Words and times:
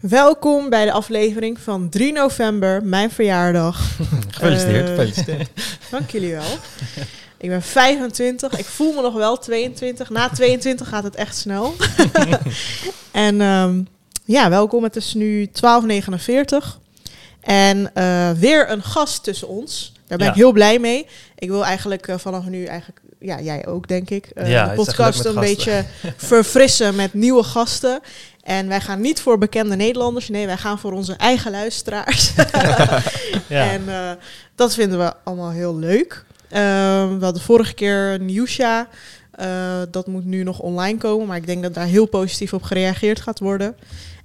Welkom 0.00 0.68
bij 0.70 0.84
de 0.84 0.92
aflevering 0.92 1.58
van 1.60 1.88
3 1.88 2.12
november, 2.12 2.84
mijn 2.84 3.10
verjaardag. 3.10 3.80
Gefeliciteerd, 4.30 4.88
Eh, 4.88 4.94
gefeliciteerd. 4.94 5.50
Dank 5.90 6.10
jullie 6.10 6.32
wel. 6.32 6.56
Ik 7.38 7.48
ben 7.48 7.62
25. 7.62 8.58
Ik 8.58 8.64
voel 8.64 8.92
me 8.92 9.02
nog 9.02 9.14
wel 9.14 9.38
22. 9.38 10.10
Na 10.10 10.28
22 10.28 10.88
gaat 10.88 11.04
het 11.04 11.14
echt 11.14 11.36
snel. 11.36 11.74
en 13.12 13.40
ehm, 13.40 13.82
ja, 14.24 14.50
welkom. 14.50 14.82
Het 14.82 14.96
is 14.96 15.14
nu 15.14 15.46
12.49. 15.46 16.80
En 17.40 17.94
eh, 17.94 18.30
weer 18.30 18.70
een 18.70 18.82
gast 18.82 19.22
tussen 19.24 19.48
ons. 19.48 19.92
Daar 20.06 20.18
ben 20.18 20.26
Ja. 20.26 20.32
ik 20.32 20.38
heel 20.38 20.52
blij 20.52 20.78
mee. 20.78 21.06
Ik 21.38 21.48
wil 21.48 21.64
eigenlijk 21.64 22.08
eh, 22.08 22.18
vanaf 22.18 22.44
nu 22.44 22.64
eigenlijk, 22.64 23.00
ja, 23.20 23.40
jij 23.40 23.66
ook 23.66 23.88
denk 23.88 24.10
ik, 24.10 24.30
Ja, 24.44 24.68
de 24.68 24.74
podcast 24.74 25.24
een 25.24 25.34
beetje 25.40 25.84
verfrissen 26.16 26.94
met 26.94 27.14
nieuwe 27.14 27.42
gasten. 27.42 28.00
En 28.48 28.68
wij 28.68 28.80
gaan 28.80 29.00
niet 29.00 29.20
voor 29.20 29.38
bekende 29.38 29.76
Nederlanders. 29.76 30.28
Nee, 30.28 30.46
wij 30.46 30.56
gaan 30.56 30.78
voor 30.78 30.92
onze 30.92 31.12
eigen 31.12 31.50
luisteraars. 31.50 32.32
Ja. 33.46 33.70
En 33.70 33.88
eh, 33.88 34.10
dat 34.54 34.74
vinden 34.74 34.98
we 34.98 35.12
allemaal 35.24 35.50
heel 35.50 35.76
leuk. 35.76 36.24
Ehm, 36.48 37.18
we 37.18 37.24
hadden 37.24 37.42
vorige 37.42 37.74
keer 37.74 38.20
Nieuwsja. 38.20 38.88
Eh, 39.30 39.82
dat 39.90 40.06
moet 40.06 40.24
nu 40.24 40.42
nog 40.42 40.58
online 40.58 40.98
komen. 40.98 41.26
Maar 41.26 41.36
ik 41.36 41.46
denk 41.46 41.62
dat 41.62 41.74
daar 41.74 41.86
heel 41.86 42.06
positief 42.06 42.52
op 42.52 42.62
gereageerd 42.62 43.20
gaat 43.20 43.38
worden. 43.38 43.76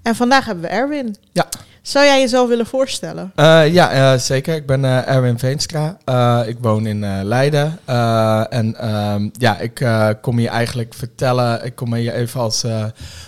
En 0.04 0.16
vandaag 0.16 0.46
hebben 0.46 0.64
we 0.64 0.70
Erwin. 0.70 1.16
Ja. 1.32 1.46
Zou 1.82 2.06
jij 2.06 2.20
jezelf 2.20 2.48
willen 2.50 2.66
voorstellen? 2.66 3.32
Eh, 3.36 3.74
ja, 3.74 3.92
eh, 3.92 4.20
zeker. 4.20 4.56
Ik 4.56 4.66
ben 4.66 4.86
eh, 4.86 5.08
Erwin 5.16 5.40
Veenstra. 5.40 5.98
Eh, 6.06 6.42
ik 6.46 6.58
woon 6.62 6.86
in 6.86 7.04
eh, 7.04 7.20
Leiden. 7.24 7.80
Eh, 7.86 8.44
en 8.54 8.76
ehm, 8.80 9.30
ja, 9.38 9.58
ik 9.60 9.80
eh, 9.80 10.10
kom 10.22 10.38
hier 10.38 10.50
eigenlijk 10.50 10.94
vertellen. 10.94 11.66
Ik 11.66 11.76
kom 11.76 11.94
hier 11.94 12.14
even 12.14 12.40
als 12.40 12.64
eh, 12.64 12.84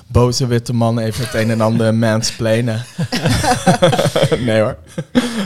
boze 0.08 0.48
witte 0.48 0.74
man 0.74 1.00
even 1.00 1.26
het 1.26 1.34
een 1.34 1.52
en 1.52 1.62
ander 1.62 1.94
mansplainen. 2.06 2.84
nee 4.46 4.62
hoor. 4.62 4.78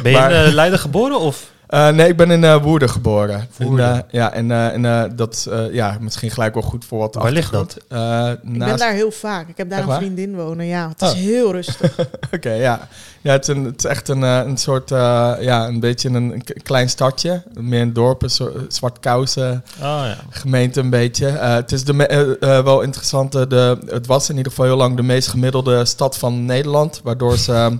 Ben 0.04 0.12
je 0.12 0.18
maar- 0.18 0.32
in 0.46 0.54
Leiden 0.54 0.80
geboren 0.80 1.20
of? 1.20 1.52
Eh, 1.70 1.90
nee, 1.90 2.08
ik 2.08 2.18
ben 2.18 2.32
in 2.32 2.44
eh, 2.44 2.62
Woerden 2.64 2.90
geboren. 2.90 3.48
Woerden. 3.58 3.90
In, 3.90 3.96
eh, 3.96 4.00
ja, 4.12 4.34
en, 4.34 4.52
eh, 4.52 4.74
en 4.74 4.86
eh, 4.86 5.04
dat 5.16 5.34
is 5.34 5.48
eh, 5.48 5.74
ja, 5.74 5.98
misschien 6.00 6.32
gelijk 6.32 6.54
wel 6.54 6.64
goed 6.64 6.86
voor 6.86 7.00
wat 7.00 7.16
Waar 7.16 7.32
ligt 7.32 7.54
achtergrond. 7.56 7.78
Eh, 7.88 8.30
Ik 8.32 8.50
ben 8.50 8.58
naast 8.58 8.80
daar 8.80 8.94
heel 8.94 9.12
vaak. 9.12 9.48
Ik 9.48 9.58
heb 9.58 9.70
daar 9.70 9.78
Echt 9.80 9.88
een 9.88 9.94
waar? 9.94 10.02
vriendin 10.04 10.36
wonen. 10.36 10.66
Ja, 10.66 10.88
het 10.90 11.02
is 11.02 11.10
Oh. 11.10 11.16
heel 11.16 11.52
rustig. 11.52 11.96
Oké, 12.36 12.52
ja. 12.54 12.88
Ja, 13.22 13.32
het 13.32 13.48
is, 13.48 13.56
een, 13.56 13.64
het 13.66 13.78
is 13.84 13.90
echt 13.90 14.08
een, 14.08 14.22
een 14.22 14.58
soort, 14.58 14.92
eh, 14.92 15.34
ja, 15.40 15.68
een 15.68 15.80
beetje 15.80 16.10
een, 16.10 16.44
klein 16.64 16.90
stadje. 16.90 17.44
Meer 17.54 17.82
een 17.82 17.94
dorp, 17.94 18.22
een 18.22 18.30
soort 18.30 18.74
zwart 18.74 19.00
kousen 19.00 19.64
Oh 19.78 19.82
ja. 20.06 20.16
gemeente 20.30 20.80
een 20.80 20.90
beetje. 20.90 21.28
Eh, 21.28 21.54
het 21.54 21.72
is 21.72 21.84
de 21.84 21.94
me- 21.94 22.38
wel 22.40 22.82
interessant, 22.82 23.36
eh, 23.36 23.42
de, 23.50 23.78
het 23.88 24.08
was 24.08 24.30
in 24.30 24.36
ieder 24.38 24.52
geval 24.52 24.66
heel 24.68 24.78
lang 24.78 24.96
de 24.96 25.04
meest 25.04 25.28
gemiddelde 25.28 25.86
stad 25.86 26.18
van 26.18 26.46
Nederland. 26.46 27.02
Waardoor 27.04 27.38
ze, 27.38 27.78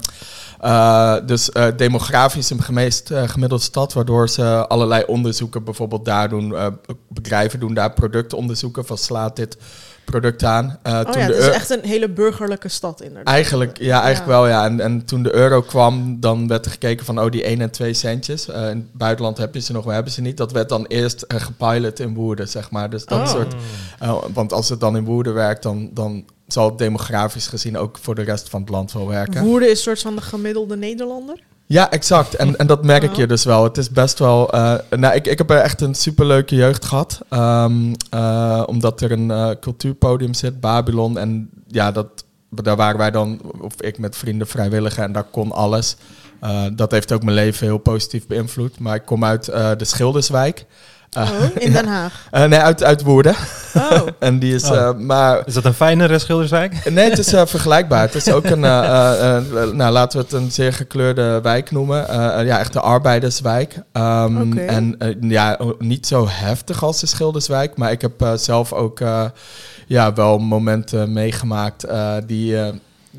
eh, 0.60 1.16
dus 1.26 1.52
eh, 1.52 1.66
demografisch 1.78 2.50
een 2.50 2.60
meest 2.70 3.12
eh, 3.12 3.30
gemiddelde 3.30 3.64
stad, 3.64 3.94
waardoor 3.94 4.30
ze 4.30 4.68
allerlei 4.68 5.04
onderzoeken 5.08 5.64
bijvoorbeeld 5.64 6.06
daar 6.06 6.30
doen. 6.30 6.56
eh, 6.56 6.68
bedrijven 7.08 7.60
doen 7.60 7.74
daar 7.74 7.94
productonderzoeken 7.94 8.86
van 8.86 8.98
slaat 8.98 9.36
dit 9.36 9.58
product 10.06 10.44
aan. 10.44 10.80
Eh, 10.84 10.94
Oh 10.94 11.00
toen 11.12 11.22
ja, 11.22 11.28
de 11.28 11.34
het 11.34 11.44
is 11.44 11.50
echt 11.50 11.70
een 11.70 11.90
hele 11.90 12.10
burgerlijke 12.10 12.68
stad 12.70 13.02
inderdaad. 13.02 13.34
Eigenlijk, 13.34 13.78
ja, 13.78 14.02
eigenlijk 14.02 14.32
wel, 14.32 14.48
ja. 14.48 14.66
En, 14.66 14.80
en 14.80 15.06
toen 15.06 15.24
de 15.24 15.34
euro 15.36 15.62
kwam, 15.62 16.20
dan 16.20 16.48
werd 16.48 16.66
er 16.66 16.72
gekeken 16.72 17.06
van, 17.06 17.20
oh, 17.20 17.32
die 17.32 17.44
1 17.44 17.62
en 17.62 17.72
2 17.72 17.94
centjes. 17.94 18.48
Eh, 18.48 18.62
in 18.62 18.78
het 18.78 18.94
buitenland 18.94 19.38
heb 19.38 19.54
je 19.54 19.62
ze 19.62 19.72
nog, 19.74 19.86
we 19.86 19.94
hebben 19.94 20.12
ze 20.12 20.22
niet. 20.22 20.38
Dat 20.38 20.52
werd 20.52 20.70
dan 20.70 20.86
eerst 20.86 21.22
eh, 21.22 21.42
gepilot 21.42 22.00
in 22.00 22.14
Woerden, 22.14 22.48
zeg 22.48 22.72
maar. 22.72 22.90
Dus 22.90 23.06
dat 23.06 23.20
Oh. 23.20 23.28
soort, 23.28 23.56
eh, 24.00 24.18
want 24.34 24.54
als 24.54 24.70
het 24.70 24.80
dan 24.80 24.98
in 24.98 25.06
Woerden 25.06 25.34
werkt, 25.34 25.64
dan, 25.64 25.90
dan 25.94 26.26
zal 26.54 26.76
demografisch 26.76 27.48
gezien 27.48 27.78
ook 27.78 27.98
voor 28.02 28.16
de 28.16 28.22
rest 28.22 28.50
van 28.50 28.62
het 28.62 28.70
land 28.70 28.92
wel 28.94 29.08
werken. 29.08 29.44
Woerden 29.44 29.70
is 29.70 29.78
een 29.78 29.84
soort 29.84 30.00
van 30.02 30.16
de 30.16 30.22
gemiddelde 30.22 30.78
Nederlander. 30.78 31.40
Ja, 31.66 31.92
exact. 31.92 32.34
En, 32.36 32.58
en 32.58 32.68
dat 32.68 32.84
merk 32.84 33.12
Oh. 33.12 33.16
je 33.16 33.28
dus 33.28 33.44
wel. 33.44 33.64
Het 33.64 33.78
is 33.78 33.90
best 33.90 34.20
wel. 34.20 34.52
eh, 34.52 34.74
nou, 34.90 35.16
ik, 35.16 35.28
ik 35.28 35.38
heb 35.38 35.50
echt 35.52 35.82
een 35.82 35.96
superleuke 35.96 36.56
jeugd 36.56 36.86
gehad. 36.86 37.20
Ehm, 37.30 37.94
eh, 38.10 38.64
omdat 38.66 39.02
er 39.02 39.12
een 39.12 39.32
eh, 39.32 39.50
cultuurpodium 39.60 40.34
zit, 40.34 40.60
Babylon. 40.60 41.18
En 41.18 41.50
ja, 41.68 41.92
dat, 41.92 42.08
daar 42.50 42.76
waren 42.76 42.98
wij 42.98 43.12
dan, 43.12 43.42
of 43.62 43.82
ik 43.82 43.98
met 43.98 44.16
vrienden 44.18 44.48
vrijwilliger. 44.48 45.04
En 45.04 45.12
daar 45.12 45.24
kon 45.32 45.52
alles. 45.52 45.96
Dat 46.76 46.92
heeft 46.92 47.12
ook 47.12 47.24
mijn 47.24 47.36
leven 47.36 47.66
heel 47.68 47.78
positief 47.78 48.28
beïnvloed. 48.28 48.80
Maar 48.80 48.96
ik 48.96 49.06
kom 49.06 49.24
uit 49.26 49.46
de 49.46 49.76
Schilderswijk. 49.86 50.66
Eh, 51.10 51.22
Oh, 51.32 51.62
in 51.64 51.72
Den 51.72 51.88
Haag. 51.88 52.28
eh, 52.32 52.44
nee, 52.46 52.60
uit, 52.60 52.84
uit 52.84 53.02
Woerden. 53.04 53.36
Oh, 53.76 54.02
En 54.20 54.40
die 54.40 54.54
is. 54.56 54.70
Oh. 54.70 54.78
eh, 54.78 54.94
maar 54.98 55.42
Is 55.46 55.54
dat 55.54 55.66
een 55.66 55.74
fijnere 55.74 56.20
Schilderswijk? 56.20 56.90
Nee, 56.90 57.10
het 57.10 57.20
is 57.20 57.34
eh, 57.34 57.46
vergelijkbaar. 57.46 58.02
Het 58.02 58.16
is 58.16 58.32
ook 58.32 58.46
een, 58.46 58.64
eh, 58.64 58.80
eh, 58.80 59.38
eh, 59.38 59.72
nou 59.72 59.92
laten 59.92 60.20
we 60.20 60.24
het 60.26 60.34
een 60.34 60.52
zeer 60.52 60.74
gekleurde 60.74 61.40
wijk 61.44 61.72
noemen. 61.72 62.08
Eh, 62.10 62.40
eh, 62.40 62.46
ja, 62.46 62.60
echt 62.60 62.74
de 62.74 62.80
arbeiderswijk. 62.80 63.76
Ehm, 63.92 64.42
Oké. 64.42 64.60
En 64.62 64.96
eh, 65.00 65.16
ja, 65.22 65.60
niet 65.80 66.08
zo 66.08 66.28
heftig 66.30 66.84
als 66.84 67.00
de 67.00 67.08
Schilderswijk. 67.08 67.78
Maar 67.78 67.92
ik 67.92 68.02
heb 68.02 68.22
eh, 68.22 68.34
zelf 68.36 68.74
ook 68.74 69.00
eh, 69.00 69.24
ja, 69.88 70.14
wel 70.14 70.38
momenten 70.38 71.14
meegemaakt 71.14 71.84
eh, 71.84 72.14
die... 72.26 72.58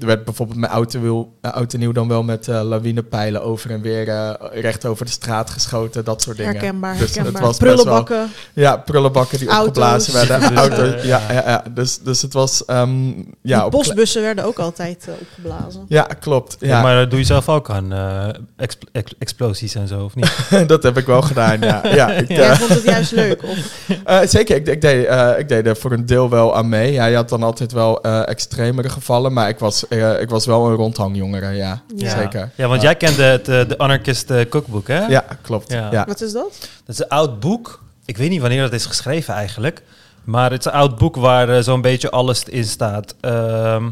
er 0.01 0.07
werd 0.07 0.25
bijvoorbeeld 0.25 0.59
mijn 0.59 0.73
auto, 0.73 1.01
wil, 1.01 1.33
en 1.41 1.79
nieuw 1.79 1.93
dan 1.93 2.09
wel 2.09 2.23
met 2.23 2.49
eh, 2.49 2.61
lawinepijlen 2.63 3.43
over 3.43 3.71
en 3.71 3.81
weer 3.81 4.09
eh, 4.09 4.31
recht 4.61 4.85
over 4.87 5.05
de 5.05 5.11
straat 5.11 5.51
geschoten. 5.51 6.05
Dat 6.05 6.23
soort 6.23 6.37
dingen. 6.37 6.53
herkenbaar, 6.53 6.97
Dus 6.97 7.15
het 7.15 7.31
was 7.31 7.41
wel- 7.41 7.55
Prullenbakken. 7.75 8.31
Ja, 8.53 8.77
prullenbakken 8.77 9.39
die 9.39 9.49
Auto's. 9.49 9.67
opgeblazen 9.69 10.13
werden. 10.13 10.41
Dus, 10.51 10.59
Auto's, 10.59 11.03
ja, 11.05 11.21
ja, 11.33 11.43
ja. 11.47 11.65
Dus, 11.75 11.99
dus 11.99 12.23
het 12.23 12.33
was... 12.33 12.65
ehm, 12.65 13.13
ja, 13.43 13.65
op 13.65 13.71
postbussen 13.71 14.23
werden 14.23 14.45
ook 14.45 14.59
altijd 14.59 15.07
eh, 15.09 15.15
opgeblazen. 15.21 15.85
Ja, 15.89 16.03
klopt. 16.03 16.57
Ja. 16.61 16.69
Ja, 16.69 16.83
maar 16.83 16.97
dat 16.97 17.11
doe 17.11 17.19
je 17.19 17.25
zelf 17.25 17.49
ook 17.49 17.71
aan 17.71 17.93
eh, 17.93 18.29
expl- 18.57 18.87
ex- 18.93 19.15
explosies 19.19 19.75
en 19.75 19.89
zo, 19.89 20.05
of 20.05 20.15
niet? 20.15 20.33
dat 20.69 20.83
heb 20.83 20.97
ik 20.99 21.07
wel 21.07 21.23
gedaan. 21.23 21.61
Ja, 21.61 21.81
ja, 21.95 22.11
ik, 22.11 22.29
Jij 22.29 22.57
vond 22.57 22.71
het 22.71 22.83
juist 22.83 23.13
leuk. 23.13 23.43
Of, 23.43 23.59
eh, 24.05 24.19
zeker. 24.25 24.57
Ik, 24.57 24.67
ik, 24.67 24.81
deed, 24.81 25.07
eh, 25.07 25.31
ik 25.39 25.49
deed 25.49 25.67
er 25.67 25.77
voor 25.77 25.93
een 25.93 26.07
deel 26.07 26.31
wel 26.31 26.57
aan 26.57 26.69
mee. 26.69 26.93
Ja, 26.93 27.07
je 27.07 27.17
had 27.17 27.29
dan 27.29 27.43
altijd 27.43 27.73
wel 27.73 28.03
eh, 28.03 28.29
extremere 28.29 28.89
gevallen, 28.89 29.33
maar 29.33 29.49
ik 29.49 29.59
was, 29.59 29.85
ik 30.21 30.31
was 30.31 30.47
wel 30.47 30.67
een 30.69 30.75
rondhangjongere. 30.75 31.51
Ja, 31.51 31.83
Ja. 31.97 32.11
zeker. 32.19 32.51
Ja, 32.57 32.69
want 32.69 32.83
jij 32.83 32.95
kende 32.95 33.23
het 33.23 33.49
eh, 33.49 33.69
de 33.69 33.79
Anarchist 33.79 34.31
eh, 34.31 34.49
Cookbook, 34.49 34.89
hè? 34.89 35.07
Ja, 35.07 35.25
klopt. 35.43 35.73
Ja. 35.73 35.89
Ja. 35.93 36.05
wat 36.07 36.21
is 36.21 36.33
dat? 36.33 36.59
Dat 36.87 36.95
is 36.95 36.99
een 36.99 37.09
oud 37.09 37.41
boek. 37.41 37.83
Ik 38.05 38.17
weet 38.17 38.31
niet 38.31 38.41
wanneer 38.41 38.61
dat 38.63 38.73
is 38.73 38.87
geschreven 38.87 39.35
eigenlijk. 39.35 39.83
Maar 40.25 40.51
het 40.51 40.61
is 40.61 40.73
een 40.73 40.79
oud 40.79 40.99
boek 40.99 41.17
waar 41.17 41.49
eh, 41.57 41.63
zo'n 41.63 41.81
beetje 41.81 42.11
alles 42.11 42.45
in 42.45 42.65
staat. 42.65 43.15
Ehm, 43.21 43.91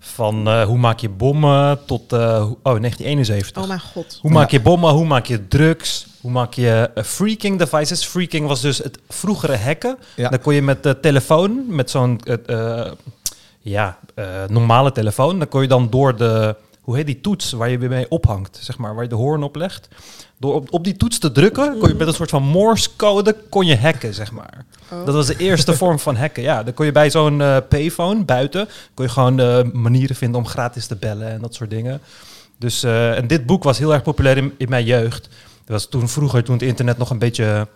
van 0.00 0.48
eh, 0.48 0.62
hoe 0.64 0.78
maak 0.78 0.98
je 0.98 1.08
bommen 1.08 1.78
tot... 1.86 2.12
eh, 2.12 2.18
oh, 2.18 2.62
1971. 2.62 3.62
Oh 3.62 3.68
mijn 3.68 3.80
god. 3.80 4.18
Hoe 4.22 4.30
maak 4.30 4.50
je 4.50 4.60
bommen? 4.60 4.90
Hoe 4.92 5.06
maak 5.06 5.26
je 5.26 5.48
drugs? 5.48 6.06
Hoe 6.20 6.30
maak 6.30 6.52
je 6.54 6.90
freaking 7.04 7.58
devices? 7.58 8.04
Freaking 8.04 8.46
was 8.46 8.60
dus 8.60 8.78
het 8.78 8.98
vroegere 9.08 9.56
hacken. 9.56 9.98
Ja. 10.14 10.28
Dan 10.28 10.40
kon 10.40 10.54
je 10.54 10.62
met 10.62 10.82
de 10.82 11.00
telefoon, 11.00 11.64
met 11.68 11.90
zo'n 11.90 12.20
ja, 13.68 13.98
eh, 14.14 14.26
normale 14.48 14.92
telefoon, 14.92 15.38
dan 15.38 15.48
kon 15.48 15.62
je 15.62 15.68
dan 15.68 15.90
door 15.90 16.16
de, 16.16 16.56
hoe 16.80 16.96
heet 16.96 17.06
die 17.06 17.20
toets 17.20 17.52
waar 17.52 17.70
je 17.70 17.78
mee 17.78 18.10
ophangt, 18.10 18.58
zeg 18.60 18.78
maar, 18.78 18.94
waar 18.94 19.02
je 19.02 19.08
de 19.08 19.14
hoorn 19.14 19.42
op 19.42 19.56
legt. 19.56 19.88
Door 20.36 20.54
op, 20.54 20.72
op 20.72 20.84
die 20.84 20.96
toets 20.96 21.18
te 21.18 21.32
drukken, 21.32 21.78
kon 21.78 21.88
je 21.88 21.94
met 21.94 22.06
een 22.06 22.14
soort 22.14 22.30
van 22.30 22.42
Morse 22.42 22.88
code 22.96 23.36
kon 23.48 23.66
je 23.66 23.76
hacken, 23.76 24.14
zeg 24.14 24.32
maar. 24.32 24.64
Oh. 24.90 25.04
Dat 25.04 25.14
was 25.14 25.26
de 25.26 25.36
eerste 25.36 25.76
vorm 25.80 25.98
van 25.98 26.16
hacken. 26.16 26.42
Ja, 26.42 26.62
dan 26.62 26.74
kon 26.74 26.86
je 26.86 26.92
bij 26.92 27.10
zo'n 27.10 27.40
eh, 27.40 27.56
payphone 27.68 28.24
buiten, 28.24 28.68
kon 28.94 29.04
je 29.04 29.10
gewoon 29.10 29.40
eh, 29.40 29.62
manieren 29.72 30.16
vinden 30.16 30.40
om 30.40 30.46
gratis 30.46 30.86
te 30.86 30.96
bellen 30.96 31.28
en 31.28 31.40
dat 31.40 31.54
soort 31.54 31.70
dingen. 31.70 32.00
Dus, 32.58 32.82
en 32.82 33.26
dit 33.26 33.46
boek 33.46 33.62
was 33.62 33.78
heel 33.78 33.92
erg 33.92 34.02
populair 34.02 34.36
in, 34.36 34.54
in 34.56 34.68
mijn 34.68 34.84
jeugd. 34.84 35.28
Dat 35.64 35.68
was 35.68 35.86
toen 35.86 36.08
vroeger, 36.08 36.44
toen 36.44 36.54
het 36.54 36.64
internet 36.64 36.98
nog 36.98 37.10
een 37.10 37.18
beetje 37.18 37.66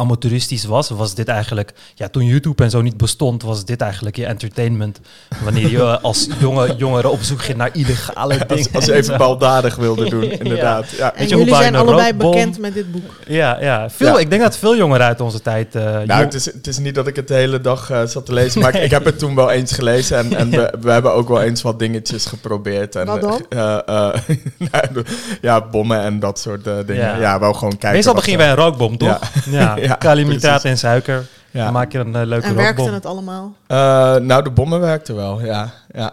amateuristisch 0.00 0.64
was, 0.64 0.88
was 0.90 1.14
dit 1.14 1.28
eigenlijk, 1.28 1.72
ja, 1.94 2.08
toen 2.08 2.24
YouTube 2.24 2.62
en 2.64 2.70
zo 2.70 2.80
niet 2.82 2.96
bestond, 2.96 3.42
was 3.42 3.64
dit 3.64 3.80
eigenlijk 3.80 4.16
je 4.16 4.26
entertainment. 4.26 5.00
Wanneer 5.44 5.70
je 5.70 5.78
eh, 5.82 5.96
als 6.02 6.28
jonge 6.40 6.74
jongeren 6.76 7.10
op 7.10 7.22
zoek 7.22 7.42
ging 7.42 7.58
naar 7.58 7.70
illegale 7.72 8.32
dingen. 8.36 8.48
Als, 8.48 8.72
als 8.72 8.84
je 8.84 8.92
en 8.92 8.98
even 8.98 9.18
baldadig 9.18 9.76
wilde 9.76 10.08
doen, 10.14 10.22
inderdaad. 10.22 10.90
Ja. 10.90 11.12
En 11.12 11.18
Weet 11.18 11.28
je, 11.28 11.34
hoe 11.34 11.44
jullie 11.44 11.60
zijn 11.60 11.76
allebei 11.76 12.14
bekend 12.14 12.58
met 12.58 12.74
dit 12.74 12.92
boek. 12.92 13.14
Ja, 13.26 13.60
ja. 13.60 13.90
Veel, 13.90 14.12
Ja. 14.14 14.18
ik 14.18 14.30
denk 14.30 14.42
dat 14.42 14.56
veel 14.58 14.76
jongeren 14.76 15.06
uit 15.06 15.20
onze 15.20 15.42
tijd... 15.42 15.74
eh, 15.74 15.82
Nou, 15.82 16.06
jong- 16.06 16.20
het 16.22 16.34
is, 16.34 16.44
het 16.44 16.66
is 16.66 16.78
niet 16.78 16.94
dat 16.94 17.06
ik 17.06 17.16
het 17.16 17.28
de 17.28 17.34
hele 17.34 17.60
dag 17.60 17.90
eh, 17.90 18.04
zat 18.04 18.26
te 18.26 18.32
lezen, 18.32 18.60
maar 18.60 18.74
ik, 18.74 18.82
ik 18.82 18.90
heb 18.90 19.04
het 19.04 19.18
toen 19.18 19.34
wel 19.34 19.50
eens 19.50 19.72
gelezen 19.72 20.18
en, 20.18 20.36
en 20.36 20.50
we, 20.60 20.74
we 20.80 20.90
hebben 20.90 21.12
ook 21.14 21.28
wel 21.28 21.42
eens 21.42 21.62
wat 21.62 21.78
dingetjes 21.78 22.26
geprobeerd. 22.26 22.96
En, 22.96 23.06
Wat 23.06 23.20
dan? 23.20 23.46
eh, 23.48 23.74
eh, 23.74 24.14
nou, 24.58 25.04
ja, 25.40 25.60
bommen 25.70 26.00
en 26.02 26.20
dat 26.20 26.38
soort 26.38 26.66
eh, 26.66 26.74
dingen. 26.86 27.02
Ja. 27.04 27.16
Ja. 27.16 27.38
wel 27.38 27.52
gewoon 27.52 27.70
kijken. 27.70 27.92
Meestal 27.92 28.14
wat, 28.14 28.24
begin 28.24 28.38
je 28.38 28.44
eh, 28.44 28.54
bij 28.54 28.64
een 28.64 28.68
rookbom, 28.70 28.96
toch? 28.98 29.18
Ja, 29.50 29.76
Ja, 29.88 29.94
kaliumnitraat 29.94 30.64
en 30.64 30.78
suiker. 30.78 31.26
ja. 31.50 31.64
Dan 31.64 31.72
maak 31.72 31.92
je 31.92 31.98
een 31.98 32.16
eh, 32.16 32.26
leuke 32.26 32.46
En 32.46 32.54
werkte 32.54 32.74
rookbom. 32.76 32.94
het 32.94 33.06
allemaal? 33.06 33.52
Eh, 33.66 33.76
nou, 34.16 34.42
de 34.42 34.50
bommen 34.50 34.80
werkten 34.80 35.14
wel, 35.16 35.40
ja. 35.40 35.70
ja. 35.94 36.12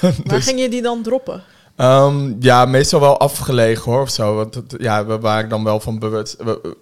Waar 0.00 0.12
Dus- 0.24 0.44
ging 0.44 0.60
je 0.60 0.68
die 0.68 0.82
dan 0.82 1.02
droppen? 1.02 1.42
Ehm, 1.80 2.32
ja, 2.40 2.64
meestal 2.64 3.00
wel 3.00 3.18
afgelegen 3.18 3.92
hoor, 3.92 4.00
of 4.02 4.10
zo. 4.10 4.34
Want 4.34 4.54
het- 4.54 4.74
ja, 4.78 5.06
we 5.06 5.18
waren 5.18 5.48
dan 5.48 5.64
wel 5.64 5.80
van 5.80 5.98
bewust... 5.98 6.36
We, 6.38 6.74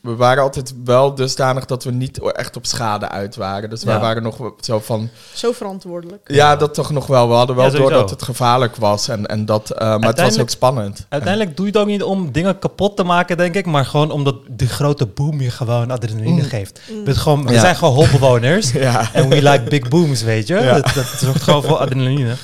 we 0.00 0.14
waren 0.16 0.42
altijd 0.42 0.74
wel 0.84 1.14
dusdanig 1.14 1.64
dat 1.64 1.84
we 1.84 1.90
niet 1.90 2.32
echt 2.32 2.56
op 2.56 2.66
schade 2.66 3.08
uit 3.08 3.36
waren. 3.36 3.70
Dus 3.70 3.84
wij 3.84 3.94
Ja. 3.94 4.00
waren 4.00 4.22
nog 4.22 4.38
zo 4.60 4.78
van... 4.80 5.08
Zo 5.34 5.52
verantwoordelijk. 5.52 6.20
Ja, 6.26 6.56
dat 6.56 6.74
toch 6.74 6.90
nog 6.90 7.06
wel. 7.06 7.28
We 7.28 7.34
hadden 7.34 7.56
wel 7.56 7.64
Ja, 7.64 7.70
door 7.78 7.90
dat 7.90 8.10
het 8.10 8.22
gevaarlijk 8.22 8.76
was. 8.76 9.08
En, 9.08 9.26
en 9.26 9.44
dat, 9.44 9.70
eh, 9.70 9.78
maar 9.98 10.08
het 10.08 10.20
was 10.20 10.38
ook 10.40 10.50
spannend. 10.50 11.06
Uiteindelijk 11.08 11.56
doe 11.56 11.66
je 11.66 11.72
het 11.72 11.80
ook 11.80 11.86
niet 11.88 12.02
om 12.02 12.32
dingen 12.32 12.58
kapot 12.58 12.96
te 12.96 13.02
maken, 13.04 13.36
denk 13.36 13.54
ik. 13.54 13.66
Maar 13.66 13.84
gewoon 13.84 14.10
omdat 14.10 14.36
die 14.48 14.68
grote 14.68 15.06
boom 15.06 15.40
je 15.40 15.50
gewoon 15.50 15.90
adrenaline 15.90 16.42
Mm. 16.42 16.48
geeft. 16.48 16.80
We, 16.86 16.92
zijn 17.04 17.16
gewoon, 17.16 17.46
we 17.46 17.52
Ja. 17.52 17.60
zijn 17.60 17.76
gewoon 17.76 17.94
holbewoners. 17.94 18.72
Ja. 18.86 19.12
En 19.12 19.28
we 19.28 19.42
like 19.42 19.62
big 19.68 19.88
booms, 19.88 20.22
weet 20.22 20.46
je. 20.46 20.54
Ja. 20.54 20.74
Dat, 20.74 20.94
dat 20.94 21.06
zorgt 21.18 21.42
gewoon 21.42 21.62
voor 21.62 21.76
adrenaline. 21.76 22.34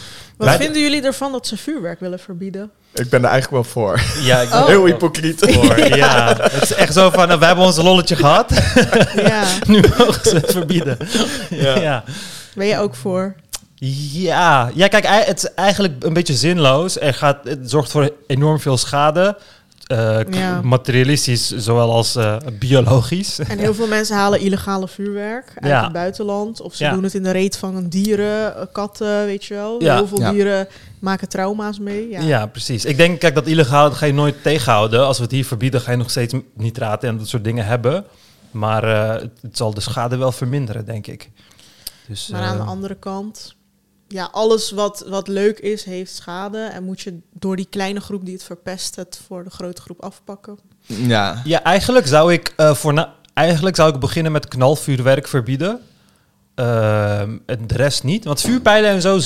Wat 0.42 0.50
Wij- 0.56 0.58
vinden 0.64 0.82
jullie 0.82 1.02
ervan 1.02 1.32
dat 1.32 1.46
ze 1.46 1.56
vuurwerk 1.56 2.00
willen 2.00 2.18
verbieden? 2.18 2.70
Ik 2.94 3.10
ben 3.10 3.24
er 3.24 3.30
eigenlijk 3.30 3.64
wel 3.64 3.72
voor. 3.72 4.00
Ja, 4.22 4.40
ik 4.40 4.50
ben 4.50 4.58
Oh. 4.60 4.66
Heel 4.66 4.84
hypocriet. 4.84 5.38
voor. 5.48 5.78
Ja, 5.96 6.36
het 6.40 6.62
is 6.62 6.74
echt 6.74 6.92
zo 6.94 7.10
van, 7.10 7.26
nou, 7.26 7.38
wij 7.38 7.48
hebben 7.48 7.64
ons 7.66 7.76
lolletje 7.76 8.16
gehad. 8.16 8.50
ja, 9.26 9.42
nu 9.66 9.80
mogen 9.98 10.24
ze 10.28 10.34
het 10.36 10.52
verbieden. 10.52 10.96
Ja. 11.50 11.78
ja. 11.78 12.04
ben 12.54 12.66
je 12.66 12.78
ook 12.78 12.94
voor? 12.94 13.34
Ja, 14.12 14.70
ja 14.74 14.88
kijk, 14.88 15.06
het 15.08 15.42
is 15.42 15.54
eigenlijk 15.54 16.04
een 16.04 16.12
beetje 16.12 16.34
zinloos. 16.34 17.00
Er 17.00 17.14
gaat, 17.14 17.38
het 17.44 17.70
zorgt 17.70 17.90
voor 17.90 18.10
enorm 18.26 18.60
veel 18.60 18.76
schade. 18.78 19.36
Eh, 19.92 20.20
Ja. 20.30 20.60
Materialistisch, 20.62 21.48
zowel 21.56 21.90
als 21.92 22.16
eh, 22.16 22.36
biologisch. 22.58 23.38
En 23.38 23.58
heel 23.58 23.74
veel 23.74 23.86
mensen 23.96 24.16
halen 24.16 24.40
illegale 24.40 24.88
vuurwerk 24.88 25.52
uit 25.54 25.66
Ja. 25.72 25.82
het 25.84 25.92
buitenland. 25.92 26.60
Of 26.60 26.74
ze 26.74 26.84
Ja. 26.84 26.92
doen 26.92 27.02
het 27.02 27.14
in 27.14 27.22
de 27.22 27.30
reet 27.30 27.56
van 27.56 27.76
een 27.76 27.88
dieren, 27.90 28.56
eh, 28.56 28.62
katten, 28.72 29.24
weet 29.24 29.44
je 29.44 29.54
wel. 29.54 29.82
Ja. 29.82 29.94
Heel 29.94 30.06
veel 30.06 30.20
Ja. 30.20 30.30
dieren 30.30 30.68
maken 31.00 31.28
trauma's 31.28 31.78
mee. 31.78 32.08
Ja. 32.08 32.20
Ja. 32.20 32.46
precies. 32.46 32.84
Ik 32.84 32.96
denk, 32.96 33.20
kijk, 33.20 33.34
dat 33.34 33.46
illegaal 33.46 33.88
dat 33.88 33.98
ga 33.98 34.06
je 34.06 34.12
nooit 34.12 34.42
tegenhouden. 34.42 35.06
Als 35.06 35.16
we 35.16 35.22
het 35.22 35.32
hier 35.32 35.44
verbieden, 35.44 35.80
ga 35.80 35.90
je 35.90 35.96
nog 35.96 36.10
steeds 36.10 36.34
nitraten 36.54 37.08
en 37.08 37.18
dat 37.18 37.28
soort 37.28 37.44
dingen 37.44 37.66
hebben. 37.66 38.04
Maar 38.50 38.84
eh, 38.84 39.20
het, 39.22 39.30
het 39.42 39.56
zal 39.56 39.74
de 39.74 39.80
schade 39.80 40.16
wel 40.16 40.32
verminderen, 40.32 40.84
denk 40.84 41.06
ik. 41.06 41.30
Dus, 42.08 42.28
Maar 42.28 42.40
aan 42.42 42.56
de 42.56 42.62
andere 42.62 42.94
kant, 42.94 43.54
ja, 44.12 44.29
alles 44.32 44.70
wat, 44.70 45.05
wat 45.09 45.29
leuk 45.29 45.59
is, 45.59 45.85
heeft 45.85 46.14
schade. 46.14 46.59
En 46.59 46.85
moet 46.85 47.00
je 47.00 47.19
door 47.32 47.56
die 47.56 47.67
kleine 47.70 48.00
groep 48.00 48.25
die 48.25 48.35
het 48.35 48.43
verpest, 48.44 48.97
het 48.97 49.20
voor 49.26 49.44
de 49.44 49.50
grote 49.50 49.82
groep 49.82 50.03
afpakken. 50.03 50.59
Ja. 50.87 51.41
Ja, 51.44 51.62
eigenlijk 51.62 52.06
zou 52.06 52.32
ik 52.32 52.53
eh 52.56 52.75
voor 52.75 52.93
na- 52.93 53.14
eigenlijk 53.35 53.76
zou 53.76 53.94
ik 53.94 54.00
beginnen 54.00 54.32
met 54.32 54.49
knalvuurwerk 54.49 55.29
verbieden. 55.29 55.81
Ehm, 56.54 57.31
en 57.46 57.66
de 57.66 57.75
rest 57.76 58.04
niet. 58.04 58.25
Want 58.25 58.40
vuurpijlen 58.40 58.90
en 58.90 59.00
zo, 59.00 59.20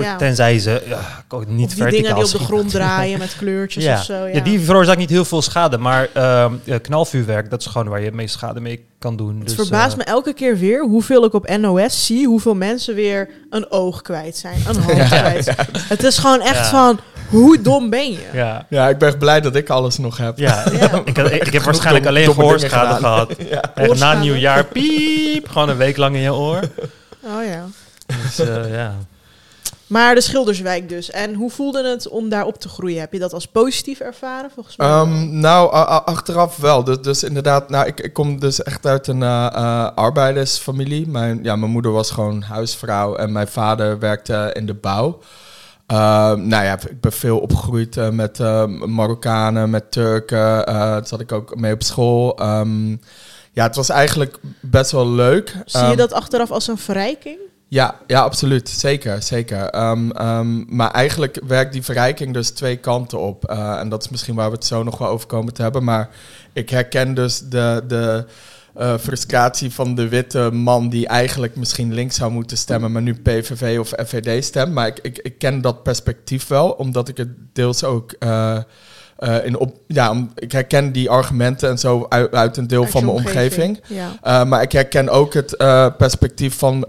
Ja. 0.00 0.16
tenzij 0.16 0.58
ze 0.58 0.82
ja, 0.88 1.24
niet 1.46 1.74
verticaal 1.74 1.90
dingen 1.90 2.14
die 2.14 2.24
op 2.24 2.30
de 2.30 2.38
grond 2.38 2.70
draaien 2.70 3.18
met 3.18 3.36
kleurtjes 3.38 3.84
ja. 3.84 3.98
of 3.98 4.04
zo. 4.04 4.14
Ja. 4.14 4.34
Ja. 4.34 4.40
die 4.40 4.60
veroorzaakt 4.60 4.98
niet 4.98 5.10
heel 5.10 5.24
veel 5.24 5.42
schade. 5.42 5.78
Maar 5.78 6.08
ehm, 6.14 6.54
eh, 6.64 6.80
knalvuurwerk, 6.82 7.50
dat 7.50 7.60
is 7.60 7.66
gewoon 7.66 7.88
waar 7.88 7.98
je 7.98 8.04
het 8.04 8.14
meest 8.14 8.34
schade 8.34 8.60
mee 8.60 8.86
kan 8.98 9.16
doen. 9.16 9.38
het 9.38 9.46
dus, 9.46 9.54
verbaast 9.54 9.92
eh, 9.92 9.98
me 9.98 10.04
elke 10.04 10.32
keer 10.32 10.58
weer 10.58 10.82
hoeveel 10.84 11.24
ik 11.24 11.34
op 11.34 11.56
NOS 11.56 12.06
zie, 12.06 12.26
hoeveel 12.26 12.54
mensen 12.54 12.94
weer 12.94 13.30
een 13.50 13.70
oog 13.70 14.02
kwijt 14.02 14.36
zijn, 14.36 14.58
een 14.68 14.76
hand 14.82 15.08
kwijt. 15.18 15.54
Het 15.88 16.02
is 16.02 16.18
gewoon 16.18 16.40
echt 16.40 16.66
van, 16.66 17.00
hoe 17.30 17.60
dom 17.60 17.90
ben 17.90 18.12
je? 18.12 18.28
Ja, 18.32 18.66
ja, 18.68 18.88
ik 18.88 18.98
ben 18.98 19.18
blij 19.18 19.40
dat 19.40 19.56
ik 19.56 19.70
alles 19.70 19.98
nog 19.98 20.16
heb. 20.16 20.38
ja. 20.38 20.64
Ja. 20.72 21.02
ik, 21.04 21.16
had- 21.16 21.30
ik, 21.30 21.46
ik 21.46 21.52
heb 21.52 21.62
waarschijnlijk 21.62 22.06
alleen 22.06 22.32
gehoorschade 22.34 22.94
gehad. 22.94 23.32
Ja. 23.50 23.74
Echt 23.74 23.98
na 23.98 24.14
nieuwjaar, 24.14 24.64
piep, 24.64 25.48
gewoon 25.48 25.68
een 25.68 25.76
week 25.76 25.96
lang 25.96 26.14
in 26.14 26.20
je 26.22 26.34
oor. 26.34 26.60
Oh 27.24 27.44
ja. 27.44 27.64
Dus 28.06 28.38
eh, 28.38 28.72
ja. 28.78 28.94
Maar 29.86 30.14
de 30.14 30.20
Schilderswijk 30.20 30.88
dus. 30.88 31.10
En 31.10 31.34
hoe 31.34 31.50
voelde 31.50 31.88
het 31.88 32.08
om 32.08 32.28
daar 32.28 32.44
op 32.44 32.58
te 32.60 32.68
groeien? 32.68 33.00
Heb 33.00 33.12
je 33.12 33.18
dat 33.18 33.32
als 33.32 33.46
positief 33.46 34.00
ervaren 34.00 34.50
volgens 34.54 34.76
mij? 34.76 34.88
Ehm, 34.88 35.40
nou, 35.40 35.70
achteraf 36.04 36.56
wel. 36.56 36.84
Dus, 36.84 37.00
dus 37.00 37.22
inderdaad, 37.24 37.68
nou, 37.70 37.86
ik, 37.86 38.00
ik 38.00 38.12
kom 38.12 38.40
dus 38.40 38.62
echt 38.62 38.86
uit 38.86 39.06
een 39.06 39.22
eh, 39.22 39.46
eh, 39.46 39.88
arbeidersfamilie. 39.94 41.08
Mijn, 41.08 41.40
ja, 41.42 41.56
mijn 41.56 41.70
moeder 41.70 41.92
was 41.92 42.10
gewoon 42.10 42.42
huisvrouw 42.42 43.16
en 43.16 43.32
mijn 43.32 43.48
vader 43.48 43.98
werkte 43.98 44.50
in 44.52 44.66
de 44.66 44.74
bouw. 44.74 45.18
Ehm, 45.90 46.46
nou 46.46 46.64
ja, 46.64 46.78
ik 46.88 47.00
ben 47.00 47.12
veel 47.12 47.38
opgegroeid 47.38 47.96
eh, 47.96 48.08
met 48.08 48.40
eh, 48.40 48.66
Marokkanen, 48.66 49.70
met 49.70 49.92
Turken. 49.92 50.66
eh 50.66 50.74
daar 50.74 51.06
zat 51.06 51.20
ik 51.20 51.32
ook 51.32 51.56
mee 51.56 51.72
op 51.72 51.82
school. 51.82 52.38
Ehm, 52.38 52.90
ja, 53.52 53.62
het 53.66 53.76
was 53.76 53.88
eigenlijk 53.88 54.38
best 54.60 54.90
wel 54.90 55.08
leuk. 55.08 55.48
Zie 55.64 55.80
je 55.80 55.86
Ehm, 55.86 55.96
dat 55.96 56.12
achteraf 56.12 56.50
als 56.50 56.68
een 56.68 56.78
verrijking? 56.78 57.38
ja, 57.68 57.94
ja, 58.06 58.20
absoluut. 58.20 58.68
Zeker, 58.68 59.22
zeker. 59.22 59.70
Maar 60.68 60.90
eigenlijk 60.90 61.40
werkt 61.46 61.72
die 61.72 61.82
verrijking 61.82 62.34
dus 62.34 62.50
twee 62.50 62.76
kanten 62.76 63.18
op. 63.18 63.44
En 63.44 63.88
dat 63.88 64.02
is 64.02 64.08
misschien 64.08 64.34
waar 64.34 64.48
we 64.50 64.54
het 64.54 64.64
zo 64.66 64.82
nog 64.82 64.98
wel 64.98 65.08
over 65.08 65.26
komen 65.26 65.52
te 65.54 65.62
hebben. 65.62 65.84
Maar 65.84 66.08
ik 66.52 66.70
herken 66.70 67.14
dus 67.14 67.38
de, 67.38 67.84
de 67.88 68.24
eh, 68.80 68.98
frustratie 68.98 69.72
van 69.72 69.94
de 69.94 70.08
witte 70.08 70.50
man 70.50 70.88
die 70.88 71.06
eigenlijk 71.06 71.56
misschien 71.56 71.94
links 71.94 72.16
zou 72.16 72.32
moeten 72.32 72.56
stemmen, 72.56 72.92
maar 72.92 73.02
nu 73.02 73.14
PVV 73.14 73.78
of 73.78 73.92
FVD 74.06 74.44
stemt. 74.44 74.72
Maar 74.72 74.86
ik, 74.86 74.98
ik, 75.02 75.18
ik 75.18 75.38
ken 75.38 75.60
dat 75.60 75.82
perspectief 75.82 76.46
wel, 76.46 76.70
omdat 76.70 77.08
ik 77.08 77.16
het 77.16 77.28
deels 77.52 77.84
ook... 77.84 78.14
eh, 79.20 79.36
eh, 79.36 79.44
in 79.44 79.58
op, 79.58 79.76
ja, 79.86 80.10
om- 80.10 80.32
ik 80.34 80.52
herken 80.52 80.92
die 80.92 81.10
argumenten 81.10 81.68
en 81.68 81.78
zo 81.78 82.06
uit, 82.08 82.34
uit 82.34 82.56
een 82.56 82.66
deel 82.66 82.82
Uit 82.82 82.90
van 82.90 83.04
mijn 83.04 83.16
omgeving. 83.16 83.80
Ja. 83.86 84.08
Uh, 84.42 84.48
maar 84.48 84.62
ik 84.62 84.72
herken 84.72 85.08
ook 85.08 85.34
het 85.34 85.54
uh, 85.58 85.86
perspectief 85.98 86.58
van 86.58 86.84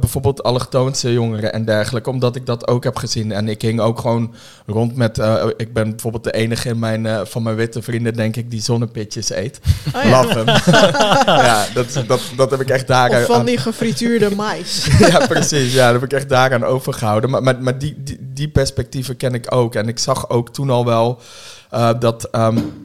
bijvoorbeeld 0.00 0.42
allochtoonse 0.42 1.12
jongeren 1.12 1.52
en 1.52 1.64
dergelijke, 1.64 2.10
omdat 2.10 2.36
ik 2.36 2.46
dat 2.46 2.68
ook 2.68 2.84
heb 2.84 2.96
gezien. 2.96 3.32
En 3.32 3.48
ik 3.48 3.60
ging 3.60 3.80
ook 3.80 3.98
gewoon 3.98 4.34
rond 4.66 4.96
met, 4.96 5.18
ik 5.56 5.72
ben 5.72 5.90
bijvoorbeeld 5.90 6.24
de 6.24 6.32
enige 6.32 6.68
in 6.68 6.78
mijn, 6.78 7.26
van 7.26 7.42
mijn 7.42 7.56
witte 7.56 7.82
vrienden, 7.82 8.14
denk 8.14 8.36
ik, 8.36 8.50
die 8.50 8.62
zonnepitjes 8.62 9.30
eet. 9.30 9.60
Oh, 9.94 10.02
ja. 10.04 10.22
Love 10.22 10.38
hem. 10.38 10.46
ja, 11.46 11.66
dat, 11.74 12.02
dat, 12.06 12.20
dat 12.36 12.50
heb 12.50 12.60
ik 12.60 12.68
echt 12.70 12.86
daar 12.86 13.10
Of 13.10 13.24
van 13.26 13.44
die 13.44 13.58
gefrituurde 13.58 14.34
mais. 14.34 14.86
ja, 15.10 15.26
precies. 15.26 15.72
Ja, 15.72 15.92
dat 15.92 16.00
heb 16.00 16.10
ik 16.10 16.18
echt 16.18 16.28
daaraan 16.28 16.64
overgehouden. 16.64 17.30
Maar, 17.30 17.42
maar, 17.42 17.62
maar 17.62 17.78
die, 17.78 17.94
die, 17.98 18.18
die 18.34 18.48
perspectieven 18.48 19.16
ken 19.16 19.34
ik 19.34 19.54
ook. 19.54 19.74
En 19.74 19.88
ik 19.88 19.98
zag 19.98 20.30
ook 20.30 20.52
toen 20.52 20.70
al 20.70 20.84
wel 20.84 21.20
uh, 21.74 21.90
dat... 21.98 22.28
Um, 22.32 22.84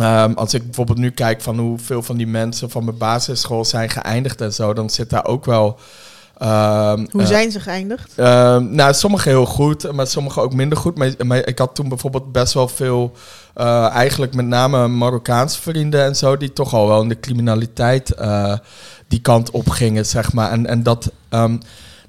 Um, 0.00 0.34
als 0.34 0.54
ik 0.54 0.64
bijvoorbeeld 0.64 0.98
nu 0.98 1.10
kijk 1.10 1.40
van 1.40 1.58
hoeveel 1.58 2.02
van 2.02 2.16
die 2.16 2.26
mensen 2.26 2.70
van 2.70 2.84
mijn 2.84 2.98
basisschool 2.98 3.64
zijn 3.64 3.90
geëindigd 3.90 4.40
en 4.40 4.52
zo, 4.52 4.72
dan 4.72 4.90
zit 4.90 5.10
daar 5.10 5.26
ook 5.26 5.44
wel. 5.44 5.78
Um, 6.42 7.08
Hoe 7.10 7.26
zijn 7.26 7.50
ze 7.50 7.60
geëindigd? 7.60 8.16
Nou, 8.16 8.94
sommige 8.94 9.28
heel 9.28 9.46
goed, 9.46 9.92
maar 9.92 10.06
sommige 10.06 10.40
ook 10.40 10.54
minder 10.54 10.78
goed. 10.78 10.98
Maar, 10.98 11.14
maar 11.26 11.46
ik 11.46 11.58
had 11.58 11.74
toen 11.74 11.88
bijvoorbeeld 11.88 12.32
best 12.32 12.52
wel 12.52 12.68
veel, 12.68 13.12
uh, 13.56 13.88
eigenlijk 13.88 14.34
met 14.34 14.46
name 14.46 14.88
Marokkaanse 14.88 15.60
vrienden 15.60 16.04
en 16.04 16.16
zo, 16.16 16.36
die 16.36 16.52
toch 16.52 16.74
al 16.74 16.88
wel 16.88 17.02
in 17.02 17.08
de 17.08 17.20
criminaliteit 17.20 18.14
die 19.08 19.20
kant 19.20 19.50
op 19.50 19.68
gingen, 19.68 20.06
zeg 20.06 20.32
maar. 20.32 20.50
En, 20.50 20.66
en 20.66 20.82
dat. 20.82 21.10
Um, 21.30 21.60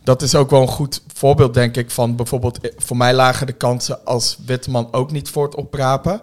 dat 0.03 0.21
is 0.21 0.35
ook 0.35 0.49
wel 0.49 0.61
een 0.61 0.67
goed 0.67 1.01
voorbeeld, 1.13 1.53
denk 1.53 1.77
ik, 1.77 1.91
van 1.91 2.15
bijvoorbeeld... 2.15 2.59
Voor 2.77 2.97
mij 2.97 3.13
lagen 3.13 3.47
de 3.47 3.53
kansen 3.53 4.05
als 4.05 4.37
witte 4.45 4.69
man 4.69 4.87
ook 4.91 5.11
niet 5.11 5.29
voor 5.29 5.45
het 5.45 5.55
oprapen. 5.55 6.21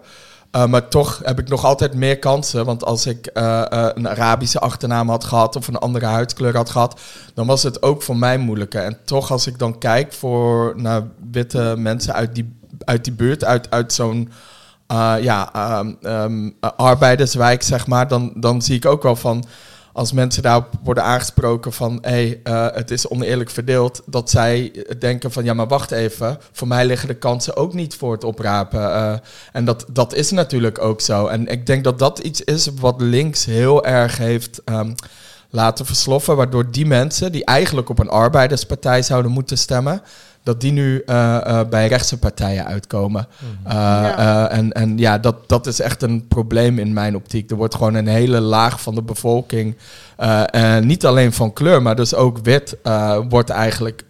Uh, 0.55 0.65
maar 0.65 0.87
toch 0.87 1.21
heb 1.23 1.39
ik 1.39 1.49
nog 1.49 1.65
altijd 1.65 1.93
meer 1.93 2.19
kansen. 2.19 2.65
Want 2.65 2.85
als 2.85 3.05
ik 3.05 3.29
uh, 3.33 3.63
een 3.67 4.09
Arabische 4.09 4.59
achternaam 4.59 5.09
had 5.09 5.23
gehad 5.23 5.55
of 5.55 5.67
een 5.67 5.77
andere 5.77 6.05
huidskleur 6.05 6.55
had 6.55 6.69
gehad, 6.69 6.99
dan 7.33 7.47
was 7.47 7.63
het 7.63 7.81
ook 7.81 8.01
voor 8.01 8.17
mij 8.17 8.37
moeilijker. 8.37 8.83
En 8.83 8.97
toch, 9.05 9.31
als 9.31 9.47
ik 9.47 9.59
dan 9.59 9.77
kijk 9.77 10.13
voor 10.13 10.73
naar 10.75 11.03
witte 11.31 11.75
mensen 11.77 12.13
uit 12.13 12.35
die, 12.35 12.57
uit 12.85 13.03
die 13.03 13.13
buurt, 13.13 13.43
uit, 13.43 13.69
uit 13.69 13.93
zo'n 13.93 14.31
ja, 15.21 15.79
um, 15.79 15.97
um, 16.01 16.55
arbeiderswijk, 16.59 17.63
zeg 17.63 17.87
maar, 17.87 18.07
dan, 18.07 18.33
dan 18.35 18.61
zie 18.61 18.75
ik 18.75 18.85
ook 18.85 19.03
wel 19.03 19.15
van. 19.15 19.45
Als 19.93 20.11
mensen 20.11 20.43
daarop 20.43 20.67
worden 20.83 21.03
aangesproken 21.03 21.73
van 21.73 21.97
hé, 22.01 22.39
hey, 22.43 22.71
het 22.73 22.91
is 22.91 23.07
oneerlijk 23.07 23.49
verdeeld, 23.49 24.01
dat 24.05 24.29
zij 24.29 24.85
denken 24.99 25.31
van 25.31 25.43
ja, 25.43 25.53
maar 25.53 25.67
wacht 25.67 25.91
even, 25.91 26.37
voor 26.51 26.67
mij 26.67 26.85
liggen 26.85 27.07
de 27.07 27.13
kansen 27.13 27.55
ook 27.55 27.73
niet 27.73 27.95
voor 27.95 28.11
het 28.11 28.23
oprapen. 28.23 29.21
en 29.51 29.65
dat, 29.65 29.85
dat 29.89 30.13
is 30.13 30.31
natuurlijk 30.31 30.81
ook 30.81 31.01
zo. 31.01 31.27
En 31.27 31.47
ik 31.47 31.65
denk 31.65 31.83
dat 31.83 31.99
dat 31.99 32.19
iets 32.19 32.41
is 32.41 32.69
wat 32.79 33.01
links 33.01 33.45
heel 33.45 33.85
erg 33.85 34.17
heeft 34.17 34.61
um, 34.65 34.95
laten 35.51 35.85
versloffen, 35.85 36.35
waardoor 36.35 36.71
die 36.71 36.85
mensen 36.85 37.31
die 37.31 37.45
eigenlijk 37.45 37.89
op 37.89 37.99
een 37.99 38.09
arbeiderspartij 38.09 39.01
zouden 39.01 39.31
moeten 39.31 39.57
stemmen, 39.57 40.01
dat 40.43 40.61
die 40.61 40.71
nu 40.71 41.03
uh, 41.05 41.41
uh, 41.47 41.61
bij 41.69 41.87
rechtse 41.87 42.17
partijen 42.17 42.65
uitkomen. 42.65 43.27
Uh, 43.67 43.73
ja. 43.73 44.49
en, 44.49 44.71
en 44.71 44.97
ja, 44.97 45.17
dat, 45.17 45.49
dat 45.49 45.67
is 45.67 45.79
echt 45.79 46.01
een 46.01 46.27
probleem 46.27 46.79
in 46.79 46.93
mijn 46.93 47.15
optiek. 47.15 47.51
Er 47.51 47.55
wordt 47.55 47.75
gewoon 47.75 47.93
een 47.93 48.07
hele 48.07 48.39
laag 48.39 48.81
van 48.81 48.95
de 48.95 49.03
bevolking, 49.03 49.75
niet 50.81 51.05
alleen 51.05 51.33
van 51.33 51.53
kleur, 51.53 51.81
maar 51.81 51.95
dus 51.95 52.15
ook 52.15 52.37
wit, 52.43 52.77
wordt 53.29 53.49
eigenlijk 53.49 54.03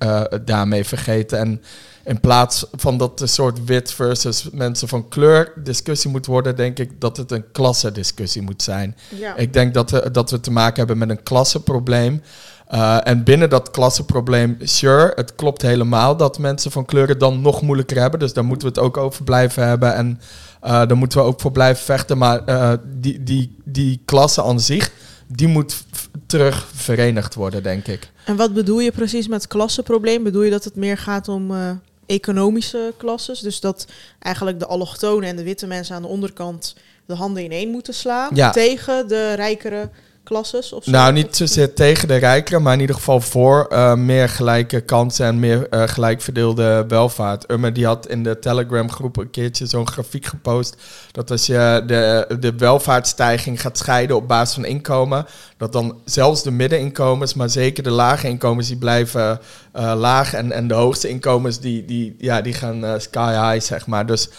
daarmee 0.45 0.83
vergeten. 0.83 1.39
En 1.39 1.61
in 2.03 2.19
plaats 2.19 2.65
van 2.71 2.97
dat 2.97 3.21
een 3.21 3.27
soort 3.27 3.65
wit 3.65 3.93
versus 3.93 4.49
mensen 4.51 4.87
van 4.87 5.07
kleur 5.09 5.53
discussie 5.55 6.09
moet 6.09 6.25
worden, 6.25 6.55
denk 6.55 6.79
ik 6.79 7.01
dat 7.01 7.17
het 7.17 7.31
een 7.31 7.51
klassendiscussie 7.51 8.41
moet 8.41 8.61
zijn. 8.61 8.95
Ja. 9.09 9.35
Ik 9.35 9.53
denk 9.53 9.73
dat, 9.73 9.91
we, 9.91 10.11
dat 10.11 10.31
we 10.31 10.39
te 10.39 10.51
maken 10.51 10.77
hebben 10.77 10.97
met 10.97 11.09
een 11.09 11.23
klassenprobleem. 11.23 12.21
Uh, 12.73 13.07
en 13.07 13.23
binnen 13.23 13.49
dat 13.49 13.71
klassenprobleem, 13.71 14.57
sure, 14.61 15.11
het 15.15 15.35
klopt 15.35 15.61
helemaal 15.61 16.17
dat 16.17 16.39
mensen 16.39 16.71
van 16.71 16.85
kleur 16.85 17.07
het 17.07 17.19
dan 17.19 17.41
nog 17.41 17.61
moeilijker 17.61 17.97
hebben. 17.97 18.19
Dus 18.19 18.33
daar 18.33 18.45
moeten 18.45 18.67
we 18.67 18.73
het 18.73 18.83
ook 18.83 18.97
over 18.97 19.23
blijven 19.23 19.67
hebben. 19.67 19.95
En 19.95 20.21
uh, 20.63 20.69
daar 20.69 20.97
moeten 20.97 21.19
we 21.19 21.23
ook 21.23 21.41
voor 21.41 21.51
blijven 21.51 21.83
vechten. 21.83 22.17
Maar 22.17 22.41
uh, 22.49 22.73
die, 22.85 23.23
die, 23.23 23.55
die 23.63 24.01
klasse 24.05 24.43
aan 24.43 24.59
zich, 24.59 24.91
die 25.27 25.47
moet 25.47 25.83
terug 26.25 26.67
verenigd 26.73 27.35
worden, 27.35 27.63
denk 27.63 27.87
ik. 27.87 28.11
En 28.25 28.35
wat 28.35 28.53
bedoel 28.53 28.79
je 28.79 28.91
precies 28.91 29.27
met 29.27 29.47
klassenprobleem? 29.47 30.23
Bedoel 30.23 30.43
je 30.43 30.51
dat 30.51 30.63
het 30.63 30.75
meer 30.75 30.97
gaat 30.97 31.27
om 31.27 31.51
economische 32.05 32.93
klasses? 32.97 33.39
Dus 33.39 33.59
dat 33.59 33.87
eigenlijk 34.19 34.59
de 34.59 34.65
allochtonen 34.65 35.29
en 35.29 35.35
de 35.35 35.43
witte 35.43 35.67
mensen 35.67 35.95
aan 35.95 36.01
de 36.01 36.07
onderkant 36.07 36.75
de 37.05 37.15
handen 37.15 37.43
ineen 37.43 37.69
moeten 37.69 37.93
slaan 37.93 38.29
ja. 38.33 38.49
tegen 38.49 39.07
de 39.07 39.33
rijkere 39.33 39.89
Nou, 40.85 41.13
niet 41.13 41.35
zozeer 41.35 41.73
tegen 41.73 42.07
de 42.07 42.15
rijkeren, 42.15 42.61
maar 42.61 42.73
in 42.73 42.79
ieder 42.79 42.95
geval 42.95 43.21
voor 43.21 43.67
uh, 43.71 43.93
meer 43.93 44.29
gelijke 44.29 44.81
kansen 44.81 45.25
en 45.25 45.39
meer 45.39 45.67
uh, 45.69 45.87
gelijk 45.87 46.21
verdeelde 46.21 46.85
welvaart. 46.87 47.51
Urme 47.51 47.71
die 47.71 47.85
had 47.85 48.07
in 48.07 48.23
de 48.23 48.39
Telegram 48.39 48.91
groep 48.91 49.17
een 49.17 49.29
keertje 49.29 49.65
zo'n 49.65 49.87
grafiek 49.87 50.25
gepost 50.25 50.75
dat 51.11 51.31
als 51.31 51.45
je 51.45 51.83
de, 51.87 52.35
de 52.39 52.53
welvaartsstijging 52.57 53.61
gaat 53.61 53.77
scheiden 53.77 54.15
op 54.15 54.27
basis 54.27 54.55
van 54.55 54.65
inkomen, 54.65 55.25
dat 55.57 55.71
dan 55.71 55.97
zelfs 56.05 56.43
de 56.43 56.51
middeninkomens, 56.51 57.33
maar 57.33 57.49
zeker 57.49 57.83
de 57.83 57.91
lage 57.91 58.27
inkomens, 58.27 58.67
die 58.67 58.77
blijven 58.77 59.39
uh, 59.75 59.93
laag 59.95 60.33
en, 60.33 60.51
en 60.51 60.67
de 60.67 60.73
hoogste 60.73 61.09
inkomens 61.09 61.59
die, 61.59 61.85
die, 61.85 62.15
ja, 62.17 62.41
die 62.41 62.53
gaan 62.53 63.01
sky 63.01 63.31
high, 63.31 63.65
zeg 63.65 63.87
maar. 63.87 64.05
Dus 64.05 64.29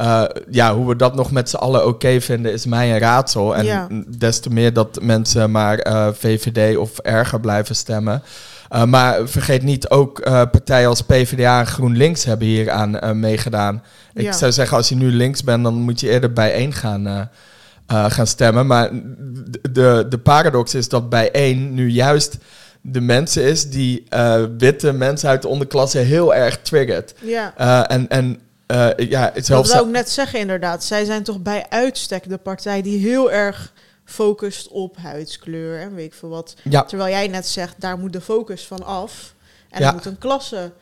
uh, 0.00 0.24
ja, 0.50 0.74
hoe 0.74 0.88
we 0.88 0.96
dat 0.96 1.14
nog 1.14 1.30
met 1.30 1.48
z'n 1.48 1.56
allen 1.56 1.86
oké 1.86 2.20
vinden, 2.20 2.52
is 2.52 2.66
mij 2.66 2.92
een 2.92 2.98
raadsel. 2.98 3.56
En 3.56 3.64
ja. 3.64 3.88
des 4.18 4.40
te 4.40 4.50
meer 4.50 4.72
dat 4.72 4.98
mensen 5.02 5.50
maar 5.50 5.86
uh, 5.86 6.08
VVD 6.12 6.76
of 6.76 6.98
erger 6.98 7.40
blijven 7.40 7.76
stemmen. 7.76 8.22
Uh, 8.74 8.84
maar 8.84 9.28
vergeet 9.28 9.62
niet, 9.62 9.88
ook 9.90 10.22
partijen 10.24 10.88
als 10.88 11.02
PvdA 11.02 11.58
en 11.60 11.66
GroenLinks 11.66 12.24
hebben 12.24 12.46
hier 12.46 12.70
aan 12.70 13.20
meegedaan. 13.20 13.82
Ik 14.14 14.22
Ja. 14.22 14.32
zou 14.32 14.52
zeggen, 14.52 14.76
als 14.76 14.88
je 14.88 14.94
nu 14.96 15.10
links 15.10 15.44
bent, 15.44 15.62
dan 15.62 15.74
moet 15.74 16.00
je 16.00 16.08
eerder 16.10 16.32
bij 16.32 16.52
één 16.52 16.72
gaan, 16.72 17.30
gaan 17.86 18.26
stemmen. 18.26 18.66
Maar 18.66 18.90
de, 19.70 20.06
de 20.08 20.18
paradox 20.18 20.74
is 20.74 20.88
dat 20.88 21.08
bij 21.08 21.30
één 21.30 21.74
nu 21.74 21.88
juist 21.90 22.36
de 22.80 23.00
mensen 23.00 23.42
is 23.42 23.70
die 23.70 24.06
witte 24.58 24.92
mensen 24.92 25.28
uit 25.28 25.42
de 25.42 25.48
onderklasse 25.48 25.98
heel 25.98 26.34
erg 26.34 26.58
triggert. 26.62 27.14
Ja. 27.22 27.86
en, 27.88 28.08
en 28.08 28.38
uh, 28.72 28.88
ja, 28.96 29.30
Dat 29.34 29.66
zou 29.68 29.86
ik 29.86 29.92
net 29.92 30.10
zeggen, 30.10 30.38
inderdaad. 30.38 30.84
Zij 30.84 31.04
zijn 31.04 31.22
toch 31.22 31.40
bij 31.40 31.66
uitstek 31.68 32.28
de 32.28 32.38
partij 32.38 32.82
die 32.82 32.98
heel 32.98 33.32
erg 33.32 33.72
focust 34.04 34.68
op 34.68 34.96
huidskleur 34.96 35.80
en 35.80 35.94
weet 35.94 36.06
ik 36.06 36.14
veel 36.14 36.28
wat. 36.28 36.54
Ja. 36.62 36.82
Terwijl 36.82 37.10
jij 37.10 37.28
net 37.28 37.46
zegt, 37.46 37.74
daar 37.78 37.98
moet 37.98 38.12
de 38.12 38.20
focus 38.20 38.66
van 38.66 38.84
af. 38.84 39.34
En 39.70 39.80
Ja. 39.80 39.88
er 39.88 39.94
moet 39.94 40.04
een 40.04 40.18
klasse... 40.18 40.72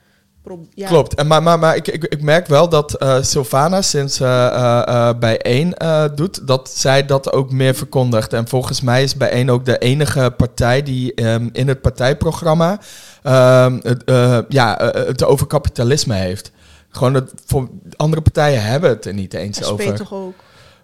Ja. 0.74 0.88
Klopt. 0.88 1.14
En 1.14 1.26
maar 1.26 1.42
maar, 1.42 1.58
maar 1.58 1.76
ik, 1.76 1.88
ik, 1.88 2.04
ik 2.04 2.22
merk 2.22 2.46
wel 2.46 2.68
dat 2.68 2.94
eh 2.94 3.22
Sylvana 3.22 3.82
sinds 3.82 4.20
eh 4.20 4.46
eh, 4.46 4.82
eh, 4.86 5.18
bij 5.18 5.38
1 5.38 5.74
doet, 6.14 6.46
dat 6.46 6.70
zij 6.70 7.06
dat 7.06 7.32
ook 7.32 7.50
meer 7.50 7.74
verkondigt. 7.74 8.32
En 8.32 8.48
volgens 8.48 8.80
mij 8.80 9.02
is 9.02 9.16
bij 9.16 9.30
1 9.30 9.50
ook 9.50 9.64
de 9.64 9.78
enige 9.78 10.34
partij 10.36 10.82
die 10.82 11.14
ehm, 11.14 11.48
in 11.52 11.68
het 11.68 11.80
partijprogramma 11.80 12.78
ehm, 13.22 13.78
het, 13.82 14.04
eh, 14.04 14.38
ja, 14.48 14.78
eh, 14.78 15.06
het 15.06 15.24
over 15.24 15.46
kapitalisme 15.46 16.14
heeft. 16.14 16.50
Gewoon 16.96 17.12
dat 17.12 17.32
voor 17.46 17.68
andere 17.96 18.22
partijen 18.22 18.62
hebben 18.62 18.90
het 18.90 19.04
er 19.04 19.14
niet 19.14 19.34
eens 19.34 19.56
SP 19.58 19.70
over. 19.70 19.94
toch 19.94 20.12
ook. 20.14 20.34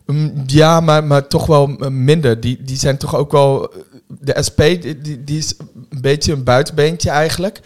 Mm, 0.07 0.43
Ja, 0.47 0.81
maar, 0.81 1.05
maar 1.05 1.27
toch 1.27 1.47
wel 1.47 1.77
eh, 1.79 1.89
minder. 1.89 2.41
Die, 2.41 2.63
die 2.63 2.77
zijn 2.77 2.97
toch 2.97 3.17
ook 3.17 3.33
wel. 3.33 3.73
De 4.21 4.43
SP 4.49 4.61
die, 4.81 5.23
die, 5.25 5.39
is 5.39 5.55
een 5.91 6.01
beetje 6.01 6.33
een 6.33 6.45
buitenbeentje 6.45 7.11
eigenlijk. 7.11 7.61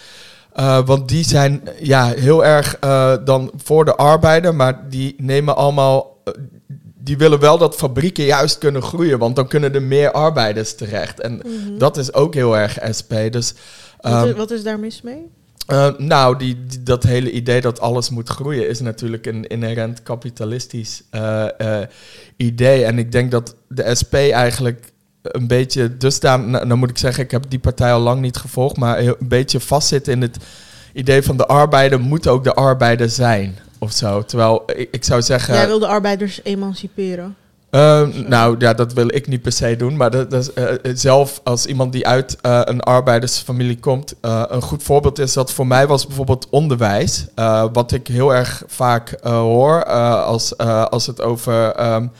Uh, 0.56 0.86
want 0.86 1.08
die 1.08 1.24
zijn 1.24 1.68
ja, 1.80 2.06
heel 2.16 2.44
erg 2.44 2.76
uh, 2.84 3.14
dan 3.24 3.50
voor 3.56 3.84
de 3.84 3.94
arbeider, 3.96 4.54
maar 4.54 4.88
die 4.88 5.14
nemen 5.18 5.56
allemaal. 5.56 6.16
Uh, 6.24 6.34
die 6.98 7.16
willen 7.18 7.40
wel 7.40 7.58
dat 7.58 7.74
fabrieken 7.74 8.24
juist 8.24 8.58
kunnen 8.58 8.82
groeien, 8.82 9.18
want 9.18 9.36
dan 9.36 9.48
kunnen 9.48 9.74
er 9.74 9.82
meer 9.82 10.10
arbeiders 10.12 10.74
terecht. 10.74 11.20
En 11.20 11.32
Mhm. 11.44 11.78
dat 11.78 11.96
is 11.96 12.14
ook 12.14 12.34
heel 12.34 12.56
erg 12.56 12.78
SP. 12.98 13.12
Dus, 13.30 13.54
wat, 14.00 14.26
is, 14.26 14.32
wat 14.34 14.50
is 14.50 14.62
daar 14.62 14.78
mis 14.78 15.02
mee? 15.02 15.30
Uh, 15.68 15.98
nou, 15.98 16.38
die, 16.38 16.56
dat 16.80 17.02
hele 17.02 17.30
idee 17.30 17.60
dat 17.60 17.80
alles 17.80 18.10
moet 18.10 18.28
groeien 18.28 18.68
is 18.68 18.80
natuurlijk 18.80 19.26
een 19.26 19.46
inherent 19.46 20.02
kapitalistisch 20.02 21.02
uh, 21.14 21.46
uh, 21.58 21.78
idee. 22.36 22.84
En 22.84 22.98
ik 22.98 23.12
denk 23.12 23.30
dat 23.30 23.54
de 23.68 23.94
SP 24.00 24.14
eigenlijk 24.14 24.92
een 25.22 25.46
beetje 25.46 25.96
dusdanig, 25.96 26.46
nou, 26.46 26.66
nou 26.66 26.78
moet 26.78 26.90
ik 26.90 26.98
zeggen, 26.98 27.24
ik 27.24 27.30
heb 27.30 27.44
die 27.48 27.58
partij 27.58 27.92
al 27.92 28.00
lang 28.00 28.20
niet 28.20 28.36
gevolgd, 28.36 28.76
maar 28.76 28.98
een 28.98 29.16
beetje 29.20 29.60
vastzit 29.60 30.08
in 30.08 30.22
het 30.22 30.36
idee 30.92 31.22
van 31.22 31.36
de 31.36 31.46
arbeider 31.46 32.00
moet 32.00 32.26
ook 32.26 32.44
de 32.44 32.54
arbeider 32.54 33.10
zijn. 33.10 33.58
Of 33.78 33.92
zo. 33.92 34.24
Terwijl 34.24 34.62
ik, 34.76 34.88
ik 34.90 35.04
zou 35.04 35.22
zeggen. 35.22 35.54
Jij 35.54 35.66
wil 35.66 35.78
de 35.78 35.86
arbeiders 35.86 36.40
emanciperen. 36.42 37.36
Uh, 37.70 38.06
nou 38.26 38.54
ja, 38.58 38.74
dat 38.74 38.92
wil 38.92 39.14
ik 39.14 39.26
niet 39.26 39.42
per 39.42 39.52
se 39.52 39.76
doen. 39.76 39.96
Maar 39.96 40.10
dat, 40.10 40.30
dat 40.30 40.42
is, 40.42 40.62
uh, 40.62 40.94
zelf 40.94 41.40
als 41.44 41.66
iemand 41.66 41.92
die 41.92 42.06
uit 42.06 42.38
uh, 42.42 42.60
een 42.64 42.80
arbeidersfamilie 42.80 43.78
komt, 43.78 44.14
een 44.20 44.62
goed 44.62 44.82
voorbeeld 44.82 45.18
is 45.18 45.32
dat 45.32 45.52
voor 45.52 45.66
mij 45.66 45.86
was 45.86 46.06
bijvoorbeeld 46.06 46.48
onderwijs. 46.50 47.26
Wat 47.72 47.92
ik 47.92 48.06
heel 48.06 48.34
erg 48.34 48.62
vaak 48.66 49.18
hoor 49.22 49.84
als, 50.22 50.56
als 50.90 51.06
het 51.06 51.22
over 51.22 51.92
um, 51.92 52.10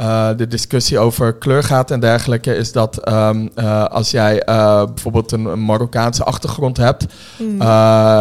uh, 0.00 0.28
de 0.36 0.46
discussie 0.46 0.98
over 0.98 1.34
kleur 1.34 1.62
gaat 1.62 1.90
en 1.90 2.00
dergelijke, 2.00 2.54
is 2.54 2.72
dat 2.72 3.08
um, 3.08 3.50
uh, 3.56 3.84
als 3.84 4.10
jij 4.10 4.48
uh, 4.48 4.84
bijvoorbeeld 4.84 5.32
een, 5.32 5.44
een 5.44 5.64
Marokkaanse 5.64 6.24
achtergrond 6.24 6.76
hebt, 6.76 7.06
Mm. 7.38 7.58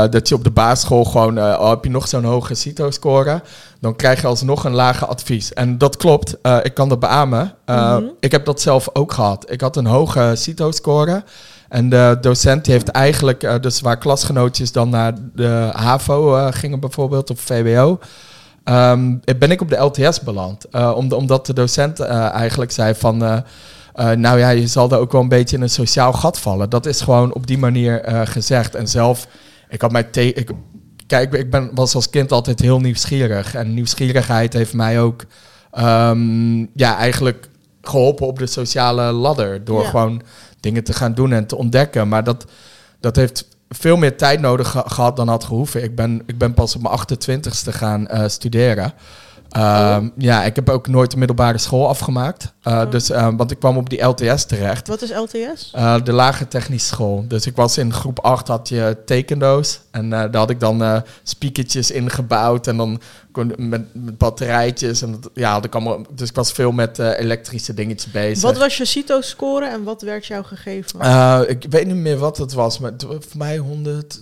dat 0.09 0.29
je 0.29 0.35
op 0.35 0.43
de 0.43 0.51
basisschool 0.51 1.03
gewoon, 1.05 1.39
oh, 1.39 1.69
heb 1.69 1.83
je 1.83 1.89
nog 1.89 2.07
zo'n 2.07 2.23
hoge 2.23 2.55
CITO-score, 2.55 3.41
dan 3.79 3.95
krijg 3.95 4.21
je 4.21 4.27
alsnog 4.27 4.63
een 4.63 4.73
lager 4.73 5.07
advies. 5.07 5.53
En 5.53 5.77
dat 5.77 5.97
klopt, 5.97 6.37
ik 6.63 6.73
kan 6.73 6.89
dat 6.89 6.99
beamen. 6.99 7.53
Mhm. 7.65 8.03
Ik 8.19 8.31
heb 8.31 8.45
dat 8.45 8.61
zelf 8.61 8.89
ook 8.93 9.13
gehad. 9.13 9.51
Ik 9.51 9.61
had 9.61 9.75
een 9.77 9.85
hoge 9.85 10.31
CITO-score. 10.35 11.23
En 11.69 11.89
de 11.89 12.17
docent 12.21 12.65
heeft 12.65 12.87
eigenlijk, 12.87 13.61
dus 13.61 13.81
waar 13.81 13.97
klasgenootjes 13.97 14.71
dan 14.71 14.89
naar 14.89 15.13
de 15.33 15.69
HAVO 15.73 16.49
gingen 16.51 16.79
bijvoorbeeld, 16.79 17.29
of 17.29 17.39
VWO, 17.39 17.99
um, 18.65 19.21
ben 19.39 19.51
ik 19.51 19.61
op 19.61 19.69
de 19.69 19.77
LTS 19.77 20.21
beland. 20.21 20.65
Om, 20.95 21.11
omdat 21.11 21.45
de 21.45 21.53
docent 21.53 21.99
uh, 21.99 22.29
eigenlijk 22.33 22.71
zei 22.71 22.95
van... 22.95 23.23
Uh, 23.23 23.37
uh, 23.95 24.11
nou 24.11 24.39
ja, 24.39 24.49
je 24.49 24.67
zal 24.67 24.91
er 24.91 24.97
ook 24.97 25.11
wel 25.11 25.21
een 25.21 25.27
beetje 25.27 25.55
in 25.55 25.61
een 25.61 25.69
sociaal 25.69 26.13
gat 26.13 26.39
vallen. 26.39 26.69
Dat 26.69 26.85
is 26.85 27.01
gewoon 27.01 27.33
op 27.33 27.47
die 27.47 27.57
manier 27.57 28.09
uh, 28.09 28.21
gezegd. 28.23 28.75
En 28.75 28.87
zelf, 28.87 29.27
ik 29.69 29.81
had 29.81 29.91
mij 29.91 30.07
ik, 30.11 30.51
Kijk, 31.07 31.33
ik 31.33 31.49
ben, 31.49 31.69
was 31.73 31.95
als 31.95 32.09
kind 32.09 32.31
altijd 32.31 32.59
heel 32.59 32.79
nieuwsgierig. 32.79 33.55
En 33.55 33.73
nieuwsgierigheid 33.73 34.53
heeft 34.53 34.73
mij 34.73 34.99
ook 34.99 35.25
um, 35.79 36.69
ja, 36.73 36.97
eigenlijk 36.97 37.49
geholpen 37.81 38.27
op 38.27 38.39
de 38.39 38.45
sociale 38.45 39.11
ladder. 39.11 39.63
Door 39.63 39.81
Ja. 39.81 39.89
gewoon 39.89 40.21
dingen 40.59 40.83
te 40.83 40.93
gaan 40.93 41.13
doen 41.13 41.31
en 41.31 41.45
te 41.45 41.55
ontdekken. 41.55 42.07
Maar 42.07 42.23
dat, 42.23 42.45
dat 42.99 43.15
heeft 43.15 43.47
veel 43.77 43.97
meer 43.97 44.17
tijd 44.17 44.39
nodig 44.39 44.69
ge- 44.71 44.83
gehad 44.85 45.15
dan 45.15 45.27
had 45.27 45.43
gehoeven. 45.43 45.83
Ik 45.83 45.95
ben, 45.95 46.21
ik 46.25 46.37
ben 46.37 46.53
pas 46.53 46.75
op 46.75 46.81
mijn 46.81 46.97
28ste 46.99 47.69
gaan 47.73 48.07
uh, 48.11 48.23
studeren. 48.27 48.93
Um, 49.57 50.11
Ja, 50.17 50.43
ik 50.43 50.55
heb 50.55 50.69
ook 50.69 50.87
nooit 50.87 51.11
de 51.11 51.17
middelbare 51.17 51.57
school 51.57 51.87
afgemaakt. 51.87 52.53
Uh, 52.63 52.73
Oh. 52.75 52.91
dus, 52.91 53.09
uh, 53.09 53.29
want 53.37 53.51
ik 53.51 53.59
kwam 53.59 53.77
op 53.77 53.89
die 53.89 54.01
LTS 54.01 54.45
terecht. 54.45 54.87
Wat 54.87 55.01
is 55.01 55.11
LTS? 55.11 55.71
Uh, 55.75 56.03
de 56.03 56.11
lagere 56.11 56.47
technische 56.47 56.87
school. 56.87 57.25
Dus 57.27 57.45
ik 57.45 57.55
was 57.55 57.77
in 57.77 57.93
groep 57.93 58.19
8 58.19 58.47
had 58.47 58.69
je 58.69 58.97
tekendoos. 59.05 59.79
En 59.91 60.05
uh, 60.05 60.09
daar 60.11 60.35
had 60.35 60.49
ik 60.49 60.59
dan 60.59 60.81
uh, 60.81 61.01
speakertjes 61.23 61.91
ingebouwd. 61.91 62.67
En 62.67 62.77
dan 62.77 63.01
kon, 63.31 63.53
met, 63.57 63.81
met 63.93 64.17
batterijtjes. 64.17 65.01
En 65.01 65.11
dat, 65.11 65.29
ja, 65.33 65.51
had 65.51 65.65
ik 65.65 65.75
allemaal, 65.75 66.01
dus 66.11 66.29
ik 66.29 66.35
was 66.35 66.51
veel 66.51 66.71
met 66.71 66.99
elektrische 66.99 67.73
dingetjes 67.73 68.11
bezig. 68.11 68.41
Wat 68.43 68.57
was 68.57 68.77
je 68.77 68.85
CITO-score 68.85 69.67
en 69.67 69.83
wat 69.83 70.01
werd 70.01 70.25
jou 70.25 70.43
gegeven? 70.43 70.99
Ik 71.49 71.65
weet 71.69 71.87
niet 71.87 71.95
meer 71.95 72.17
wat 72.17 72.37
het 72.37 72.53
was. 72.53 72.79
Maar 72.79 72.91
het, 72.91 73.05
voor 73.09 73.37
mij 73.37 73.57
100... 73.57 74.19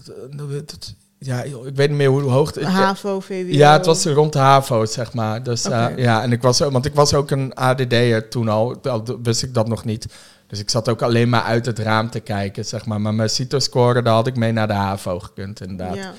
ja, 1.26 1.46
joh, 1.48 1.68
ik 1.68 1.76
weet 1.76 1.90
niet 1.90 1.98
meer 1.98 2.08
hoe 2.08 2.22
hoog 2.22 2.54
het 2.54 2.64
HAVO, 2.64 3.20
VWO. 3.20 3.46
Ja, 3.48 3.74
het 3.74 3.86
was 3.86 4.06
rond 4.06 4.34
de 4.34 4.40
HAVO, 4.40 4.86
zeg 4.86 5.14
maar. 5.14 5.44
Dus 5.44 5.66
uh, 5.66 5.88
ja, 5.96 6.22
en 6.22 6.32
ik 6.32 6.42
was, 6.42 6.60
want 6.60 6.86
ik 6.86 6.96
was 6.96 7.14
ook 7.14 7.32
een 7.32 7.54
ADD'er 7.54 8.30
toen 8.30 8.48
al, 8.48 8.76
al 8.84 9.04
wist 9.24 9.44
ik 9.44 9.54
dat 9.54 9.68
nog 9.68 9.86
niet. 9.86 10.08
Dus 10.48 10.60
ik 10.60 10.70
zat 10.70 10.90
ook 10.90 11.02
alleen 11.02 11.30
maar 11.30 11.42
uit 11.42 11.66
het 11.66 11.80
raam 11.80 12.10
te 12.10 12.20
kijken, 12.20 12.66
zeg 12.66 12.86
maar. 12.86 13.02
Maar 13.02 13.14
mijn 13.14 13.30
CITO-score, 13.30 14.02
daar 14.02 14.14
had 14.14 14.28
ik 14.28 14.36
mee 14.36 14.52
naar 14.52 14.68
de 14.68 14.74
HAVO 14.74 15.20
gekund, 15.20 15.62
inderdaad. 15.62 15.96
Ja. 15.96 16.14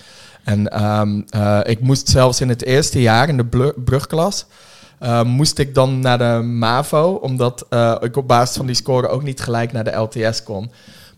En 0.45 0.85
um, 0.85 1.25
uh, 1.37 1.61
ik 1.65 1.81
moest 1.81 2.09
zelfs 2.09 2.41
in 2.41 2.49
het 2.49 2.65
eerste 2.65 3.01
jaar, 3.01 3.29
in 3.29 3.37
de 3.37 3.73
brugklas, 3.85 4.47
uh, 5.03 5.23
moest 5.23 5.59
ik 5.59 5.75
dan 5.75 6.01
naar 6.01 6.19
de 6.19 6.43
MAVO, 6.43 7.13
omdat 7.13 7.67
ik 8.01 8.17
op 8.17 8.29
basis 8.29 8.57
van 8.57 8.67
die 8.67 8.75
score 8.75 9.09
ook 9.09 9.23
niet 9.23 9.41
gelijk 9.41 9.73
naar 9.73 9.85
de 9.85 9.97
LTS 9.97 10.43
kon. 10.43 10.71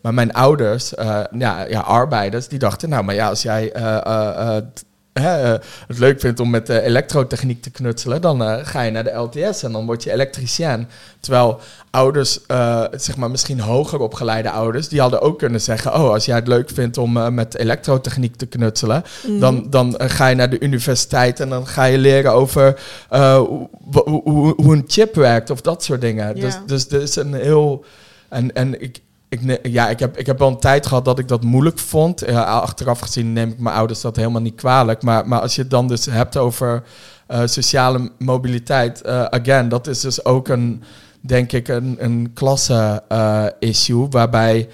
Maar 0.07 0.15
mijn 0.15 0.33
ouders, 0.33 0.93
uh, 0.99 1.21
ja, 1.39 1.65
ja, 1.69 1.81
arbeiders, 1.81 2.49
die 2.49 2.59
dachten, 2.59 2.89
nou, 2.89 3.05
maar 3.05 3.15
ja, 3.15 3.29
als 3.29 3.43
jij 3.43 3.77
uh, 3.77 3.83
uh, 3.83 4.57
hè, 5.13 5.43
eh, 5.43 5.61
het 5.87 5.99
leuk 5.99 6.21
vindt 6.21 6.41
om 6.41 6.51
met 6.51 6.69
elektrotechniek 6.69 7.63
te 7.63 7.71
knutselen, 7.71 8.21
dan 8.21 8.67
ga 8.67 8.83
je 8.83 8.91
naar 8.91 9.05
de 9.05 9.11
LTS 9.11 9.63
en 9.63 9.73
dan 9.73 9.87
word 9.87 10.03
je 10.03 10.13
elektricien. 10.13 10.89
Terwijl 11.21 11.61
ouders, 11.91 12.41
zeg 12.93 13.17
maar 13.17 13.31
misschien 13.31 13.61
hoger 13.61 14.01
opgeleide 14.01 14.51
ouders, 14.51 14.89
die 14.89 15.01
hadden 15.01 15.21
ook 15.21 15.39
kunnen 15.39 15.61
zeggen: 15.61 15.95
Oh, 15.95 16.11
als 16.11 16.25
jij 16.25 16.37
het 16.37 16.49
leuk 16.49 16.71
vindt 16.71 16.99
om 16.99 17.35
met 17.35 17.57
elektrotechniek 17.57 18.37
te 18.37 18.47
knutselen, 18.47 19.03
Mhm. 19.27 19.39
dan, 19.39 19.67
dan 19.71 19.95
ga 19.99 20.27
je 20.27 20.35
naar 20.35 20.51
de 20.51 20.61
universiteit 20.61 21.41
en 21.41 21.49
dan 21.49 21.67
ga 21.67 21.85
je 21.85 21.99
leren 21.99 22.33
over 22.33 22.81
hoe, 23.09 23.69
hoe, 24.05 24.55
hoe, 24.57 24.75
een 24.75 24.85
chip 24.87 25.15
werkt 25.15 25.51
of 25.51 25.61
dat 25.61 25.85
soort 25.85 26.01
dingen. 26.01 26.37
Ja. 26.37 26.43
Dus, 26.43 26.59
dus 26.67 26.89
er 26.89 27.03
is 27.03 27.17
een 27.17 27.35
heel. 27.35 27.85
En, 28.29 28.55
en 28.55 28.83
ik, 28.83 29.01
ik, 29.41 29.67
ja, 29.67 29.89
ik, 29.89 29.99
heb, 29.99 30.19
ik 30.19 30.27
heb 30.27 30.39
wel 30.39 30.49
een 30.49 30.59
tijd 30.59 30.87
gehad 30.87 31.05
dat 31.05 31.19
ik 31.19 31.29
dat 31.29 31.43
moeilijk 31.43 31.79
vond. 31.79 32.27
Achteraf 32.35 33.01
gezien 33.01 33.33
neem 33.33 33.51
ik 33.51 33.59
mijn 33.59 33.77
ouders 33.77 34.01
dat 34.01 34.17
helemaal 34.17 34.41
niet 34.41 34.55
kwalijk. 34.55 35.03
Maar, 35.03 35.29
maar 35.29 35.41
als 35.41 35.55
je 35.55 35.61
het 35.61 35.71
dan 35.71 35.89
dus 35.89 36.05
hebt 36.05 36.37
over 36.37 36.83
eh, 37.27 37.41
sociale 37.45 38.11
mobiliteit, 38.19 39.03
eh, 39.03 39.25
again, 39.25 39.69
dat 39.69 39.87
is 39.87 40.01
dus 40.01 40.25
ook 40.25 40.49
een, 40.49 40.83
denk 41.21 41.53
ik, 41.53 41.69
een, 41.69 41.97
een 41.99 42.31
klasse-issue. 42.35 44.09
waarbij 44.11 44.69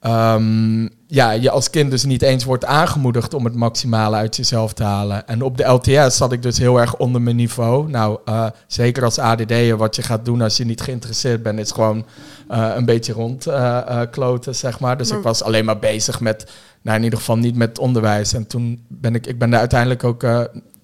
ehm, 0.00 0.88
ja, 1.08 1.30
je 1.30 1.50
als 1.50 1.70
kind 1.70 1.90
dus 1.90 2.04
niet 2.04 2.22
eens 2.22 2.44
wordt 2.44 2.64
aangemoedigd 2.64 3.34
om 3.34 3.44
het 3.44 3.54
maximale 3.54 4.16
uit 4.16 4.36
jezelf 4.36 4.72
te 4.72 4.82
halen. 4.82 5.26
En 5.28 5.42
op 5.42 5.56
de 5.56 5.64
LTS 5.64 6.16
zat 6.16 6.32
ik 6.32 6.42
dus 6.42 6.58
heel 6.58 6.80
erg 6.80 6.96
onder 6.96 7.20
mijn 7.22 7.36
niveau. 7.36 7.90
Nou, 7.90 8.18
eh, 8.24 8.46
zeker 8.66 9.04
als 9.04 9.18
ADD'er, 9.18 9.76
wat 9.76 9.96
je 9.96 10.02
gaat 10.02 10.24
doen 10.24 10.40
als 10.40 10.56
je 10.56 10.64
niet 10.64 10.80
geïnteresseerd 10.80 11.42
bent, 11.42 11.58
is 11.58 11.70
gewoon 11.70 12.06
eh, 12.48 12.70
een 12.74 12.84
beetje 12.84 13.12
rondkloten, 13.12 14.54
zeg 14.54 14.80
maar. 14.80 14.96
Dus 14.98 15.08
Maar- 15.08 15.18
ik 15.18 15.24
was 15.24 15.42
alleen 15.42 15.64
maar 15.64 15.78
bezig 15.78 16.20
met, 16.20 16.50
nou 16.82 16.96
in 16.98 17.04
ieder 17.04 17.18
geval 17.18 17.36
niet 17.36 17.56
met 17.56 17.78
onderwijs. 17.78 18.32
En 18.32 18.46
toen 18.46 18.84
ben 18.88 19.14
ik, 19.14 19.26
ik 19.26 19.38
ben 19.38 19.50
daar 19.50 19.60
uiteindelijk 19.60 20.04
ook 20.04 20.22
eh, 20.22 20.38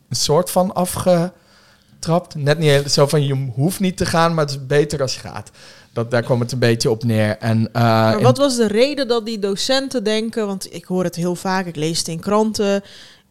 een 0.09 0.17
soort 0.17 0.51
van 0.51 0.75
afgetrapt. 0.75 2.35
Net 2.35 2.59
niet 2.59 2.69
heel- 2.71 2.89
zo 2.89 3.07
van, 3.07 3.27
je 3.27 3.51
hoeft 3.55 3.81
niet 3.81 3.97
te 3.97 4.07
gaan, 4.07 4.35
maar 4.35 4.45
het 4.45 4.55
is 4.55 4.67
beter 4.67 5.03
als 5.03 5.15
je 5.15 5.21
gaat. 5.21 5.51
Dat, 5.93 6.11
daar 6.11 6.23
kwam 6.23 6.41
het 6.41 6.53
een 6.53 6.59
beetje 6.59 6.91
op 6.91 7.05
neer. 7.05 7.39
En, 7.39 7.69
eh, 7.73 7.83
Maar 7.83 8.21
wat 8.21 8.39
was 8.39 8.57
de 8.57 8.67
reden 8.67 9.09
dat 9.09 9.27
die 9.27 9.39
docenten 9.39 10.05
denken, 10.05 10.47
want 10.47 10.75
ik 10.75 10.85
hoor 10.85 11.05
het 11.05 11.17
heel 11.17 11.35
vaak, 11.35 11.67
ik 11.67 11.77
lees 11.77 11.99
het 11.99 12.09
in 12.09 12.21
kranten, 12.21 12.83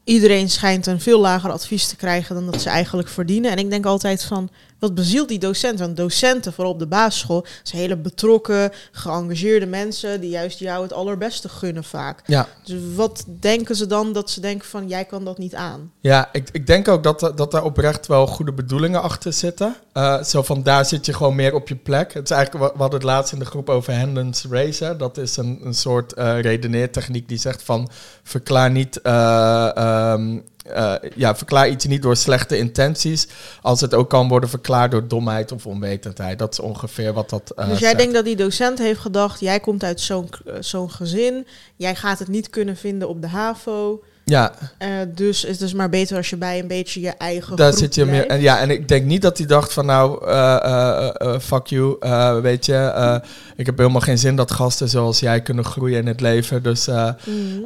iedereen 0.04 0.50
schijnt 0.50 0.86
een 0.86 1.00
veel 1.00 1.20
lager 1.20 1.52
advies 1.52 1.88
te 1.88 1.96
krijgen 1.96 2.36
dan 2.36 2.46
dat 2.46 2.62
ze 2.62 2.70
eigenlijk 2.70 3.08
verdienen. 3.08 3.52
En 3.52 3.58
ik 3.58 3.70
denk 3.70 3.86
altijd 3.86 4.24
van, 4.24 4.50
wat 4.82 4.96
bezielt 4.96 5.28
die 5.28 5.40
docenten? 5.40 5.86
Want 5.86 5.98
docenten, 5.98 6.54
vooral 6.54 6.74
op 6.74 6.80
de 6.80 6.88
basisschool, 6.88 7.46
zijn 7.64 7.82
hele 7.82 7.98
betrokken, 7.98 8.72
geëngageerde 8.92 9.66
mensen 9.66 10.22
die 10.22 10.30
juist 10.30 10.60
jou 10.60 10.84
het 10.84 10.94
allerbeste 10.94 11.50
gunnen 11.50 11.84
vaak. 11.84 12.22
ja. 12.26 12.48
Dus 12.64 12.80
wat 12.96 13.26
denken 13.40 13.76
ze 13.76 13.86
dan 13.88 14.14
dat 14.14 14.30
ze 14.30 14.40
denken 14.40 14.68
van, 14.68 14.88
jij 14.88 15.06
kan 15.06 15.26
dat 15.26 15.38
niet 15.38 15.56
aan? 15.56 15.92
Ja, 16.00 16.30
ik, 16.32 16.50
ik 16.52 16.68
denk 16.68 16.88
ook 16.88 17.04
dat, 17.04 17.32
dat 17.36 17.52
daar 17.52 17.64
oprecht 17.64 18.08
wel 18.08 18.28
goede 18.28 18.54
bedoelingen 18.54 19.02
achter 19.02 19.34
zitten. 19.34 19.76
Eh, 19.94 20.24
zo 20.24 20.42
van 20.42 20.64
daar 20.64 20.86
zit 20.86 21.06
je 21.06 21.14
gewoon 21.14 21.36
meer 21.36 21.54
op 21.54 21.68
je 21.68 21.76
plek. 21.76 22.14
Het 22.14 22.24
is 22.24 22.36
eigenlijk, 22.36 22.64
wat- 22.66 22.74
we 22.74 22.80
hadden 22.82 23.00
het 23.00 23.10
laatst 23.10 23.34
in 23.34 23.40
de 23.40 23.46
groep 23.46 23.70
over 23.70 23.94
Hendon's 23.94 24.46
Racer. 24.50 24.98
Dat 24.98 25.18
is 25.18 25.38
een, 25.38 25.60
een 25.64 25.74
soort 25.74 26.14
eh 26.14 26.40
redeneertechniek 26.40 27.28
die 27.28 27.40
zegt 27.40 27.64
van 27.64 27.90
verklaar 28.24 28.72
niet. 28.72 29.02
eh, 29.02 29.76
ehm, 29.76 30.40
eh, 30.72 31.10
ja, 31.16 31.36
verklaar 31.36 31.70
iets 31.70 31.86
niet 31.86 32.02
door 32.02 32.16
slechte 32.16 32.58
intenties. 32.58 33.28
Als 33.62 33.82
het 33.82 33.94
ook 33.94 34.10
kan 34.10 34.28
worden 34.28 34.50
verklaard 34.50 34.92
door 34.92 35.08
domheid 35.08 35.52
of 35.52 35.66
onwetendheid. 35.66 36.40
Dat 36.40 36.52
is 36.52 36.60
ongeveer 36.60 37.14
wat 37.14 37.30
dat. 37.30 37.52
eh, 37.56 37.70
dus 37.70 37.80
jij 37.80 37.88
zegt. 37.88 37.98
denkt 37.98 38.14
dat 38.14 38.26
die 38.26 38.36
docent 38.36 38.80
heeft 38.80 39.00
gedacht, 39.00 39.40
jij 39.40 39.60
komt 39.60 39.84
uit 39.84 40.02
zo'n 40.02 40.30
eh, 40.46 40.54
zo'n 40.60 40.92
gezin, 40.92 41.48
jij 41.76 41.96
gaat 41.96 42.20
het 42.20 42.28
niet 42.28 42.50
kunnen 42.50 42.78
vinden 42.78 43.08
op 43.08 43.22
de 43.22 43.28
HAVO. 43.28 44.02
Ja, 44.32 44.52
Eh, 44.78 44.90
dus 45.16 45.42
het 45.42 45.62
is 45.62 45.74
maar 45.74 45.90
beter 45.90 46.18
als 46.18 46.30
je 46.30 46.38
bij 46.38 46.60
een 46.60 46.68
beetje 46.68 47.02
je 47.02 47.10
eigen 47.10 47.56
Daar 47.56 47.74
zit 47.74 47.96
je 47.96 48.06
meer. 48.06 48.28
En 48.28 48.42
ja, 48.42 48.60
en 48.60 48.70
ik 48.70 48.88
denk 48.88 49.06
niet 49.06 49.22
dat 49.22 49.38
hij 49.38 49.48
dacht 49.48 49.74
van 49.74 49.86
nou, 49.86 50.26
eh, 50.28 51.10
eh, 51.14 51.40
fuck 51.40 51.68
you, 51.68 51.96
weet 52.42 52.66
je, 52.66 53.22
ik 53.56 53.66
heb 53.66 53.78
helemaal 53.78 54.02
geen 54.02 54.18
zin 54.18 54.36
dat 54.36 54.52
gasten 54.52 54.90
zoals 54.90 55.20
jij 55.20 55.42
kunnen 55.42 55.66
groeien 55.66 56.00
in 56.00 56.08
het 56.08 56.22
leven. 56.22 56.64
Dus, 56.64 56.88
Mhm. 56.88 57.06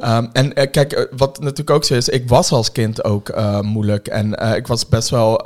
ehm, 0.00 0.26
en 0.32 0.70
kijk, 0.70 1.08
wat 1.16 1.40
natuurlijk 1.40 1.70
ook 1.70 1.84
zo 1.84 1.94
is, 1.94 2.08
ik 2.08 2.28
was 2.28 2.52
als 2.52 2.72
kind 2.72 3.04
ook 3.04 3.34
moeilijk 3.62 4.08
en 4.08 4.32
ik 4.56 4.66
was 4.66 4.88
best 4.88 5.08
wel 5.10 5.40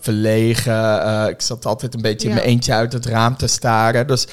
verlegen. 0.00 1.28
ik 1.28 1.40
zat 1.40 1.66
altijd 1.66 1.94
een 1.94 2.02
beetje 2.02 2.28
in 2.28 2.34
mijn 2.34 2.46
eentje 2.46 2.72
uit 2.72 2.92
het 2.92 3.06
raam 3.06 3.36
te 3.36 3.46
staren. 3.46 4.06
Dus, 4.06 4.26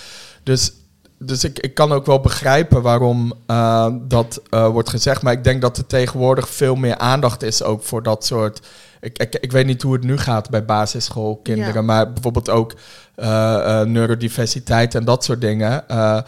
dus 0.43 0.71
dus 1.19 1.43
ik, 1.43 1.59
ik 1.59 1.73
kan 1.73 1.91
ook 1.91 2.05
wel 2.05 2.19
begrijpen 2.19 2.81
waarom 2.81 3.33
eh, 3.45 3.87
dat 4.01 4.41
eh, 4.49 4.67
wordt 4.67 4.89
gezegd. 4.89 5.21
Maar 5.21 5.33
ik 5.33 5.43
denk 5.43 5.61
dat 5.61 5.77
er 5.77 5.85
tegenwoordig 5.85 6.49
veel 6.49 6.75
meer 6.75 6.97
aandacht 6.97 7.43
is 7.43 7.63
ook 7.63 7.83
voor 7.83 8.03
dat 8.03 8.25
soort. 8.25 8.67
Ik, 9.01 9.17
ik, 9.19 9.35
ik 9.41 9.51
weet 9.51 9.65
niet 9.65 9.81
hoe 9.81 9.93
het 9.93 10.03
nu 10.03 10.17
gaat 10.17 10.49
bij 10.49 10.65
basisschoolkinderen. 10.65 11.73
Ja. 11.73 11.81
Maar 11.81 12.13
bijvoorbeeld 12.13 12.49
ook 12.49 12.73
eh, 13.15 13.81
eh, 13.81 13.87
neurodiversiteit 13.87 14.95
en 14.95 15.05
dat 15.05 15.23
soort 15.23 15.41
dingen. 15.41 15.87
eh, 15.89 16.19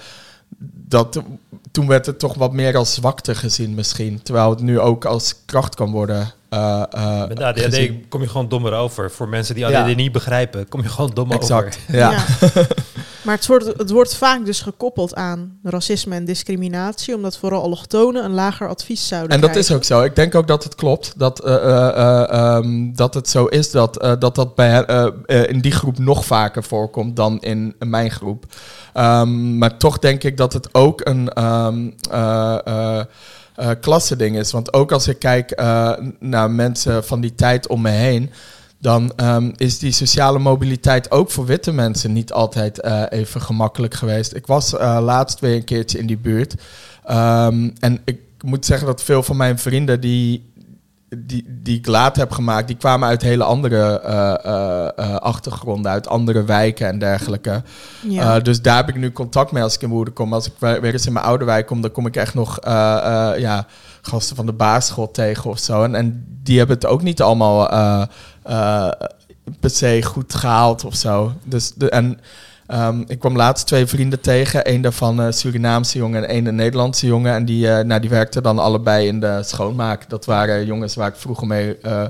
dat, 0.88 1.22
toen 1.72 1.88
werd 1.88 2.06
het 2.06 2.20
toch 2.20 2.34
wat 2.36 2.54
meer 2.54 2.78
als 2.78 2.94
zwakte 2.94 3.36
gezien 3.36 3.76
misschien. 3.76 4.24
Terwijl 4.24 4.50
het 4.50 4.62
nu 4.62 4.80
ook 4.80 5.06
als 5.06 5.36
kracht 5.46 5.76
kan 5.76 5.92
worden 5.92 6.32
eh, 6.50 6.84
eh, 6.92 7.28
Met 7.28 7.40
ADHD 7.42 7.64
gezien. 7.64 8.06
kom 8.10 8.22
je 8.22 8.28
gewoon 8.28 8.50
dommer 8.50 8.74
over. 8.74 9.12
Voor 9.12 9.30
mensen 9.30 9.56
die 9.56 9.68
Ja. 9.68 9.82
ADHD 9.82 9.96
niet 9.96 10.12
begrijpen, 10.12 10.70
kom 10.70 10.82
je 10.82 10.90
gewoon 10.90 11.12
dom 11.14 11.32
Exact, 11.32 11.78
over. 11.88 11.98
ja. 12.00 12.16
maar 13.22 13.36
het 13.36 13.48
wordt, 13.48 13.66
het 13.78 13.90
wordt 13.90 14.16
vaak 14.16 14.46
dus 14.46 14.62
gekoppeld 14.62 15.16
aan 15.16 15.60
racisme 15.64 16.16
en 16.16 16.26
discriminatie, 16.26 17.16
omdat 17.16 17.38
vooral 17.38 17.62
allochtonen 17.62 18.26
een 18.26 18.34
lager 18.34 18.68
advies 18.68 19.08
zouden 19.08 19.30
En 19.32 19.42
dat 19.42 19.50
krijgen. 19.50 19.72
is 19.72 19.78
ook 19.78 19.84
zo. 19.84 20.04
Ik 20.04 20.16
denk 20.16 20.36
ook 20.36 20.48
dat 20.48 20.64
het 20.64 20.76
klopt. 20.76 21.14
Dat, 21.18 21.44
eh, 21.44 21.56
eh, 21.56 21.88
eh, 21.90 22.32
ehm, 22.32 22.94
dat 22.94 23.14
het 23.14 23.30
zo 23.30 23.46
is 23.46 23.72
dat 23.72 24.16
dat, 24.20 24.36
dat 24.36 24.56
bij, 24.56 24.86
in 25.26 25.60
die 25.62 25.72
groep 25.72 25.98
nog 25.98 26.26
vaker 26.26 26.64
voorkomt 26.64 27.16
dan 27.16 27.40
in, 27.40 27.76
mijn 27.80 28.12
groep. 28.12 28.46
Ehm, 28.94 29.58
maar 29.58 29.78
toch 29.78 30.00
denk 30.00 30.24
ik 30.24 30.38
dat 30.38 30.54
het 30.54 30.74
ook 30.74 31.02
een 31.04 31.30
ehm 31.30 31.90
eh, 32.12 32.58
eh, 32.66 33.00
eh, 33.56 33.70
klassending 33.82 34.38
is. 34.38 34.52
Want 34.52 34.74
ook 34.74 34.92
als 34.92 35.08
ik 35.08 35.20
kijk 35.20 35.62
naar 36.20 36.52
mensen 36.52 37.04
van 37.04 37.22
die 37.22 37.36
tijd 37.36 37.68
om 37.68 37.82
me 37.82 37.90
heen. 37.90 38.32
Dan 38.82 39.12
ehm, 39.16 39.52
is 39.56 39.80
die 39.80 39.92
sociale 39.92 40.40
mobiliteit 40.40 41.12
ook 41.12 41.32
voor 41.32 41.46
witte 41.46 41.72
mensen 41.72 42.14
niet 42.14 42.34
altijd 42.34 42.80
eh, 42.80 43.04
even 43.10 43.42
gemakkelijk 43.42 43.94
geweest. 43.94 44.36
Ik 44.36 44.48
was 44.48 44.78
eh, 44.78 45.00
laatst 45.02 45.40
weer 45.40 45.56
een 45.56 45.64
keertje 45.64 46.00
in 46.00 46.08
die 46.08 46.18
buurt. 46.18 46.56
Ehm, 47.06 47.70
en 47.80 48.02
ik 48.06 48.20
moet 48.46 48.66
zeggen 48.66 48.88
dat 48.88 49.04
veel 49.04 49.24
van 49.24 49.38
mijn 49.38 49.60
vrienden 49.60 50.00
die, 50.00 50.54
die, 51.18 51.46
die 51.48 51.78
ik 51.78 51.88
later 51.88 52.22
heb 52.22 52.32
gemaakt, 52.32 52.68
die 52.68 52.78
kwamen 52.78 53.08
uit 53.08 53.22
hele 53.22 53.44
andere 53.44 54.00
eh, 54.00 55.16
achtergronden, 55.16 55.92
uit 55.92 56.08
andere 56.08 56.44
wijken 56.44 56.88
en 56.88 57.00
dergelijke. 57.00 57.64
Ja. 58.08 58.40
Dus 58.40 58.62
daar 58.62 58.78
heb 58.78 58.90
ik 58.90 58.96
nu 58.96 59.12
contact 59.12 59.52
mee 59.52 59.64
als 59.64 59.76
ik 59.76 59.82
in 59.82 59.90
Woerden 59.90 60.14
kom. 60.14 60.34
Als 60.34 60.48
ik 60.48 60.54
weer 60.60 60.94
eens 60.94 61.06
in 61.06 61.14
mijn 61.14 61.26
oude 61.26 61.46
wijk 61.46 61.66
kom, 61.66 61.82
dan 61.82 61.92
kom 61.92 62.06
ik 62.06 62.16
echt 62.16 62.34
nog 62.34 62.60
ja, 63.38 63.66
gasten 64.02 64.36
van 64.36 64.46
de 64.46 64.54
basisschool 64.54 65.12
tegen 65.12 65.50
of 65.50 65.60
zo. 65.60 65.84
En, 65.84 65.96
en 65.96 66.26
die 66.44 66.58
hebben 66.58 66.76
het 66.76 66.86
ook 66.86 67.02
niet 67.02 67.22
allemaal 67.22 67.70
per 69.60 69.70
se 69.70 70.02
goed 70.04 70.34
gehaald 70.34 70.86
of 70.86 70.96
zo. 70.96 71.34
Dus 71.44 71.74
de, 71.74 71.90
en 71.90 72.20
ehm, 72.68 73.04
ik 73.08 73.20
kwam 73.20 73.36
laatst 73.36 73.68
twee 73.68 73.86
vrienden 73.86 74.22
tegen. 74.22 74.72
Eén 74.72 74.82
daarvan 74.82 75.18
een 75.18 75.34
Surinaamse 75.34 75.98
jongen 75.98 76.24
en 76.24 76.30
één 76.30 76.46
een 76.46 76.56
Nederlandse 76.56 77.08
jongen. 77.08 77.34
En 77.34 77.46
die, 77.46 77.72
eh, 77.72 77.86
nou, 77.86 78.02
die 78.02 78.10
werkten 78.10 78.44
dan 78.44 78.60
allebei 78.60 79.08
in 79.08 79.20
de 79.20 79.40
schoonmaak. 79.44 80.10
Dat 80.10 80.26
waren 80.26 80.66
jongens 80.66 80.96
waar 80.96 81.08
ik 81.08 81.16
vroeger 81.16 81.48
mee 81.48 81.78
eh, 81.78 82.06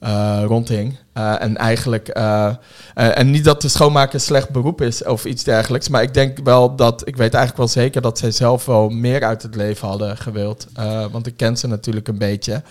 eh, 0.00 0.42
rondhing. 0.44 0.98
Eh, 1.12 1.42
en 1.42 1.56
eigenlijk, 1.56 2.08
eh, 2.08 2.46
eh, 2.94 3.18
en 3.18 3.30
niet 3.30 3.44
dat 3.44 3.62
de 3.62 3.68
schoonmaker 3.68 4.14
een 4.14 4.20
slecht 4.20 4.50
beroep 4.50 4.80
is 4.80 5.04
of 5.04 5.24
iets 5.24 5.44
dergelijks. 5.44 5.88
Maar 5.88 6.02
ik 6.02 6.14
denk 6.14 6.38
wel 6.44 6.76
dat, 6.76 7.08
ik 7.08 7.16
weet 7.16 7.34
eigenlijk 7.34 7.56
wel 7.56 7.82
zeker 7.84 8.02
dat 8.02 8.18
zij 8.18 8.30
zelf 8.30 8.64
wel 8.64 8.88
meer 8.88 9.24
uit 9.24 9.42
het 9.42 9.54
leven 9.54 9.88
hadden 9.88 10.16
gewild. 10.16 10.66
Eh, 10.74 11.04
want 11.10 11.26
ik 11.26 11.36
ken 11.36 11.56
ze 11.56 11.66
natuurlijk 11.66 12.08
een 12.08 12.18
beetje. 12.18 12.62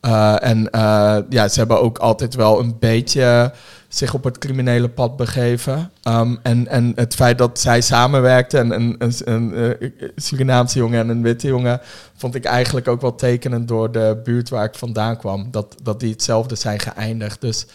Eh, 0.00 0.42
en 0.42 0.70
eh, 0.70 1.16
ja, 1.28 1.48
ze 1.48 1.58
hebben 1.58 1.80
ook 1.80 1.98
altijd 1.98 2.34
wel 2.34 2.60
een 2.60 2.76
beetje 2.78 3.52
zich 3.88 4.14
op 4.14 4.24
het 4.24 4.38
criminele 4.38 4.88
pad 4.88 5.16
begeven. 5.16 5.90
Um, 6.08 6.38
en, 6.42 6.66
en 6.66 6.92
het 6.94 7.14
feit 7.14 7.38
dat 7.38 7.60
zij 7.60 7.80
samenwerkten, 7.80 8.60
en 8.60 8.72
een, 8.72 8.96
een, 8.98 9.12
een, 9.24 9.76
een 9.78 9.92
Surinaamse 10.16 10.78
jongen 10.78 10.98
en 11.00 11.08
een 11.08 11.22
witte 11.22 11.46
jongen, 11.46 11.80
vond 12.16 12.34
ik 12.34 12.44
eigenlijk 12.44 12.88
ook 12.88 13.00
wel 13.00 13.14
tekenend 13.14 13.68
door 13.68 13.92
de 13.92 14.20
buurt 14.24 14.48
waar 14.48 14.64
ik 14.64 14.74
vandaan 14.74 15.16
kwam. 15.16 15.48
Dat, 15.50 15.76
dat 15.82 16.00
die 16.00 16.10
hetzelfde 16.10 16.54
zijn 16.54 16.80
geëindigd. 16.80 17.40
Dus 17.40 17.66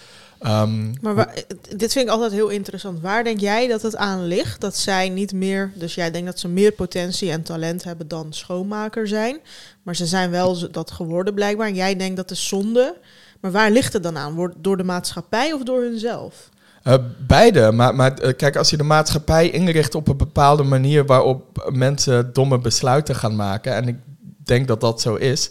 um, 0.46 0.94
maar 1.02 1.16
waar, 1.16 1.34
dit 1.76 1.92
vind 1.92 2.06
ik 2.06 2.12
altijd 2.12 2.32
heel 2.32 2.48
interessant. 2.48 3.02
Waar 3.02 3.24
denk 3.24 3.40
jij 3.40 3.68
dat 3.68 3.82
het 3.82 3.96
aan 3.96 4.28
ligt? 4.28 4.62
Dat 4.62 4.78
zij 4.78 5.10
niet 5.10 5.34
meer, 5.34 5.72
dus 5.76 5.96
jij 5.96 6.12
denkt 6.12 6.28
dat 6.28 6.40
ze 6.40 6.48
meer 6.48 6.72
potentie 6.72 7.32
en 7.32 7.44
talent 7.44 7.84
hebben 7.84 8.08
dan 8.08 8.34
schoonmaker 8.34 9.08
zijn. 9.08 9.40
Maar 9.84 9.96
ze 9.96 10.06
zijn 10.06 10.32
wel 10.32 10.72
dat 10.72 10.92
geworden 10.92 11.34
blijkbaar. 11.34 11.68
En 11.68 11.76
jij 11.76 11.96
denkt 11.96 12.16
dat 12.16 12.32
is 12.32 12.48
zonde. 12.48 12.96
Maar 13.40 13.52
waar 13.52 13.72
ligt 13.72 13.94
het 13.94 14.04
dan 14.04 14.18
aan? 14.18 14.54
Door 14.58 14.78
de 14.78 14.84
maatschappij 14.84 15.54
of 15.54 15.64
door 15.64 15.82
hunzelf? 15.82 16.50
Uh, 16.84 16.94
beide, 17.28 17.72
maar, 17.72 17.96
maar 17.96 18.24
uh, 18.24 18.34
kijk, 18.38 18.56
als 18.56 18.70
je 18.70 18.78
de 18.78 18.84
maatschappij 18.84 19.50
inricht 19.50 19.96
op 19.96 20.08
een 20.08 20.18
bepaalde 20.18 20.64
manier 20.64 21.06
waarop 21.06 21.70
mensen 21.74 22.34
domme 22.34 22.60
besluiten 22.60 23.16
gaan 23.16 23.36
maken, 23.36 23.76
en 23.76 23.88
ik 23.88 23.96
denk 24.44 24.68
dat 24.68 24.82
dat 24.82 25.02
zo 25.02 25.16
is, 25.16 25.50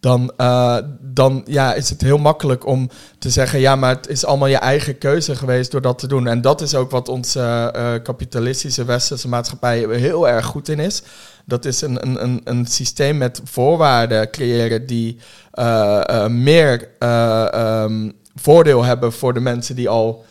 dan, 0.00 0.32
eh, 0.36 0.76
dan 1.00 1.42
ja, 1.46 1.74
is 1.74 1.90
het 1.90 2.00
heel 2.00 2.18
makkelijk 2.18 2.66
om 2.66 2.90
te 3.18 3.30
zeggen: 3.30 3.60
ja, 3.60 3.76
maar 3.76 3.94
het 3.96 4.08
is 4.08 4.24
allemaal 4.24 4.48
je 4.48 4.56
eigen 4.56 4.98
keuze 4.98 5.36
geweest 5.36 5.70
door 5.70 5.80
dat 5.80 5.98
te 5.98 6.06
doen. 6.06 6.26
En 6.26 6.40
dat 6.40 6.60
is 6.60 6.74
ook 6.74 6.90
wat 6.90 7.08
onze 7.08 7.40
eh, 7.74 7.92
kapitalistische 8.02 8.84
westerse 8.84 9.28
maatschappij 9.28 9.78
heel 9.88 10.28
erg 10.28 10.46
goed 10.46 10.68
in 10.68 10.78
is. 10.78 11.02
Dat 11.44 11.64
is 11.64 11.80
een, 11.80 12.06
een, 12.06 12.22
een, 12.22 12.40
een 12.44 12.66
systeem 12.66 13.18
met 13.18 13.40
voorwaarden 13.44 14.30
creëren 14.30 14.86
die 14.86 15.18
eh, 15.52 16.26
meer 16.26 16.88
eh, 16.98 17.52
ehm, 17.52 18.10
voordeel 18.34 18.84
hebben 18.84 19.12
voor 19.12 19.34
de 19.34 19.40
mensen 19.40 19.76
die 19.76 19.88
al 19.88 20.24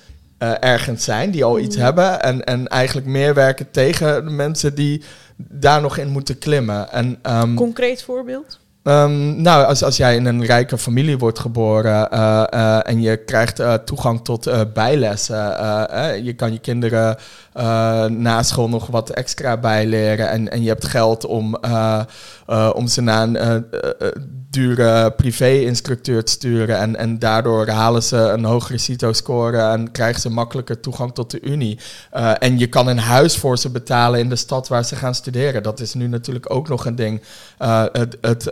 ergens 0.60 1.03
zijn, 1.03 1.32
die 1.32 1.43
al 1.43 1.60
iets 1.60 1.75
Mhm. 1.75 1.86
hebben. 1.86 2.21
En, 2.21 2.43
en 2.43 2.67
eigenlijk 2.67 3.08
meer 3.08 3.34
werken 3.34 3.71
tegen 3.71 4.25
de 4.25 4.32
mensen 4.32 4.75
die 4.75 5.03
daar 5.38 5.82
nog 5.82 5.97
in 5.97 6.10
moeten 6.10 6.38
klimmen. 6.38 6.91
En, 6.91 7.19
ehm, 7.21 7.55
Concreet 7.55 8.03
voorbeeld? 8.03 8.60
Ehm, 8.89 9.41
nou, 9.41 9.65
als, 9.65 9.84
als 9.84 9.97
jij 9.97 10.15
in 10.15 10.25
een 10.25 10.45
rijke 10.45 10.78
familie 10.78 11.17
wordt 11.17 11.39
geboren 11.39 12.12
eh, 12.12 12.43
eh, 12.49 12.80
en 12.84 13.02
je 13.02 13.17
krijgt 13.17 13.60
eh, 13.60 13.73
toegang 13.73 14.23
tot 14.23 14.73
bijlessen, 14.73 15.58
eh, 15.89 16.23
je 16.23 16.34
kan 16.34 16.52
je 16.52 16.60
kinderen 16.60 17.17
na 18.21 18.43
school 18.43 18.69
nog 18.69 18.88
wat 18.88 19.10
extra 19.10 19.58
bijleren 19.58 20.30
en, 20.30 20.52
en 20.52 20.62
je 20.62 20.67
hebt 20.67 20.86
geld 20.86 21.25
om, 21.25 21.58
eh, 22.50 22.70
om 22.74 22.88
ze 22.88 23.02
naar 23.02 23.24
een 23.24 23.38
eh, 23.38 23.56
eh, 23.56 23.62
dure 24.50 25.12
privé-instructeur 25.12 26.24
te 26.24 26.32
sturen 26.32 26.78
en, 26.78 26.96
en 26.96 27.20
daardoor 27.20 27.68
halen 27.68 28.04
ze 28.04 28.18
een 28.18 28.46
hogere 28.46 28.78
CITO-score 28.78 29.58
en 29.58 29.92
krijgen 29.92 30.22
ze 30.22 30.30
makkelijker 30.30 30.80
toegang 30.80 31.14
tot 31.14 31.32
de 31.32 31.42
Unie. 31.42 31.80
En 32.40 32.60
je 32.60 32.68
kan 32.68 32.88
een 32.88 33.00
huis 33.00 33.38
voor 33.38 33.58
ze 33.58 33.70
betalen 33.70 34.20
in 34.20 34.30
de 34.30 34.36
stad 34.36 34.68
waar 34.68 34.86
ze 34.86 34.96
gaan 34.96 35.16
studeren. 35.16 35.64
Dat 35.64 35.80
is 35.80 35.94
nu 35.94 36.08
natuurlijk 36.08 36.54
ook 36.54 36.68
nog 36.68 36.86
een 36.86 36.96
ding. 36.96 37.22
Het 37.92 38.18
het 38.22 38.48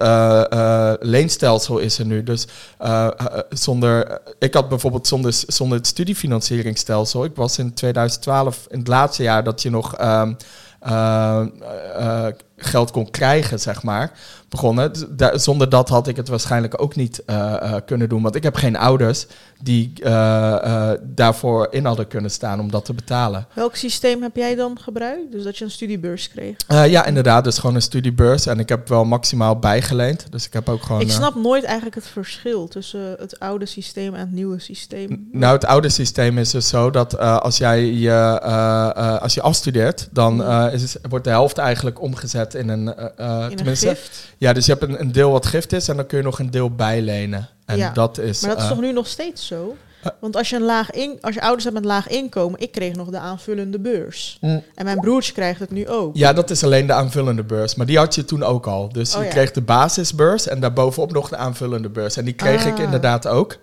leenstelsel 0.99 1.77
is 1.77 1.99
er 1.99 2.05
nu. 2.05 2.23
Dus 2.23 2.47
zonder. 3.49 4.21
Ik 4.39 4.53
had 4.53 4.69
bijvoorbeeld 4.69 5.07
zonder, 5.07 5.33
zonder 5.47 5.77
het 5.77 5.87
studiefinancieringsstelsel. 5.87 7.23
Ik 7.23 7.35
was 7.35 7.57
in 7.57 7.73
2012, 7.73 8.65
in 8.69 8.79
het 8.79 8.87
laatste 8.87 9.23
jaar 9.23 9.43
dat 9.43 9.61
je 9.61 9.69
nog. 9.69 10.01
Um, 10.01 10.37
geld 12.57 12.91
kon 12.91 13.11
krijgen, 13.11 13.59
zeg 13.59 13.83
maar, 13.83 14.11
begonnen. 14.49 14.91
Zonder 15.33 15.69
dat 15.69 15.89
had 15.89 16.07
ik 16.07 16.15
het 16.15 16.27
waarschijnlijk 16.27 16.81
ook 16.81 16.95
niet 16.95 17.23
kunnen 17.85 18.09
doen. 18.09 18.21
Want 18.21 18.35
ik 18.35 18.43
heb 18.43 18.55
geen 18.55 18.77
ouders 18.77 19.25
die 19.61 19.93
uh, 20.03 20.91
daarvoor 21.03 21.67
in 21.71 21.85
hadden 21.85 22.07
kunnen 22.07 22.31
staan 22.31 22.59
om 22.59 22.71
dat 22.71 22.85
te 22.85 22.93
betalen. 22.93 23.47
Welk 23.53 23.75
systeem 23.75 24.21
heb 24.21 24.35
jij 24.35 24.55
dan 24.55 24.79
gebruikt? 24.81 25.31
Dus 25.31 25.43
dat 25.43 25.57
je 25.57 25.63
een 25.63 25.71
studiebeurs 25.71 26.29
kreeg? 26.29 26.55
Ja, 26.67 27.05
inderdaad. 27.05 27.43
Dus 27.43 27.57
gewoon 27.57 27.75
een 27.75 27.81
studiebeurs. 27.81 28.45
En 28.45 28.59
ik 28.59 28.69
heb 28.69 28.87
wel 28.87 29.05
maximaal 29.05 29.59
bijgeleend. 29.59 30.25
Dus 30.31 30.45
ik 30.45 30.53
heb 30.53 30.69
ook 30.69 30.83
gewoon... 30.83 31.01
Ik 31.01 31.11
snap 31.11 31.35
nooit 31.35 31.63
eigenlijk 31.63 31.95
het 31.95 32.07
verschil 32.07 32.67
tussen 32.67 33.15
het 33.19 33.39
oude 33.39 33.65
systeem 33.65 34.13
en 34.13 34.19
het 34.19 34.31
nieuwe 34.31 34.59
systeem. 34.59 35.29
Nou, 35.31 35.53
het 35.53 35.65
oude 35.65 35.89
systeem 35.89 36.37
is 36.37 36.51
dus 36.51 36.67
zo 36.67 36.89
dat 36.89 37.17
als 37.19 37.57
jij 37.57 37.85
je, 37.85 38.41
als 39.21 39.33
je 39.33 39.41
afstudeert, 39.41 40.07
dan 40.11 40.43
is, 40.71 40.95
wordt 41.09 41.25
de 41.25 41.31
helft 41.31 41.57
eigenlijk 41.57 42.01
omgezet 42.01 42.46
in 42.53 42.69
een... 42.69 42.87
in 43.49 43.55
tenminste, 43.55 43.89
een 43.89 43.95
gift? 43.95 44.33
Ja, 44.37 44.53
dus 44.53 44.65
je 44.65 44.71
hebt 44.71 44.83
een, 44.83 44.99
een, 44.99 45.11
deel 45.11 45.31
wat 45.31 45.45
gift 45.45 45.73
is 45.73 45.87
en 45.87 45.95
dan 45.95 46.05
kun 46.05 46.17
je 46.17 46.23
nog 46.23 46.39
een 46.39 46.51
deel 46.51 46.71
bijlenen. 46.71 47.49
En 47.65 47.77
ja, 47.77 47.91
dat 47.91 48.17
is... 48.17 48.41
Maar 48.41 48.49
dat 48.49 48.61
is 48.61 48.67
toch 48.67 48.79
nu 48.79 48.91
nog 48.91 49.07
steeds 49.07 49.47
zo? 49.47 49.75
Want 50.19 50.35
als 50.35 50.49
je, 50.49 50.55
een 50.55 50.61
laag 50.61 50.91
in, 50.91 51.17
als 51.21 51.33
je 51.33 51.41
ouders 51.41 51.63
hebt 51.63 51.75
met 51.75 51.85
laag 51.85 52.07
inkomen, 52.07 52.59
ik 52.59 52.71
kreeg 52.71 52.95
nog 52.95 53.09
de 53.09 53.19
aanvullende 53.19 53.79
beurs. 53.79 54.37
Mm. 54.41 54.63
En 54.75 54.85
mijn 54.85 54.99
broertje 54.99 55.33
krijgt 55.33 55.59
het 55.59 55.71
nu 55.71 55.87
ook. 55.87 56.15
Ja, 56.15 56.33
dat 56.33 56.49
is 56.49 56.63
alleen 56.63 56.87
de 56.87 56.93
aanvullende 56.93 57.43
beurs. 57.43 57.75
Maar 57.75 57.85
die 57.85 57.97
had 57.97 58.15
je 58.15 58.25
toen 58.25 58.43
ook 58.43 58.67
al. 58.67 58.89
Dus 58.91 59.15
oh, 59.15 59.21
je 59.21 59.27
ja. 59.27 59.33
kreeg 59.33 59.51
de 59.51 59.61
basisbeurs 59.61 60.47
en 60.47 60.59
daarbovenop 60.59 61.11
nog 61.11 61.29
de 61.29 61.37
aanvullende 61.37 61.89
beurs. 61.89 62.17
En 62.17 62.25
die 62.25 62.33
kreeg 62.33 62.61
ah. 62.61 62.67
ik 62.67 62.79
inderdaad 62.79 63.27
ook. 63.27 63.57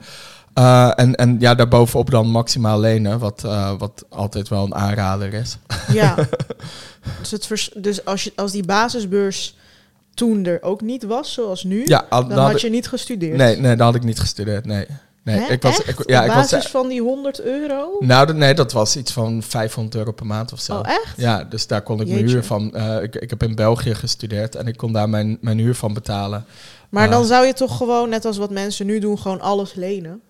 Uh, 0.59 0.91
en, 0.95 1.15
en 1.15 1.37
ja, 1.41 1.55
daarbovenop 1.55 2.11
dan 2.11 2.27
maximaal 2.27 2.81
lenen, 2.81 3.19
wat, 3.19 3.43
uh, 3.47 3.73
wat 3.79 4.05
altijd 4.09 4.49
wel 4.49 4.65
een 4.65 4.75
aanrader 4.75 5.35
is. 5.35 5.59
Ja, 5.93 6.15
dus, 7.21 7.31
het 7.31 7.71
dus 7.77 8.05
als, 8.05 8.25
je, 8.25 8.33
als 8.37 8.53
die 8.53 8.65
basisbeurs 8.65 9.57
toen 10.15 10.45
er 10.45 10.63
ook 10.63 10.81
niet 10.81 11.03
was, 11.03 11.33
zoals 11.33 11.65
nu, 11.65 11.83
ja, 11.87 12.07
al, 12.09 12.29
dan, 12.29 12.39
had 12.39 12.61
je 12.61 12.71
niet 12.71 12.89
gestudeerd. 12.89 13.37
Nee, 13.37 13.57
nee, 13.57 13.77
dan 13.77 13.87
had 13.87 13.95
ik 13.95 14.03
niet 14.03 14.21
gestudeerd, 14.21 14.65
nee. 14.65 14.87
Nee, 15.25 15.39
Hè? 15.41 15.53
ik 15.53 15.63
was, 15.63 15.83
echt? 15.83 16.01
ik, 16.01 16.09
ja, 16.09 16.21
Op 16.21 16.27
ik 16.27 16.33
basis 16.35 16.51
was, 16.51 16.71
van 16.71 16.89
die 16.89 17.03
100 17.03 17.41
euro? 17.41 17.97
Nou, 18.01 18.27
dat, 18.27 18.37
nee, 18.37 18.55
dat 18.55 18.73
was 18.73 18.97
iets 18.97 19.13
van 19.13 19.43
500 19.43 19.95
euro 19.97 20.13
per 20.13 20.27
maand 20.27 20.53
of 20.53 20.61
zo. 20.61 20.79
Oh, 20.79 20.89
echt? 20.89 21.17
Ja, 21.17 21.45
dus 21.45 21.67
daar 21.67 21.83
kon 21.83 22.01
ik 22.01 22.07
Jeetje. 22.07 22.23
mijn 22.23 22.35
huur 22.35 22.45
van... 22.45 22.73
Uh, 22.75 23.03
ik, 23.03 23.17
ik 23.17 23.31
heb 23.31 23.43
in 23.43 23.55
België 23.55 23.95
gestudeerd 23.95 24.55
en 24.55 24.67
ik 24.67 24.77
kon 24.77 24.93
daar 24.93 25.09
mijn, 25.09 25.39
mijn 25.41 25.59
huur 25.59 25.75
van 25.75 25.95
betalen. 25.95 26.45
Maar 26.89 27.07
Uh, 27.07 27.13
dan 27.13 27.25
zou 27.25 27.47
je 27.47 27.53
toch 27.53 27.77
gewoon, 27.77 28.09
net 28.09 28.25
als 28.25 28.37
wat 28.37 28.51
mensen 28.51 28.87
nu 28.87 28.99
doen, 28.99 29.19
gewoon 29.19 29.41
alles 29.41 29.75
lenen? 29.75 30.21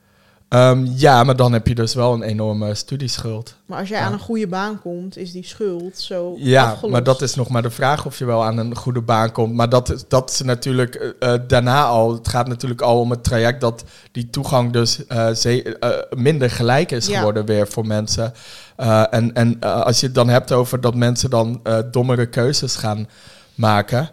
Um, 0.54 0.92
ja, 0.96 1.24
maar 1.24 1.36
dan 1.36 1.52
heb 1.52 1.66
je 1.66 1.74
dus 1.74 1.94
wel 1.94 2.12
een 2.12 2.22
enorme 2.22 2.74
studieschuld. 2.74 3.54
Maar 3.66 3.78
als 3.78 3.88
jij 3.88 3.98
ja. 3.98 4.04
aan 4.04 4.12
een 4.12 4.18
goede 4.18 4.46
baan 4.46 4.80
komt, 4.80 5.16
is 5.16 5.32
die 5.32 5.44
schuld 5.44 5.98
zo 5.98 6.34
Ja, 6.38 6.62
afgelost. 6.64 6.92
maar 6.92 7.02
dat 7.02 7.22
is 7.22 7.34
nog 7.34 7.48
maar 7.48 7.62
de 7.62 7.70
vraag 7.70 8.06
of 8.06 8.18
je 8.18 8.24
wel 8.24 8.44
aan 8.44 8.58
een 8.58 8.76
goede 8.76 9.00
baan 9.00 9.32
komt. 9.32 9.54
Maar 9.54 9.68
dat, 9.68 10.04
dat 10.08 10.30
is 10.30 10.40
natuurlijk 10.42 11.14
uh, 11.20 11.32
daarna 11.46 11.84
al. 11.84 12.12
Het 12.12 12.28
gaat 12.28 12.48
natuurlijk 12.48 12.80
al 12.80 13.00
om 13.00 13.10
het 13.10 13.24
traject 13.24 13.60
dat 13.60 13.84
die 14.12 14.30
toegang 14.30 14.72
dus 14.72 15.06
eh, 15.06 15.30
ze- 15.30 15.76
eh, 15.78 16.18
minder 16.18 16.50
gelijk 16.50 16.90
is 16.90 17.06
Ja. 17.06 17.16
geworden 17.18 17.44
weer 17.46 17.68
voor 17.68 17.86
mensen. 17.86 18.32
Eh, 18.76 19.02
en 19.10 19.34
en 19.34 19.56
eh, 19.60 19.80
als 19.82 20.00
je 20.00 20.06
het 20.06 20.14
dan 20.14 20.28
hebt 20.28 20.52
over 20.52 20.80
dat 20.80 20.94
mensen 20.94 21.30
dan 21.30 21.60
eh, 21.62 21.78
dommere 21.90 22.26
keuzes 22.26 22.76
gaan 22.76 23.08
maken. 23.54 24.10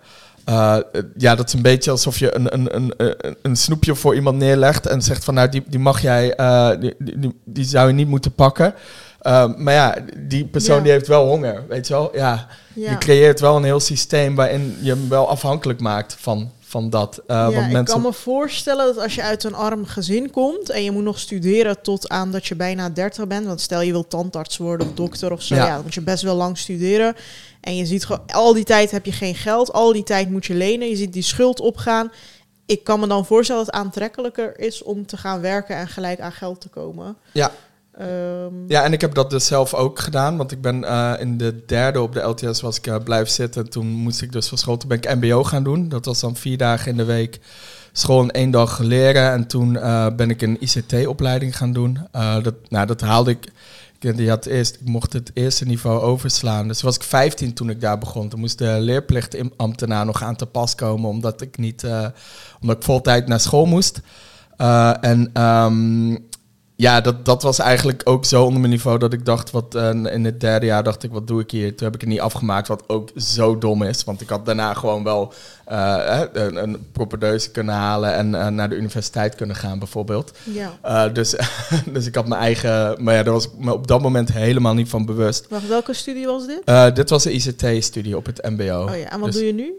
Eh, 0.52 1.02
ja, 1.18 1.36
dat 1.36 1.48
is 1.48 1.54
een 1.54 1.62
beetje 1.62 1.92
alsof 1.92 2.20
je 2.20 2.36
een, 2.36 2.54
een, 2.54 2.76
een, 2.76 2.94
een, 3.42 3.56
snoepje 3.56 3.96
voor 3.96 4.16
iemand 4.16 4.38
neerlegt 4.38 4.86
en 4.86 5.02
zegt 5.02 5.24
van 5.24 5.34
nou, 5.34 5.50
die, 5.50 5.64
die 5.68 5.80
mag 5.80 6.02
jij, 6.02 6.36
eh, 6.36 6.70
die, 7.00 7.34
die, 7.46 7.64
zou 7.66 7.88
je 7.88 7.94
niet 7.94 8.08
moeten 8.08 8.34
pakken. 8.34 8.74
Eh, 9.20 9.46
maar 9.56 9.74
ja, 9.74 9.96
die 10.18 10.46
persoon 10.46 10.76
Ja. 10.78 10.84
die 10.84 10.92
heeft 10.92 11.08
wel 11.08 11.28
honger, 11.28 11.64
weet 11.68 11.88
je 11.88 11.94
wel? 11.94 12.10
Ja, 12.16 12.48
Ja. 12.74 12.90
je 12.90 12.98
creëert 12.98 13.40
wel 13.40 13.56
een 13.56 13.64
heel 13.64 13.80
systeem 13.80 14.36
waarin 14.36 14.78
je 14.82 14.90
hem 14.90 15.10
wel 15.10 15.30
afhankelijk 15.30 15.80
maakt 15.80 16.16
van, 16.20 16.52
van 16.72 16.90
dat. 16.90 17.18
Eh, 17.28 17.36
ja, 17.36 17.44
want 17.44 17.66
ik 17.66 17.72
mensen, 17.72 17.86
kan 17.86 18.02
me 18.02 18.14
voorstellen 18.14 18.86
dat 18.86 19.04
als 19.04 19.16
je 19.16 19.22
uit 19.22 19.44
een 19.44 19.54
arm 19.56 19.86
gezin 19.86 20.32
komt 20.32 20.70
en 20.70 20.84
je 20.84 20.92
moet 20.92 21.04
nog 21.04 21.20
studeren 21.20 21.82
tot 21.82 22.10
aan 22.10 22.32
dat 22.32 22.46
je 22.46 22.56
bijna 22.56 22.90
30 22.90 23.28
bent, 23.28 23.46
want 23.46 23.62
stel 23.62 23.82
je 23.82 23.92
wil 23.92 24.08
tandarts 24.08 24.58
worden 24.58 24.88
of 24.88 24.94
dokter 24.94 25.32
of 25.32 25.42
zo, 25.42 25.56
Ja. 25.56 25.66
ja. 25.66 25.74
dan 25.74 25.84
moet 25.84 25.94
je 25.94 26.02
best 26.02 26.24
wel 26.24 26.36
lang 26.36 26.58
studeren. 26.58 27.16
En 27.62 27.76
je 27.76 27.86
ziet 27.86 28.06
gewoon, 28.06 28.22
al 28.28 28.54
die 28.54 28.64
tijd 28.64 28.92
heb 28.92 29.06
je 29.06 29.12
geen 29.12 29.36
geld, 29.36 29.74
al 29.74 29.94
die 29.94 30.04
tijd 30.04 30.30
moet 30.30 30.46
je 30.46 30.54
lenen, 30.54 30.90
je 30.90 30.96
ziet 30.96 31.14
die 31.14 31.24
schuld 31.24 31.60
opgaan. 31.60 32.12
Ik 32.66 32.84
kan 32.84 33.00
me 33.00 33.08
dan 33.08 33.26
voorstellen 33.26 33.66
dat 33.66 33.74
het 33.74 33.84
aantrekkelijker 33.84 34.60
is 34.60 34.84
om 34.84 35.06
te 35.06 35.18
gaan 35.18 35.42
werken 35.42 35.76
en 35.76 35.88
gelijk 35.88 36.20
aan 36.20 36.32
geld 36.32 36.62
te 36.62 36.70
komen. 36.70 37.18
Ja. 37.32 37.52
Ehm, 38.02 38.54
Ja, 38.68 38.84
en 38.84 38.94
ik 38.94 39.02
heb 39.02 39.14
dat 39.14 39.30
dus 39.30 39.46
zelf 39.46 39.74
ook 39.74 40.00
gedaan. 40.00 40.38
Want 40.38 40.52
ik 40.52 40.62
ben 40.62 40.84
eh, 40.84 41.14
in 41.20 41.38
de 41.38 41.64
derde 41.66 42.02
op 42.02 42.14
de 42.14 42.20
LTS 42.20 42.62
was 42.62 42.78
ik 42.78 42.88
uh, 42.88 42.96
blijven 43.04 43.34
zitten. 43.34 43.70
Toen 43.70 43.88
moest 43.88 44.22
ik 44.22 44.32
dus 44.32 44.48
van 44.48 44.58
school, 44.58 44.78
toen 44.78 44.90
ben 44.90 44.98
ik 44.98 45.16
mbo 45.16 45.44
gaan 45.44 45.64
doen. 45.64 45.90
Dat 45.90 46.06
was 46.06 46.20
dan 46.20 46.36
vier 46.36 46.58
dagen 46.58 46.92
in 46.92 46.98
de 46.98 47.04
week 47.04 47.40
school 47.92 48.22
en 48.22 48.32
één 48.32 48.52
dag 48.52 48.80
leren. 48.80 49.32
En 49.32 49.48
toen 49.48 49.74
uh, 49.74 50.08
ben 50.16 50.30
ik 50.30 50.42
een 50.42 50.58
ICT-opleiding 50.60 51.58
gaan 51.58 51.74
doen. 51.74 51.98
Dat, 52.44 52.56
nou, 52.70 52.86
dat 52.86 53.02
haalde 53.02 53.32
ik... 53.32 53.52
Ik, 54.00 54.18
die 54.18 54.30
had 54.30 54.46
eerst, 54.46 54.76
ik 54.76 54.88
mocht 54.88 55.14
het 55.14 55.32
eerste 55.34 55.66
niveau 55.66 56.02
overslaan. 56.02 56.68
Dus 56.68 56.82
was 56.82 56.96
ik 56.96 57.04
15 57.04 57.54
toen 57.54 57.70
ik 57.70 57.82
daar 57.82 57.98
begon. 57.98 58.30
Toen 58.30 58.40
moest 58.40 58.58
de 58.58 58.78
leerplichtambtenaar 58.80 60.06
nog 60.06 60.24
aan 60.24 60.36
te 60.36 60.46
pas 60.46 60.76
komen. 60.76 61.10
Omdat 61.10 61.42
ik 61.42 61.58
niet... 61.58 61.84
Omdat 62.62 62.78
ik 62.78 62.84
voltijd 62.84 63.28
naar 63.28 63.40
school 63.40 63.66
moest. 63.66 64.02
En... 65.02 65.42
Um, 65.42 66.30
ja, 66.82 67.02
dat, 67.02 67.26
dat 67.26 67.44
was 67.44 67.60
eigenlijk 67.60 68.02
ook 68.04 68.26
zo 68.26 68.44
onder 68.44 68.60
mijn 68.60 68.72
niveau 68.72 68.98
dat 68.98 69.14
ik 69.14 69.26
dacht, 69.26 69.52
wat 69.52 69.76
uh, 69.76 69.90
in 69.90 70.26
het 70.26 70.40
derde 70.40 70.66
jaar 70.66 70.84
dacht 70.84 71.04
ik, 71.04 71.12
wat 71.12 71.28
doe 71.28 71.42
ik 71.42 71.52
hier? 71.52 71.76
Toen 71.76 71.86
heb 71.86 71.96
ik 71.96 72.02
het 72.02 72.10
niet 72.10 72.20
afgemaakt, 72.20 72.68
wat 72.68 72.84
ook 72.88 73.10
zo 73.16 73.58
dom 73.58 73.84
is. 73.84 74.04
Want 74.04 74.22
ik 74.22 74.30
had 74.30 74.46
daarna 74.46 74.74
gewoon 74.74 75.04
wel 75.04 75.34
uh, 75.72 76.22
een, 76.34 76.56
een 76.64 76.86
propedeuse 76.92 77.52
kunnen 77.52 77.76
halen 77.76 78.14
en 78.14 78.34
uh, 78.34 78.48
naar 78.48 78.70
de 78.70 78.76
universiteit 78.76 79.36
kunnen 79.36 79.56
gaan, 79.56 79.80
bijvoorbeeld. 79.80 80.38
Ja. 80.44 80.72
Uh, 80.86 81.14
dus, 81.14 81.36
dus 81.94 82.06
ik 82.06 82.16
had 82.16 82.28
mijn 82.28 82.42
eigen, 82.42 83.04
maar 83.04 83.16
ja, 83.16 83.24
daar 83.24 83.34
was 83.34 83.46
ik 83.46 83.52
me 83.58 83.74
op 83.74 83.88
dat 83.88 84.02
moment 84.02 84.32
helemaal 84.32 84.74
niet 84.74 84.90
van 84.90 85.06
bewust. 85.06 85.46
Wacht, 85.50 85.68
welke 85.68 85.94
studie 85.94 86.26
was 86.26 86.48
dit? 86.48 86.62
Uh, 86.66 86.94
dit 86.94 87.10
was 87.10 87.26
een 87.26 87.36
ICT-studie 87.36 88.18
op 88.18 88.26
het 88.26 88.50
MBO. 88.50 88.86
Oh 88.90 88.98
ja, 88.98 89.10
en 89.10 89.20
wat 89.20 89.32
dus, 89.32 89.36
doe 89.36 89.46
je 89.46 89.54
nu? 89.54 89.74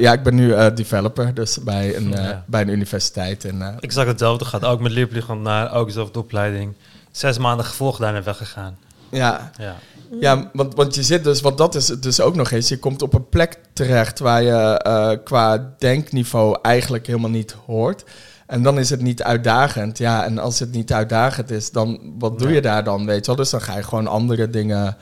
ja, 0.00 0.12
ik 0.12 0.22
ben 0.22 0.34
nu 0.34 0.74
developer, 0.74 1.34
dus 1.34 1.62
bij 1.62 1.96
een, 1.96 2.10
ja. 2.10 2.44
bij 2.46 2.60
een 2.60 2.68
universiteit. 2.68 3.44
En, 3.44 3.76
ik 3.80 3.92
zag 3.92 4.06
hetzelfde, 4.06 4.44
gaat 4.44 4.64
ook 4.64 4.80
met 4.80 4.92
leerplicht 4.92 5.28
naar 5.28 5.74
ook 5.74 5.86
dezelfde 5.86 6.18
opleiding. 6.18 6.74
Zes 7.10 7.38
maanden 7.38 7.66
gevolgd 7.66 8.00
daarna 8.00 8.22
weggegaan. 8.22 8.76
Ja. 9.08 9.50
Ja. 9.58 9.76
Ja, 10.20 10.50
want, 10.52 10.74
want 10.74 10.94
je 10.94 11.02
zit 11.02 11.24
dus, 11.24 11.40
wat 11.40 11.58
dat 11.58 11.74
is 11.74 11.86
dus 11.86 12.20
ook 12.20 12.34
nog 12.34 12.50
eens, 12.50 12.68
je 12.68 12.78
komt 12.78 13.02
op 13.02 13.14
een 13.14 13.28
plek 13.28 13.58
terecht 13.72 14.18
waar 14.18 14.42
je 14.42 14.82
uh, 14.86 15.24
qua 15.24 15.74
denkniveau 15.78 16.58
eigenlijk 16.62 17.06
helemaal 17.06 17.30
niet 17.30 17.56
hoort. 17.66 18.04
En 18.46 18.62
dan 18.62 18.78
is 18.78 18.90
het 18.90 19.02
niet 19.02 19.22
uitdagend. 19.22 19.98
Ja, 19.98 20.24
en 20.24 20.38
als 20.38 20.58
het 20.58 20.72
niet 20.72 20.92
uitdagend 20.92 21.50
is, 21.50 21.70
dan 21.70 22.14
wat 22.18 22.38
doe 22.38 22.52
je 22.52 22.60
daar 22.60 22.84
dan, 22.84 23.06
weet 23.06 23.20
je 23.20 23.26
wel? 23.26 23.36
Dus 23.36 23.50
dan 23.50 23.60
ga 23.60 23.76
je 23.76 23.82
gewoon 23.82 24.06
andere 24.06 24.50
dingen 24.50 24.96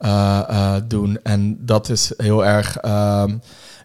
uh, 0.00 0.40
uh, 0.50 0.74
doen. 0.88 1.18
En 1.22 1.58
dat 1.60 1.88
is 1.88 2.12
heel 2.16 2.46
erg, 2.46 2.76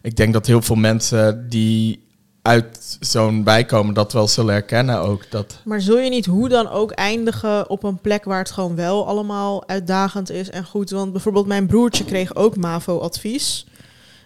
ik 0.02 0.16
denk 0.16 0.32
dat 0.32 0.46
heel 0.46 0.62
veel 0.62 0.76
mensen 0.76 1.48
die 1.48 2.03
uit 2.44 2.96
zo'n 3.00 3.44
wijk 3.44 3.68
komen 3.68 3.94
dat 3.94 4.12
wel 4.12 4.28
zullen 4.28 4.52
herkennen 4.52 4.98
ook. 4.98 5.30
Dat, 5.30 5.58
Maar 5.64 5.80
zul 5.80 5.98
je 5.98 6.10
niet 6.10 6.26
hoe 6.26 6.48
dan 6.48 6.68
ook 6.68 6.90
eindigen 6.90 7.70
op 7.70 7.82
een 7.82 7.98
plek 7.98 8.24
waar 8.24 8.38
het 8.38 8.50
gewoon 8.50 8.76
wel 8.76 9.06
allemaal 9.06 9.68
uitdagend 9.68 10.30
is 10.30 10.50
en 10.50 10.64
goed? 10.64 10.90
Want 10.90 11.12
bijvoorbeeld 11.12 11.46
mijn 11.46 11.66
broertje 11.66 12.04
kreeg 12.04 12.34
ook 12.34 12.56
MAVO-advies. 12.56 13.66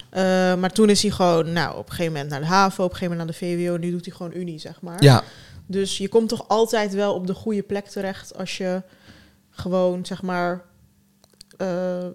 Eh, 0.09 0.21
maar 0.55 0.71
toen 0.71 0.89
is 0.89 1.01
hij 1.01 1.11
gewoon, 1.11 1.53
nou, 1.53 1.77
op 1.77 1.85
een 1.85 1.91
gegeven 1.91 2.11
moment 2.13 2.29
naar 2.29 2.39
de 2.39 2.45
HAVO, 2.45 2.83
op 2.83 2.89
een 2.89 2.95
gegeven 2.95 3.17
moment 3.17 3.39
naar 3.39 3.49
de 3.49 3.63
VWO. 3.65 3.77
Nu 3.77 3.91
doet 3.91 4.05
hij 4.05 4.15
gewoon 4.15 4.31
Unie, 4.35 4.59
zeg 4.59 4.81
maar. 4.81 5.03
ja, 5.03 5.23
Dus 5.65 5.97
je 5.97 6.09
komt 6.09 6.29
toch 6.29 6.47
altijd 6.47 6.93
wel 6.93 7.13
op 7.13 7.27
de 7.27 7.33
goede 7.33 7.61
plek 7.63 7.87
terecht 7.87 8.37
als 8.37 8.57
je 8.57 8.81
gewoon, 9.49 10.05
zeg 10.05 10.21
maar, 10.21 10.61
eh, 11.59 11.67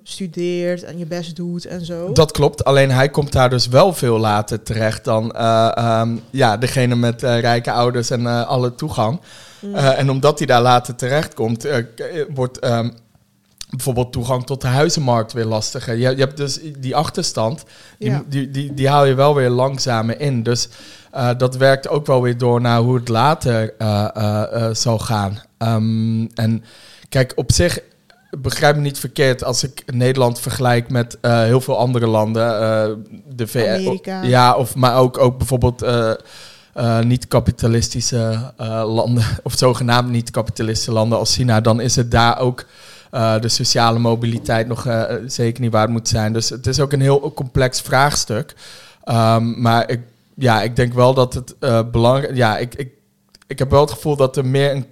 studeert 0.03 0.83
en 0.83 0.99
je 0.99 1.07
best 1.07 1.37
doet 1.37 1.67
en 1.67 1.85
zo. 1.85 2.13
dat 2.13 2.33
klopt. 2.33 2.65
Alleen 2.65 2.91
hij 2.91 3.09
komt 3.09 3.33
daar 3.33 3.51
dus 3.51 3.67
wel 3.69 3.93
veel 3.93 4.19
later 4.19 4.63
terecht 4.63 5.05
dan 5.05 5.33
eh, 5.33 5.71
ehm, 5.75 6.17
ja, 6.31 6.57
degene 6.57 6.95
met 6.95 7.23
eh, 7.23 7.41
rijke 7.41 7.73
ouders 7.73 8.11
en 8.11 8.47
alle 8.47 8.75
toegang. 8.75 9.21
Mm. 9.61 9.75
En 9.75 10.11
omdat 10.11 10.39
hij 10.39 10.47
daar 10.47 10.63
later 10.63 10.95
terecht 10.95 11.35
komt, 11.35 11.67
wordt 12.35 12.59
ehm, 12.59 12.91
bijvoorbeeld 13.71 14.13
toegang 14.13 14.47
tot 14.47 14.61
de 14.61 14.67
huizenmarkt 14.67 15.33
weer 15.33 15.45
lastiger. 15.45 15.95
Je, 15.95 16.11
je 16.11 16.17
hebt 16.23 16.37
dus 16.37 16.59
die 16.79 16.97
achterstand, 16.97 17.65
die, 17.99 18.11
Ja. 18.11 18.23
die, 18.29 18.51
die, 18.51 18.75
die 18.75 18.89
haal 18.89 19.05
je 19.05 19.15
wel 19.15 19.35
weer 19.35 19.51
langzamer 19.51 20.21
in. 20.21 20.43
Dus 20.43 20.69
dat 21.37 21.57
werkt 21.57 21.89
ook 21.89 22.07
wel 22.07 22.23
weer 22.23 22.39
door 22.39 22.61
naar 22.61 22.81
hoe 22.81 22.95
het 22.95 23.09
later 23.09 23.75
zal 24.77 24.99
gaan. 24.99 25.39
Ehm, 25.59 26.25
en 26.35 26.65
kijk, 27.09 27.33
op 27.37 27.53
zich 27.53 27.79
begrijp 28.39 28.77
me 28.77 28.83
niet 28.83 28.99
verkeerd 28.99 29.45
als 29.45 29.65
ik 29.65 29.83
Nederland 29.93 30.41
vergelijk 30.41 30.91
met 30.91 31.19
eh, 31.21 31.43
heel 31.43 31.61
veel 31.61 31.79
andere 31.79 32.07
landen. 32.07 32.61
eh, 32.61 32.91
de 33.29 33.47
VS. 33.47 33.69
Amerika. 33.69 34.23
Ja, 34.23 34.55
of, 34.57 34.75
maar 34.75 34.97
ook, 34.97 35.19
ook 35.19 35.39
bijvoorbeeld 35.39 35.83
eh, 35.83 37.01
niet-kapitalistische 37.01 38.53
landen, 38.87 39.25
of 39.43 39.53
zogenaamd 39.57 40.11
niet-kapitalistische 40.11 40.93
landen 40.93 41.19
als 41.19 41.35
China, 41.35 41.61
dan 41.61 41.81
is 41.81 41.97
het 41.97 42.11
daar 42.11 42.39
ook 42.39 42.65
de 43.41 43.49
sociale 43.49 43.99
mobiliteit 43.99 44.67
nog 44.67 44.87
zeker 45.27 45.63
niet 45.63 45.73
waar 45.73 45.83
het 45.83 45.91
moet 45.91 46.09
zijn. 46.09 46.33
Dus 46.33 46.49
het 46.49 46.67
is 46.67 46.81
ook 46.81 46.93
een 46.93 47.01
heel 47.01 47.33
complex 47.35 47.81
vraagstuk. 47.81 48.55
Ehm, 49.05 49.61
maar 49.61 49.91
ik, 49.91 50.01
ja, 50.35 50.63
ik 50.63 50.77
denk 50.77 50.93
wel 50.93 51.15
dat 51.15 51.35
het 51.35 51.55
belangrijk... 51.91 52.37
Ja, 52.37 52.59
ik, 52.59 52.75
ik, 52.75 52.89
ik 53.47 53.59
heb 53.59 53.71
wel 53.71 53.81
het 53.81 53.91
gevoel 53.91 54.17
dat 54.17 54.37
er 54.37 54.47
meer 54.47 54.71
een 54.71 54.91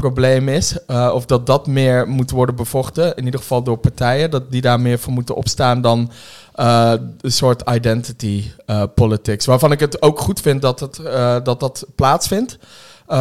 klassenprobleem 0.00 0.48
is. 0.48 0.76
eh, 0.86 1.10
of 1.14 1.26
dat 1.26 1.46
dat 1.46 1.66
meer 1.66 2.08
moet 2.08 2.30
worden 2.30 2.54
bevochten. 2.56 3.16
In 3.16 3.24
ieder 3.24 3.40
geval 3.40 3.62
door 3.62 3.76
partijen. 3.78 4.30
Dat 4.30 4.50
die 4.50 4.60
daar 4.60 4.80
meer 4.80 4.98
voor 4.98 5.12
moeten 5.12 5.34
opstaan 5.34 5.80
dan 5.80 6.10
eh, 6.54 6.92
een 7.20 7.32
soort 7.32 7.70
identity 7.70 8.44
eh, 8.66 8.82
politics. 8.94 9.46
Waarvan 9.46 9.72
ik 9.72 9.80
het 9.80 10.02
ook 10.02 10.18
goed 10.20 10.40
vind 10.40 10.62
dat 10.62 10.80
het, 10.80 11.00
dat, 11.44 11.60
dat 11.60 11.86
plaatsvindt. 11.94 12.58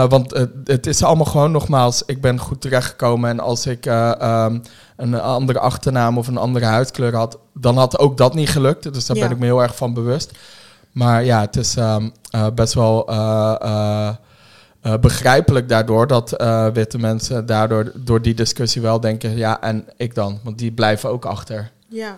Want 0.10 0.32
het, 0.34 0.50
het 0.64 0.88
is 0.88 1.04
allemaal 1.04 1.26
gewoon 1.26 1.52
nogmaals, 1.52 2.04
ik 2.06 2.22
ben 2.22 2.40
goed 2.40 2.62
terechtgekomen. 2.62 3.30
En 3.30 3.40
als 3.40 3.66
ik 3.66 3.86
eh, 3.86 4.22
ehm, 4.22 4.60
een 4.98 5.20
andere 5.22 5.60
achternaam 5.60 6.18
of 6.18 6.28
een 6.28 6.38
andere 6.38 6.66
huidkleur 6.66 7.16
had, 7.16 7.38
dan 7.54 7.78
had 7.78 8.00
ook 8.00 8.18
dat 8.18 8.34
niet 8.34 8.50
gelukt. 8.50 8.94
Dus 8.94 9.06
daar 9.06 9.18
Ja. 9.18 9.24
ben 9.24 9.32
ik 9.32 9.40
me 9.40 9.46
heel 9.46 9.62
erg 9.62 9.76
van 9.76 9.94
bewust. 9.94 10.32
Maar 10.92 11.24
ja, 11.24 11.42
het 11.42 11.56
is 11.56 11.76
ehm, 11.76 12.10
eh, 12.32 12.46
best 12.56 12.74
wel 12.74 13.06
eh, 14.82 14.98
begrijpelijk 14.98 15.70
daardoor 15.70 16.08
dat 16.08 16.32
eh, 16.32 16.68
witte 16.68 16.98
mensen 16.98 17.46
daardoor 17.46 17.92
door 17.96 18.22
die 18.22 18.34
discussie 18.34 18.82
wel 18.82 19.00
denken, 19.00 19.38
ja, 19.38 19.62
en 19.62 19.86
ik 19.98 20.16
dan? 20.16 20.40
Want 20.44 20.58
die 20.58 20.72
blijven 20.72 21.10
ook 21.10 21.26
achter. 21.26 21.72
Ja. 21.88 22.18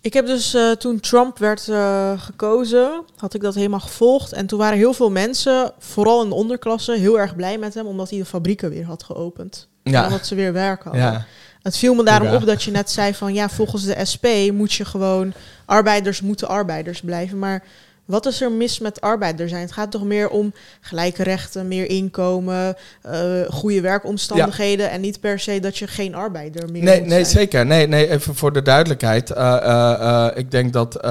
Ik 0.00 0.12
heb 0.12 0.26
dus 0.26 0.54
eh, 0.54 0.70
toen 0.70 1.00
Trump 1.00 1.38
werd 1.38 1.70
gekozen, 2.16 3.04
had 3.16 3.34
ik 3.34 3.40
dat 3.40 3.54
helemaal 3.54 3.80
gevolgd. 3.80 4.32
En 4.32 4.46
toen 4.46 4.58
waren 4.58 4.78
heel 4.78 4.92
veel 4.92 5.10
mensen, 5.10 5.72
vooral 5.78 6.22
in 6.22 6.28
de 6.28 6.34
onderklasse, 6.34 6.92
heel 6.92 7.18
erg 7.18 7.36
blij 7.36 7.58
met 7.58 7.74
hem, 7.74 7.86
omdat 7.86 8.10
hij 8.10 8.18
de 8.18 8.24
fabrieken 8.24 8.70
weer 8.70 8.84
had 8.84 9.02
geopend. 9.02 9.68
En 9.82 9.92
Ja, 9.92 10.04
omdat 10.04 10.26
ze 10.26 10.34
weer 10.34 10.52
werk 10.52 10.82
hadden. 10.82 11.02
ja. 11.02 11.26
Het 11.62 11.76
viel 11.76 11.94
me 11.94 12.04
daarom 12.04 12.34
op 12.34 12.46
dat 12.46 12.62
je 12.62 12.70
net 12.70 12.90
zei 12.90 13.14
van 13.14 13.34
ja, 13.34 13.48
volgens 13.48 13.84
de 13.84 14.04
SP 14.12 14.26
moet 14.52 14.72
je 14.72 14.84
gewoon 14.84 15.32
arbeiders 15.64 16.20
moeten 16.20 16.48
arbeiders 16.48 17.00
blijven. 17.00 17.38
Maar 17.38 17.62
wat 18.10 18.26
is 18.26 18.40
er 18.40 18.52
mis 18.52 18.78
met 18.78 19.00
arbeider 19.00 19.48
zijn? 19.48 19.60
Het 19.62 19.72
gaat 19.72 19.90
toch 19.90 20.04
meer 20.04 20.28
om 20.28 20.52
gelijke 20.80 21.22
rechten, 21.22 21.68
meer 21.68 21.88
inkomen, 21.88 22.76
eh, 23.02 23.40
goede 23.48 23.80
werkomstandigheden 23.80 24.90
en 24.90 25.00
niet 25.00 25.20
per 25.20 25.38
se 25.38 25.60
dat 25.60 25.78
je 25.78 25.86
geen 25.86 26.14
arbeider 26.14 26.70
meer 26.70 26.82
Nee, 26.82 27.00
moet 27.00 27.08
nee 27.08 27.24
zeker. 27.24 27.66
Nee, 27.66 27.86
nee, 27.86 28.08
even 28.08 28.34
voor 28.34 28.52
de 28.52 28.62
duidelijkheid. 28.62 29.30
Eh, 29.30 29.56
eh, 29.64 30.26
ik 30.34 30.50
denk 30.50 30.72
dat 30.72 31.02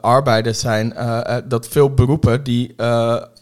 arbeiders 0.00 0.60
zijn, 0.60 0.94
dat 1.44 1.68
veel 1.68 1.94
beroepen 1.94 2.42
die 2.42 2.74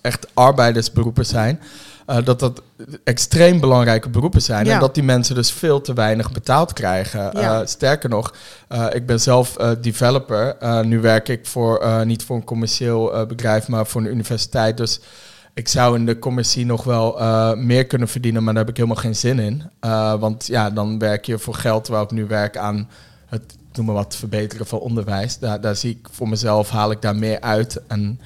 echt 0.00 0.26
arbeidersberoepen 0.34 1.26
zijn, 1.26 1.60
eh, 2.06 2.24
dat 2.24 2.40
dat 2.40 2.62
extreem 3.04 3.60
belangrijke 3.60 4.08
beroepen 4.08 4.42
zijn. 4.42 4.66
Ja. 4.66 4.72
En 4.72 4.80
dat 4.80 4.94
die 4.94 5.02
mensen 5.02 5.34
dus 5.34 5.52
veel 5.52 5.80
te 5.80 5.92
weinig 5.92 6.32
betaald 6.32 6.72
krijgen. 6.72 7.20
Ja. 7.20 7.60
Eh, 7.60 7.66
sterker 7.66 8.08
nog, 8.08 8.34
eh, 8.68 8.86
ik 8.92 9.06
ben 9.06 9.20
zelf 9.20 9.56
developer. 9.80 10.56
Nu 10.84 11.00
werk 11.00 11.28
ik 11.28 11.46
voor, 11.46 12.02
niet 12.06 12.22
voor 12.22 12.36
een 12.36 12.44
commercieel 12.44 13.26
bedrijf, 13.26 13.68
maar 13.68 13.86
voor 13.86 14.00
een 14.00 14.10
universiteit. 14.10 14.76
Dus 14.76 15.00
ik 15.54 15.68
zou 15.68 15.96
in 15.96 16.06
de 16.06 16.18
commercie 16.18 16.66
nog 16.66 16.84
wel 16.84 17.16
meer 17.56 17.86
kunnen 17.86 18.08
verdienen, 18.08 18.44
maar 18.44 18.54
daar 18.54 18.62
heb 18.62 18.72
ik 18.72 18.76
helemaal 18.76 19.02
geen 19.02 19.16
zin 19.16 19.38
in. 19.38 19.62
Want 20.18 20.46
ja, 20.46 20.70
dan 20.70 20.98
werk 20.98 21.24
je 21.24 21.38
voor 21.38 21.54
geld, 21.54 21.84
terwijl 21.84 22.04
ik 22.04 22.10
nu 22.10 22.26
werk 22.26 22.56
aan 22.56 22.88
het 23.26 23.54
noem 23.76 23.86
maar 23.86 23.94
wat 23.94 24.16
verbeteren 24.16 24.66
van 24.66 24.78
onderwijs. 24.78 25.38
Daar, 25.38 25.60
daar 25.60 25.76
zie 25.76 25.90
ik 25.90 26.08
voor 26.10 26.28
mezelf, 26.28 26.70
haal 26.70 26.90
ik 26.90 27.02
daar 27.02 27.16
meer 27.16 27.40
uit. 27.40 27.80
En 27.86 28.20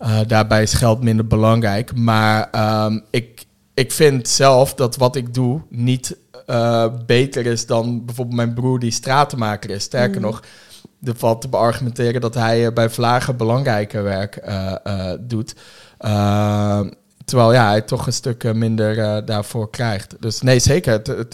eh, 0.00 0.18
daarbij 0.26 0.62
is 0.62 0.74
geld 0.74 1.02
minder 1.02 1.26
belangrijk. 1.26 1.96
Maar 1.96 2.48
ehm, 2.50 2.98
ik, 3.10 3.44
ik 3.74 3.92
vind 3.92 4.28
zelf 4.28 4.74
dat 4.74 4.96
wat 4.96 5.16
ik 5.16 5.34
doe 5.34 5.62
niet 5.68 6.16
eh, 6.50 6.86
beter 7.06 7.46
is 7.46 7.66
dan 7.66 8.04
bijvoorbeeld 8.04 8.36
mijn 8.36 8.54
broer 8.54 8.78
die 8.78 8.90
stratenmaker 8.90 9.70
is. 9.70 9.82
Sterker 9.82 10.20
Mm. 10.20 10.26
nog, 10.26 10.42
er 11.04 11.16
valt 11.16 11.40
te 11.40 11.48
beargumenteren 11.48 12.20
dat 12.20 12.34
hij 12.34 12.66
eh, 12.66 12.72
bij 12.72 12.90
Vlagen 12.90 13.36
belangrijker 13.36 14.02
werk 14.02 14.42
doet. 15.20 15.54
Eh, 15.98 16.80
terwijl 17.24 17.52
ja, 17.52 17.68
hij 17.68 17.80
toch 17.80 18.06
een 18.06 18.12
stuk 18.12 18.54
minder 18.54 19.24
daarvoor 19.24 19.70
krijgt. 19.70 20.16
Dus 20.20 20.40
nee, 20.40 20.58
zeker. 20.58 20.92
Het, 20.92 21.32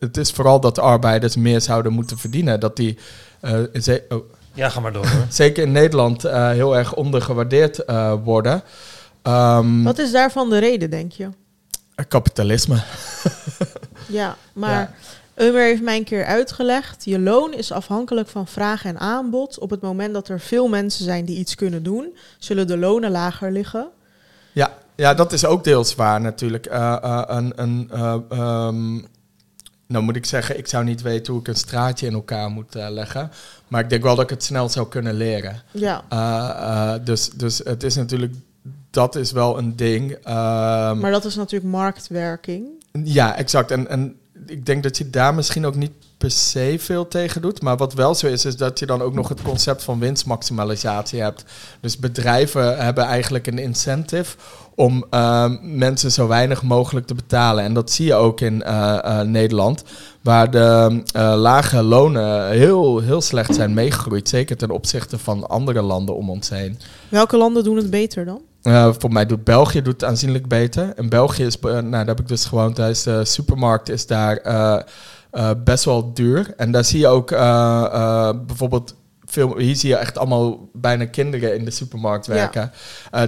het, 0.00 0.16
is 0.16 0.30
vooral 0.30 0.60
dat 0.60 0.74
de 0.74 0.80
arbeiders 0.80 1.36
meer 1.36 1.60
zouden 1.60 1.92
moeten 1.92 2.18
verdienen. 2.18 2.60
Dat 2.60 2.76
die, 2.76 2.98
oh, 4.08 4.16
Ja, 4.56 4.68
ga 4.68 4.80
maar 4.80 4.92
door 4.92 5.06
hoor. 5.06 5.26
zeker 5.42 5.62
in 5.62 5.72
Nederland, 5.72 6.24
eh, 6.24 6.50
heel 6.50 6.76
erg 6.76 6.94
ondergewaardeerd 6.94 7.84
eh, 7.84 8.14
worden. 8.24 8.62
Ehm, 9.22 9.82
Wat 9.82 9.98
is 9.98 10.12
daarvan 10.12 10.50
de 10.50 10.58
reden, 10.58 10.90
denk 10.90 11.12
je? 11.12 11.28
kapitalisme. 12.08 12.82
Ja, 14.08 14.36
maar 14.52 14.70
Ja. 15.34 15.44
Umer 15.44 15.62
heeft 15.62 15.82
mij 15.82 15.96
een 15.96 16.04
keer 16.04 16.24
uitgelegd. 16.24 17.04
Je 17.04 17.18
loon 17.18 17.54
is 17.54 17.72
afhankelijk 17.72 18.28
van 18.28 18.46
vraag 18.46 18.84
en 18.84 18.98
aanbod. 18.98 19.58
Op 19.58 19.70
het 19.70 19.80
moment 19.80 20.14
dat 20.14 20.28
er 20.28 20.40
veel 20.40 20.68
mensen 20.68 21.04
zijn 21.04 21.24
die 21.24 21.38
iets 21.38 21.54
kunnen 21.54 21.82
doen, 21.82 22.16
zullen 22.38 22.66
de 22.66 22.76
lonen 22.78 23.10
lager 23.10 23.52
liggen. 23.52 23.88
Ja, 24.52 24.70
ja, 24.94 25.14
dat 25.14 25.32
is 25.32 25.44
ook 25.44 25.64
deels 25.64 25.94
waar 25.94 26.20
natuurlijk. 26.20 26.66
Eh, 26.66 26.96
eh, 27.02 27.22
een, 27.26 27.52
een, 27.56 27.88
eh, 27.92 28.16
ehm, 28.28 28.98
nou 29.86 30.04
moet 30.04 30.16
ik 30.16 30.24
zeggen, 30.26 30.58
ik 30.58 30.68
zou 30.68 30.84
niet 30.84 31.02
weten 31.02 31.32
hoe 31.32 31.42
ik 31.42 31.48
een 31.48 31.54
straatje 31.54 32.06
in 32.06 32.12
elkaar 32.12 32.50
moet 32.50 32.74
eh, 32.74 32.86
leggen. 32.90 33.30
Maar 33.68 33.82
ik 33.82 33.90
denk 33.90 34.02
wel 34.02 34.14
dat 34.14 34.24
ik 34.24 34.30
het 34.30 34.42
snel 34.42 34.68
zou 34.68 34.88
kunnen 34.88 35.14
leren. 35.14 35.62
Ja, 35.70 36.04
Eh, 36.08 36.94
eh, 36.94 37.04
dus, 37.04 37.30
dus 37.30 37.58
het 37.58 37.82
is 37.82 37.94
natuurlijk, 37.94 38.34
dat 38.90 39.14
is 39.14 39.32
wel 39.32 39.58
een 39.58 39.76
ding. 39.76 40.12
Ehm, 40.12 40.98
maar 40.98 41.10
dat 41.10 41.24
is 41.24 41.36
natuurlijk 41.36 41.72
marktwerking. 41.72 42.66
Ja, 43.04 43.36
exact. 43.36 43.70
En, 43.70 43.88
en 43.88 44.16
ik 44.46 44.66
denk 44.66 44.82
dat 44.82 44.98
je 44.98 45.10
daar 45.10 45.34
misschien 45.34 45.66
ook 45.66 45.74
niet 45.74 45.92
per 46.18 46.30
se 46.30 46.76
veel 46.78 47.08
tegen 47.08 47.42
doet. 47.42 47.62
Maar 47.62 47.76
wat 47.76 47.94
wel 47.94 48.14
zo 48.14 48.26
is, 48.26 48.44
is 48.44 48.56
dat 48.56 48.78
je 48.78 48.86
dan 48.86 49.02
ook 49.02 49.14
nog 49.14 49.28
het 49.28 49.42
concept 49.42 49.82
van 49.82 49.98
winstmaximalisatie 49.98 51.20
hebt. 51.20 51.44
Dus 51.80 51.98
bedrijven 51.98 52.78
hebben 52.84 53.04
eigenlijk 53.04 53.46
een 53.46 53.58
incentive 53.58 54.36
om 54.76 55.04
ehm, 55.10 55.56
mensen 55.62 56.12
zo 56.12 56.26
weinig 56.26 56.62
mogelijk 56.62 57.06
te 57.06 57.14
betalen. 57.14 57.64
En 57.64 57.74
dat 57.74 57.90
zie 57.90 58.06
je 58.06 58.14
ook 58.14 58.40
in 58.40 58.62
eh, 58.62 58.98
eh, 59.04 59.26
Nederland, 59.26 59.84
waar 60.22 60.50
de 60.50 61.02
eh, 61.12 61.34
lage 61.36 61.82
lonen 61.82 62.50
heel, 62.50 63.00
heel 63.00 63.20
slecht 63.20 63.54
zijn 63.54 63.74
meegegroeid. 63.74 64.28
Zeker 64.28 64.56
ten 64.56 64.70
opzichte 64.70 65.18
van 65.18 65.48
andere 65.48 65.82
landen 65.82 66.16
om 66.16 66.30
ons 66.30 66.48
heen. 66.48 66.78
Welke 67.08 67.36
landen 67.36 67.64
doen 67.64 67.76
het 67.76 67.90
beter 67.90 68.24
dan? 68.24 68.40
Voor 68.98 69.12
mij 69.12 69.26
doet 69.26 69.44
België 69.44 69.82
doet 69.82 69.92
het 69.92 70.04
aanzienlijk 70.04 70.48
beter. 70.48 70.92
In 70.96 71.08
België 71.08 71.44
is, 71.44 71.60
nou, 71.60 71.90
daar 71.90 72.06
heb 72.06 72.20
ik 72.20 72.28
dus 72.28 72.44
gewoond. 72.44 72.74
Thuis 72.74 73.02
de 73.02 73.24
supermarkt 73.24 73.88
is 73.88 74.06
daar 74.06 74.36
eh, 75.36 75.50
best 75.64 75.84
wel 75.84 76.12
duur. 76.14 76.54
En 76.56 76.70
daar 76.70 76.84
zie 76.84 76.98
je 76.98 77.06
ook 77.06 77.30
eh, 77.30 77.84
eh, 77.92 78.34
bijvoorbeeld 78.46 78.94
veel. 79.24 79.58
Hier 79.58 79.76
zie 79.76 79.88
je 79.88 79.96
echt 79.96 80.18
allemaal 80.18 80.68
bijna 80.72 81.06
kinderen 81.06 81.56
in 81.56 81.64
de 81.64 81.70
supermarkt 81.70 82.26
Ja. 82.26 82.32
werken. 82.32 82.72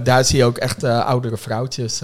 Daar 0.03 0.25
zie 0.25 0.37
je 0.37 0.45
ook 0.45 0.57
echt 0.57 0.83
oudere 0.83 1.37
vrouwtjes 1.37 2.03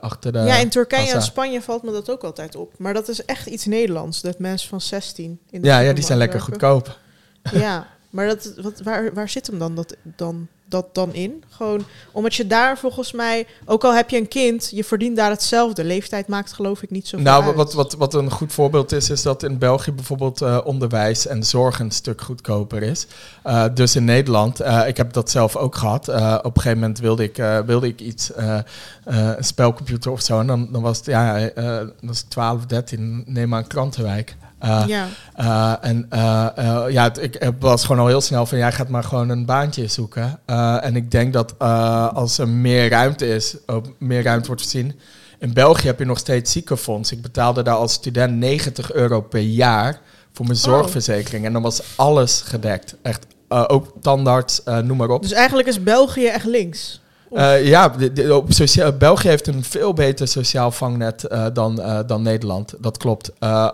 achter 0.00 0.32
de. 0.32 0.38
ja, 0.38 0.56
in 0.56 0.68
Turkije 0.68 1.12
en. 1.12 1.22
Spanje 1.22 1.62
valt 1.62 1.82
me 1.82 1.92
dat 1.92 2.10
ook 2.10 2.24
altijd 2.24 2.56
op. 2.56 2.74
Maar 2.78 2.94
dat 2.94 3.08
is 3.08 3.24
echt 3.24 3.46
iets 3.46 3.64
Nederlands, 3.64 4.20
dat 4.20 4.38
mensen 4.38 4.68
van 4.68 4.80
16 4.80 5.40
in 5.50 5.60
de 5.60 5.68
ja, 5.68 5.78
ja, 5.78 5.92
die 5.92 6.04
zijn 6.04 6.18
lekker 6.18 6.38
werken. 6.38 6.58
goedkoop. 6.60 6.98
Ja, 7.52 7.86
maar 8.10 8.26
dat, 8.26 8.52
wat, 8.62 8.80
waar, 8.80 9.14
waar 9.14 9.28
zit 9.28 9.46
hem 9.46 9.58
dan, 9.58 9.74
dat, 9.74 9.96
dan 10.02 10.48
dat 10.68 10.94
dan 10.94 11.14
in? 11.14 11.44
Gewoon 11.50 11.84
omdat 12.12 12.34
je 12.34 12.46
daar 12.46 12.78
volgens 12.78 13.12
mij, 13.12 13.46
ook 13.64 13.84
al 13.84 13.94
heb 13.94 14.10
je 14.10 14.16
een 14.16 14.28
kind, 14.28 14.70
je 14.70 14.84
verdient 14.84 15.16
daar 15.16 15.30
hetzelfde. 15.30 15.84
Leeftijd 15.84 16.26
maakt 16.26 16.52
geloof 16.52 16.82
ik 16.82 16.90
niet 16.90 17.08
zo 17.08 17.18
Nou, 17.18 17.44
uit. 17.44 17.54
wat, 17.54 17.72
wat, 17.72 17.94
wat 17.94 18.14
een 18.14 18.30
goed 18.30 18.52
voorbeeld 18.52 18.92
is, 18.92 19.10
is 19.10 19.22
dat 19.22 19.42
in 19.42 19.58
België 19.58 19.92
bijvoorbeeld 19.92 20.42
eh, 20.42 20.58
onderwijs 20.64 21.26
en 21.26 21.42
zorg 21.44 21.78
een 21.78 21.90
stuk 21.90 22.20
goedkoper 22.20 22.82
is. 22.82 23.06
Uh, 23.46 23.64
dus 23.74 23.96
in 23.96 24.04
Nederland, 24.04 24.60
uh, 24.60 24.82
ik 24.86 24.96
heb 24.96 25.12
dat 25.12 25.30
zelf 25.30 25.56
ook 25.56 25.74
gehad. 25.76 26.08
Op 26.08 26.56
een 26.56 26.62
gegeven 26.62 26.78
moment 26.78 26.98
wilde 26.98 27.22
ik, 27.22 27.36
wilde 27.66 27.86
ik 27.86 28.00
iets, 28.00 28.30
een 29.04 29.44
spelcomputer 29.44 30.10
of 30.10 30.22
zo. 30.22 30.40
En 30.40 30.46
dan, 30.46 30.68
dan 30.72 30.82
was 30.82 30.96
het, 30.96 31.06
ja, 31.06 31.50
dat 31.54 31.92
was 32.00 32.22
12, 32.22 32.66
13, 32.66 33.22
neem 33.26 33.48
maar 33.48 33.58
een 33.58 33.66
krantenwijk. 33.66 34.36
Uh, 34.64 34.84
ja. 34.86 35.08
Uh, 35.40 35.74
en 35.80 36.06
uh, 36.12 36.48
ja, 36.88 37.02
het, 37.02 37.22
ik 37.22 37.52
was 37.60 37.84
gewoon 37.84 38.00
al 38.00 38.06
heel 38.06 38.20
snel 38.20 38.46
van, 38.46 38.58
jij 38.58 38.72
gaat 38.72 38.88
maar 38.88 39.04
gewoon 39.04 39.28
een 39.28 39.44
baantje 39.44 39.86
zoeken. 39.86 40.40
en 40.82 40.96
ik 40.96 41.10
denk 41.10 41.32
dat 41.32 41.58
als 42.14 42.38
er 42.38 42.48
meer 42.48 42.88
ruimte 42.88 43.26
is, 43.26 43.56
meer 43.98 44.22
ruimte 44.22 44.46
wordt 44.46 44.62
voorzien. 44.62 45.00
In 45.38 45.52
België 45.52 45.86
heb 45.86 45.98
je 45.98 46.04
nog 46.04 46.18
steeds 46.18 46.52
ziekenfonds. 46.52 47.12
Ik 47.12 47.22
betaalde 47.22 47.62
daar 47.62 47.74
als 47.74 47.92
student 47.92 48.36
90 48.36 48.92
euro 48.92 49.20
per 49.20 49.40
jaar 49.40 50.00
voor 50.32 50.46
mijn 50.46 50.58
zorgverzekering. 50.58 51.44
En 51.44 51.52
dan 51.52 51.62
was 51.62 51.82
alles 51.96 52.40
gedekt. 52.40 52.96
Echt, 53.02 53.26
ook 53.48 53.92
tandarts, 54.00 54.60
noem 54.64 54.96
maar 54.96 55.08
op. 55.08 55.22
Dus 55.22 55.32
eigenlijk 55.32 55.68
is 55.68 55.82
België 55.82 56.26
echt 56.26 56.44
links? 56.44 57.00
Uh, 57.32 57.66
ja, 57.66 57.88
de, 57.88 58.12
de, 58.12 58.34
op 58.34 58.52
sociaal, 58.52 58.92
België 58.92 59.28
heeft 59.28 59.46
een 59.46 59.64
veel 59.64 59.92
beter 59.92 60.28
sociaal 60.28 60.70
vangnet 60.70 61.24
uh, 61.32 61.46
dan, 61.52 61.80
uh, 61.80 61.98
dan 62.06 62.22
Nederland. 62.22 62.74
Dat 62.78 62.96
klopt. 62.96 63.32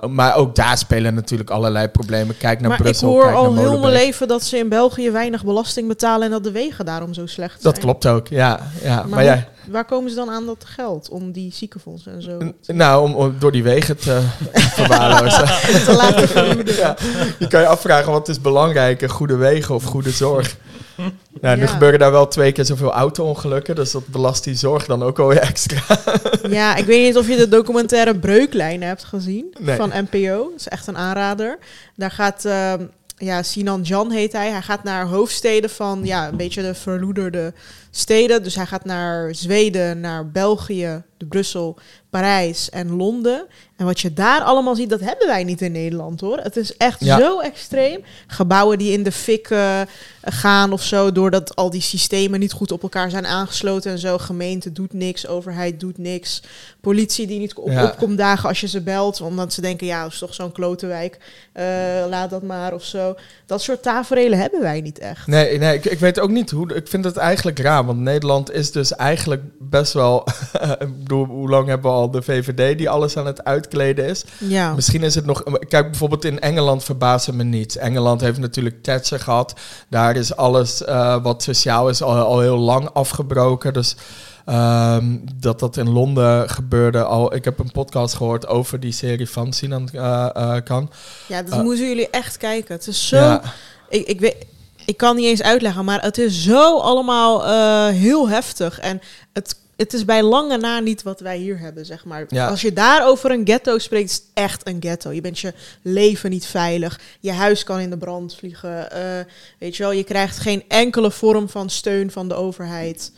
maar 0.09 0.37
ook 0.37 0.55
daar 0.55 0.79
spelen 0.79 1.15
natuurlijk 1.15 1.51
allerlei 1.51 1.89
problemen. 1.89 2.37
Kijk 2.37 2.61
naar 2.61 2.69
maar 2.69 2.79
Brussel. 2.79 3.09
ik 3.09 3.15
hoor 3.15 3.25
kijk 3.25 3.37
al 3.37 3.57
heel 3.57 3.79
mijn 3.79 3.93
leven 3.93 4.29
dat 4.29 4.43
ze 4.43 4.59
in 4.59 4.69
België 4.69 5.11
weinig 5.11 5.45
belasting 5.45 5.89
betalen 5.89 6.25
en 6.25 6.31
dat 6.31 6.45
de 6.45 6.51
wegen 6.51 6.85
daarom 6.85 7.15
zo 7.15 7.27
slecht 7.27 7.61
zijn. 7.61 7.75
Dat 7.75 7.83
klopt 7.83 8.07
ook, 8.07 8.29
ja. 8.29 8.61
ja. 8.83 9.05
Maar, 9.09 9.49
waar 9.71 9.85
komen 9.85 10.11
ze 10.11 10.17
dan 10.17 10.31
aan 10.31 10.47
dat 10.47 10.65
geld 10.65 11.09
om 11.09 11.33
die 11.33 11.53
ziekenfondsen 11.53 12.13
en 12.13 12.23
zo? 12.23 12.39
Nou, 12.67 13.03
om, 13.03 13.15
om, 13.15 13.37
door 13.39 13.53
die 13.53 13.63
wegen 13.63 13.97
te 13.97 14.21
verwaarlozen. 14.77 15.47
te 15.85 15.95
laten. 15.97 16.75
Ja. 16.77 16.97
Je 17.39 17.49
kan 17.49 17.61
je 17.61 17.67
afvragen 17.67 18.13
wat 18.13 18.29
is 18.29 18.41
belangrijker, 18.41 19.11
goede 19.11 19.37
wegen 19.37 19.75
of 19.75 19.85
goede 19.85 20.11
zorg. 20.11 20.57
Ja, 21.43 21.55
nu 21.55 21.61
Ja. 21.61 21.67
gebeuren 21.67 21.99
daar 21.99 22.11
wel 22.11 22.29
twee 22.29 22.53
keer 22.53 22.65
zoveel 22.65 22.93
auto-ongelukken, 22.93 23.75
dus 23.75 23.91
dat 23.91 24.07
belast 24.07 24.45
die 24.45 24.55
zorg 24.55 24.87
dan 24.87 25.03
ook 25.03 25.19
alweer 25.19 25.39
extra. 25.39 25.83
Ja, 26.49 26.77
ik 26.77 26.85
weet 26.85 27.05
niet 27.07 27.17
of 27.17 27.29
je 27.29 27.37
de 27.37 27.49
documentaire 27.49 28.19
Breuklijnen 28.19 28.89
hebt 28.89 29.05
gezien 29.05 29.55
Nee. 29.61 29.77
van 29.77 29.93
NPO. 30.11 30.37
Dat 30.51 30.61
is 30.61 30.69
echt 30.69 30.87
een 30.87 30.97
aanrader. 30.97 31.59
Daar 31.97 32.11
gaat, 32.11 32.45
ehm, 32.45 32.85
ja, 33.17 33.43
Sinan 33.43 33.81
Jan 33.83 34.11
heet 34.11 34.33
hij. 34.33 34.51
Hij 34.51 34.63
gaat 34.63 34.83
naar 34.85 35.07
hoofdsteden 35.07 35.71
van, 35.71 36.01
ja, 36.05 36.29
een 36.29 36.37
beetje 36.37 36.63
de 36.63 36.75
verloederde 36.75 37.53
steden. 37.97 38.43
Dus 38.43 38.55
hij 38.55 38.67
gaat 38.67 38.85
naar 38.85 39.35
Zweden, 39.35 40.01
naar 40.01 40.31
België, 40.31 41.03
de 41.17 41.27
Brussel, 41.27 41.79
Parijs 42.11 42.71
en 42.71 42.97
Londen. 42.97 43.47
En 43.77 43.87
wat 43.87 44.01
je 44.01 44.13
daar 44.13 44.41
allemaal 44.41 44.75
ziet, 44.75 44.91
dat 44.91 45.01
hebben 45.01 45.27
wij 45.27 45.45
niet 45.45 45.63
in 45.63 45.73
Nederland 45.73 46.21
hoor. 46.21 46.39
Het 46.39 46.57
is 46.57 46.77
echt 46.77 47.05
Ja. 47.05 47.19
zo 47.19 47.41
extreem. 47.41 48.01
Gebouwen 48.27 48.79
die 48.79 48.93
in 48.93 49.03
de 49.03 49.13
fik 49.13 49.51
eh, 49.51 49.81
gaan 50.23 50.73
of 50.73 50.83
zo, 50.83 51.13
doordat 51.13 51.57
al 51.57 51.71
die 51.71 51.81
systemen 51.81 52.41
niet 52.41 52.53
goed 52.53 52.73
op 52.73 52.83
elkaar 52.83 53.11
zijn 53.11 53.27
aangesloten 53.27 53.91
en 53.93 53.99
zo. 53.99 54.19
Gemeente 54.19 54.73
doet 54.73 54.93
niks, 54.93 55.27
overheid 55.27 55.81
doet 55.81 55.99
niks. 55.99 56.43
Politie 56.81 57.27
die 57.27 57.39
niet 57.39 57.55
op, 57.55 57.69
Ja. 57.71 57.85
opkomt 57.85 58.19
dagen 58.19 58.49
als 58.49 58.61
je 58.61 58.69
ze 58.69 58.81
belt, 58.83 59.21
omdat 59.21 59.53
ze 59.53 59.61
denken, 59.61 59.87
ja, 59.87 60.03
dat 60.03 60.13
is 60.13 60.19
toch 60.19 60.35
zo'n 60.35 60.53
klotenwijk. 60.53 61.19
Eh, 61.53 61.65
laat 62.09 62.31
dat 62.31 62.43
maar 62.43 62.75
of 62.75 62.85
zo. 62.85 63.15
Dat 63.47 63.63
soort 63.63 63.83
taferelen 63.83 64.39
hebben 64.39 64.61
wij 64.61 64.81
niet 64.81 64.99
echt. 64.99 65.27
Nee, 65.27 65.59
nee 65.59 65.75
ik, 65.77 65.85
ik 65.85 65.99
weet 65.99 66.21
ook 66.21 66.31
niet 66.31 66.51
hoe. 66.51 66.75
Ik 66.75 66.89
vind 66.89 67.05
het 67.05 67.17
eigenlijk 67.17 67.59
raar, 67.59 67.84
want 67.85 67.99
Nederland 67.99 68.53
is 68.53 68.73
dus 68.73 68.95
eigenlijk 68.95 69.43
best 69.59 69.93
wel. 69.93 70.27
ik 70.79 70.99
bedoel, 70.99 71.25
hoe 71.25 71.49
lang 71.49 71.69
hebben 71.69 71.91
we 71.91 71.97
al 71.97 72.11
de 72.11 72.23
VVD 72.23 72.79
die 72.79 72.89
alles 72.89 73.17
aan 73.17 73.27
het 73.27 73.45
uitkleden 73.45 74.07
is? 74.07 74.25
Ja. 74.39 74.75
Misschien 74.75 75.03
is 75.03 75.15
het 75.15 75.27
nog. 75.27 75.43
Kijk, 75.43 75.91
bijvoorbeeld 75.91 76.25
in 76.25 76.41
Engeland 76.41 76.85
verbazen 76.85 77.37
me 77.37 77.43
niets. 77.43 77.77
Engeland 77.77 78.21
heeft 78.21 78.39
natuurlijk 78.39 78.83
Thatcher 78.83 79.21
gehad. 79.21 79.55
Daar 79.89 80.17
is 80.17 80.37
alles 80.37 80.85
eh, 80.85 81.23
wat 81.23 81.43
sociaal 81.43 81.89
is 81.89 82.03
al, 82.03 82.17
al 82.17 82.41
heel 82.41 82.59
lang 82.59 82.89
afgebroken. 82.93 83.73
Dus 83.73 83.97
ehm, 84.45 85.17
dat 85.35 85.59
dat 85.59 85.77
in 85.77 85.91
Londen 85.91 86.51
gebeurde 86.51 87.05
al. 87.05 87.35
Ik 87.35 87.45
heb 87.45 87.59
een 87.59 87.73
podcast 87.73 88.15
gehoord 88.15 88.47
over 88.47 88.81
die 88.81 88.93
serie 88.93 89.29
van 89.29 89.53
Sinan 89.53 89.89
eh, 89.93 90.29
eh, 90.35 90.65
Kan. 90.65 90.91
Ja, 91.27 91.43
dat 91.43 91.63
moeten 91.63 91.89
jullie 91.89 92.11
echt 92.11 92.37
kijken. 92.37 92.75
Het 92.75 92.87
is 92.87 93.09
zo. 93.09 93.17
Ja. 93.17 93.43
Ik, 93.89 94.07
ik, 94.07 94.21
weet, 94.21 94.47
ik 94.87 94.97
kan 94.97 95.17
niet 95.17 95.25
eens 95.27 95.43
uitleggen, 95.43 95.85
maar 95.85 96.03
het 96.03 96.19
is 96.19 96.43
zo 96.43 96.79
allemaal 96.79 97.45
eh, 97.45 97.87
heel 97.97 98.29
heftig. 98.29 98.81
En 98.81 99.01
het, 99.33 99.59
het 99.77 99.93
is 99.93 100.05
bij 100.05 100.23
lange 100.23 100.57
na 100.57 100.79
niet 100.81 101.03
wat 101.03 101.21
wij 101.21 101.37
hier 101.37 101.59
hebben, 101.59 101.87
zeg 101.87 102.05
maar. 102.05 102.25
Ja. 102.29 102.49
Als 102.49 102.61
je 102.61 102.73
daar 102.73 103.07
over 103.07 103.31
een 103.31 103.47
ghetto 103.47 103.79
spreekt, 103.79 104.11
is 104.11 104.15
het 104.17 104.25
echt 104.35 104.69
een 104.69 104.77
ghetto. 104.81 105.13
Je 105.13 105.21
bent 105.21 105.39
je 105.39 105.55
leven 105.83 106.31
niet 106.31 106.47
veilig. 106.47 107.01
Je 107.21 107.33
huis 107.33 107.65
kan 107.65 107.79
in 107.81 107.91
de 107.91 107.99
brand 107.99 108.35
vliegen. 108.35 108.91
eh, 108.91 109.25
weet 109.59 109.77
je 109.77 109.83
wel, 109.83 109.93
je 109.93 110.05
krijgt 110.05 110.39
geen 110.39 110.65
enkele 110.69 111.11
vorm 111.11 111.49
van 111.49 111.71
steun 111.71 112.11
van 112.11 112.29
de 112.29 112.35
overheid. 112.35 113.13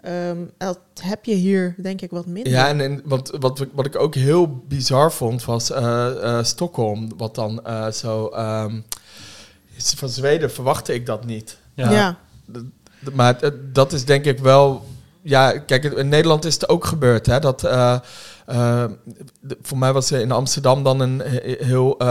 Ehm, 0.00 0.36
dat 0.58 0.78
heb 1.00 1.24
je 1.24 1.34
hier, 1.34 1.74
denk 1.78 2.00
ik, 2.00 2.10
wat 2.10 2.26
minder. 2.26 2.52
Ja, 2.52 2.68
en, 2.68 2.80
en 2.80 3.00
wat, 3.04 3.36
wat, 3.40 3.60
ik- 3.60 3.68
wat 3.72 3.86
ik 3.86 3.96
ook 3.98 4.14
heel 4.14 4.62
bizar 4.68 5.12
vond 5.12 5.44
was 5.44 5.70
eh, 5.70 6.38
Stockholm. 6.42 7.08
Wat 7.16 7.34
dan 7.34 7.62
zo. 7.92 8.26
ehm, 8.28 8.80
van 9.96 10.08
Zweden 10.08 10.52
verwachtte 10.52 10.94
ik 10.94 11.06
dat 11.06 11.24
niet. 11.24 11.58
Ja. 11.74 12.16
Maar 13.12 13.38
dat 13.72 13.92
is 13.92 14.04
denk 14.04 14.24
ik 14.24 14.38
wel. 14.38 14.84
Ja, 15.22 15.58
kijk, 15.58 15.84
in 15.84 16.08
Nederland 16.08 16.44
is 16.44 16.54
het 16.54 16.68
ook 16.68 16.84
gebeurd. 16.84 17.26
Hè, 17.26 17.38
dat, 17.40 17.64
eh, 17.64 17.96
eh, 18.46 18.84
voor 19.62 19.78
mij 19.78 19.92
was 19.92 20.10
er 20.10 20.20
in 20.20 20.32
Amsterdam 20.32 20.82
dan 20.82 21.00
een 21.00 21.18
he- 21.24 21.56
heel. 21.64 21.98
eh, 21.98 22.06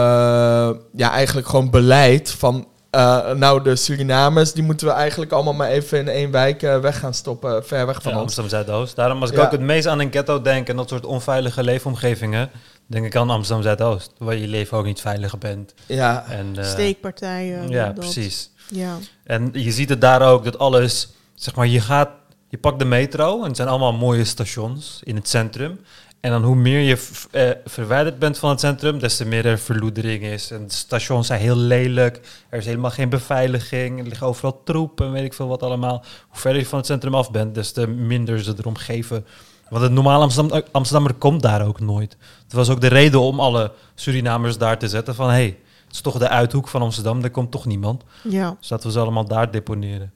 ja, 0.96 1.10
eigenlijk 1.10 1.48
gewoon 1.48 1.70
beleid 1.70 2.30
van. 2.30 2.66
eh, 2.90 3.30
nou, 3.30 3.62
de 3.62 3.76
Surinamers, 3.76 4.52
die 4.52 4.62
moeten 4.62 4.86
we 4.86 4.92
eigenlijk 4.92 5.32
allemaal 5.32 5.52
maar 5.54 5.68
even 5.68 5.98
in 5.98 6.08
één 6.08 6.30
wijk 6.30 6.60
weg 6.60 6.98
gaan 6.98 7.14
stoppen, 7.14 7.64
ver 7.66 7.86
weg 7.86 8.02
van 8.02 8.12
Ja, 8.12 8.20
ons. 8.20 8.26
Amsterdam 8.38 8.50
Zuidoost. 8.50 8.96
Daarom 8.96 9.20
als 9.20 9.30
ik 9.30 9.36
Ja. 9.36 9.44
ook 9.44 9.50
het 9.50 9.60
meest 9.60 9.86
aan 9.86 9.98
een 10.00 10.10
ghetto 10.12 10.42
denk 10.42 10.68
en 10.68 10.76
dat 10.76 10.88
soort 10.88 11.06
onveilige 11.06 11.62
leefomgevingen, 11.62 12.50
denk 12.86 13.06
ik 13.06 13.16
aan 13.16 13.30
Amsterdam 13.30 13.64
Zuidoost, 13.64 14.12
waar 14.18 14.36
je 14.36 14.48
leven 14.48 14.78
ook 14.78 14.84
niet 14.84 15.00
veiliger 15.00 15.38
bent. 15.38 15.74
Ja, 15.86 16.24
En, 16.28 16.58
eh, 16.58 16.64
Steekpartijen. 16.64 17.68
Ja, 17.68 17.84
dat. 17.84 17.94
precies. 17.94 18.50
Ja. 18.70 18.98
En 19.24 19.50
je 19.52 19.72
ziet 19.72 19.88
het 19.88 20.00
daar 20.00 20.22
ook 20.22 20.44
dat 20.44 20.58
alles, 20.58 21.08
zeg 21.34 21.54
maar, 21.54 21.66
je 21.66 21.80
gaat, 21.80 22.10
je 22.48 22.58
pakt 22.58 22.78
de 22.78 22.84
metro 22.84 23.40
en 23.40 23.46
het 23.46 23.56
zijn 23.56 23.68
allemaal 23.68 23.92
mooie 23.92 24.24
stations 24.24 25.00
in 25.04 25.16
het 25.16 25.28
centrum. 25.28 25.78
En 26.22 26.30
dan 26.30 26.42
hoe 26.42 26.56
meer 26.56 26.80
je 26.80 27.08
eh, 27.30 27.50
verwijderd 27.64 28.18
bent 28.18 28.38
van 28.38 28.50
het 28.50 28.60
centrum, 28.60 28.98
des 28.98 29.16
te 29.16 29.26
meer 29.26 29.46
er 29.46 29.58
verloedering 29.58 30.22
is. 30.22 30.50
En 30.50 30.66
de 30.66 30.72
stations 30.72 31.26
zijn 31.26 31.40
heel 31.40 31.56
lelijk. 31.56 32.20
Er 32.48 32.58
is 32.58 32.66
helemaal 32.66 32.90
geen 32.90 33.08
beveiliging. 33.08 33.98
Er 33.98 34.06
liggen 34.06 34.26
overal 34.26 34.62
troep 34.64 35.00
en 35.00 35.12
weet 35.12 35.24
ik 35.24 35.34
veel 35.34 35.48
wat 35.48 35.62
allemaal. 35.62 36.04
Hoe 36.28 36.38
verder 36.40 36.60
je 36.60 36.66
van 36.66 36.78
het 36.78 36.86
centrum 36.86 37.14
af 37.14 37.30
bent, 37.30 37.54
des 37.54 37.72
te 37.72 37.86
minder 37.86 38.42
ze 38.42 38.54
erom 38.58 38.76
geven. 38.76 39.26
Want 39.72 39.84
het 39.84 39.92
normale 39.92 40.22
Amsterdam, 40.22 40.62
Amsterdammer 40.72 41.14
komt 41.14 41.42
daar 41.42 41.66
ook 41.66 41.80
nooit. 41.80 42.16
Dat 42.46 42.52
was 42.52 42.68
ook 42.68 42.80
de 42.80 42.86
reden 42.86 43.20
om 43.20 43.40
alle 43.40 43.72
Surinamers 43.94 44.58
daar 44.58 44.78
te 44.78 44.88
zetten. 44.88 45.14
Van 45.14 45.26
hé, 45.26 45.32
hey, 45.32 45.58
het 45.84 45.94
is 45.94 46.00
toch 46.00 46.18
de 46.18 46.28
uithoek 46.28 46.68
van 46.68 46.82
Amsterdam, 46.82 47.20
daar 47.20 47.30
komt 47.30 47.50
toch 47.50 47.66
niemand. 47.66 48.02
ja. 48.22 48.56
Dus 48.60 48.82
we 48.82 48.92
ze 48.92 48.98
allemaal 48.98 49.24
daar 49.24 49.50
deponeren. 49.50 50.12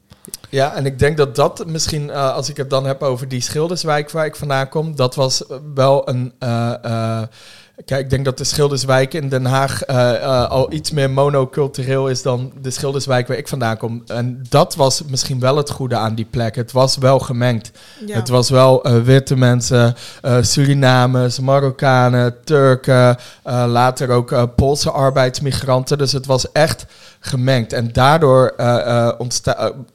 Ja, 0.50 0.74
en 0.74 0.86
ik 0.86 0.98
denk 0.98 1.16
dat 1.16 1.36
dat 1.36 1.66
misschien, 1.66 2.10
eh, 2.10 2.34
als 2.34 2.48
ik 2.48 2.56
het 2.56 2.70
dan 2.70 2.86
heb 2.86 3.02
over 3.02 3.28
die 3.28 3.40
Schilderswijk 3.40 4.10
waar 4.10 4.26
ik 4.26 4.36
vandaan 4.36 4.68
kom, 4.68 4.96
dat 4.96 5.14
was 5.14 5.46
eh, 5.46 5.56
wel 5.74 6.08
een. 6.08 6.32
eh, 6.38 7.22
kijk, 7.84 8.00
ik 8.00 8.10
denk 8.10 8.24
dat 8.24 8.38
de 8.38 8.44
Schilderswijk 8.44 9.14
in 9.14 9.28
Den 9.28 9.44
Haag 9.44 9.86
al 10.48 10.72
iets 10.72 10.90
meer 10.90 11.10
monocultureel 11.10 12.08
is 12.08 12.22
dan 12.22 12.52
de 12.60 12.70
Schilderswijk 12.70 13.28
waar 13.28 13.36
ik 13.36 13.48
vandaan 13.48 13.76
kom. 13.76 14.02
En 14.06 14.42
dat 14.48 14.74
was 14.74 15.02
misschien 15.04 15.40
wel 15.40 15.56
het 15.56 15.70
goede 15.70 15.96
aan 15.96 16.14
die 16.14 16.26
plek. 16.30 16.54
Het 16.54 16.72
was 16.72 16.96
wel 16.96 17.18
gemengd. 17.18 17.70
ja. 18.06 18.14
Het 18.14 18.28
was 18.28 18.50
wel 18.50 18.82
witte 19.04 19.36
mensen, 19.36 19.94
Surinamers, 20.40 21.40
Marokkanen, 21.40 22.34
Turken, 22.44 23.16
later 23.44 24.10
ook 24.10 24.54
Poolse 24.54 24.90
arbeidsmigranten. 24.90 25.98
Dus 25.98 26.12
het 26.12 26.26
was 26.26 26.52
echt 26.52 26.86
gemengd. 27.20 27.72
En 27.72 27.92
daardoor 27.92 28.54
ontstaan. 29.18 29.86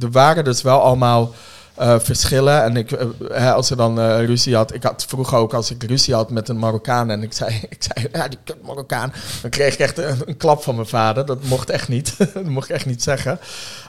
Er 0.00 0.10
waren 0.10 0.44
dus 0.44 0.62
wel 0.62 0.80
allemaal 0.80 1.34
eh, 1.78 1.98
verschillen. 1.98 2.62
En 2.62 2.76
ik, 2.76 2.92
eh, 2.92 3.52
als 3.52 3.70
er 3.70 3.76
dan 3.76 4.00
eh, 4.00 4.24
ruzie 4.24 4.56
had, 4.56 4.74
ik 4.74 4.82
had 4.82 5.04
vroeger 5.08 5.38
ook 5.38 5.54
als 5.54 5.70
ik 5.70 5.82
ruzie 5.82 6.14
had 6.14 6.30
met 6.30 6.48
een 6.48 6.58
Marokkaan 6.58 7.10
en 7.10 7.22
ik 7.22 7.32
zei, 7.32 7.58
ik 7.68 7.76
zei 7.78 8.08
ja, 8.12 8.28
die 8.28 8.38
kut 8.44 8.62
Marokkaan, 8.62 9.12
dan 9.42 9.50
kreeg 9.50 9.72
ik 9.72 9.78
echt 9.78 9.98
een, 9.98 10.36
klap 10.36 10.62
van 10.62 10.74
mijn 10.74 10.86
vader. 10.86 11.26
Dat 11.26 11.44
mocht 11.44 11.70
echt 11.70 11.88
niet. 11.88 12.14
dat 12.34 12.44
mocht 12.44 12.68
ik 12.68 12.74
echt 12.74 12.86
niet 12.86 13.02
zeggen. 13.02 13.38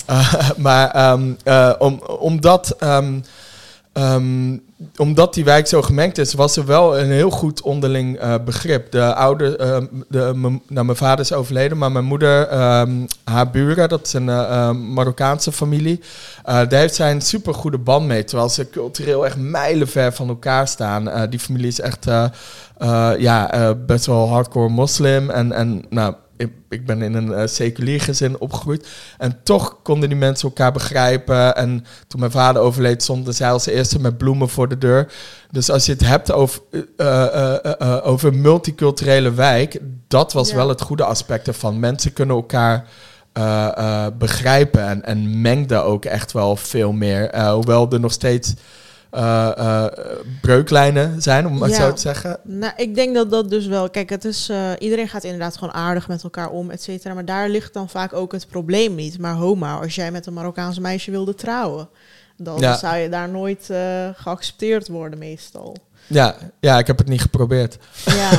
Uh, 0.10 0.50
maar 0.58 1.12
um, 1.12 1.38
uh, 1.44 1.74
om, 1.78 2.02
omdat. 2.20 2.76
Um, 2.84 3.24
um, 3.94 4.68
omdat 4.98 5.34
die 5.34 5.44
wijk 5.44 5.68
zo 5.68 5.82
gemengd 5.82 6.18
is, 6.18 6.34
was 6.34 6.58
er 6.58 6.66
wel 6.66 7.00
een 7.00 7.12
heel 7.12 7.30
goed 7.30 7.62
onderling 7.62 8.18
eh, 8.18 8.36
begrip. 8.46 8.92
De 8.92 9.14
oude, 9.14 9.58
eh, 9.58 9.82
de, 10.08 10.32
nou, 10.68 10.86
mijn 10.86 10.96
vader 10.96 11.20
is 11.20 11.34
overleden, 11.34 11.78
maar 11.78 11.92
mijn 11.92 12.06
moeder, 12.06 12.48
ehm, 12.48 12.92
haar 13.24 13.50
buren, 13.50 13.90
dat 13.90 14.06
is 14.06 14.14
een 14.14 14.30
eh, 14.30 14.72
Marokkaanse 14.72 15.52
familie, 15.52 16.00
daar 16.44 16.74
heeft 16.74 16.96
zij 16.96 17.12
een 17.12 17.22
super 17.22 17.54
goede 17.54 17.78
band 17.78 18.08
mee. 18.08 18.24
Terwijl 18.24 18.50
ze 18.50 18.70
cultureel 18.70 19.26
echt 19.26 19.38
mijlenver 19.38 20.14
van 20.14 20.28
elkaar 20.28 20.68
staan. 20.68 21.30
Die 21.30 21.40
familie 21.40 21.68
is 21.68 21.80
echt 21.80 22.06
ja, 23.18 23.76
best 23.86 24.06
wel 24.06 24.30
hardcore 24.30 24.70
moslim. 24.70 25.30
En, 25.30 25.52
en 25.52 25.86
nou, 25.90 26.14
ik, 26.70 26.86
ben 26.86 27.02
in 27.02 27.14
een 27.14 27.34
eh, 27.34 27.48
seculier 27.48 28.02
gezin 28.02 28.40
opgegroeid. 28.40 28.88
En 29.18 29.40
toch 29.44 29.82
konden 29.84 30.10
die 30.10 30.18
mensen 30.18 30.48
elkaar 30.50 30.72
begrijpen. 30.72 31.56
En 31.56 31.86
toen 32.08 32.20
mijn 32.20 32.32
vader 32.32 32.62
overleed, 32.62 33.04
stonden 33.04 33.34
zij 33.34 33.52
als 33.52 33.66
eerste 33.66 34.00
met 34.00 34.18
bloemen 34.18 34.50
voor 34.50 34.68
de 34.68 34.78
deur. 34.78 35.12
Dus 35.52 35.70
als 35.70 35.86
je 35.86 35.92
het 35.92 36.06
hebt 36.06 36.32
over, 36.32 36.62
eh, 36.98 37.56
eh, 37.66 37.98
over 38.08 38.34
multiculturele 38.34 39.34
wijk, 39.34 39.80
dat 40.08 40.34
was 40.34 40.50
Ja. 40.50 40.56
wel 40.56 40.70
het 40.70 40.82
goede 40.82 41.04
aspect 41.04 41.48
ervan. 41.48 41.80
Mensen 41.80 42.14
kunnen 42.14 42.36
elkaar 42.36 42.88
begrijpen 44.18 44.88
en, 44.88 45.06
en 45.06 45.42
mengden 45.42 45.84
ook 45.84 46.06
echt 46.06 46.32
wel 46.32 46.56
veel 46.56 46.92
meer. 46.92 47.50
Hoewel 47.52 47.92
er 47.92 48.00
nog 48.00 48.12
steeds 48.12 48.54
eh, 49.12 49.86
breuklijnen 50.42 51.22
zijn, 51.22 51.48
om 51.48 51.62
het 51.62 51.72
Ja. 51.72 51.78
zo 51.78 51.94
te 51.94 52.02
zeggen. 52.02 52.40
Nou, 52.44 52.74
ik 52.76 52.96
denk 52.96 53.16
dat 53.16 53.32
dat 53.32 53.50
dus 53.50 53.66
wel. 53.68 53.90
Kijk, 53.90 54.10
het 54.10 54.26
is. 54.26 54.50
eh, 54.50 54.72
iedereen 54.80 55.08
gaat 55.08 55.24
inderdaad 55.24 55.58
gewoon 55.58 55.74
aardig 55.74 56.08
met 56.08 56.24
elkaar 56.24 56.50
om, 56.50 56.70
et 56.70 56.82
cetera. 56.82 57.14
Maar 57.14 57.26
daar 57.26 57.50
ligt 57.50 57.74
dan 57.74 57.90
vaak 57.90 58.14
ook 58.14 58.32
het 58.32 58.48
probleem 58.48 58.96
niet. 58.96 59.20
Maar 59.20 59.34
homa, 59.34 59.80
als 59.80 59.96
jij 59.96 60.12
met 60.12 60.26
een 60.26 60.34
Marokkaans 60.34 60.80
meisje 60.80 61.12
wilde 61.12 61.36
trouwen, 61.36 61.90
dan 62.38 62.60
Ja. 62.60 62.78
zou 62.78 62.98
je 62.98 63.10
daar 63.10 63.30
nooit 63.30 63.70
geaccepteerd 64.16 64.88
worden, 64.88 65.20
meestal. 65.20 65.76
Ja, 66.10 66.36
ja, 66.60 66.78
ik 66.78 66.88
heb 66.88 66.98
het 66.98 67.08
niet 67.08 67.22
geprobeerd. 67.22 67.78
Ja. 68.06 68.30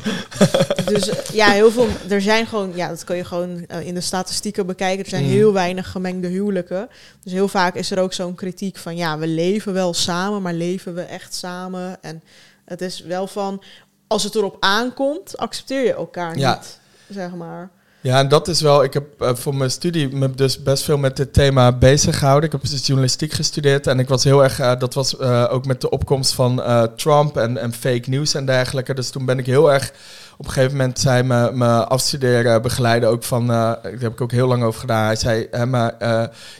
dus 0.92 1.10
ja, 1.32 1.50
heel 1.50 1.70
veel. 1.70 1.88
Er 2.08 2.22
zijn 2.22 2.46
gewoon. 2.46 2.72
Ja, 2.74 2.88
dat 2.88 3.04
kun 3.04 3.16
je 3.16 3.24
gewoon 3.24 3.64
eh, 3.66 3.86
in 3.86 3.94
de 3.94 4.00
statistieken 4.00 4.66
bekijken. 4.66 5.04
Er 5.04 5.10
zijn 5.10 5.24
Mm. 5.24 5.30
heel 5.30 5.52
weinig 5.52 5.90
gemengde 5.90 6.28
huwelijken. 6.28 6.88
Dus 7.22 7.32
heel 7.32 7.48
vaak 7.48 7.74
is 7.74 7.90
er 7.90 7.98
ook 7.98 8.12
zo'n 8.12 8.34
kritiek 8.34 8.76
van. 8.76 8.96
Ja, 8.96 9.18
we 9.18 9.26
leven 9.26 9.72
wel 9.72 9.94
samen, 9.94 10.42
maar 10.42 10.54
leven 10.54 10.94
we 10.94 11.02
echt 11.02 11.34
samen? 11.34 11.96
En 12.02 12.22
het 12.64 12.80
is 12.80 13.00
wel 13.00 13.26
van. 13.26 13.62
Als 14.06 14.24
het 14.24 14.34
erop 14.34 14.56
aankomt, 14.60 15.36
accepteer 15.38 15.84
je 15.84 15.94
elkaar 15.94 16.38
Ja. 16.38 16.54
niet. 16.54 16.78
Zeg 17.08 17.34
maar. 17.34 17.70
Ja, 18.00 18.18
en 18.18 18.28
dat 18.28 18.48
is 18.48 18.60
wel. 18.60 18.84
Ik 18.84 18.94
heb 18.94 19.04
eh, 19.20 19.34
voor 19.34 19.54
mijn 19.54 19.70
studie 19.70 20.08
me 20.16 20.30
dus 20.30 20.62
best 20.62 20.84
veel 20.84 20.98
met 20.98 21.16
dit 21.16 21.32
thema 21.32 21.72
bezig 21.72 22.18
gehouden. 22.18 22.50
Ik 22.50 22.52
heb 22.60 22.70
dus 22.70 22.86
journalistiek 22.86 23.32
gestudeerd 23.32 23.86
en 23.86 23.98
ik 23.98 24.08
was 24.08 24.24
heel 24.24 24.42
erg. 24.42 24.58
eh, 24.60 24.78
dat 24.78 24.94
was 24.94 25.16
eh, 25.16 25.46
ook 25.50 25.66
met 25.66 25.80
de 25.80 25.90
opkomst 25.90 26.32
van 26.32 26.62
Trump 26.96 27.36
en, 27.36 27.56
en 27.56 27.72
fake 27.72 28.10
news 28.10 28.34
en 28.34 28.46
dergelijke. 28.46 28.94
Dus 28.94 29.10
toen 29.10 29.24
ben 29.24 29.38
ik 29.38 29.46
heel 29.46 29.72
erg. 29.72 29.92
Op 30.36 30.46
een 30.46 30.52
gegeven 30.52 30.76
moment 30.76 30.98
zei 30.98 31.22
mijn 31.22 31.58
mijn 31.58 31.84
afstudeerbegeleider 31.84 33.08
ook 33.08 33.24
van. 33.24 33.46
daar 33.46 33.78
heb 33.82 34.12
ik 34.12 34.20
ook 34.20 34.32
heel 34.32 34.46
lang 34.48 34.62
over 34.62 34.80
gedaan. 34.80 35.04
Hij 35.04 35.16
zei: 35.16 35.46
hè, 35.50 35.66
maar 35.66 35.94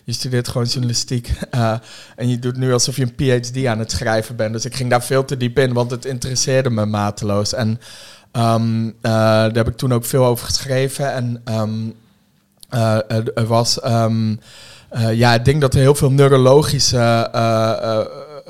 je 0.05 0.13
studeert 0.13 0.49
gewoon 0.49 0.67
journalistiek. 0.67 1.33
en 2.17 2.29
je 2.29 2.39
doet 2.39 2.57
nu 2.57 2.73
alsof 2.73 2.97
je 2.97 3.03
een 3.03 3.41
PhD 3.41 3.67
aan 3.67 3.79
het 3.79 3.91
schrijven 3.91 4.37
bent. 4.37 4.53
Dus 4.53 4.65
ik 4.65 4.75
ging 4.75 4.91
daar 4.91 5.03
veel 5.03 5.25
te 5.25 5.37
diep 5.37 5.59
in, 5.59 5.73
want 5.73 5.91
het 5.91 6.05
interesseerde 6.05 6.71
me 6.71 6.87
mateloos. 6.87 7.55
En. 7.55 7.81
Ehm, 8.39 8.87
eh, 8.87 8.93
daar 9.03 9.53
heb 9.53 9.69
ik 9.69 9.77
toen 9.77 9.93
ook 9.93 10.05
veel 10.05 10.25
over 10.25 10.47
geschreven. 10.47 11.13
En 11.13 11.43
eh, 12.69 12.99
er, 13.35 13.47
was. 13.47 13.81
ehm, 13.81 14.37
eh, 14.89 15.15
ja, 15.15 15.35
ik 15.35 15.45
denk 15.45 15.61
dat 15.61 15.75
er 15.75 15.81
heel 15.81 15.95
veel 15.95 16.11
neurologische 16.11 17.31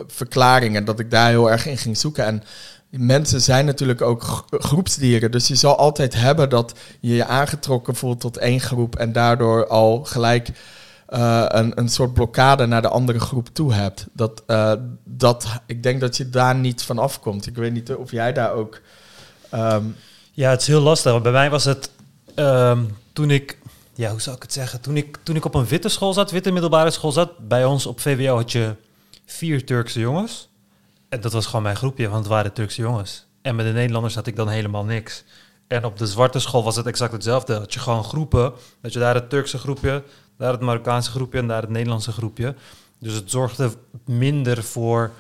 verklaringen. 0.06 0.84
dat 0.84 0.98
ik 1.00 1.10
daar 1.10 1.28
heel 1.28 1.50
erg 1.50 1.66
in 1.66 1.78
ging 1.78 1.96
zoeken. 1.98 2.24
En 2.24 2.42
mensen 2.90 3.40
zijn 3.40 3.64
natuurlijk 3.64 4.02
ook 4.02 4.22
gro- 4.22 4.44
groepsdieren. 4.50 5.30
Dus 5.30 5.48
je 5.48 5.54
zal 5.54 5.76
altijd 5.78 6.14
hebben 6.14 6.48
dat 6.48 6.74
je 7.00 7.14
je 7.14 7.24
aangetrokken 7.26 7.94
voelt 7.94 8.20
tot 8.20 8.36
één 8.36 8.60
groep. 8.60 8.96
en 8.96 9.12
daardoor 9.12 9.66
al 9.66 10.04
gelijk. 10.04 10.48
een, 11.06 11.72
een 11.78 11.88
soort 11.88 12.12
blokkade 12.14 12.66
naar 12.66 12.82
de 12.82 12.88
andere 12.88 13.20
groep 13.20 13.48
toe 13.52 13.74
hebt. 13.74 14.06
Dat, 14.12 14.42
dat, 15.04 15.46
ik 15.66 15.82
denk 15.82 16.00
dat 16.00 16.16
je 16.16 16.30
daar 16.30 16.54
niet 16.54 16.82
van 16.82 16.98
afkomt. 16.98 17.46
Ik 17.46 17.56
weet 17.56 17.72
niet 17.72 17.94
of 17.94 18.10
jij 18.10 18.32
daar 18.32 18.52
ook. 18.52 18.80
Ehm, 19.50 19.84
Ja, 20.32 20.50
het 20.50 20.60
is 20.60 20.66
heel 20.66 20.80
lastig. 20.80 21.12
want 21.12 21.22
Bij 21.22 21.32
mij 21.32 21.50
was 21.50 21.64
het 21.64 21.90
ehm, 22.34 22.84
toen 23.12 23.30
ik, 23.30 23.58
ja, 23.94 24.10
hoe 24.10 24.20
zou 24.20 24.36
ik 24.36 24.42
het 24.42 24.52
zeggen? 24.52 24.80
Toen 24.80 24.96
ik, 24.96 25.18
toen 25.22 25.36
ik 25.36 25.44
op 25.44 25.54
een 25.54 25.66
witte 25.66 25.88
school 25.88 26.12
zat, 26.12 26.30
witte 26.30 26.50
middelbare 26.50 26.90
school 26.90 27.12
zat, 27.12 27.48
bij 27.48 27.64
ons 27.64 27.86
op 27.86 28.00
VWO 28.00 28.36
had 28.36 28.52
je 28.52 28.74
vier 29.26 29.66
Turkse 29.66 30.00
jongens. 30.00 30.48
En 31.08 31.20
dat 31.20 31.32
was 31.32 31.46
gewoon 31.46 31.62
mijn 31.62 31.76
groepje, 31.76 32.08
want 32.08 32.18
het 32.18 32.32
waren 32.32 32.52
Turkse 32.52 32.80
jongens. 32.82 33.26
En 33.42 33.56
met 33.56 33.66
de 33.66 33.72
Nederlanders 33.72 34.14
had 34.14 34.26
ik 34.26 34.36
dan 34.36 34.48
helemaal 34.48 34.84
niks. 34.84 35.24
En 35.66 35.84
op 35.84 35.98
de 35.98 36.06
zwarte 36.06 36.38
school 36.38 36.64
was 36.64 36.76
het 36.76 36.86
exact 36.86 37.12
hetzelfde. 37.12 37.54
Had 37.54 37.74
je 37.74 37.80
gewoon 37.80 38.04
groepen. 38.04 38.52
Dat 38.80 38.92
je 38.92 38.98
daar 38.98 39.14
het 39.14 39.30
Turkse 39.30 39.58
groepje, 39.58 40.02
daar 40.36 40.52
het 40.52 40.60
Marokkaanse 40.60 41.10
groepje 41.10 41.38
en 41.38 41.46
daar 41.46 41.60
het 41.60 41.70
Nederlandse 41.70 42.12
groepje. 42.12 42.54
Dus 42.98 43.14
het 43.14 43.30
zorgde 43.30 43.70
minder 44.04 44.62
voor 44.62 45.12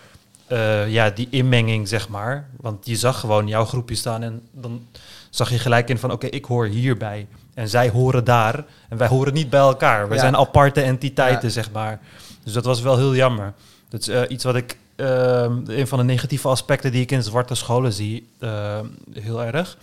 eh, 0.48 0.88
ja, 0.92 1.10
die 1.10 1.26
inmenging, 1.30 1.88
zeg 1.88 2.08
maar. 2.08 2.48
Want 2.60 2.86
je 2.86 2.96
zag 2.96 3.20
gewoon 3.20 3.48
jouw 3.48 3.64
groepje 3.64 3.94
staan 3.94 4.22
en 4.22 4.42
dan 4.52 4.86
zag 5.30 5.50
je 5.50 5.58
gelijk 5.58 5.88
in 5.88 5.98
van... 5.98 6.12
oké, 6.12 6.26
ik 6.26 6.44
hoor 6.44 6.66
hierbij 6.66 7.26
en 7.54 7.68
zij 7.68 7.88
horen 7.90 8.24
daar. 8.24 8.64
En 8.88 8.96
wij 8.96 9.08
horen 9.08 9.32
niet 9.32 9.50
bij 9.50 9.60
elkaar. 9.60 10.08
We 10.08 10.14
Ja. 10.14 10.20
zijn 10.20 10.36
aparte 10.36 10.80
entiteiten, 10.80 11.48
Ja. 11.48 11.52
zeg 11.54 11.70
maar. 11.70 12.00
Dus 12.44 12.52
dat 12.52 12.64
was 12.64 12.80
wel 12.80 12.96
heel 12.96 13.14
jammer. 13.14 13.52
Dat 13.88 14.00
is 14.00 14.08
eh, 14.08 14.20
iets 14.28 14.44
wat 14.44 14.54
ik... 14.56 14.78
ehm, 14.96 15.52
een 15.66 15.86
van 15.88 15.98
de 15.98 16.04
negatieve 16.04 16.48
aspecten 16.48 16.92
die 16.92 17.02
ik 17.02 17.10
in 17.10 17.22
zwarte 17.22 17.54
scholen 17.54 17.92
zie, 17.92 18.28
ehm, 18.40 18.86
heel 19.12 19.44
erg. 19.44 19.76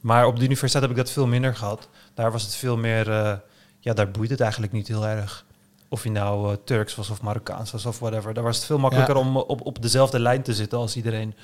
Maar 0.00 0.26
op 0.26 0.36
de 0.38 0.44
universiteit 0.44 0.82
heb 0.82 0.90
ik 0.92 0.98
dat 0.98 1.10
veel 1.10 1.26
minder 1.26 1.56
gehad. 1.56 1.88
Daar 2.14 2.32
was 2.32 2.42
het 2.42 2.54
veel 2.54 2.76
meer... 2.76 3.10
eh, 3.10 3.32
ja, 3.80 3.92
daar 3.94 4.10
boeit 4.10 4.30
het 4.30 4.40
eigenlijk 4.40 4.72
niet 4.72 4.88
heel 4.88 5.06
erg. 5.06 5.44
Of 5.88 6.02
je 6.04 6.10
nou 6.10 6.50
eh, 6.50 6.56
Turks 6.64 6.94
was 6.94 7.10
of 7.10 7.22
Marokkaans 7.22 7.70
was 7.70 7.86
of 7.86 7.98
whatever. 7.98 8.34
Daar 8.34 8.44
was 8.44 8.56
het 8.56 8.64
veel 8.64 8.78
makkelijker 8.78 9.14
Ja. 9.14 9.20
om 9.20 9.36
eh, 9.36 9.42
op, 9.46 9.66
op 9.66 9.82
dezelfde 9.82 10.18
lijn 10.20 10.42
te 10.42 10.54
zitten 10.54 10.78
als 10.78 10.96
iedereen. 10.96 11.34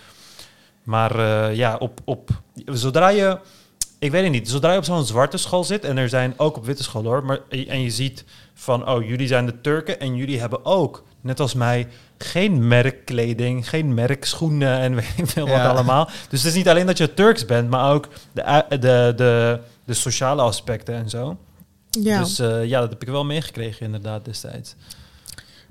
Maar 0.82 1.18
eh, 1.18 1.56
ja, 1.56 1.76
op, 1.76 2.00
op, 2.04 2.30
zodra 2.64 3.08
je, 3.08 3.38
ik 3.98 4.10
weet 4.10 4.22
het 4.22 4.32
niet, 4.32 4.48
zodra 4.50 4.72
je 4.72 4.78
op 4.78 4.84
zo'n 4.84 5.04
zwarte 5.04 5.36
school 5.36 5.64
zit, 5.64 5.84
en 5.84 5.96
er 5.96 6.08
zijn 6.08 6.34
ook 6.36 6.56
op 6.56 6.64
witte 6.64 6.82
scholen 6.82 7.10
hoor, 7.10 7.24
maar, 7.24 7.40
en 7.48 7.80
je 7.80 7.90
ziet 7.90 8.24
van, 8.54 8.88
oh, 8.88 9.06
jullie 9.08 9.26
zijn 9.26 9.46
de 9.46 9.60
Turken 9.60 10.00
en 10.00 10.16
jullie 10.16 10.40
hebben 10.40 10.64
ook, 10.64 11.04
net 11.20 11.40
als 11.40 11.54
mij, 11.54 11.88
geen 12.18 12.68
merkkleding, 12.68 13.68
geen 13.68 13.94
merkschoenen 13.94 14.78
en 14.78 14.94
weet 15.00 15.12
ik 15.16 15.26
veel 15.26 15.48
wat 15.48 15.60
allemaal. 15.60 16.04
Dus 16.28 16.42
het 16.42 16.50
is 16.50 16.56
niet 16.56 16.68
alleen 16.68 16.86
dat 16.86 16.98
je 16.98 17.14
Turks 17.14 17.44
bent, 17.44 17.70
maar 17.70 17.92
ook 17.92 18.08
de, 18.32 18.64
de, 18.68 19.12
de, 19.16 19.60
de 19.84 19.94
sociale 19.94 20.42
aspecten 20.42 20.94
en 20.94 21.08
zo. 21.08 21.36
Ja. 22.00 22.18
Dus 22.18 22.38
eh, 22.38 22.64
ja, 22.64 22.80
dat 22.80 22.90
heb 22.90 23.02
ik 23.02 23.08
wel 23.08 23.24
meegekregen 23.24 23.86
inderdaad 23.86 24.24
destijds. 24.24 24.74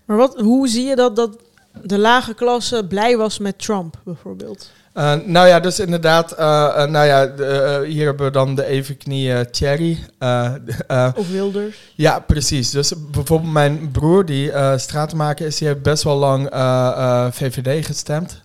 maar 0.05 0.17
wat, 0.17 0.39
hoe 0.39 0.67
zie 0.67 0.85
je 0.85 0.95
dat, 0.95 1.15
dat 1.15 1.37
de 1.81 1.97
lage 1.97 2.33
klasse 2.33 2.85
blij 2.89 3.17
was 3.17 3.39
met 3.39 3.59
Trump, 3.59 4.01
bijvoorbeeld? 4.03 4.71
Uh, 4.93 5.13
nou 5.25 5.47
ja, 5.47 5.59
dus 5.59 5.79
inderdaad, 5.79 6.31
uh, 6.31 6.37
uh, 6.39 6.85
nou 6.85 7.05
ja, 7.05 7.25
de, 7.25 7.79
uh, 7.83 7.89
hier 7.89 8.05
hebben 8.05 8.25
we 8.25 8.31
dan 8.31 8.55
de 8.55 8.65
evenknie 8.65 9.49
Thierry. 9.49 9.99
Uh, 10.19 10.53
of 11.15 11.29
Wilders. 11.29 11.77
Ja, 11.95 12.19
precies. 12.19 12.69
Dus 12.69 12.93
bijvoorbeeld 13.11 13.51
mijn 13.51 13.91
broer, 13.91 14.25
die 14.25 14.47
uh, 14.47 14.77
stratenmaker 14.77 15.45
is, 15.45 15.57
die 15.57 15.67
heeft 15.67 15.81
best 15.81 16.03
wel 16.03 16.17
lang 16.17 16.53
uh, 16.53 17.27
VVD 17.31 17.85
gestemd. 17.85 18.42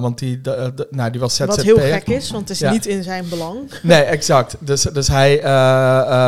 Want 0.00 0.18
die, 0.18 0.40
de, 0.40 0.72
de, 0.74 0.86
nou, 0.90 1.10
die 1.10 1.20
was 1.20 1.34
ZZP. 1.34 1.46
Wat 1.46 1.62
heel 1.62 1.76
gek 1.76 2.08
is, 2.08 2.30
want 2.30 2.42
het 2.42 2.50
is 2.50 2.58
ja. 2.58 2.70
niet 2.70 2.86
in 2.86 3.02
zijn 3.02 3.28
belang. 3.28 3.58
Nee, 3.82 4.02
exact. 4.02 4.56
Dus, 4.58 4.82
dus 4.82 5.08
hij, 5.08 5.32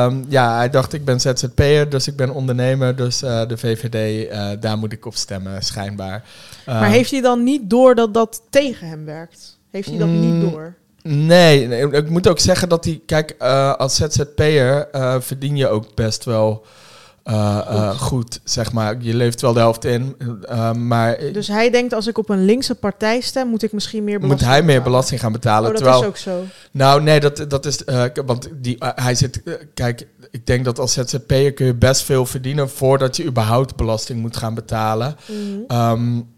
um, 0.04 0.24
ja, 0.28 0.56
hij 0.56 0.70
dacht, 0.70 0.92
ik 0.92 1.04
ben 1.04 1.20
ZZP'er, 1.20 1.88
dus 1.88 2.06
ik 2.06 2.16
ben 2.16 2.30
ondernemer. 2.30 2.96
Dus 2.96 3.18
de 3.18 3.54
VVD, 3.56 4.30
daar 4.62 4.78
moet 4.78 4.92
ik 4.92 5.06
op 5.06 5.14
stemmen, 5.14 5.62
schijnbaar. 5.62 6.24
maar 6.66 6.90
heeft 6.90 7.10
hij 7.10 7.20
dan 7.20 7.42
niet 7.42 7.70
door 7.70 7.94
dat 7.94 8.14
dat 8.14 8.42
tegen 8.50 8.88
hem 8.88 9.04
werkt? 9.04 9.58
Heeft 9.70 9.88
hij 9.88 9.98
dat 9.98 10.08
mm, 10.08 10.20
niet 10.20 10.50
door? 10.50 10.74
Nee, 11.02 11.66
nee, 11.66 11.90
ik 11.90 12.08
moet 12.08 12.28
ook 12.28 12.38
zeggen 12.38 12.68
dat 12.68 12.84
hij, 12.84 13.02
kijk, 13.06 13.34
uh, 13.42 13.74
als 13.74 13.94
ZZP'er 13.94 14.88
uh, 14.92 15.16
verdien 15.20 15.56
je 15.56 15.68
ook 15.68 15.94
best 15.94 16.24
wel 16.24 16.62
uh, 16.64 16.81
goed. 17.24 17.98
goed. 17.98 18.40
zeg 18.44 18.72
maar. 18.72 18.96
Je 19.00 19.14
leeft 19.14 19.40
wel 19.40 19.52
de 19.52 19.58
helft 19.58 19.84
in, 19.84 20.16
maar... 20.86 21.18
Dus 21.32 21.48
hij 21.48 21.70
denkt, 21.70 21.94
als 21.94 22.06
ik 22.06 22.18
op 22.18 22.28
een 22.28 22.44
linkse 22.44 22.74
partij 22.74 23.20
stem, 23.20 23.48
moet 23.48 23.62
ik 23.62 23.72
misschien 23.72 24.04
meer 24.04 24.18
belasting 24.18 24.40
Moet 24.40 24.50
hij 24.50 24.62
meer 24.62 24.82
belasting 24.82 25.20
gaan 25.20 25.32
betalen. 25.32 25.70
Oh, 25.70 25.74
dat 25.74 25.76
terwijl, 25.76 26.00
is 26.00 26.08
ook 26.08 26.16
zo? 26.16 26.44
Nou, 26.70 27.02
nee, 27.02 27.20
dat, 27.20 27.44
dat 27.48 27.66
is... 27.66 27.82
want 28.24 28.48
die, 28.52 28.76
hij 28.78 29.14
zit... 29.14 29.42
kijk, 29.74 30.06
ik 30.30 30.46
denk 30.46 30.64
dat 30.64 30.78
als 30.78 30.92
ZZP'er 30.92 31.52
kun 31.52 31.66
je 31.66 31.74
best 31.74 32.02
veel 32.02 32.26
verdienen... 32.26 32.70
voordat 32.70 33.16
je 33.16 33.24
überhaupt 33.24 33.76
belasting 33.76 34.20
moet 34.20 34.36
gaan 34.36 34.54
betalen. 34.54 35.16
Mm 35.26 35.64
-hmm. 35.68 35.90
um, 35.90 36.30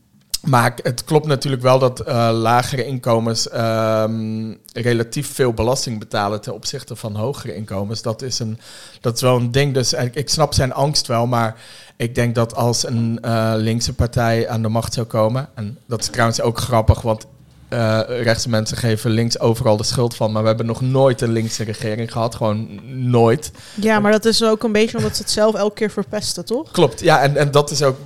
Maar 0.44 0.74
het 0.82 1.04
klopt 1.04 1.26
natuurlijk 1.26 1.62
wel 1.62 1.78
dat 1.78 2.00
eh, 2.00 2.28
lagere 2.32 2.84
inkomens 2.84 3.48
ehm, 3.48 4.54
relatief 4.72 5.34
veel 5.34 5.52
belasting 5.52 5.98
betalen 5.98 6.40
ten 6.40 6.54
opzichte 6.54 6.96
van 6.96 7.16
hogere 7.16 7.54
inkomens. 7.54 8.02
Dat 8.02 8.22
is, 8.22 8.38
een, 8.38 8.58
dat 9.00 9.14
is 9.14 9.22
wel 9.22 9.36
een 9.36 9.50
ding. 9.50 9.74
Dus 9.74 9.92
ik, 9.92 10.14
ik 10.14 10.28
snap 10.28 10.54
zijn 10.54 10.72
angst 10.72 11.06
wel, 11.06 11.26
maar 11.26 11.56
ik 11.96 12.14
denk 12.14 12.34
dat 12.34 12.54
als 12.54 12.86
een 12.86 13.18
eh, 13.22 13.52
linkse 13.56 13.94
partij 13.94 14.48
aan 14.48 14.62
de 14.62 14.68
macht 14.68 14.94
zou 14.94 15.06
komen, 15.06 15.48
en 15.54 15.78
dat 15.86 16.00
is 16.00 16.08
trouwens 16.08 16.40
ook 16.40 16.58
grappig, 16.58 17.00
want 17.02 17.26
eh, 17.68 18.00
rechtse 18.06 18.48
mensen 18.48 18.76
geven 18.76 19.10
links 19.10 19.38
overal 19.38 19.76
de 19.76 19.84
schuld 19.84 20.16
van, 20.16 20.32
maar 20.32 20.42
we 20.42 20.48
hebben 20.48 20.66
nog 20.66 20.80
nooit 20.80 21.20
een 21.20 21.32
linkse 21.32 21.64
regering 21.64 22.12
gehad, 22.12 22.34
gewoon 22.34 22.80
nooit. 23.10 23.50
Ja, 23.74 24.00
maar 24.00 24.12
dat 24.12 24.24
is 24.24 24.44
ook 24.44 24.62
een 24.62 24.72
beetje 24.72 24.96
omdat 24.96 25.16
ze 25.16 25.22
het 25.22 25.30
zelf 25.30 25.54
elke 25.54 25.74
keer 25.74 25.90
verpesten, 25.90 26.44
toch? 26.44 26.70
Klopt, 26.70 27.00
ja, 27.00 27.20
en, 27.20 27.36
en 27.36 27.50
dat 27.50 27.70
is 27.70 27.82
ook 27.82 27.96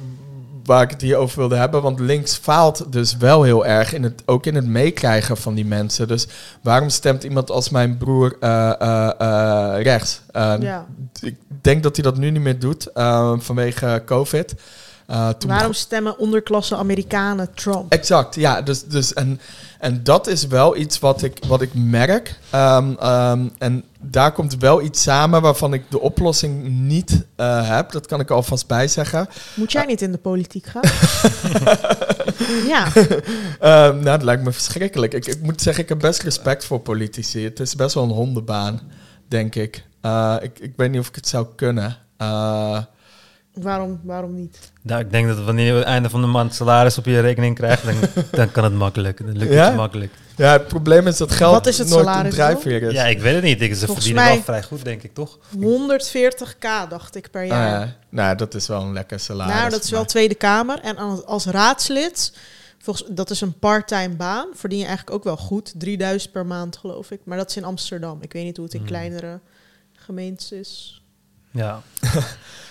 waar 0.69 0.83
ik 0.83 0.91
het 0.91 1.01
hier 1.01 1.17
over 1.17 1.39
wilde 1.39 1.57
hebben. 1.57 1.83
Want 1.83 2.01
links 2.01 2.37
faalt 2.37 2.93
dus 2.93 3.17
wel 3.17 3.43
heel 3.43 3.67
erg 3.67 3.93
in 3.93 4.03
het, 4.03 4.23
ook 4.27 4.47
in 4.47 4.55
het 4.55 4.67
meekrijgen 4.67 5.37
van 5.37 5.55
die 5.55 5.65
mensen. 5.65 6.09
Dus 6.09 6.27
waarom 6.63 6.89
stemt 6.89 7.25
iemand 7.25 7.51
als 7.51 7.69
mijn 7.69 7.97
broer 7.97 8.37
eh, 8.41 9.75
rechts? 9.83 10.21
ja. 10.61 10.87
Ik 11.21 11.37
denk 11.61 11.83
dat 11.83 11.97
hij 11.97 12.05
dat 12.05 12.17
nu 12.17 12.31
niet 12.31 12.43
meer 12.43 12.59
doet 12.59 12.91
vanwege 13.39 14.03
COVID. 14.07 14.55
Toen 15.39 15.51
waarom 15.51 15.73
stemmen 15.73 16.19
onderklasse 16.19 16.77
Amerikanen 16.77 17.55
Trump? 17.55 17.93
Exact, 17.93 18.35
ja. 18.35 18.63
Dus, 18.63 18.85
dus 18.85 19.13
en 19.13 19.41
en 19.79 20.03
dat 20.03 20.27
is 20.27 20.47
wel 20.47 20.77
iets 20.77 20.99
wat 20.99 21.23
ik, 21.23 21.39
wat 21.47 21.63
ik 21.63 21.75
merk. 21.75 22.39
Ehm, 22.51 22.95
ehm, 22.99 23.49
en 23.59 23.85
daar 24.01 24.33
komt 24.33 24.57
wel 24.57 24.83
iets 24.83 25.03
samen 25.03 25.43
waarvan 25.43 25.73
ik 25.73 25.91
de 25.91 26.01
oplossing 26.01 26.69
niet 26.69 27.27
uh, 27.37 27.69
heb. 27.69 27.93
Dat 27.93 28.07
kan 28.07 28.21
ik 28.21 28.31
alvast 28.31 28.67
bijzeggen. 28.67 29.29
Moet 29.55 29.73
jij 29.73 29.85
niet 29.85 30.03
in 30.03 30.13
de 30.13 30.19
politiek 30.19 30.67
gaan? 30.67 30.83
ja. 32.73 32.87
Uh, 32.97 33.07
nou, 33.61 34.03
dat 34.03 34.23
lijkt 34.23 34.43
me 34.43 34.53
verschrikkelijk. 34.53 35.15
Ik, 35.15 35.27
ik, 35.27 35.43
moet 35.43 35.63
zeggen, 35.63 35.83
ik 35.83 35.89
heb 35.89 35.99
best 35.99 36.23
respect 36.23 36.65
voor 36.65 36.81
politici. 36.81 37.45
Het 37.45 37.61
is 37.61 37.75
best 37.75 37.95
wel 37.95 38.05
een 38.05 38.11
hondenbaan, 38.11 38.81
denk 39.29 39.55
ik. 39.55 39.85
Uh, 40.03 40.37
ik, 40.41 40.59
ik 40.59 40.73
weet 40.77 40.91
niet 40.91 41.01
of 41.01 41.09
ik 41.09 41.15
het 41.15 41.29
zou 41.29 41.47
kunnen. 41.57 41.97
Waarom, 43.63 44.01
waarom 44.03 44.35
niet? 44.35 44.73
Nou, 44.83 45.01
ik 45.01 45.11
denk 45.11 45.27
dat 45.29 45.45
wanneer 45.45 45.67
je 45.67 45.73
het 45.73 45.85
einde 45.85 46.11
van 46.11 46.21
de 46.21 46.27
maand 46.27 46.55
salaris 46.55 46.99
op 46.99 47.05
je 47.05 47.21
rekening 47.21 47.55
krijgt, 47.55 47.85
dan, 47.85 47.95
dan 48.31 48.51
kan 48.51 48.65
het 48.65 48.75
makkelijk. 48.75 49.27
Dan 49.27 49.37
lukt 49.39 49.55
het 49.55 49.77
makkelijk. 49.77 50.13
Ja, 50.37 50.53
het 50.53 50.67
probleem 50.67 51.07
is 51.07 51.17
dat 51.17 51.33
geld 51.33 51.53
Wat 51.53 51.67
is 51.67 51.79
het 51.79 51.89
nooit 51.89 52.05
salaris 52.05 52.25
een 52.25 52.31
drijfveer 52.31 52.83
is. 52.83 52.93
Ja, 52.93 53.05
ik 53.05 53.21
weet 53.21 53.35
het 53.35 53.43
niet. 53.43 53.61
Ik, 53.61 53.75
ze 53.75 53.87
Volgens 53.87 54.07
verdienen 54.07 54.25
mij 54.25 54.35
wel 54.35 54.43
vrij 54.43 54.63
goed, 54.63 54.85
denk 54.85 55.03
ik, 55.03 55.15
toch? 55.15 55.39
140k, 55.57 56.89
dacht 56.89 57.17
ik, 57.17 57.31
per 57.31 57.45
jaar. 57.45 57.83
Ah, 57.83 57.89
nou, 58.09 58.37
dat 58.37 58.55
is 58.55 58.67
wel 58.67 58.83
een 58.83 58.93
lekker 58.93 59.21
salaris. 59.21 59.55
Nou, 59.55 59.71
dat 59.71 59.85
is 59.85 59.91
wel 59.91 60.05
Tweede 60.05 60.35
Kamer. 60.35 60.81
En 60.81 61.25
als 61.25 61.47
raadslid, 61.47 62.33
volgens, 62.79 63.09
dat 63.11 63.31
is 63.31 63.41
een 63.41 63.59
parttime 63.59 64.17
baan, 64.17 64.49
verdien 64.55 64.79
je 64.79 64.87
eigenlijk 64.87 65.17
ook 65.17 65.25
wel 65.25 65.37
goed. 65.37 65.73
3000 65.77 66.33
per 66.33 66.47
maand, 66.47 66.77
geloof 66.77 67.11
ik. 67.11 67.21
Maar 67.25 67.39
dat 67.39 67.51
is 67.51 67.57
in 67.57 67.65
Amsterdam. 67.65 68.19
Ik 68.21 68.33
weet 68.33 68.45
niet 68.45 68.57
hoe 68.57 68.65
het 68.65 68.75
in 68.75 68.81
hmm. 68.81 68.89
kleinere 68.89 69.41
gemeentes 69.93 70.53
is. 70.53 71.03
Ja. 71.51 71.83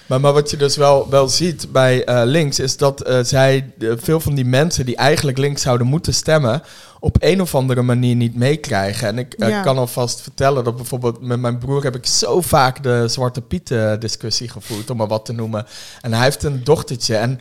Maar, 0.08 0.20
maar 0.20 0.34
wat 0.34 0.50
je 0.50 0.58
dus 0.58 0.76
wel, 0.76 1.10
wel 1.10 1.30
ziet 1.30 1.72
bij 1.72 2.10
uh, 2.10 2.22
links 2.26 2.60
is 2.60 2.78
dat 2.78 3.08
uh, 3.10 3.20
zij, 3.24 3.72
uh, 3.78 3.94
veel 3.98 4.20
van 4.20 4.36
die 4.36 4.46
mensen 4.46 4.86
die 4.86 4.96
eigenlijk 4.96 5.38
links 5.38 5.62
zouden 5.62 5.88
moeten 5.88 6.14
stemmen, 6.14 6.64
op 7.00 7.16
een 7.20 7.42
of 7.42 7.56
andere 7.56 7.82
manier 7.82 8.16
niet 8.16 8.36
meekrijgen. 8.36 9.08
En 9.08 9.18
ik 9.18 9.34
ja. 9.38 9.62
kan 9.62 9.78
alvast 9.78 10.22
vertellen 10.22 10.64
dat 10.64 10.76
bijvoorbeeld 10.76 11.22
met 11.22 11.40
mijn 11.40 11.58
broer 11.58 11.84
heb 11.84 11.96
ik 11.96 12.06
zo 12.06 12.42
vaak 12.42 12.84
de 12.84 13.08
Zwarte 13.08 13.42
Piet 13.42 13.76
discussie 14.00 14.50
gevoerd, 14.50 14.90
om 14.90 14.98
maar 14.98 15.08
wat 15.08 15.26
te 15.26 15.34
noemen. 15.34 15.66
En 16.02 16.14
hij 16.14 16.24
heeft 16.24 16.44
een 16.44 16.64
dochtertje 16.64 17.16
en 17.16 17.40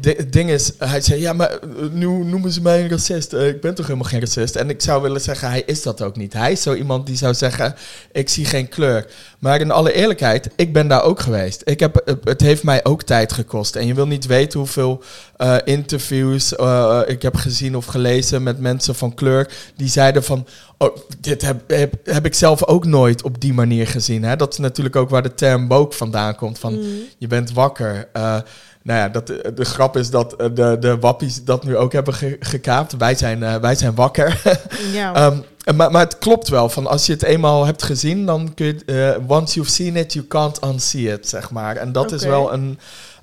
het, 0.00 0.32
ding 0.32 0.50
is, 0.50 0.72
hij 0.78 1.00
zei, 1.00 1.20
ja, 1.20 1.32
maar 1.32 1.58
nu 1.90 2.06
noemen 2.06 2.52
ze 2.52 2.62
mij 2.62 2.82
een 2.82 2.88
racist. 2.88 3.32
ik 3.32 3.60
ben 3.60 3.74
toch 3.74 3.86
helemaal 3.86 4.08
geen 4.08 4.20
racist? 4.20 4.56
En 4.56 4.70
ik 4.70 4.80
zou 4.80 5.02
willen 5.02 5.20
zeggen, 5.20 5.48
hij 5.48 5.62
is 5.66 5.82
dat 5.82 6.02
ook 6.02 6.16
niet. 6.16 6.32
Hij 6.32 6.52
is 6.52 6.62
zo 6.62 6.74
iemand 6.74 7.06
die 7.06 7.16
zou 7.16 7.34
zeggen, 7.34 7.74
ik 8.12 8.28
zie 8.28 8.44
geen 8.44 8.68
kleur. 8.68 9.06
Maar 9.38 9.60
in 9.60 9.70
alle 9.70 9.92
eerlijkheid, 9.92 10.50
ik 10.56 10.72
ben 10.72 10.88
daar 10.88 11.02
ook 11.02 11.20
geweest. 11.20 11.62
Ik 11.64 11.80
heb, 11.80 12.01
het 12.24 12.40
heeft 12.40 12.62
mij 12.62 12.84
ook 12.84 13.02
tijd 13.02 13.32
gekost. 13.32 13.76
En 13.76 13.86
je 13.86 13.94
wil 13.94 14.06
niet 14.06 14.26
weten 14.26 14.58
hoeveel 14.58 15.02
uh, 15.38 15.56
interviews 15.64 16.52
uh, 16.52 17.00
ik 17.06 17.22
heb 17.22 17.36
gezien 17.36 17.76
of 17.76 17.84
gelezen 17.84 18.42
met 18.42 18.60
mensen 18.60 18.94
van 18.94 19.14
kleur. 19.14 19.50
Die 19.76 19.88
zeiden 19.88 20.24
van, 20.24 20.46
oh, 20.78 20.96
dit 21.20 21.42
heb, 21.42 21.70
heb, 21.70 21.94
heb, 22.04 22.24
ik 22.24 22.34
zelf 22.34 22.64
ook 22.64 22.84
nooit 22.84 23.22
op 23.22 23.40
die 23.40 23.52
manier 23.52 23.86
gezien. 23.86 24.22
Hè? 24.22 24.36
Dat 24.36 24.52
is 24.52 24.58
natuurlijk 24.58 24.96
ook 24.96 25.10
waar 25.10 25.22
de 25.22 25.34
term 25.34 25.68
book 25.68 25.92
vandaan 25.92 26.34
komt. 26.34 26.58
Van, 26.58 26.74
mm. 26.74 27.00
je 27.18 27.26
bent 27.26 27.52
wakker. 27.52 28.08
Uh, 28.16 28.36
nou 28.82 28.98
ja, 28.98 29.08
dat, 29.08 29.26
de 29.26 29.64
grap 29.64 29.96
is 29.96 30.10
dat 30.10 30.30
de, 30.54 30.76
de 30.80 30.98
wappies 30.98 31.44
dat 31.44 31.64
nu 31.64 31.76
ook 31.76 31.92
hebben 31.92 32.14
ge 32.14 32.36
gekaapt. 32.40 32.96
Wij 32.96 33.14
zijn, 33.14 33.60
wij 33.60 33.74
zijn 33.74 33.94
wakker. 33.94 34.42
ja. 34.92 35.26
um, 35.26 35.44
maar, 35.76 35.90
maar 35.90 36.04
het 36.04 36.18
klopt 36.18 36.48
wel. 36.48 36.68
Van 36.68 36.86
als 36.86 37.06
je 37.06 37.12
het 37.12 37.22
eenmaal 37.22 37.64
hebt 37.64 37.82
gezien, 37.82 38.26
dan 38.26 38.54
kun 38.54 38.66
je... 38.66 39.18
Uh, 39.20 39.30
once 39.30 39.54
you've 39.54 39.70
seen 39.70 39.96
it, 39.96 40.12
you 40.12 40.26
can't 40.26 40.64
unsee 40.64 41.12
it, 41.12 41.28
zeg 41.28 41.50
maar. 41.50 41.76
En 41.76 41.92
dat 41.92 42.12
is 42.12 42.24
wel 42.24 42.52
een... 42.52 42.78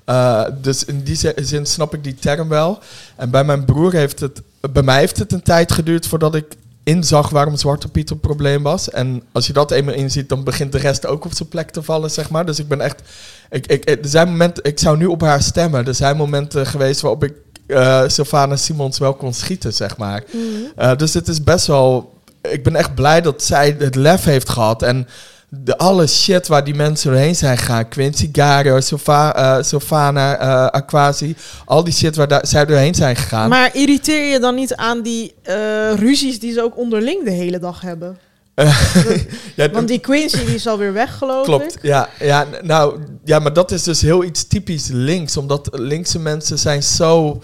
Uh, 0.06 0.44
dus 0.60 0.84
in 0.84 1.02
die 1.02 1.18
zin 1.36 1.66
snap 1.66 1.94
ik 1.94 2.04
die 2.04 2.14
term 2.14 2.48
wel. 2.48 2.78
En 3.16 3.30
bij 3.30 3.44
mijn 3.44 3.64
broer 3.64 3.92
heeft 3.92 4.20
het... 4.20 4.42
Bij 4.72 4.82
mij 4.82 4.98
heeft 4.98 5.18
het 5.18 5.32
een 5.32 5.42
tijd 5.42 5.72
geduurd 5.72 6.06
voordat 6.06 6.34
ik 6.34 6.46
inzag 6.82 7.28
waarom 7.28 7.56
Zwarte 7.56 7.88
Piet 7.88 8.10
een 8.10 8.20
probleem 8.20 8.62
was. 8.62 8.90
En 8.90 9.22
als 9.32 9.46
je 9.46 9.52
dat 9.52 9.70
eenmaal 9.70 9.94
inziet, 9.94 10.28
dan 10.28 10.44
begint 10.44 10.72
de 10.72 10.78
rest 10.78 11.06
ook 11.06 11.24
op 11.24 11.34
zijn 11.34 11.48
plek 11.48 11.70
te 11.70 11.82
vallen, 11.82 12.10
zeg 12.10 12.30
maar. 12.30 12.46
Dus 12.46 12.58
ik 12.58 12.68
ben 12.68 12.80
echt... 12.80 13.02
Ik, 13.50 13.66
ik, 13.66 13.88
er 13.88 13.98
zijn 14.02 14.28
momenten... 14.28 14.64
Ik 14.64 14.78
zou 14.78 14.96
nu 14.96 15.06
op 15.06 15.20
haar 15.20 15.42
stemmen. 15.42 15.86
Er 15.86 15.94
zijn 15.94 16.16
momenten 16.16 16.66
geweest 16.66 17.00
waarop 17.00 17.24
ik... 17.24 17.32
Uh, 17.66 18.02
Sylvana 18.06 18.56
Simons 18.56 18.98
wel 18.98 19.14
kon 19.14 19.34
schieten, 19.34 19.74
zeg 19.74 19.96
maar. 19.96 20.24
Mm 20.32 20.48
uh, 20.78 20.96
dus 20.96 21.14
het 21.14 21.28
is 21.28 21.42
best 21.42 21.66
wel 21.66 22.18
ik 22.42 22.62
ben 22.62 22.76
echt 22.76 22.94
blij 22.94 23.20
dat 23.20 23.42
zij 23.42 23.76
het 23.78 23.94
lef 23.94 24.24
heeft 24.24 24.48
gehad. 24.48 24.82
En 24.82 25.06
de 25.48 25.78
alle 25.78 26.06
shit 26.06 26.48
waar 26.48 26.64
die 26.64 26.74
mensen 26.74 27.10
doorheen 27.10 27.34
zijn 27.34 27.58
gegaan. 27.58 27.88
Quincy 27.88 28.30
Sofa, 28.78 29.56
uh, 29.58 29.62
Sofana, 29.62 30.40
uh, 30.42 30.66
Aquasi. 30.66 31.36
Al 31.64 31.84
die 31.84 31.94
shit 31.94 32.16
waar 32.16 32.28
da 32.28 32.40
zij 32.44 32.66
doorheen 32.66 32.94
zijn 32.94 33.16
gegaan. 33.16 33.48
Maar 33.48 33.70
irriteer 33.72 34.32
je 34.32 34.38
dan 34.38 34.54
niet 34.54 34.74
aan 34.74 35.02
die 35.02 35.34
uh, 35.48 35.54
ruzies 35.94 36.40
die 36.40 36.52
ze 36.52 36.62
ook 36.62 36.76
onderling 36.76 37.24
de 37.24 37.30
hele 37.30 37.58
dag 37.58 37.80
hebben? 37.80 38.18
ja, 39.56 39.70
Want 39.70 39.88
die 39.88 39.98
Quincy 39.98 40.44
die 40.44 40.54
is 40.54 40.66
alweer 40.66 40.92
weg, 40.92 41.18
geloof 41.18 41.44
klopt, 41.44 41.76
ik. 41.76 41.82
ja. 41.82 42.08
Ja, 42.18 42.46
nou, 42.62 42.98
ja, 43.24 43.38
maar 43.38 43.52
dat 43.52 43.70
is 43.70 43.82
dus 43.82 44.00
heel 44.00 44.24
iets 44.24 44.46
typisch 44.46 44.88
links. 44.88 45.36
Omdat 45.36 45.68
linkse 45.72 46.18
mensen 46.18 46.58
zijn 46.58 46.82
zo 46.82 47.42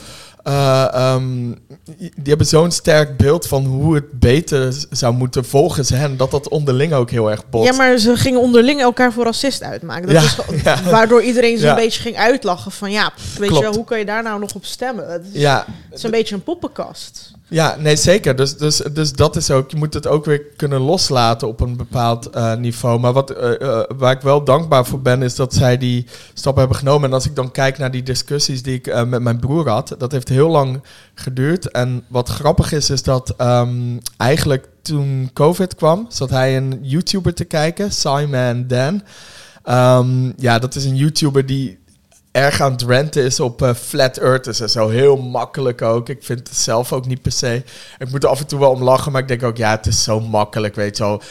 uh, 0.49 1.15
um, 1.15 1.59
die 1.97 2.11
hebben 2.25 2.47
zo'n 2.47 2.71
sterk 2.71 3.17
beeld 3.17 3.47
van 3.47 3.65
hoe 3.65 3.95
het 3.95 4.19
beter 4.19 4.75
zou 4.91 5.15
moeten 5.15 5.45
volgens 5.45 5.91
hen, 5.91 6.17
dat 6.17 6.31
dat 6.31 6.49
onderling 6.49 6.93
ook 6.93 7.11
heel 7.11 7.31
erg 7.31 7.49
botst. 7.49 7.71
Ja, 7.71 7.77
maar 7.77 7.99
ze 7.99 8.17
gingen 8.17 8.41
onderling 8.41 8.81
elkaar 8.81 9.13
voor 9.13 9.25
racist 9.25 9.63
uitmaken. 9.63 10.15
Dat 10.15 10.23
is 10.23 10.39
ja. 10.63 10.83
Waardoor 10.83 11.23
iedereen 11.23 11.59
ze 11.59 11.69
een 11.69 11.75
beetje 11.75 12.01
ging 12.01 12.17
uitlachen 12.17 12.73
van 12.73 12.91
ja, 12.91 13.13
weet 13.39 13.55
je 13.55 13.61
wel, 13.61 13.75
hoe 13.75 13.85
kan 13.85 13.99
je 13.99 14.05
daar 14.05 14.23
nou 14.23 14.41
nog 14.41 14.55
op 14.55 14.65
stemmen? 14.65 15.13
Het 15.13 15.25
is, 15.33 15.41
ja. 15.41 15.65
het 15.89 15.99
is 15.99 16.03
een 16.03 16.11
beetje 16.11 16.35
een 16.35 16.43
poppenkast. 16.43 17.36
Ja, 17.49 17.77
nee, 17.79 17.97
zeker. 17.97 18.37
Dus, 18.37 18.57
dus, 18.57 18.77
dus 18.77 19.13
dat 19.13 19.37
is 19.37 19.51
ook, 19.51 19.71
je 19.71 19.77
moet 19.77 19.95
het 19.95 20.07
ook 20.07 20.25
weer 20.25 20.43
kunnen 20.57 20.81
loslaten 20.81 21.49
op 21.49 21.61
een 21.61 21.77
bepaald 21.77 22.37
uh, 22.37 22.55
niveau. 22.55 23.01
Maar 23.01 23.13
wat, 23.13 23.31
uh, 23.31 23.51
uh, 23.59 23.83
waar 23.97 24.13
ik 24.13 24.21
wel 24.21 24.45
dankbaar 24.45 24.87
voor 24.87 25.01
ben, 25.01 25.23
is 25.23 25.35
dat 25.35 25.55
zij 25.55 25.79
die 25.79 26.07
stap 26.35 26.57
hebben 26.57 26.77
genomen. 26.77 27.09
En 27.09 27.15
als 27.15 27.27
ik 27.27 27.35
dan 27.35 27.51
kijk 27.51 27.79
naar 27.79 27.91
die 27.91 28.03
discussies 28.03 28.63
die 28.63 28.75
ik 28.75 29.05
met 29.07 29.23
mijn 29.23 29.41
broer 29.41 29.69
had, 29.69 29.95
dat 29.99 30.13
heeft 30.13 30.29
heel 30.29 30.49
lang 30.49 30.83
geduurd. 31.15 31.71
En 31.71 32.05
wat 32.09 32.29
grappig 32.29 32.73
is, 32.73 32.91
is 32.91 33.03
dat 33.03 33.35
um, 33.41 33.99
eigenlijk 34.17 34.69
toen 34.83 35.31
COVID 35.33 35.75
kwam, 35.75 36.07
zat 36.09 36.31
hij 36.31 36.57
een 36.57 36.79
YouTuber 36.83 37.35
te 37.35 37.45
kijken, 37.45 37.93
Simon 37.93 38.65
Dan. 38.67 39.03
Um, 39.69 40.33
ja, 40.37 40.59
dat 40.59 40.75
is 40.75 40.85
een 40.85 40.97
YouTuber 40.97 41.47
die 41.47 41.79
erg 42.37 42.61
aan 42.61 42.73
het 42.73 43.17
is 43.17 43.41
op 43.41 43.63
uh, 43.63 43.75
flat 43.75 44.17
earthers 44.17 44.61
en 44.61 44.71
zo. 44.71 44.89
Heel 44.89 45.17
makkelijk 45.17 45.83
ook. 45.83 46.09
Ik 46.09 46.25
vind 46.25 46.39
het 46.49 46.57
zelf 46.57 46.93
ook 46.93 47.07
niet 47.07 47.23
per 47.23 47.33
se. 47.33 47.63
Ik 47.99 48.11
moet 48.11 48.23
er 48.23 48.29
af 48.29 48.41
en 48.41 48.47
toe 48.47 48.59
wel 48.59 48.71
om 48.71 48.83
lachen, 48.83 49.13
maar 49.13 49.21
ik 49.21 49.29
denk 49.29 49.43
ook, 49.43 49.57
ja, 49.57 49.71
het 49.71 49.87
is 49.87 50.03
zo 50.03 50.21
makkelijk, 50.21 50.75
weet 50.75 50.97
je 50.97 51.03
wel. 51.03 51.23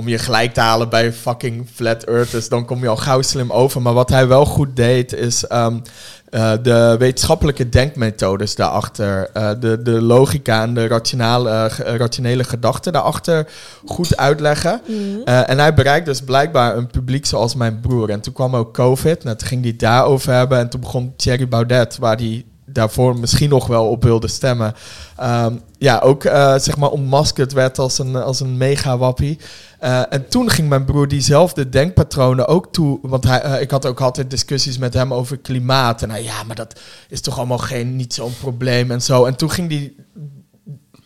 Om 0.00 0.08
je 0.08 0.18
gelijk 0.18 0.54
te 0.54 0.60
halen 0.60 0.88
bij 0.88 1.12
fucking 1.12 1.66
flat 1.74 2.04
earthers, 2.04 2.48
dan 2.48 2.64
kom 2.64 2.80
je 2.80 2.88
al 2.88 2.96
gauw 2.96 3.22
slim 3.22 3.52
over. 3.52 3.82
Maar 3.82 3.92
wat 3.92 4.08
hij 4.10 4.28
wel 4.28 4.44
goed 4.44 4.76
deed, 4.76 5.12
is 5.12 5.44
um, 5.52 5.82
uh, 6.30 6.52
de 6.62 6.96
wetenschappelijke 6.98 7.68
denkmethodes 7.68 8.54
daarachter, 8.54 9.30
uh, 9.36 9.50
de, 9.60 9.82
de 9.82 10.02
logica 10.02 10.62
en 10.62 10.74
de 10.74 10.86
rationale, 10.86 11.50
uh, 11.50 11.96
rationele 11.96 12.44
gedachten 12.44 12.92
daarachter 12.92 13.48
goed 13.86 14.16
uitleggen. 14.16 14.80
Mm. 14.86 15.22
en 15.24 15.58
hij 15.58 15.74
bereikt 15.74 16.06
dus 16.06 16.20
blijkbaar 16.20 16.76
een 16.76 16.86
publiek 16.86 17.26
zoals 17.26 17.54
mijn 17.54 17.80
broer. 17.80 18.10
En 18.10 18.20
toen 18.20 18.32
kwam 18.32 18.56
ook 18.56 18.74
COVID, 18.74 19.24
nou, 19.24 19.36
toen 19.36 19.48
ging 19.48 19.62
hij 19.62 19.76
daarover 19.76 20.32
hebben 20.32 20.58
en 20.58 20.68
toen 20.68 20.80
begon 20.80 21.12
Thierry 21.16 21.48
Baudet, 21.48 21.98
waar 21.98 22.16
hij 22.16 22.44
daarvoor 22.72 23.18
misschien 23.18 23.48
nog 23.48 23.66
wel 23.66 23.88
op 23.88 24.02
wilde 24.02 24.28
stemmen. 24.28 24.74
Ehm, 25.16 25.54
ja, 25.78 25.98
ook 25.98 26.24
eh, 26.24 26.58
zeg 26.58 26.76
maar 26.76 26.90
ontmaskerd 26.90 27.52
werd 27.52 27.78
als 27.78 27.98
een, 27.98 28.16
als 28.16 28.40
een 28.40 28.56
mega-wappie. 28.56 29.38
Eh, 29.78 30.02
en 30.12 30.28
toen 30.28 30.50
ging 30.50 30.68
mijn 30.68 30.84
broer 30.84 31.08
diezelfde 31.08 31.68
denkpatronen 31.68 32.46
ook 32.46 32.72
toe. 32.72 32.98
Want 33.02 33.24
hij, 33.24 33.40
eh, 33.40 33.60
ik 33.60 33.70
had 33.70 33.86
ook 33.86 34.00
altijd 34.00 34.30
discussies 34.30 34.78
met 34.78 34.94
hem 34.94 35.14
over 35.14 35.36
klimaat. 35.38 36.02
En 36.02 36.10
hij, 36.10 36.22
ja, 36.22 36.42
maar 36.42 36.56
dat 36.56 36.80
is 37.08 37.20
toch 37.20 37.38
allemaal 37.38 37.58
geen, 37.58 37.96
niet 37.96 38.14
zo'n 38.14 38.34
probleem 38.40 38.90
en 38.90 39.02
zo. 39.02 39.24
En 39.24 39.36
toen 39.36 39.50
ging 39.50 39.70
hij 39.70 39.92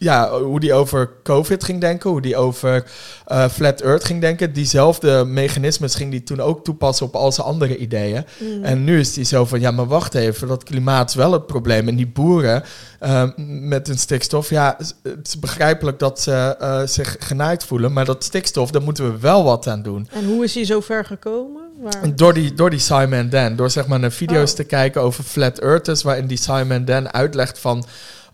ja, 0.05 0.41
hoe 0.41 0.61
die 0.61 0.73
over 0.73 1.11
COVID 1.23 1.65
ging 1.65 1.81
denken, 1.81 2.11
hoe 2.11 2.21
die 2.21 2.37
over 2.37 2.85
uh, 3.29 3.49
Flat 3.49 3.81
Earth 3.81 4.05
ging 4.05 4.21
denken. 4.21 4.53
Diezelfde 4.53 5.25
mechanismes 5.25 5.95
ging 5.95 6.11
die 6.11 6.23
toen 6.23 6.41
ook 6.41 6.65
toepassen 6.65 7.07
op 7.07 7.15
al 7.15 7.33
zijn 7.33 7.47
andere 7.47 7.77
ideeën. 7.77 8.25
Mm. 8.39 8.65
En 8.65 8.85
nu 8.85 8.99
is 8.99 9.13
die 9.13 9.25
zo 9.25 9.45
van, 9.45 9.61
ja, 9.61 9.71
maar 9.71 9.87
wacht 9.87 10.15
even, 10.15 10.49
dat 10.49 10.63
klimaat 10.63 11.09
is 11.09 11.15
wel 11.15 11.33
het 11.33 11.47
probleem. 11.47 11.89
En 11.89 11.97
die 11.97 12.07
boeren 12.07 12.63
uh, 13.03 13.23
met 13.37 13.87
hun 13.87 13.99
stikstof, 13.99 14.51
ja, 14.51 14.77
het 15.03 15.27
is 15.27 15.39
begrijpelijk 15.39 15.99
dat 15.99 16.21
ze 16.21 16.57
uh, 16.61 16.81
zich 16.85 17.17
genaaid 17.19 17.65
voelen, 17.65 17.93
maar 17.93 18.05
dat 18.05 18.25
stikstof, 18.25 18.71
daar 18.71 18.83
moeten 18.83 19.13
we 19.13 19.19
wel 19.19 19.45
wat 19.45 19.67
aan 19.67 19.83
doen. 19.83 20.09
En 20.13 20.25
hoe 20.25 20.45
is 20.45 20.55
hij 20.55 20.65
zo 20.65 20.81
ver 20.81 21.05
gekomen? 21.05 21.63
Waar... 21.81 22.17
Door 22.17 22.35
die, 22.35 22.55
door 22.55 22.71
die 22.71 22.79
Simon 22.79 23.29
Dan, 23.29 23.57
door 23.57 23.71
zeg 23.71 23.87
maar 23.87 24.01
naar 24.01 24.13
video's 24.13 24.51
Oh. 24.51 24.57
te 24.57 24.65
kijken 24.65 25.03
over 25.03 25.25
Flat 25.25 25.59
Earthers, 25.59 26.03
waarin 26.03 26.27
die 26.27 26.39
Simon 26.39 26.85
Dan 26.85 27.13
uitlegt 27.13 27.59
van 27.59 27.85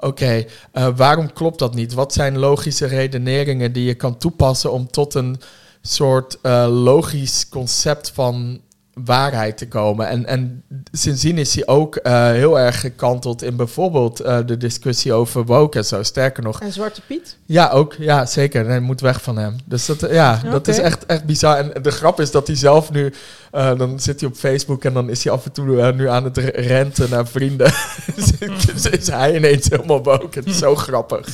oké, 0.00 0.44
uh, 0.72 0.88
waarom 0.96 1.32
klopt 1.32 1.58
dat 1.58 1.74
niet? 1.74 1.92
Wat 1.94 2.12
zijn 2.12 2.38
logische 2.38 2.86
redeneringen 2.86 3.72
die 3.72 3.84
je 3.84 3.94
kan 3.94 4.18
toepassen 4.18 4.72
om 4.72 4.90
tot 4.90 5.14
een 5.14 5.40
soort 5.82 6.38
uh, 6.42 6.66
logisch 6.68 7.48
concept 7.48 8.10
van 8.10 8.60
waarheid 8.94 9.58
te 9.58 9.68
komen? 9.68 10.08
En, 10.08 10.26
en 10.26 10.62
sindsdien 10.92 11.38
is 11.38 11.54
hij 11.54 11.66
ook 11.66 11.98
uh, 12.02 12.30
heel 12.30 12.58
erg 12.58 12.80
gekanteld 12.80 13.42
in 13.42 13.56
bijvoorbeeld 13.56 14.24
uh, 14.24 14.38
de 14.46 14.56
discussie 14.56 15.12
over 15.12 15.44
woke 15.44 15.78
en 15.78 15.84
zo. 15.84 16.02
Sterker 16.02 16.42
nog. 16.42 16.60
En 16.60 16.72
Zwarte 16.72 17.00
Piet? 17.06 17.36
Ja, 17.46 17.70
ook. 17.70 17.94
Ja, 17.98 18.26
zeker. 18.26 18.64
Nee, 18.64 18.80
moet 18.80 19.00
weg 19.00 19.22
van 19.22 19.36
hem. 19.38 19.56
Dus 19.64 19.86
dat, 19.86 20.00
ja, 20.10 20.36
okay. 20.38 20.50
dat 20.50 20.68
is 20.68 20.78
echt, 20.78 21.06
echt 21.06 21.24
bizar. 21.24 21.56
En 21.56 21.82
de 21.82 21.90
grap 21.90 22.20
is 22.20 22.30
dat 22.30 22.46
hij 22.46 22.56
zelf 22.56 22.90
nu... 22.90 23.12
Uh, 23.54 23.78
dan 23.78 24.00
zit 24.00 24.20
hij 24.20 24.28
op 24.28 24.36
Facebook 24.36 24.84
en 24.84 24.92
dan 24.92 25.10
is 25.10 25.24
hij 25.24 25.32
af 25.32 25.44
en 25.44 25.52
toe 25.52 25.92
nu 25.92 26.08
aan 26.08 26.24
het 26.24 26.36
renten 26.54 27.10
naar 27.10 27.26
vrienden. 27.26 27.72
dus 28.72 28.86
is 28.90 29.06
hij 29.06 29.36
ineens 29.36 29.68
helemaal 29.68 30.02
woke. 30.02 30.38
Het 30.38 30.46
is 30.46 30.58
zo 30.58 30.74
grappig. 30.74 31.26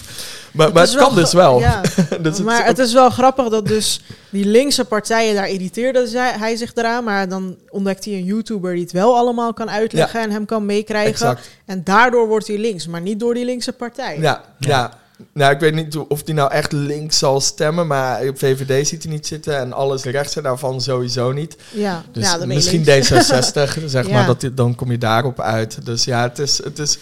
Maar 0.57 0.67
het, 0.67 0.75
maar 0.75 0.87
het 0.87 0.97
kan 0.97 1.15
dus 1.15 1.33
wel. 1.33 1.61
Ja. 1.61 1.81
dus 2.23 2.41
maar 2.41 2.57
het 2.57 2.65
is, 2.65 2.79
het 2.79 2.79
is 2.79 2.93
wel 2.93 3.11
grappig 3.11 3.49
dat 3.49 3.67
dus 3.67 4.01
die 4.31 4.45
linkse 4.45 4.85
partijen 4.85 5.35
daar 5.35 5.49
irriteerde 5.49 6.09
hij 6.19 6.57
zich 6.57 6.75
eraan. 6.75 7.05
Maar 7.05 7.29
dan 7.29 7.57
ontdekt 7.69 8.05
hij 8.05 8.15
een 8.15 8.25
YouTuber 8.25 8.73
die 8.73 8.83
het 8.83 8.93
wel 8.93 9.17
allemaal 9.17 9.53
kan 9.53 9.71
uitleggen 9.71 10.21
ja. 10.21 10.27
en 10.27 10.33
hem 10.33 10.45
kan 10.45 10.67
meekrijgen. 10.67 11.11
Exact. 11.11 11.49
En 11.65 11.85
daardoor 11.85 12.29
wordt 12.29 12.47
hij 12.47 12.59
links, 12.59 12.87
maar 12.87 13.01
niet 13.01 13.21
door 13.21 13.35
die 13.35 13.45
linkse 13.45 13.73
partij. 13.73 14.19
Ja, 14.21 14.43
ja. 14.59 14.69
ja. 14.69 14.93
Nou, 15.33 15.55
ik 15.55 15.61
weet 15.61 15.75
niet 15.75 15.97
of 15.97 16.23
hij 16.25 16.35
nou 16.35 16.51
echt 16.53 16.73
links 16.73 17.19
zal 17.19 17.41
stemmen, 17.41 17.87
maar 17.87 18.27
op 18.27 18.39
VVD 18.39 18.89
ziet 18.89 19.03
hij 19.03 19.13
niet 19.13 19.27
zitten 19.27 19.59
en 19.59 19.73
alles 19.73 20.05
rechts 20.05 20.37
en 20.37 20.43
daarvan 20.43 20.81
sowieso 20.81 21.33
niet. 21.33 21.57
Ja, 21.73 22.03
dus 22.13 22.25
ja, 22.25 22.47
misschien 22.47 22.85
D66, 22.85 23.85
zeg 23.87 24.11
maar, 24.11 24.27
dat, 24.27 24.51
dan 24.53 24.75
kom 24.75 24.91
je 24.91 24.99
daarop 24.99 25.41
uit. 25.41 25.87
Dus 25.87 26.05
ja, 26.05 26.23
het 26.23 26.39
is, 26.39 26.65
het 26.65 26.79
is 26.79 26.99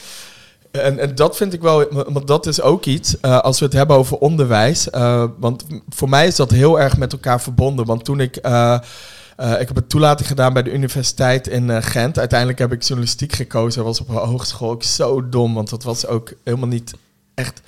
en, 0.81 0.99
en, 0.99 1.15
dat 1.15 1.37
vind 1.37 1.53
ik 1.53 1.61
wel, 1.61 1.89
want 1.91 2.27
dat 2.27 2.47
is 2.47 2.61
ook 2.61 2.85
iets, 2.85 3.17
uh, 3.23 3.41
als 3.41 3.59
we 3.59 3.65
het 3.65 3.75
hebben 3.75 3.97
over 3.97 4.19
onderwijs. 4.19 4.89
Uh, 4.95 5.25
want 5.39 5.65
voor 5.89 6.09
mij 6.09 6.27
is 6.27 6.37
dat 6.37 6.51
heel 6.51 6.81
erg 6.81 6.97
met 6.97 7.13
elkaar 7.13 7.41
verbonden. 7.41 7.87
Want 7.87 8.05
toen 8.05 8.21
ik, 8.21 8.39
uh, 8.47 8.79
ik 9.37 9.69
heb 9.69 9.77
een 9.77 9.87
toelating 9.87 10.29
gedaan 10.29 10.53
bij 10.53 10.63
de 10.63 10.73
universiteit 10.73 11.49
in 11.49 11.83
Gent. 11.83 12.19
Uiteindelijk 12.19 12.59
heb 12.59 12.73
ik 12.73 12.83
journalistiek 12.83 13.33
gekozen. 13.33 13.85
Dat 13.85 13.99
was 13.99 14.01
op 14.01 14.09
een 14.09 14.29
hogeschool 14.29 14.71
ook 14.71 14.83
zo 14.83 15.29
dom, 15.29 15.55
want 15.55 15.71
dat 15.71 15.83
was 15.83 16.07
ook 16.07 16.33
helemaal 16.45 16.69
niet 16.69 16.95
echt... 17.35 17.61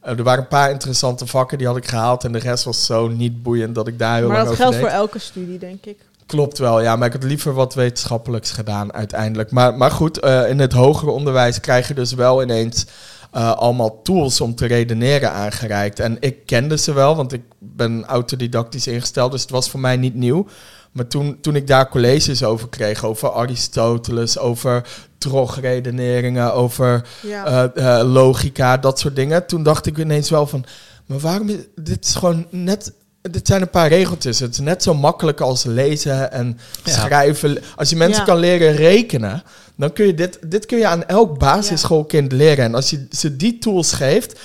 er 0.00 0.22
waren 0.22 0.42
een 0.42 0.48
paar 0.48 0.70
interessante 0.70 1.26
vakken, 1.26 1.58
die 1.58 1.66
had 1.66 1.76
ik 1.76 1.88
gehaald. 1.88 2.24
En 2.24 2.32
de 2.32 2.38
rest 2.38 2.64
was 2.64 2.86
zo 2.86 3.08
niet 3.08 3.42
boeiend 3.42 3.74
dat 3.74 3.86
ik 3.86 3.98
daar 3.98 4.16
heel 4.16 4.28
maar 4.28 4.36
lang 4.36 4.48
dat 4.48 4.52
over 4.52 4.64
geldt 4.64 4.80
deed. 4.80 4.84
voor 4.84 4.98
elke 4.98 5.18
studie, 5.18 5.58
denk 5.58 5.86
ik. 5.86 5.98
Klopt 6.32 6.58
wel, 6.58 6.80
ja, 6.80 6.96
maar 6.96 7.06
ik 7.06 7.12
had 7.12 7.22
liever 7.22 7.52
wat 7.52 7.74
wetenschappelijks 7.74 8.50
gedaan 8.50 8.92
uiteindelijk. 8.92 9.50
Maar, 9.50 9.76
maar 9.76 9.90
goed, 9.90 10.24
uh, 10.24 10.48
in 10.48 10.58
het 10.58 10.72
hogere 10.72 11.10
onderwijs 11.10 11.60
krijg 11.60 11.88
je 11.88 11.94
dus 11.94 12.12
wel 12.12 12.42
ineens 12.42 12.86
uh, 13.34 13.52
allemaal 13.52 14.02
tools 14.02 14.40
om 14.40 14.54
te 14.54 14.66
redeneren 14.66 15.32
aangereikt. 15.32 16.00
En 16.00 16.16
ik 16.20 16.46
kende 16.46 16.78
ze 16.78 16.92
wel, 16.92 17.16
want 17.16 17.32
ik 17.32 17.42
ben 17.58 18.04
autodidactisch 18.04 18.86
ingesteld, 18.86 19.32
dus 19.32 19.40
het 19.40 19.50
was 19.50 19.70
voor 19.70 19.80
mij 19.80 19.96
niet 19.96 20.14
nieuw. 20.14 20.46
Maar 20.92 21.06
toen, 21.06 21.38
toen 21.40 21.56
ik 21.56 21.66
daar 21.66 21.88
colleges 21.88 22.44
over 22.44 22.68
kreeg, 22.68 23.04
over 23.04 23.30
Aristoteles, 23.32 24.38
over 24.38 24.88
drogredeneringen, 25.18 26.54
over 26.54 27.08
ja. 27.22 27.72
uh, 27.74 28.12
logica, 28.12 28.76
dat 28.76 28.98
soort 28.98 29.16
dingen, 29.16 29.46
toen 29.46 29.62
dacht 29.62 29.86
ik 29.86 29.98
ineens 29.98 30.30
wel 30.30 30.46
van, 30.46 30.64
maar 31.06 31.18
waarom, 31.18 31.48
is, 31.48 31.58
dit 31.74 32.04
is 32.04 32.14
gewoon 32.14 32.46
net 32.50 32.92
dit 33.30 33.46
zijn 33.46 33.62
een 33.62 33.70
paar 33.70 33.88
regeltjes. 33.88 34.40
Het 34.40 34.52
is 34.52 34.58
net 34.58 34.82
zo 34.82 34.94
makkelijk 34.94 35.40
als 35.40 35.64
lezen 35.64 36.32
en 36.32 36.58
ja. 36.84 36.92
schrijven. 36.92 37.58
Als 37.76 37.90
je 37.90 37.96
mensen 37.96 38.20
ja. 38.20 38.24
kan 38.26 38.38
leren 38.38 38.76
rekenen, 38.76 39.42
dan 39.76 39.92
kun 39.92 40.06
je 40.06 40.14
dit, 40.14 40.38
dit 40.46 40.66
kun 40.66 40.78
je 40.78 40.86
aan 40.86 41.06
elk 41.06 41.38
basisschoolkind 41.38 42.32
leren. 42.32 42.64
En 42.64 42.74
als 42.74 42.90
je 42.90 43.06
ze 43.10 43.36
die 43.36 43.58
tools 43.58 43.92
geeft, 43.92 44.40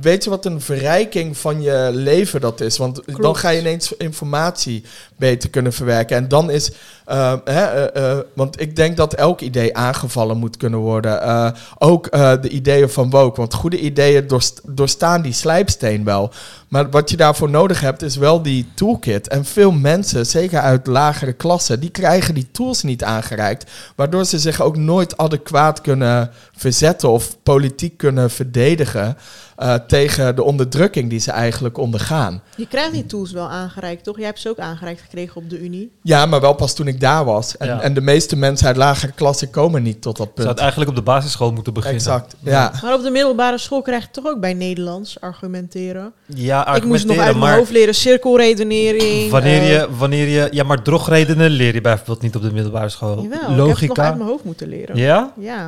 weet 0.00 0.24
je 0.24 0.30
wat 0.30 0.44
een 0.44 0.60
verrijking 0.60 1.36
van 1.36 1.62
je 1.62 1.90
leven 1.92 2.40
dat 2.40 2.60
is. 2.60 2.76
Want 2.76 3.04
Klopt. 3.04 3.22
dan 3.22 3.36
ga 3.36 3.48
je 3.48 3.60
ineens 3.60 3.92
informatie 3.92 4.84
beter 5.16 5.50
kunnen 5.50 5.72
verwerken. 5.72 6.16
En 6.16 6.28
dan 6.28 6.50
is, 6.50 6.70
uh, 7.06 7.32
hè, 7.44 7.96
uh, 7.96 8.18
want 8.34 8.60
ik 8.60 8.76
denk 8.76 8.96
dat 8.96 9.14
elk 9.14 9.40
idee 9.40 9.76
aangevallen 9.76 10.36
moet 10.36 10.56
kunnen 10.56 10.78
worden. 10.78 11.54
Ook 11.78 12.10
de 12.12 12.48
ideeën 12.48 12.90
van 12.90 13.10
woke. 13.10 13.40
Want 13.40 13.54
goede 13.54 13.80
ideeën 13.80 14.26
doorst 14.26 14.60
doorstaan 14.64 15.22
die 15.22 15.32
slijpsteen 15.32 16.04
wel. 16.04 16.32
Maar 16.68 16.90
wat 16.90 17.10
je 17.10 17.16
daarvoor 17.16 17.50
nodig 17.50 17.80
hebt, 17.80 18.02
is 18.02 18.16
wel 18.16 18.42
die 18.42 18.68
toolkit. 18.74 19.28
En 19.28 19.44
veel 19.44 19.72
mensen, 19.72 20.26
zeker 20.26 20.60
uit 20.60 20.86
lagere 20.86 21.32
klassen, 21.32 21.80
die 21.80 21.90
krijgen 21.90 22.34
die 22.34 22.48
tools 22.52 22.82
niet 22.82 23.04
aangereikt. 23.04 23.70
Waardoor 23.94 24.24
ze 24.24 24.38
zich 24.38 24.60
ook 24.60 24.76
nooit 24.76 25.16
adequaat 25.16 25.80
kunnen 25.80 26.30
verzetten 26.56 27.08
of 27.08 27.36
politiek 27.42 27.96
kunnen 27.96 28.30
verdedigen. 28.30 29.16
Uh, 29.62 29.74
tegen 29.74 30.36
de 30.36 30.42
onderdrukking 30.42 31.10
die 31.10 31.18
ze 31.18 31.30
eigenlijk 31.30 31.78
ondergaan. 31.78 32.42
Je 32.56 32.66
krijgt 32.68 32.92
die 32.92 33.06
tools 33.06 33.32
wel 33.32 33.48
aangereikt, 33.48 34.04
toch? 34.04 34.16
Jij 34.16 34.26
hebt 34.26 34.40
ze 34.40 34.48
ook 34.48 34.58
aangereikt 34.58 35.00
gekregen 35.00 35.36
op 35.36 35.50
de 35.50 35.60
Unie. 35.60 35.90
Ja, 36.02 36.26
maar 36.26 36.40
wel 36.40 36.52
pas 36.54 36.74
toen 36.74 36.86
ik 36.86 37.00
daar 37.00 37.24
was. 37.24 37.56
En, 37.56 37.66
Ja. 37.66 37.80
en 37.80 37.94
de 37.94 38.00
meeste 38.00 38.36
mensen 38.36 38.66
uit 38.66 38.76
lagere 38.76 39.12
klassen 39.12 39.50
komen 39.50 39.82
niet 39.82 40.02
tot 40.02 40.16
dat 40.16 40.26
Zou 40.26 40.28
punt. 40.36 40.48
het 40.48 40.58
eigenlijk 40.58 40.90
op 40.90 40.96
de 40.96 41.02
basisschool 41.02 41.52
moeten 41.52 41.72
beginnen. 41.74 42.00
Exact, 42.00 42.34
ja. 42.40 42.72
Maar 42.82 42.94
op 42.94 43.02
de 43.02 43.10
middelbare 43.10 43.58
school 43.58 43.82
krijg 43.82 44.02
je 44.02 44.08
toch 44.10 44.26
ook 44.26 44.40
bij 44.40 44.54
Nederlands 44.54 45.20
argumenteren. 45.20 46.12
Ja, 46.26 46.74
Ik 46.74 46.84
moest 46.84 47.06
nog 47.06 47.16
uit 47.16 47.18
argumenteren, 47.18 47.24
mijn 47.24 47.38
maar 47.38 47.56
hoofd 47.58 47.70
leren 47.70 47.94
cirkelredenering. 47.94 49.30
wanneer 49.30 49.60
eh, 49.60 49.70
je, 49.72 49.88
wanneer 49.98 50.28
je... 50.28 50.48
Ja, 50.50 50.64
maar 50.64 50.82
drogredenen 50.82 51.50
leer 51.50 51.74
je 51.74 51.80
bijvoorbeeld 51.80 52.22
niet 52.22 52.36
op 52.36 52.42
de 52.42 52.52
middelbare 52.52 52.88
school. 52.88 53.22
Jawel, 53.22 53.24
ik 53.26 53.32
heb 53.32 53.40
het 53.48 53.56
nog 53.56 53.66
Logica. 53.66 54.02
uit 54.02 54.16
mijn 54.16 54.28
hoofd 54.28 54.44
moeten 54.44 54.68
leren. 54.68 54.96
Ja? 54.96 55.32
Ja. 55.38 55.64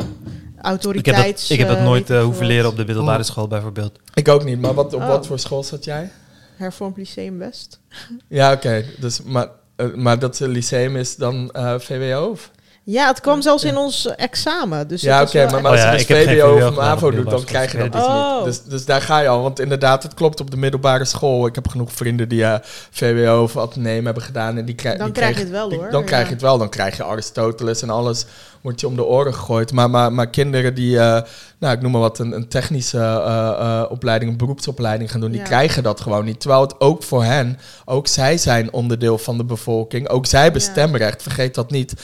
Ik 0.58 0.64
heb, 0.64 0.72
Autoriteits... 0.72 1.42
dat, 1.42 1.50
ik 1.50 1.58
heb 1.58 1.68
dat 1.68 1.76
eh, 1.76 1.84
nooit 1.84 2.10
eh, 2.10 2.22
hoeven 2.22 2.46
leren 2.46 2.68
op 2.70 2.76
de 2.76 2.84
middelbare 2.84 3.18
Oh. 3.18 3.24
school 3.24 3.48
bijvoorbeeld. 3.48 3.98
Ik 4.14 4.28
ook 4.28 4.44
niet, 4.44 4.60
maar 4.60 4.74
wat, 4.74 4.94
op 4.94 5.00
Oh. 5.00 5.08
wat 5.08 5.26
voor 5.26 5.38
school 5.38 5.62
zat 5.62 5.84
jij? 5.84 6.10
Hervormd 6.56 6.96
Lyceum 6.96 7.38
West. 7.38 7.80
Ja, 8.28 8.52
oké. 8.52 8.84
Dus, 9.00 9.22
maar, 9.22 9.48
eh, 9.76 9.86
maar 9.94 10.18
dat 10.18 10.40
lyceum 10.40 10.96
is 10.96 11.16
dan 11.16 11.50
eh, 11.52 11.74
VWO? 11.78 12.30
Of? 12.30 12.50
Ja, 12.84 13.06
het 13.06 13.20
kwam 13.20 13.42
zelfs 13.42 13.64
in 13.64 13.76
ons 13.76 14.06
examen. 14.06 14.88
Dus 14.88 15.02
ja, 15.02 15.22
oké, 15.22 15.44
maar, 15.44 15.50
maar 15.52 15.60
Oh 15.64 15.70
als 15.70 15.80
ja, 15.80 15.90
je 15.92 15.96
dus 15.96 16.06
VWO 16.36 16.66
of 16.68 16.74
MAVO 16.76 17.10
doet, 17.10 17.30
dan 17.30 17.44
krijg 17.44 17.72
je 17.72 17.78
dat 17.78 17.92
dus 17.92 18.02
Oh. 18.02 18.36
niet. 18.36 18.44
Dus, 18.44 18.62
dus 18.62 18.84
daar 18.84 19.00
ga 19.00 19.18
je 19.18 19.28
al. 19.28 19.42
Want 19.42 19.60
inderdaad, 19.60 20.02
het 20.02 20.14
klopt 20.14 20.40
op 20.40 20.50
de 20.50 20.56
middelbare 20.56 21.04
school. 21.04 21.46
Ik 21.46 21.54
heb 21.54 21.68
genoeg 21.68 21.92
vrienden 21.92 22.28
die 22.28 22.44
eh, 22.44 22.54
VWO 22.90 23.42
of 23.42 23.56
ateneum 23.56 24.04
hebben 24.04 24.22
gedaan. 24.22 24.56
En 24.56 24.64
die 24.64 24.74
krij- 24.74 24.96
Dan 24.96 25.04
die 25.06 25.14
krijg 25.14 25.34
je 25.36 25.40
het 25.42 25.50
wel, 25.50 25.68
die- 25.68 25.78
hoor. 25.78 25.90
Dan 25.90 26.00
Ja. 26.00 26.06
krijg 26.06 26.26
je 26.26 26.32
het 26.32 26.42
wel. 26.42 26.58
Dan 26.58 26.68
krijg 26.68 26.96
je 26.96 27.04
Aristoteles 27.04 27.82
en 27.82 27.90
alles 27.90 28.24
wordt 28.66 28.80
je 28.80 28.86
om 28.86 28.96
de 28.96 29.04
oren 29.04 29.34
gegooid. 29.34 29.72
Maar, 29.72 29.90
maar, 29.90 30.12
maar 30.12 30.30
kinderen 30.30 30.74
die, 30.74 30.98
eh, 30.98 31.22
nou 31.58 31.74
ik 31.74 31.80
noem 31.82 31.90
maar 31.90 32.00
wat, 32.00 32.18
een, 32.18 32.32
een 32.32 32.48
technische 32.48 32.98
eh, 32.98 33.48
eh, 33.58 33.90
opleiding, 33.90 34.30
een 34.30 34.36
beroepsopleiding 34.36 35.10
gaan 35.10 35.20
doen, 35.20 35.30
die 35.30 35.40
Ja. 35.40 35.46
krijgen 35.46 35.82
dat 35.82 36.00
gewoon 36.00 36.24
niet. 36.24 36.40
Terwijl 36.40 36.60
het 36.60 36.80
ook 36.80 37.02
voor 37.02 37.24
hen, 37.24 37.58
ook 37.84 38.06
zij 38.06 38.38
zijn 38.38 38.72
onderdeel 38.72 39.18
van 39.18 39.36
de 39.36 39.44
bevolking. 39.44 40.08
Ook 40.08 40.26
zij 40.26 40.42
hebben 40.42 40.60
Ja. 40.60 40.70
stemrecht, 40.70 41.22
vergeet 41.22 41.54
dat 41.54 41.70
niet. 41.70 41.94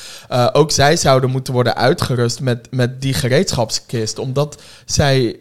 Ook 0.53 0.71
zij 0.71 0.97
zouden 0.97 1.31
moeten 1.31 1.53
worden 1.53 1.77
uitgerust 1.77 2.41
met, 2.41 2.69
met 2.71 3.01
die 3.03 3.15
gereedschapskist. 3.15 4.19
Omdat 4.19 4.63
zij 4.85 5.37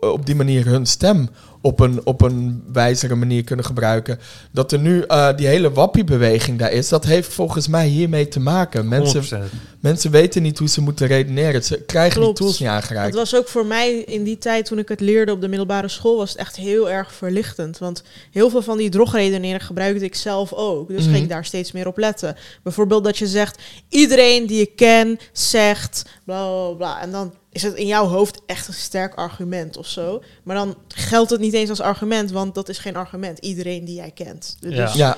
op 0.00 0.26
die 0.26 0.34
manier 0.34 0.66
hun 0.66 0.86
stem 0.86 1.28
op 1.60 1.80
een, 1.80 2.00
op 2.06 2.20
een 2.22 2.62
wijzere 2.72 3.14
manier 3.14 3.44
kunnen 3.44 3.64
gebruiken. 3.64 4.18
Dat 4.52 4.72
er 4.72 4.78
nu 4.78 5.04
uh, 5.08 5.36
die 5.36 5.46
hele 5.46 5.70
wappiebeweging 5.72 6.58
daar 6.58 6.72
is, 6.72 6.88
dat 6.88 7.04
heeft 7.04 7.32
volgens 7.32 7.68
mij 7.68 7.86
hiermee 7.86 8.28
te 8.28 8.40
maken. 8.40 8.88
Mensen, 8.88 9.42
100%. 9.50 9.54
mensen 9.80 10.10
weten 10.10 10.42
niet 10.42 10.58
hoe 10.58 10.68
ze 10.68 10.80
moeten 10.80 11.06
redeneren. 11.06 11.64
Ze 11.64 11.82
krijgen 11.86 12.20
Klopt. 12.20 12.36
die 12.36 12.46
tools 12.46 12.58
niet 12.60 12.68
Het 12.68 12.76
aangereikt. 12.82 13.14
was 13.14 13.34
ook 13.36 13.48
voor 13.48 13.66
mij 13.66 13.96
in 13.98 14.22
die 14.24 14.38
tijd 14.38 14.64
toen 14.66 14.78
ik 14.78 14.88
het 14.88 15.00
leerde 15.00 15.32
op 15.32 15.40
de 15.40 15.48
middelbare 15.48 15.88
school, 15.88 16.16
was 16.16 16.30
het 16.30 16.38
echt 16.38 16.56
heel 16.56 16.90
erg 16.90 17.12
verlichtend. 17.12 17.78
Want 17.78 18.02
heel 18.30 18.50
veel 18.50 18.62
van 18.62 18.76
die 18.78 18.88
drogredeneren 18.90 19.60
gebruikte 19.60 20.04
ik 20.04 20.14
zelf 20.14 20.52
ook. 20.52 20.88
Dus 20.88 21.02
Mhm. 21.02 21.10
ging 21.12 21.22
ik 21.22 21.28
daar 21.30 21.44
steeds 21.44 21.72
meer 21.72 21.86
op 21.86 21.98
letten. 21.98 22.36
Bijvoorbeeld 22.62 23.04
dat 23.04 23.18
je 23.18 23.26
zegt, 23.26 23.58
iedereen 23.88 24.46
die 24.46 24.60
ik 24.60 24.76
ken 24.76 25.18
zegt 25.32 26.02
bla 26.24 26.44
bla 26.48 26.70
bla. 26.76 27.00
En 27.02 27.10
dan 27.10 27.32
is 27.58 27.70
het 27.70 27.74
in 27.74 27.86
jouw 27.86 28.06
hoofd 28.06 28.40
echt 28.46 28.68
een 28.68 28.74
sterk 28.74 29.14
argument 29.14 29.76
of 29.76 29.86
zo. 29.86 30.22
Maar 30.42 30.56
dan 30.56 30.76
geldt 30.88 31.30
het 31.30 31.40
niet 31.40 31.54
eens 31.54 31.70
als 31.70 31.80
argument, 31.80 32.30
want 32.30 32.54
dat 32.54 32.68
is 32.68 32.78
geen 32.78 32.96
argument. 32.96 33.38
Iedereen 33.38 33.84
die 33.84 33.94
jij 33.96 34.10
kent. 34.10 34.56
Dus, 34.60 34.74
Ja. 34.74 34.90
Ja, 34.94 35.16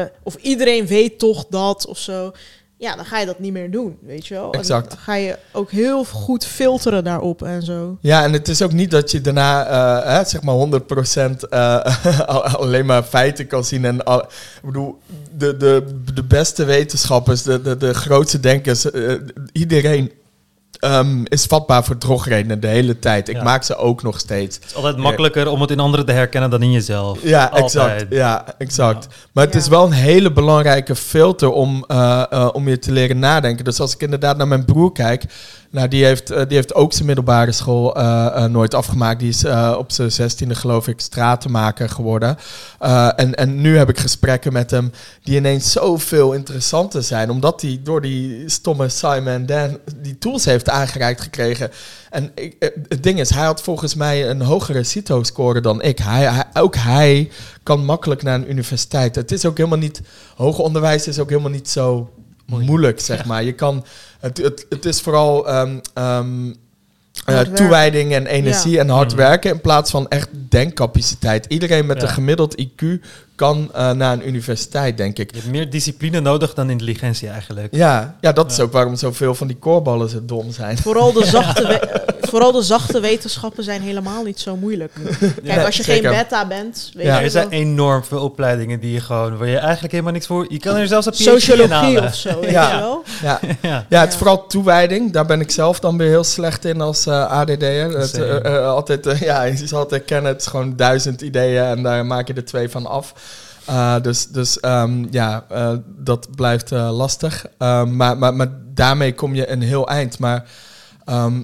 eh, 0.00 0.06
of 0.22 0.34
iedereen 0.34 0.86
weet 0.86 1.18
toch 1.18 1.46
dat 1.50 1.86
of 1.86 1.98
zo. 1.98 2.32
Ja, 2.76 2.96
dan 2.96 3.04
ga 3.04 3.18
je 3.18 3.26
dat 3.26 3.38
niet 3.38 3.52
meer 3.52 3.70
doen, 3.70 3.98
weet 4.02 4.26
je 4.26 4.34
wel. 4.34 4.52
En. 4.52 4.62
Dan 4.66 4.98
ga 4.98 5.14
je 5.14 5.38
ook 5.52 5.70
heel 5.70 6.04
goed 6.04 6.46
filteren 6.46 7.04
daarop 7.04 7.42
en 7.42 7.62
zo. 7.62 7.96
Ja, 8.00 8.24
en 8.24 8.32
het 8.32 8.48
is 8.48 8.62
ook 8.62 8.72
niet 8.72 8.90
dat 8.90 9.10
je 9.10 9.20
daarna 9.20 9.66
eh, 9.66 10.16
hè, 10.16 10.24
zeg 10.24 10.42
maar 10.42 10.54
100% 10.54 11.44
eh, 11.48 12.20
al- 12.34 12.42
alleen 12.42 12.86
maar 12.86 13.02
feiten 13.02 13.46
kan 13.46 13.64
zien. 13.64 13.84
En 13.84 14.04
al, 14.04 14.22
ik 14.22 14.28
bedoel, 14.64 14.98
de, 15.36 15.56
de, 15.56 16.00
de 16.14 16.22
beste 16.24 16.64
wetenschappers, 16.64 17.42
de, 17.42 17.62
de, 17.62 17.76
de 17.76 17.94
grootste 17.94 18.40
denkers, 18.40 18.86
iedereen 19.52 20.12
ehm, 20.84 21.24
is 21.24 21.44
vatbaar 21.44 21.84
voor 21.84 21.98
drogredenen 21.98 22.60
de 22.60 22.66
hele 22.66 22.98
tijd. 22.98 23.28
Ik 23.28 23.36
Ja. 23.36 23.42
maak 23.42 23.62
ze 23.62 23.76
ook 23.76 24.02
nog 24.02 24.18
steeds. 24.18 24.56
Het 24.56 24.64
is 24.64 24.74
altijd 24.74 24.96
makkelijker 24.96 25.48
om 25.48 25.60
het 25.60 25.70
in 25.70 25.80
anderen 25.80 26.06
te 26.06 26.12
herkennen 26.12 26.50
dan 26.50 26.62
in 26.62 26.72
jezelf. 26.72 27.18
Ja, 27.22 27.44
Altijd. 27.44 27.62
exact. 27.64 28.06
Ja, 28.10 28.44
exact. 28.58 29.06
Maar 29.32 29.44
het 29.44 29.52
Ja. 29.54 29.60
is 29.60 29.68
wel 29.68 29.84
een 29.84 29.92
hele 29.92 30.32
belangrijke 30.32 30.96
filter 30.96 31.50
om, 31.50 31.84
eh, 31.88 32.22
eh, 32.30 32.48
om 32.52 32.68
je 32.68 32.78
te 32.78 32.92
leren 32.92 33.18
nadenken. 33.18 33.64
Dus 33.64 33.80
als 33.80 33.94
ik 33.94 34.02
inderdaad 34.02 34.36
naar 34.36 34.48
mijn 34.48 34.64
broer 34.64 34.92
kijk, 34.92 35.24
nou, 35.74 35.88
die, 35.88 36.04
heeft, 36.04 36.30
eh, 36.30 36.46
die 36.46 36.56
heeft 36.56 36.74
ook 36.74 36.92
zijn 36.92 37.06
middelbare 37.06 37.52
school 37.52 37.96
eh, 37.96 38.26
eh, 38.26 38.50
nooit 38.50 38.74
afgemaakt. 38.74 39.20
Die 39.20 39.28
is 39.28 39.44
op 39.78 39.92
zijn 39.92 40.12
zestiende, 40.12 40.54
geloof 40.54 40.88
ik, 40.88 41.00
stratenmaker 41.00 41.88
geworden. 41.88 42.36
En, 43.16 43.34
en 43.34 43.60
nu 43.60 43.76
heb 43.76 43.88
ik 43.88 43.98
gesprekken 43.98 44.52
met 44.52 44.70
hem 44.70 44.92
die 45.22 45.36
ineens 45.36 45.72
zoveel 45.72 46.32
interessanter 46.32 47.02
zijn. 47.02 47.30
Omdat 47.30 47.62
hij 47.62 47.80
door 47.82 48.00
die 48.00 48.48
stomme 48.48 48.88
Simon 48.88 49.46
Dan 49.46 49.78
die 49.96 50.18
tools 50.18 50.44
heeft 50.44 50.68
aangereikt 50.68 51.20
gekregen. 51.20 51.70
En 52.10 52.30
ik, 52.34 52.56
het 52.88 53.02
ding 53.02 53.20
is, 53.20 53.30
hij 53.30 53.44
had 53.44 53.62
volgens 53.62 53.94
mij 53.94 54.30
een 54.30 54.42
hogere 54.42 54.82
CITO-score 54.82 55.60
dan 55.60 55.82
ik. 55.82 55.98
Hij, 55.98 56.22
hij- 56.32 56.44
ook 56.52 56.76
hij 56.76 57.30
kan 57.62 57.84
makkelijk 57.84 58.22
naar 58.22 58.34
een 58.34 58.50
universiteit. 58.50 59.14
Het 59.14 59.32
is 59.32 59.44
ook 59.46 59.56
helemaal 59.56 59.78
niet... 59.78 60.00
Hoger 60.36 60.64
onderwijs 60.64 61.06
is 61.08 61.18
ook 61.18 61.28
helemaal 61.28 61.50
niet 61.50 61.68
zo 61.68 62.10
moeilijk, 62.46 63.00
zeg 63.00 63.24
maar. 63.24 63.42
Je 63.44 63.52
kan... 63.52 63.84
Het, 64.20 64.38
het, 64.38 64.66
het 64.68 64.84
is 64.84 65.00
vooral... 65.00 65.48
ehm, 65.48 65.78
ehm, 65.94 66.52
eh, 67.24 67.40
toewijding 67.40 68.12
en 68.12 68.26
energie 68.26 68.78
en 68.78 68.88
hard 68.88 69.08
Mhm. 69.08 69.16
werken 69.16 69.50
in 69.50 69.60
plaats 69.60 69.90
van 69.90 70.08
echt 70.08 70.28
denkcapaciteit. 70.48 71.46
Iedereen 71.48 71.86
met 71.86 71.96
Ja. 72.00 72.02
een 72.02 72.14
gemiddeld 72.14 72.62
IQ 72.62 72.86
kan 73.34 73.70
eh, 73.74 73.90
naar 73.90 74.12
een 74.12 74.28
universiteit, 74.28 74.96
denk 74.96 75.18
ik. 75.18 75.30
Je 75.30 75.36
hebt 75.40 75.50
meer 75.50 75.70
discipline 75.70 76.20
nodig 76.20 76.54
dan 76.54 76.70
intelligentie 76.70 77.28
eigenlijk. 77.28 77.74
Ja, 77.74 78.16
ja 78.20 78.32
dat 78.32 78.50
is 78.50 78.60
ook 78.60 78.72
waarom 78.72 78.96
zoveel 78.96 79.34
van 79.34 79.46
die 79.46 79.56
koorballen 79.56 80.08
zo 80.08 80.18
dom 80.22 80.52
zijn. 80.52 80.78
Vooral 80.78 81.12
de 81.12 81.24
zachte, 81.36 81.66
we- 81.66 82.02
vooral 82.20 82.52
de 82.52 82.62
zachte 82.62 83.00
wetenschappen 83.00 83.64
zijn 83.64 83.80
helemaal 83.82 84.24
niet 84.24 84.40
zo 84.40 84.56
moeilijk. 84.56 84.92
Kijk, 85.18 85.32
Ja, 85.42 85.64
als 85.64 85.76
je 85.76 85.82
zeker. 85.82 86.10
geen 86.10 86.18
beta 86.22 86.46
bent, 86.46 86.90
weet 86.94 87.06
Ja. 87.06 87.18
je 87.18 87.24
Er 87.24 87.30
zijn 87.30 87.48
wel, 87.48 87.58
enorm 87.58 88.04
veel 88.04 88.20
opleidingen 88.20 88.80
die 88.80 88.92
je 88.92 89.00
gewoon, 89.00 89.36
waar 89.36 89.48
je 89.48 89.58
eigenlijk 89.58 89.92
helemaal 89.92 90.12
niks 90.12 90.26
voor... 90.26 90.46
Je 90.48 90.58
kan 90.58 90.76
er 90.76 90.86
zelfs 90.88 91.06
een 91.06 91.12
PhD 91.12 91.18
in 91.20 91.24
sociologie 91.40 92.02
of 92.02 92.14
zo, 92.14 92.40
weet 92.40 92.50
Ja. 92.50 92.70
je 92.74 92.78
wel. 92.80 93.02
Ja. 93.22 93.40
ja. 93.70 93.86
Ja, 93.88 94.00
het 94.00 94.10
is 94.12 94.16
vooral 94.18 94.46
toewijding. 94.46 95.12
Daar 95.12 95.26
ben 95.26 95.40
ik 95.40 95.50
zelf 95.50 95.80
dan 95.80 95.98
weer 95.98 96.08
heel 96.08 96.24
slecht 96.24 96.64
in 96.64 96.80
als 96.80 97.06
eh 97.06 97.30
ADD'er. 97.30 97.98
Het, 97.98 98.18
eh, 98.18 98.66
altijd, 98.68 99.18
ja, 99.20 99.42
je 99.42 99.66
zal 99.66 99.78
altijd 99.78 100.04
kennen, 100.04 100.32
het 100.32 100.40
is 100.40 100.46
gewoon 100.46 100.76
duizend 100.76 101.20
ideeën 101.20 101.64
en 101.64 101.82
daar 101.82 102.06
maak 102.06 102.26
je 102.28 102.34
er 102.34 102.44
twee 102.44 102.68
van 102.68 102.86
af. 102.86 103.12
Eh, 103.66 104.00
dus 104.02 104.26
dus 104.26 104.60
ehm, 104.60 105.04
ja, 105.10 105.44
eh, 105.48 105.72
dat 105.86 106.28
blijft 106.36 106.72
eh, 106.72 106.96
lastig. 106.96 107.46
Ehm, 107.58 107.96
maar, 107.96 108.18
maar, 108.18 108.34
maar 108.34 108.48
daarmee 108.74 109.14
kom 109.14 109.34
je 109.34 109.50
een 109.50 109.62
heel 109.62 109.88
eind. 109.88 110.18
Maar 110.18 110.44
ehm, 111.04 111.42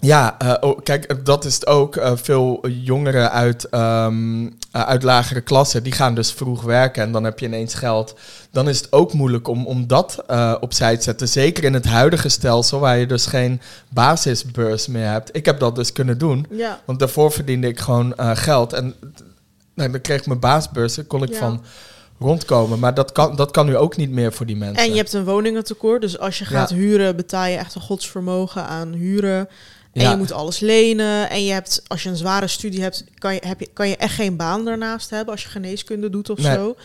ja, 0.00 0.36
oh, 0.60 0.78
kijk, 0.82 1.24
dat 1.24 1.44
is 1.44 1.54
het 1.54 1.66
ook. 1.66 2.00
Veel 2.14 2.68
jongeren 2.68 3.30
uit, 3.32 3.70
uit 4.70 5.02
lagere 5.02 5.40
klassen, 5.40 5.82
die 5.82 5.92
gaan 5.92 6.14
dus 6.14 6.32
vroeg 6.32 6.62
werken 6.62 7.02
en 7.02 7.12
dan 7.12 7.24
heb 7.24 7.38
je 7.38 7.46
ineens 7.46 7.74
geld. 7.74 8.14
Dan 8.50 8.68
is 8.68 8.78
het 8.80 8.92
ook 8.92 9.12
moeilijk 9.12 9.48
om, 9.48 9.66
om 9.66 9.86
dat 9.86 10.24
opzij 10.60 10.96
te 10.96 11.02
zetten. 11.02 11.28
Zeker 11.28 11.64
in 11.64 11.74
het 11.74 11.84
huidige 11.86 12.28
stelsel, 12.28 12.80
waar 12.80 12.98
je 12.98 13.06
dus 13.06 13.26
geen 13.26 13.60
basisbeurs 13.88 14.86
meer 14.86 15.08
hebt. 15.10 15.36
Ik 15.36 15.44
heb 15.44 15.58
dat 15.58 15.74
dus 15.76 15.92
kunnen 15.92 16.18
doen, 16.18 16.46
Ja. 16.50 16.80
want 16.84 16.98
daarvoor 16.98 17.32
verdiende 17.32 17.68
ik 17.68 17.80
gewoon 17.80 18.14
geld. 18.18 18.72
En 18.72 18.94
nou, 19.76 19.90
dan 19.90 20.00
kreeg 20.00 20.18
ik 20.20 20.26
mijn 20.26 20.40
baasbeurs, 20.40 20.94
daar 20.94 21.04
kon 21.04 21.22
ik 21.22 21.32
Ja. 21.32 21.38
van 21.38 21.62
rondkomen. 22.18 22.78
Maar 22.78 22.94
dat 22.94 23.12
kan, 23.12 23.36
dat 23.36 23.50
kan 23.50 23.66
nu 23.66 23.76
ook 23.76 23.96
niet 23.96 24.10
meer 24.10 24.32
voor 24.32 24.46
die 24.46 24.56
mensen. 24.56 24.84
En 24.84 24.90
je 24.90 24.96
hebt 24.96 25.12
een 25.12 25.24
woningentekort, 25.24 26.00
dus 26.00 26.18
als 26.18 26.38
je 26.38 26.44
Ja. 26.44 26.50
gaat 26.50 26.70
huren, 26.70 27.16
betaal 27.16 27.46
je 27.46 27.56
echt 27.56 27.74
een 27.74 27.80
godsvermogen 27.80 28.62
aan 28.66 28.92
huren. 28.92 29.48
En 29.92 30.02
Ja. 30.02 30.10
je 30.10 30.16
moet 30.16 30.32
alles 30.32 30.58
lenen. 30.60 31.30
En 31.30 31.44
je 31.44 31.52
hebt, 31.52 31.82
als 31.86 32.02
je 32.02 32.08
een 32.08 32.16
zware 32.16 32.46
studie 32.46 32.82
hebt, 32.82 33.04
kan 33.18 33.34
je, 33.34 33.40
heb 33.46 33.60
je, 33.60 33.68
kan 33.72 33.88
je 33.88 33.96
echt 33.96 34.14
geen 34.14 34.36
baan 34.36 34.64
daarnaast 34.64 35.10
hebben 35.10 35.32
als 35.34 35.42
je 35.42 35.48
geneeskunde 35.48 36.10
doet 36.10 36.30
of 36.30 36.38
Nee. 36.38 36.54
zo. 36.54 36.76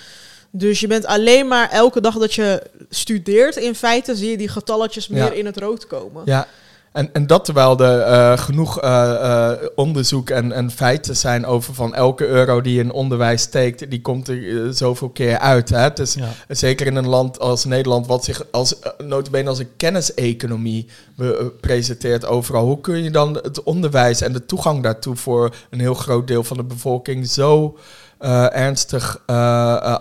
Dus 0.51 0.79
je 0.79 0.87
bent 0.87 1.05
alleen 1.05 1.47
maar 1.47 1.69
elke 1.69 2.01
dag 2.01 2.17
dat 2.17 2.33
je 2.33 2.63
studeert, 2.89 3.55
in 3.55 3.75
feite 3.75 4.15
zie 4.15 4.29
je 4.29 4.37
die 4.37 4.47
getalletjes 4.49 5.07
meer 5.07 5.23
Ja. 5.23 5.31
in 5.31 5.45
het 5.45 5.57
rood 5.57 5.87
komen. 5.87 6.21
Ja, 6.25 6.47
en, 6.91 7.09
en 7.13 7.27
dat 7.27 7.45
terwijl 7.45 7.79
er 7.79 7.99
eh, 8.01 8.37
genoeg 8.37 8.79
eh, 8.81 9.49
eh, 9.51 9.57
onderzoek 9.75 10.29
en, 10.29 10.51
en 10.51 10.71
feiten 10.71 11.15
zijn 11.17 11.45
over 11.45 11.73
van 11.73 11.95
elke 11.95 12.27
euro 12.27 12.61
die 12.61 12.73
je 12.73 12.79
in 12.79 12.91
onderwijs 12.91 13.41
steekt, 13.41 13.89
die 13.89 14.01
komt 14.01 14.27
er 14.27 14.73
zoveel 14.73 15.09
keer 15.09 15.37
uit. 15.39 15.69
Hè? 15.69 15.79
Het 15.79 15.99
is 15.99 16.13
Ja. 16.13 16.29
zeker 16.47 16.87
in 16.87 16.95
een 16.95 17.07
land 17.07 17.39
als 17.39 17.65
Nederland, 17.65 18.07
wat 18.07 18.23
zich 18.23 18.45
als 18.51 18.73
uh, 18.79 19.07
notabene 19.07 19.49
als 19.49 19.59
een 19.59 19.75
kenniseconomie 19.77 20.87
presenteert 21.61 22.25
overal. 22.25 22.65
Hoe 22.65 22.81
kun 22.81 23.03
je 23.03 23.11
dan 23.11 23.33
het 23.33 23.63
onderwijs 23.63 24.21
en 24.21 24.33
de 24.33 24.45
toegang 24.45 24.83
daartoe 24.83 25.15
voor 25.15 25.55
een 25.69 25.79
heel 25.79 25.93
groot 25.93 26.27
deel 26.27 26.43
van 26.43 26.57
de 26.57 26.63
bevolking 26.63 27.27
zo 27.27 27.77
eh, 28.17 28.55
ernstig 28.55 29.21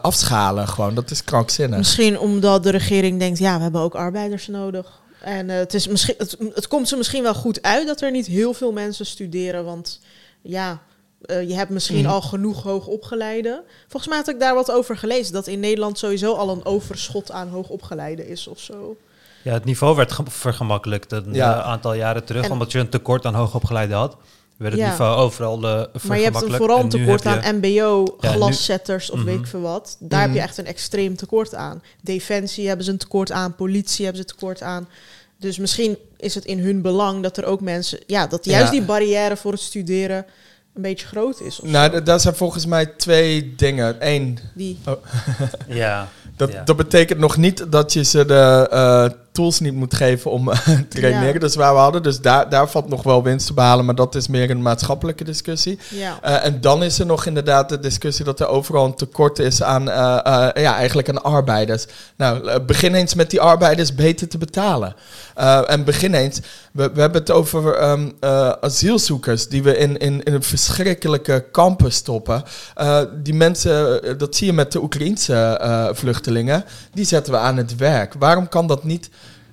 afschalen? 0.02 0.68
Gewoon, 0.68 0.94
dat 0.94 1.10
is 1.10 1.24
krankzinnig. 1.24 1.78
Misschien 1.78 2.18
omdat 2.18 2.62
de 2.62 2.70
regering 2.70 3.18
denkt, 3.18 3.38
ja, 3.38 3.56
we 3.56 3.62
hebben 3.62 3.80
ook 3.80 3.94
arbeiders 3.94 4.46
nodig. 4.46 4.99
En 5.22 5.50
eh, 5.50 5.56
het, 5.56 5.74
is 5.74 5.86
misschien, 5.86 6.14
het, 6.18 6.36
het 6.54 6.68
komt 6.68 6.88
ze 6.88 6.96
misschien 6.96 7.22
wel 7.22 7.34
goed 7.34 7.62
uit 7.62 7.86
dat 7.86 8.00
er 8.00 8.10
niet 8.10 8.26
heel 8.26 8.54
veel 8.54 8.72
mensen 8.72 9.06
studeren. 9.06 9.64
Want 9.64 10.00
ja, 10.42 10.82
eh, 11.22 11.48
je 11.48 11.54
hebt 11.54 11.70
misschien 11.70 12.02
Mhm. 12.02 12.10
al 12.12 12.20
genoeg 12.22 12.62
hoogopgeleiden. 12.62 13.62
Volgens 13.88 14.06
mij 14.08 14.16
had 14.18 14.28
ik 14.28 14.40
daar 14.40 14.54
wat 14.54 14.70
over 14.70 14.96
gelezen. 14.96 15.32
Dat 15.32 15.46
in 15.46 15.60
Nederland 15.60 15.98
sowieso 15.98 16.34
al 16.34 16.50
een 16.50 16.64
overschot 16.64 17.30
aan 17.30 17.48
hoogopgeleiden 17.48 18.28
is 18.28 18.46
of 18.46 18.60
zo. 18.60 18.96
Ja, 19.42 19.52
het 19.52 19.64
niveau 19.64 19.96
werd 19.96 20.12
ge- 20.12 20.22
vergemakkelijkt 20.28 21.12
een 21.12 21.34
Ja. 21.34 21.58
eh, 21.58 21.66
aantal 21.66 21.94
jaren 21.94 22.24
terug, 22.24 22.44
En- 22.44 22.50
omdat 22.52 22.72
je 22.72 22.78
een 22.78 22.88
tekort 22.88 23.24
aan 23.26 23.34
hoogopgeleide 23.34 23.94
had. 23.94 24.16
Werd 24.60 24.72
het 24.72 24.82
Ja. 24.82 24.88
niveau 24.90 25.16
overal 25.16 25.56
uh, 25.64 25.82
Maar 26.02 26.16
je 26.18 26.24
hebt 26.24 26.42
een 26.42 26.52
vooral 26.52 26.80
een 26.80 26.88
tekort 26.88 27.22
je- 27.22 27.28
aan 27.28 27.56
mbo, 27.56 28.16
Ja, 28.20 28.28
nu- 28.30 28.34
glaszetters 28.36 29.10
of 29.10 29.16
Mhm. 29.18 29.26
weet 29.26 29.38
ik 29.38 29.46
veel 29.46 29.60
wat. 29.60 29.96
Daar 30.00 30.20
heb 30.20 30.28
Mhm. 30.28 30.38
je 30.38 30.44
echt 30.44 30.58
een 30.58 30.66
extreem 30.66 31.16
tekort 31.16 31.54
aan. 31.54 31.82
Defensie 32.02 32.66
hebben 32.66 32.84
ze 32.84 32.90
een 32.90 32.98
tekort 32.98 33.32
aan, 33.32 33.54
politie 33.54 34.04
hebben 34.04 34.22
ze 34.22 34.28
een 34.28 34.36
tekort 34.38 34.62
aan. 34.62 34.88
Dus 35.38 35.58
misschien 35.58 35.96
is 36.16 36.34
het 36.34 36.44
in 36.44 36.58
hun 36.58 36.82
belang 36.82 37.22
dat 37.22 37.36
er 37.36 37.44
ook 37.44 37.60
mensen... 37.60 37.98
Ja, 38.06 38.26
dat 38.26 38.44
juist 38.44 38.64
Ja. 38.64 38.70
die 38.70 38.82
barrière 38.82 39.36
voor 39.36 39.52
het 39.52 39.60
studeren 39.60 40.24
een 40.74 40.82
beetje 40.82 41.06
groot 41.06 41.40
is. 41.40 41.60
Nou, 41.62 41.92
zo. 41.92 42.00
d- 42.00 42.06
daar 42.06 42.20
zijn 42.20 42.34
volgens 42.34 42.66
mij 42.66 42.86
twee 42.86 43.54
dingen. 43.56 43.96
Eén, 43.98 44.38
Die, 44.54 44.78
Ja, 45.68 46.08
Dat, 46.36 46.52
Ja. 46.52 46.62
dat 46.64 46.76
betekent 46.76 47.18
nog 47.18 47.36
niet 47.36 47.64
dat 47.72 47.92
je 47.92 48.04
ze 48.04 48.24
de 48.24 48.66
eh, 48.70 49.04
tools 49.32 49.60
niet 49.60 49.74
moet 49.74 49.94
geven 49.94 50.30
om 50.30 50.50
eh, 50.50 50.58
te. 50.88 51.00
Ja. 51.00 51.32
Dat 51.32 51.50
is 51.50 51.56
waar 51.56 51.74
we 51.74 51.80
hadden. 51.80 52.02
Dus 52.02 52.20
daar, 52.20 52.48
daar 52.48 52.70
valt 52.70 52.88
nog 52.88 53.02
wel 53.02 53.22
winst 53.22 53.46
te 53.46 53.54
behalen. 53.54 53.84
Maar 53.84 53.94
dat 53.94 54.14
is 54.14 54.28
meer 54.28 54.50
een 54.50 54.62
maatschappelijke 54.62 55.24
discussie. 55.24 55.78
ja. 55.88 56.18
Eh, 56.22 56.44
en 56.44 56.60
dan 56.60 56.82
is 56.82 56.98
er 56.98 57.06
nog 57.06 57.26
inderdaad 57.26 57.68
de 57.68 57.80
discussie 57.80 58.24
dat 58.24 58.40
er 58.40 58.46
overal 58.46 58.84
een 58.84 58.94
tekort 58.94 59.38
is 59.38 59.62
aan, 59.62 59.90
eh, 59.90 60.62
ja, 60.62 60.76
eigenlijk 60.76 61.08
aan 61.08 61.22
arbeiders. 61.22 61.86
Nou, 62.16 62.60
begin 62.60 62.94
eens 62.94 63.14
met 63.14 63.30
die 63.30 63.40
arbeiders 63.40 63.94
beter 63.94 64.28
te 64.28 64.38
betalen. 64.38 64.94
En 65.66 65.84
begin 65.84 66.14
eens, 66.14 66.40
we, 66.72 66.90
we 66.94 67.00
hebben 67.00 67.20
het 67.20 67.30
over 67.30 67.74
ehm, 67.74 68.10
eh, 68.20 68.52
asielzoekers 68.60 69.48
die 69.48 69.62
we 69.62 69.76
in, 69.76 69.98
in, 69.98 70.22
in 70.22 70.34
een 70.34 70.42
verschrikkelijke 70.42 71.44
kampen 71.52 71.92
stoppen. 71.92 72.42
Die 73.22 73.34
mensen, 73.34 74.00
dat 74.18 74.36
zie 74.36 74.46
je 74.46 74.52
met 74.52 74.72
de 74.72 74.82
Oekraïense 74.82 75.90
vluchtelingen, 75.94 76.64
die 76.92 77.04
zetten 77.04 77.32
we 77.32 77.38
aan 77.38 77.56
het 77.56 77.76
werk. 77.76 78.14
Waarom 78.18 78.48
kan 78.48 78.66
dat 78.66 78.84
niet? 78.84 79.10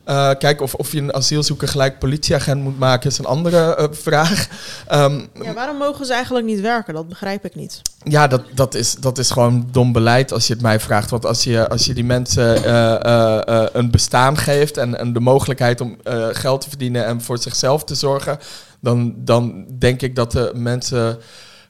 Eh, 0.08 0.32
kijk, 0.38 0.62
of, 0.62 0.74
of 0.74 0.92
je 0.92 1.02
een 1.02 1.14
asielzoeker 1.14 1.68
gelijk 1.68 2.00
politieagent 2.00 2.62
moet 2.62 2.80
maken, 2.80 3.10
is 3.10 3.18
een 3.18 3.26
andere 3.26 3.76
eh, 3.76 3.86
vraag. 3.92 4.48
Ehm, 4.88 5.22
ja, 5.42 5.54
waarom 5.54 5.78
mogen 5.78 6.06
ze 6.06 6.14
eigenlijk 6.14 6.46
niet 6.46 6.62
werken? 6.62 6.94
Dat 6.94 7.08
begrijp 7.08 7.46
ik 7.46 7.56
niet. 7.56 7.82
ja, 8.04 8.28
dat, 8.28 8.42
dat, 8.54 8.76
is, 8.76 8.94
dat 8.94 9.18
is 9.18 9.32
gewoon 9.32 9.68
dom 9.72 9.92
beleid 9.92 10.32
als 10.32 10.48
je 10.48 10.54
het 10.54 10.62
mij 10.62 10.80
vraagt. 10.80 11.10
Want 11.10 11.26
als 11.26 11.44
je, 11.44 11.70
als 11.70 11.86
je 11.86 11.94
die 11.94 12.04
mensen 12.04 12.64
eh, 12.64 13.66
een 13.74 13.92
bestaan 13.92 14.38
geeft 14.38 14.78
en, 14.78 14.98
en 14.98 15.14
de 15.14 15.20
mogelijkheid 15.20 15.82
om 15.82 15.98
geld 16.32 16.62
te 16.62 16.70
verdienen 16.70 17.06
en 17.06 17.22
voor 17.22 17.38
zichzelf 17.38 17.84
te 17.84 17.96
zorgen, 17.96 18.40
dan, 18.80 19.14
dan 19.18 19.66
denk 19.80 20.02
ik 20.02 20.16
dat 20.16 20.32
de 20.32 20.52
mensen. 20.56 21.18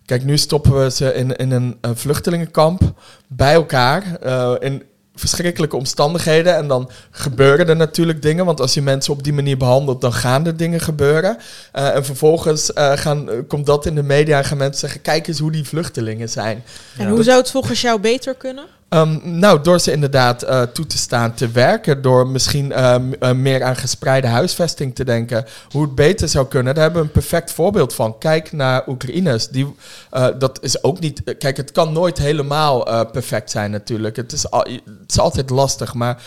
Kijk, 0.06 0.24
nu 0.24 0.38
stoppen 0.38 0.84
we 0.84 0.92
ze 0.92 1.14
in, 1.14 1.36
in 1.36 1.52
een, 1.52 1.78
eh, 1.82 1.92
vluchtelingenkamp 1.94 2.82
bij 3.28 3.54
elkaar. 3.54 4.04
in 4.60 4.84
verschrikkelijke 5.20 5.76
omstandigheden. 5.76 6.56
En 6.56 6.68
dan 6.68 6.90
gebeuren 7.12 7.68
er 7.70 7.76
natuurlijk 7.76 8.22
dingen. 8.22 8.46
Want 8.46 8.62
als 8.62 8.74
je 8.74 8.82
mensen 8.82 9.14
op 9.14 9.24
die 9.24 9.34
manier 9.34 9.58
behandelt, 9.58 10.02
dan 10.02 10.14
gaan 10.14 10.46
er 10.46 10.58
dingen 10.58 10.80
gebeuren. 10.80 11.38
Eh, 11.72 11.96
en 11.96 12.06
vervolgens 12.06 12.74
eh, 12.74 12.92
gaan, 12.98 13.30
eh, 13.30 13.38
komt 13.48 13.66
dat 13.66 13.86
in 13.86 13.96
de 13.96 14.04
media 14.04 14.38
en 14.38 14.46
gaan 14.46 14.58
mensen 14.58 14.80
zeggen: 14.80 15.02
kijk 15.02 15.28
eens 15.28 15.40
hoe 15.40 15.52
die 15.52 15.64
vluchtelingen 15.68 16.30
zijn. 16.30 16.64
En 16.98 17.06
Ja. 17.06 17.12
hoe 17.12 17.24
zou 17.24 17.38
het 17.38 17.52
volgens 17.52 17.82
jou 17.82 18.00
beter 18.00 18.36
kunnen? 18.36 18.66
Ehm, 18.90 19.40
nou, 19.40 19.62
door 19.62 19.80
ze 19.80 19.92
inderdaad 19.92 20.44
eh, 20.44 20.62
toe 20.62 20.86
te 20.86 20.98
staan 20.98 21.34
te 21.34 21.48
werken, 21.52 22.02
door 22.02 22.28
misschien 22.28 22.72
ehm, 22.72 23.14
eh, 23.20 23.32
meer 23.32 23.64
aan 23.64 23.76
gespreide 23.76 24.28
huisvesting 24.28 24.96
te 24.96 25.06
denken, 25.06 25.46
hoe 25.72 25.82
het 25.82 25.96
beter 25.96 26.28
zou 26.30 26.48
kunnen, 26.48 26.74
daar 26.74 26.84
hebben 26.84 27.02
we 27.02 27.08
een 27.08 27.14
perfect 27.14 27.52
voorbeeld 27.52 27.94
van. 27.94 28.18
Kijk 28.18 28.52
naar 28.52 28.88
Oekraïners. 28.88 29.48
Die, 29.48 29.76
eh, 30.10 30.28
dat 30.40 30.58
is 30.62 30.84
ook 30.84 31.00
niet. 31.00 31.38
Kijk, 31.38 31.58
het 31.58 31.72
kan 31.72 31.94
nooit 31.94 32.18
helemaal 32.18 33.06
perfect 33.06 33.52
zijn, 33.52 33.72
natuurlijk. 33.72 34.16
Het 34.16 34.32
is, 34.32 34.44
het 34.50 34.82
is 35.08 35.20
altijd 35.20 35.50
lastig, 35.50 35.94
maar 35.94 36.24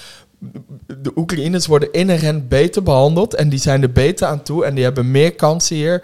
de 0.86 1.12
Oekraïners 1.16 1.66
worden 1.66 1.92
inherent 1.92 2.48
beter 2.48 2.82
behandeld 2.82 3.34
en 3.34 3.48
die 3.48 3.58
zijn 3.58 3.82
er 3.82 3.92
beter 3.92 4.26
aan 4.26 4.42
toe 4.42 4.64
en 4.64 4.74
die 4.74 4.84
hebben 4.84 5.10
meer 5.10 5.34
kansen 5.34 5.76
hier 5.76 6.02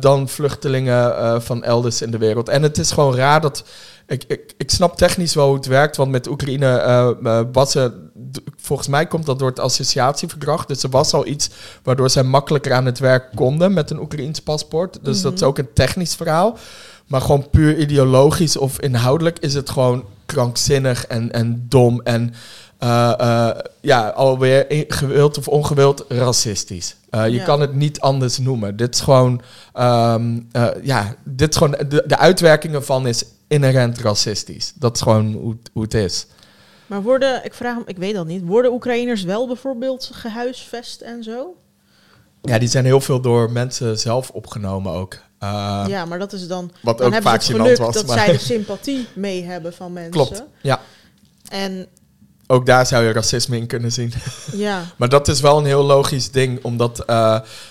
dan 0.00 0.28
vluchtelingen 0.28 1.42
van 1.42 1.64
elders 1.64 2.02
in 2.02 2.10
de 2.10 2.18
wereld. 2.18 2.48
En 2.48 2.62
het 2.62 2.78
is 2.78 2.90
gewoon 2.90 3.14
raar 3.14 3.40
dat. 3.40 3.64
Ik, 4.10 4.24
ik, 4.26 4.54
ik 4.56 4.70
snap 4.70 4.96
technisch 4.96 5.34
wel 5.34 5.46
hoe 5.46 5.56
het 5.56 5.66
werkt, 5.66 5.96
want 5.96 6.10
met 6.10 6.28
Oekraïne 6.28 6.66
eh, 6.76 7.40
was 7.52 7.72
d- 7.72 8.40
Volgens 8.56 8.88
mij 8.88 9.06
komt 9.06 9.26
dat 9.26 9.38
door 9.38 9.48
het 9.48 9.58
associatieverdrag. 9.58 10.66
Dus 10.66 10.82
er 10.82 10.90
was 10.90 11.12
al 11.12 11.26
iets 11.26 11.50
waardoor 11.82 12.10
zij 12.10 12.22
makkelijker 12.22 12.72
aan 12.72 12.86
het 12.86 12.98
werk 12.98 13.28
konden 13.34 13.72
met 13.72 13.90
een 13.90 14.00
Oekraïns 14.00 14.40
paspoort. 14.40 14.98
Dus 15.02 15.22
dat 15.22 15.32
is 15.34 15.42
ook 15.42 15.58
een 15.58 15.72
technisch 15.74 16.14
verhaal. 16.14 16.58
Maar 17.06 17.20
gewoon 17.20 17.50
puur 17.50 17.78
ideologisch 17.78 18.56
of 18.56 18.80
inhoudelijk 18.80 19.38
is 19.38 19.54
het 19.54 19.70
gewoon 19.70 20.04
krankzinnig 20.26 21.06
en, 21.06 21.32
en 21.32 21.66
dom 21.68 22.00
en 22.00 22.34
eh, 22.80 23.12
eh, 23.18 23.58
ja, 23.80 24.08
alweer 24.08 24.84
gewild 24.88 25.38
of 25.38 25.48
ongewild 25.48 26.04
racistisch. 26.08 26.96
Eh, 27.10 27.24
je 27.26 27.32
Ja. 27.34 27.44
kan 27.44 27.60
het 27.60 27.74
niet 27.74 28.00
anders 28.00 28.38
noemen. 28.38 28.76
Dit 28.76 28.94
is 28.94 29.00
gewoon, 29.00 29.40
ehm, 29.72 30.40
eh, 30.52 30.68
ja, 30.82 31.14
dit 31.24 31.50
is 31.50 31.56
gewoon 31.56 31.76
de, 31.88 32.02
de 32.06 32.16
uitwerkingen 32.18 32.84
van 32.84 33.06
is 33.06 33.24
inherent 33.48 33.98
racistisch. 33.98 34.72
Dat 34.74 34.94
is 34.96 35.02
gewoon 35.02 35.32
hoe, 35.32 35.50
het- 35.50 35.70
hoe 35.72 35.82
het 35.82 35.94
is. 35.94 36.26
Maar 36.86 37.02
worden, 37.02 37.44
ik 37.44 37.54
vraag 37.54 37.74
hem, 37.74 37.82
ik 37.86 37.96
weet 37.96 38.14
dat 38.14 38.26
niet, 38.26 38.42
worden 38.44 38.72
Oekraïners 38.72 39.22
wel 39.22 39.46
bijvoorbeeld 39.46 40.10
gehuisvest 40.12 41.00
en 41.00 41.22
zo? 41.22 41.54
Ja, 42.42 42.58
die 42.58 42.68
zijn 42.68 42.84
heel 42.84 43.00
veel 43.00 43.20
door 43.20 43.52
mensen 43.52 43.98
zelf 43.98 44.30
opgenomen 44.30 44.92
ook. 44.92 45.18
Ja, 45.88 46.04
maar 46.04 46.18
dat 46.18 46.32
is 46.32 46.46
dan, 46.48 46.70
Wat 46.82 46.98
dan 46.98 47.06
ook 47.06 47.12
hebben 47.12 47.30
vaak 47.30 47.42
ze 47.42 47.52
het 47.52 47.60
geluk 47.60 47.76
was. 47.78 47.94
dat 47.94 48.06
maar- 48.06 48.18
zij 48.18 48.32
de 48.32 48.38
sympathie 48.38 49.06
mee 49.14 49.44
hebben 49.44 49.72
van 49.74 49.92
mensen. 49.92 50.10
Klopt, 50.12 50.44
ja. 50.62 50.80
En 51.48 51.86
Ook 52.50 52.66
daar 52.66 52.86
zou 52.86 53.04
je 53.04 53.12
racisme 53.12 53.56
in 53.56 53.66
kunnen 53.66 53.92
zien. 53.92 54.12
ja, 54.52 54.82
Maar 54.96 55.08
dat 55.08 55.28
is 55.28 55.40
wel 55.40 55.58
een 55.58 55.64
heel 55.64 55.84
logisch 55.84 56.30
ding, 56.30 56.64
omdat 56.64 56.98
eh, 56.98 57.16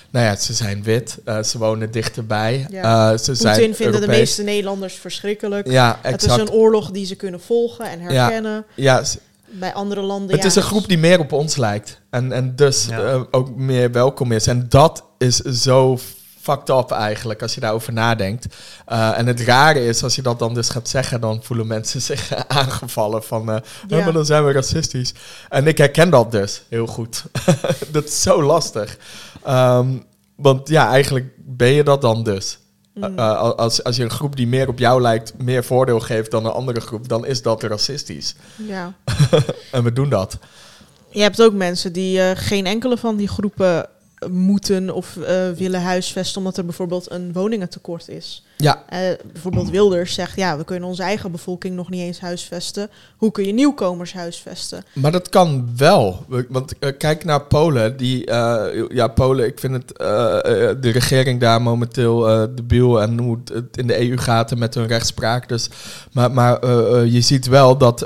nou 0.09 0.25
ja, 0.25 0.35
ze 0.35 0.53
zijn 0.53 0.83
wit, 0.83 1.17
eh, 1.25 1.43
ze 1.43 1.57
wonen 1.57 1.91
dichterbij. 1.91 2.65
Ja. 2.69 3.11
eh, 3.11 3.17
ze 3.17 3.35
zijn 3.35 3.75
vinden 3.75 4.01
de 4.01 4.07
meeste 4.07 4.43
Nederlanders 4.43 4.93
verschrikkelijk. 4.93 5.67
Ja, 5.71 5.99
het 6.01 6.21
is 6.21 6.27
exact. 6.27 6.49
een 6.49 6.55
oorlog 6.55 6.91
die 6.91 7.05
ze 7.05 7.15
kunnen 7.15 7.41
volgen 7.41 7.85
en 7.89 7.99
herkennen. 7.99 8.65
Ja, 8.75 9.03
s- 9.03 9.17
Bij 9.45 9.73
andere 9.73 10.01
landen. 10.01 10.31
het 10.31 10.41
ja, 10.41 10.47
is 10.47 10.55
een 10.55 10.61
dus- 10.61 10.69
groep 10.71 10.87
die 10.87 10.97
meer 10.97 11.19
op 11.19 11.31
ons 11.31 11.55
lijkt. 11.55 11.99
En, 12.09 12.31
en 12.31 12.55
dus 12.55 12.85
Ja. 12.89 12.99
eh, 13.01 13.21
ook 13.31 13.55
meer 13.55 13.91
welkom 13.91 14.31
is. 14.31 14.47
En 14.47 14.65
dat 14.69 15.03
is 15.17 15.35
zo 15.37 15.99
fucked 16.49 16.69
up 16.69 16.91
eigenlijk, 16.91 17.41
als 17.41 17.53
je 17.53 17.59
daarover 17.59 17.93
nadenkt. 17.93 18.55
Eh, 18.85 19.17
en 19.17 19.27
het 19.27 19.41
rare 19.41 19.85
is, 19.85 20.03
als 20.03 20.15
je 20.15 20.21
dat 20.21 20.39
dan 20.39 20.53
dus 20.53 20.69
gaat 20.69 20.89
zeggen, 20.89 21.21
dan 21.21 21.43
voelen 21.43 21.67
mensen 21.67 22.01
zich 22.11 22.47
aangevallen 22.47 23.23
van... 23.23 23.45
Ja. 23.45 23.61
"Ja, 23.87 24.03
maar 24.03 24.13
dan 24.13 24.25
zijn 24.25 24.45
we 24.45 24.51
racistisch. 24.51 25.13
En 25.49 25.67
ik 25.67 25.77
herken 25.77 26.09
dat 26.09 26.31
dus 26.31 26.63
heel 26.69 26.87
goed. 26.87 27.23
dat 27.91 28.03
is 28.03 28.21
zo 28.21 28.43
lastig. 28.43 28.97
Ehm, 29.43 29.97
want 30.35 30.69
ja, 30.69 30.89
eigenlijk 30.89 31.25
ben 31.37 31.69
je 31.69 31.83
dat 31.83 32.01
dan 32.01 32.23
dus. 32.23 32.59
Mm. 32.93 33.03
Eh, 33.03 33.41
als, 33.41 33.83
als 33.83 33.95
je 33.95 34.03
een 34.03 34.09
groep 34.09 34.35
die 34.35 34.47
meer 34.47 34.67
op 34.67 34.79
jou 34.79 35.01
lijkt 35.01 35.33
meer 35.37 35.63
voordeel 35.63 35.99
geeft 35.99 36.31
dan 36.31 36.45
een 36.45 36.51
andere 36.51 36.79
groep, 36.79 37.07
dan 37.07 37.25
is 37.25 37.41
dat 37.41 37.63
racistisch. 37.63 38.35
ja. 38.55 38.93
En 39.71 39.83
we 39.83 39.93
doen 39.93 40.09
dat. 40.09 40.37
Je 41.11 41.21
hebt 41.21 41.41
ook 41.41 41.53
mensen 41.53 41.93
die 41.93 42.35
geen 42.35 42.65
enkele 42.65 42.97
van 42.97 43.15
die 43.15 43.27
groepen 43.27 43.89
moeten 44.31 44.93
of 44.93 45.17
eh, 45.17 45.49
willen 45.51 45.81
huisvesten 45.81 46.37
omdat 46.37 46.57
er 46.57 46.65
bijvoorbeeld 46.65 47.11
een 47.11 47.33
woningentekort 47.33 48.09
is. 48.09 48.43
Ja, 48.63 48.83
Eh, 48.89 48.99
bijvoorbeeld 49.33 49.69
Wilders 49.69 50.13
zegt, 50.13 50.35
ja, 50.35 50.57
we 50.57 50.63
kunnen 50.63 50.89
onze 50.89 51.03
eigen 51.03 51.31
bevolking 51.31 51.75
nog 51.75 51.89
niet 51.89 52.01
eens 52.01 52.19
huisvesten. 52.19 52.89
Hoe 53.17 53.31
kun 53.31 53.45
je 53.45 53.53
nieuwkomers 53.53 54.13
huisvesten? 54.13 54.83
maar 54.93 55.11
dat 55.11 55.29
kan 55.29 55.69
wel. 55.77 56.25
We- 56.27 56.45
Want 56.49 56.73
eh, 56.79 56.89
kijk 56.97 57.23
naar 57.25 57.41
Polen. 57.41 57.97
Die, 57.97 58.25
eh, 58.25 58.83
ja, 58.89 59.07
Polen, 59.07 59.45
ik 59.45 59.59
vind 59.59 59.73
het, 59.73 59.87
de 60.81 60.89
regering 60.91 61.39
daar 61.39 61.61
momenteel 61.61 62.29
eh 62.29 62.43
debiel 62.55 63.01
en 63.01 63.19
hoe 63.19 63.37
het, 63.53 63.77
in 63.77 63.87
de 63.87 64.09
EU 64.09 64.17
gaat 64.17 64.51
en 64.51 64.59
met 64.59 64.73
hun 64.73 64.87
rechtspraak. 64.87 65.47
Dus, 65.49 65.69
maar 66.11 66.31
maar 66.31 66.67
je 67.05 67.21
ziet 67.21 67.47
wel 67.47 67.77
dat 67.77 67.99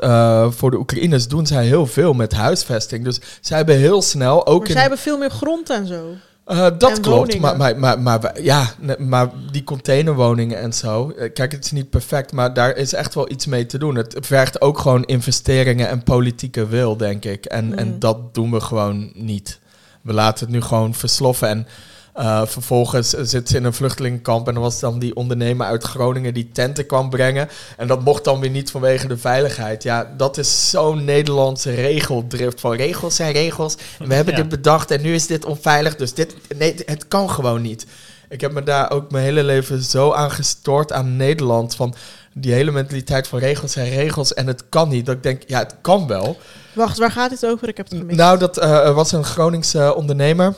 voor 0.56 0.72
de 0.72 0.78
Oekraïners 0.78 1.28
doen 1.28 1.46
zij 1.48 1.66
heel 1.66 1.86
veel 1.88 2.14
met 2.14 2.34
huisvesting. 2.34 3.04
Dus 3.04 3.20
zij 3.42 3.58
hebben 3.58 3.78
heel 3.78 4.02
snel 4.02 4.46
ook 4.48 4.58
Maar 4.60 4.68
in 4.68 4.72
zij 4.74 4.82
hebben 4.82 5.00
veel 5.00 5.18
meer 5.18 5.30
grond 5.32 5.70
en 5.70 5.88
zo. 5.88 6.04
Eh, 6.46 6.68
dat 6.78 7.00
klopt, 7.00 7.40
maar, 7.40 7.78
maar, 7.78 8.00
maar, 8.02 8.42
ja, 8.42 8.70
maar 8.98 9.30
die 9.52 9.64
containerwoningen 9.64 10.60
en 10.60 10.74
zo. 10.74 11.14
Kijk, 11.34 11.52
het 11.52 11.66
is 11.66 11.72
niet 11.72 11.90
perfect, 11.90 12.32
maar 12.32 12.54
daar 12.54 12.76
is 12.76 12.94
echt 12.94 13.14
wel 13.16 13.32
iets 13.32 13.46
mee 13.46 13.66
te 13.66 13.78
doen. 13.78 13.96
Het 13.96 14.16
vergt 14.20 14.62
ook 14.62 14.80
gewoon 14.80 15.04
investeringen 15.04 15.90
en 15.90 16.04
politieke 16.04 16.68
wil, 16.68 16.98
denk 16.98 17.26
ik. 17.26 17.46
En, 17.46 17.66
Mm. 17.66 17.74
en 17.74 18.00
dat 18.00 18.34
doen 18.34 18.52
we 18.52 18.60
gewoon 18.60 19.12
niet. 19.14 19.60
We 20.02 20.14
laten 20.14 20.46
het 20.46 20.56
nu 20.56 20.62
gewoon 20.62 20.94
versloffen. 20.94 21.48
En 21.48 21.68
eh, 22.14 22.42
vervolgens 22.46 23.10
zit 23.10 23.50
ze 23.50 23.58
in 23.58 23.64
een 23.64 23.74
vluchtelingenkamp 23.74 24.48
en 24.48 24.54
dan 24.54 24.64
was 24.64 24.80
dan 24.80 25.00
die 25.00 25.16
ondernemer 25.16 25.66
uit 25.68 25.84
Groningen 25.84 26.34
die 26.34 26.50
tenten 26.54 26.86
kwam 26.86 27.10
brengen. 27.10 27.50
En 27.78 27.88
dat 27.88 28.02
mocht 28.04 28.24
dan 28.24 28.40
weer 28.40 28.50
niet 28.50 28.72
vanwege 28.72 29.08
de 29.08 29.18
veiligheid. 29.18 29.84
Ja, 29.84 30.14
dat 30.18 30.38
is 30.38 30.70
zo'n 30.70 31.04
Nederlandse 31.04 31.74
regeldrift 31.74 32.60
van 32.60 32.74
regels 32.74 33.16
zijn 33.16 33.32
regels. 33.34 33.76
En 34.00 34.08
we 34.08 34.14
hebben 34.14 34.34
Ja. 34.36 34.40
dit 34.40 34.50
bedacht 34.50 34.92
en 34.92 35.02
nu 35.02 35.14
is 35.14 35.28
dit 35.28 35.46
onveilig. 35.46 35.96
Dus 35.96 36.14
dit, 36.14 36.36
nee, 36.58 36.76
het 36.86 37.08
kan 37.08 37.30
gewoon 37.30 37.62
niet. 37.62 37.86
Ik 38.30 38.42
heb 38.42 38.52
me 38.52 38.64
daar 38.64 38.92
ook 38.92 39.12
mijn 39.12 39.24
hele 39.24 39.44
leven 39.44 39.82
zo 39.84 40.12
aan 40.12 40.32
gestoord 40.32 40.92
aan 40.92 41.16
Nederland. 41.16 41.76
Van 41.76 41.96
die 42.34 42.54
hele 42.54 42.72
mentaliteit 42.72 43.28
van 43.28 43.40
regels 43.40 43.72
zijn 43.72 43.90
regels 43.90 44.34
en 44.34 44.48
het 44.48 44.64
kan 44.70 44.90
niet. 44.90 45.06
Dat 45.06 45.16
ik 45.16 45.24
denk, 45.24 45.42
ja, 45.48 45.60
het 45.60 45.76
kan 45.82 46.08
wel. 46.08 46.38
Wacht, 46.74 46.98
waar 46.98 47.12
gaat 47.12 47.30
dit 47.30 47.46
over? 47.46 47.68
Ik 47.68 47.78
heb 47.78 47.90
het 47.90 47.98
gemist. 48.00 48.18
Nou, 48.18 48.38
dat 48.38 48.58
eh, 48.58 48.86
er 48.86 48.94
was 48.94 49.12
een 49.12 49.24
Groningse 49.24 49.96
ondernemer. 49.96 50.54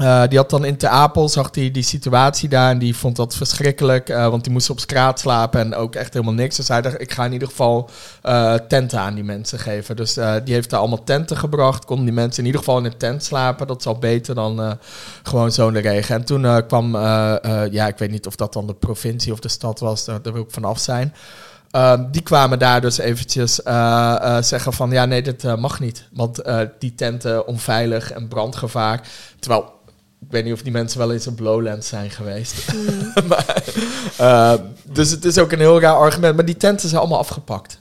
Eh, 0.00 0.22
die 0.28 0.38
had 0.38 0.50
dan 0.50 0.64
in 0.64 0.76
Ter 0.76 0.88
Apel, 0.88 1.28
zag 1.28 1.48
hij 1.52 1.70
die 1.70 1.82
situatie 1.82 2.48
daar 2.48 2.70
en 2.70 2.78
die 2.78 2.96
vond 2.96 3.16
dat 3.16 3.36
verschrikkelijk. 3.36 4.08
eh, 4.08 4.28
want 4.28 4.44
die 4.44 4.52
moest 4.52 4.70
op 4.70 4.80
straat 4.80 5.20
slapen 5.20 5.60
en 5.60 5.74
ook 5.74 5.94
echt 5.94 6.12
helemaal 6.12 6.34
niks. 6.34 6.56
Dus 6.56 6.68
hij 6.68 6.82
dacht, 6.82 7.00
ik 7.00 7.12
ga 7.12 7.24
in 7.24 7.32
ieder 7.32 7.48
geval 7.48 7.90
eh, 8.22 8.54
tenten 8.54 8.98
aan 8.98 9.14
die 9.14 9.24
mensen 9.24 9.58
geven. 9.58 9.96
Dus 9.96 10.14
die 10.14 10.54
heeft 10.54 10.70
daar 10.70 10.80
allemaal 10.80 11.04
tenten 11.04 11.36
gebracht. 11.36 11.84
Konden 11.84 12.04
die 12.04 12.14
mensen 12.14 12.40
in 12.40 12.46
ieder 12.46 12.60
geval 12.60 12.78
in 12.78 12.84
een 12.84 12.96
tent 12.96 13.24
slapen. 13.24 13.66
Dat 13.66 13.80
is 13.80 13.86
al 13.86 13.98
beter 13.98 14.34
dan 14.34 14.78
gewoon 15.22 15.52
zo 15.52 15.68
in 15.68 15.74
de 15.74 15.80
regen. 15.80 16.14
En 16.14 16.24
toen 16.24 16.66
kwam, 16.66 16.96
ja, 17.70 17.86
ik 17.86 17.98
weet 17.98 18.10
niet 18.10 18.26
of 18.26 18.36
dat 18.36 18.52
dan 18.52 18.66
de 18.66 18.74
provincie 18.74 19.32
of 19.32 19.40
de 19.40 19.48
stad 19.48 19.80
was. 19.80 20.04
Daar, 20.04 20.22
daar 20.22 20.32
wil 20.32 20.42
ik 20.42 20.50
vanaf 20.50 20.78
zijn. 20.78 21.14
Ehm, 21.70 22.10
die 22.10 22.22
kwamen 22.22 22.58
daar 22.58 22.80
dus 22.80 22.98
eventjes 22.98 23.54
zeggen 24.40 24.72
van 24.72 24.90
ja, 24.90 25.04
nee, 25.04 25.22
dit 25.22 25.56
mag 25.56 25.80
niet. 25.80 26.08
Want 26.12 26.42
die 26.78 26.94
tenten 26.94 27.46
onveilig 27.46 28.12
en 28.12 28.28
brandgevaar. 28.28 29.00
Terwijl, 29.38 29.78
ik 30.20 30.30
weet 30.30 30.44
niet 30.44 30.52
of 30.52 30.62
die 30.62 30.72
mensen 30.72 30.98
wel 30.98 31.12
eens 31.12 31.26
op 31.26 31.40
Lowlands 31.40 31.88
zijn 31.88 32.10
geweest. 32.10 32.72
Mm. 32.72 33.12
maar, 33.28 33.62
eh, 34.16 34.54
dus 34.92 35.10
het 35.10 35.24
is 35.24 35.38
ook 35.38 35.52
een 35.52 35.58
heel 35.58 35.80
raar 35.80 35.94
argument. 35.94 36.36
Maar 36.36 36.44
die 36.44 36.56
tenten 36.56 36.88
zijn 36.88 37.00
allemaal 37.00 37.18
afgepakt. 37.18 37.78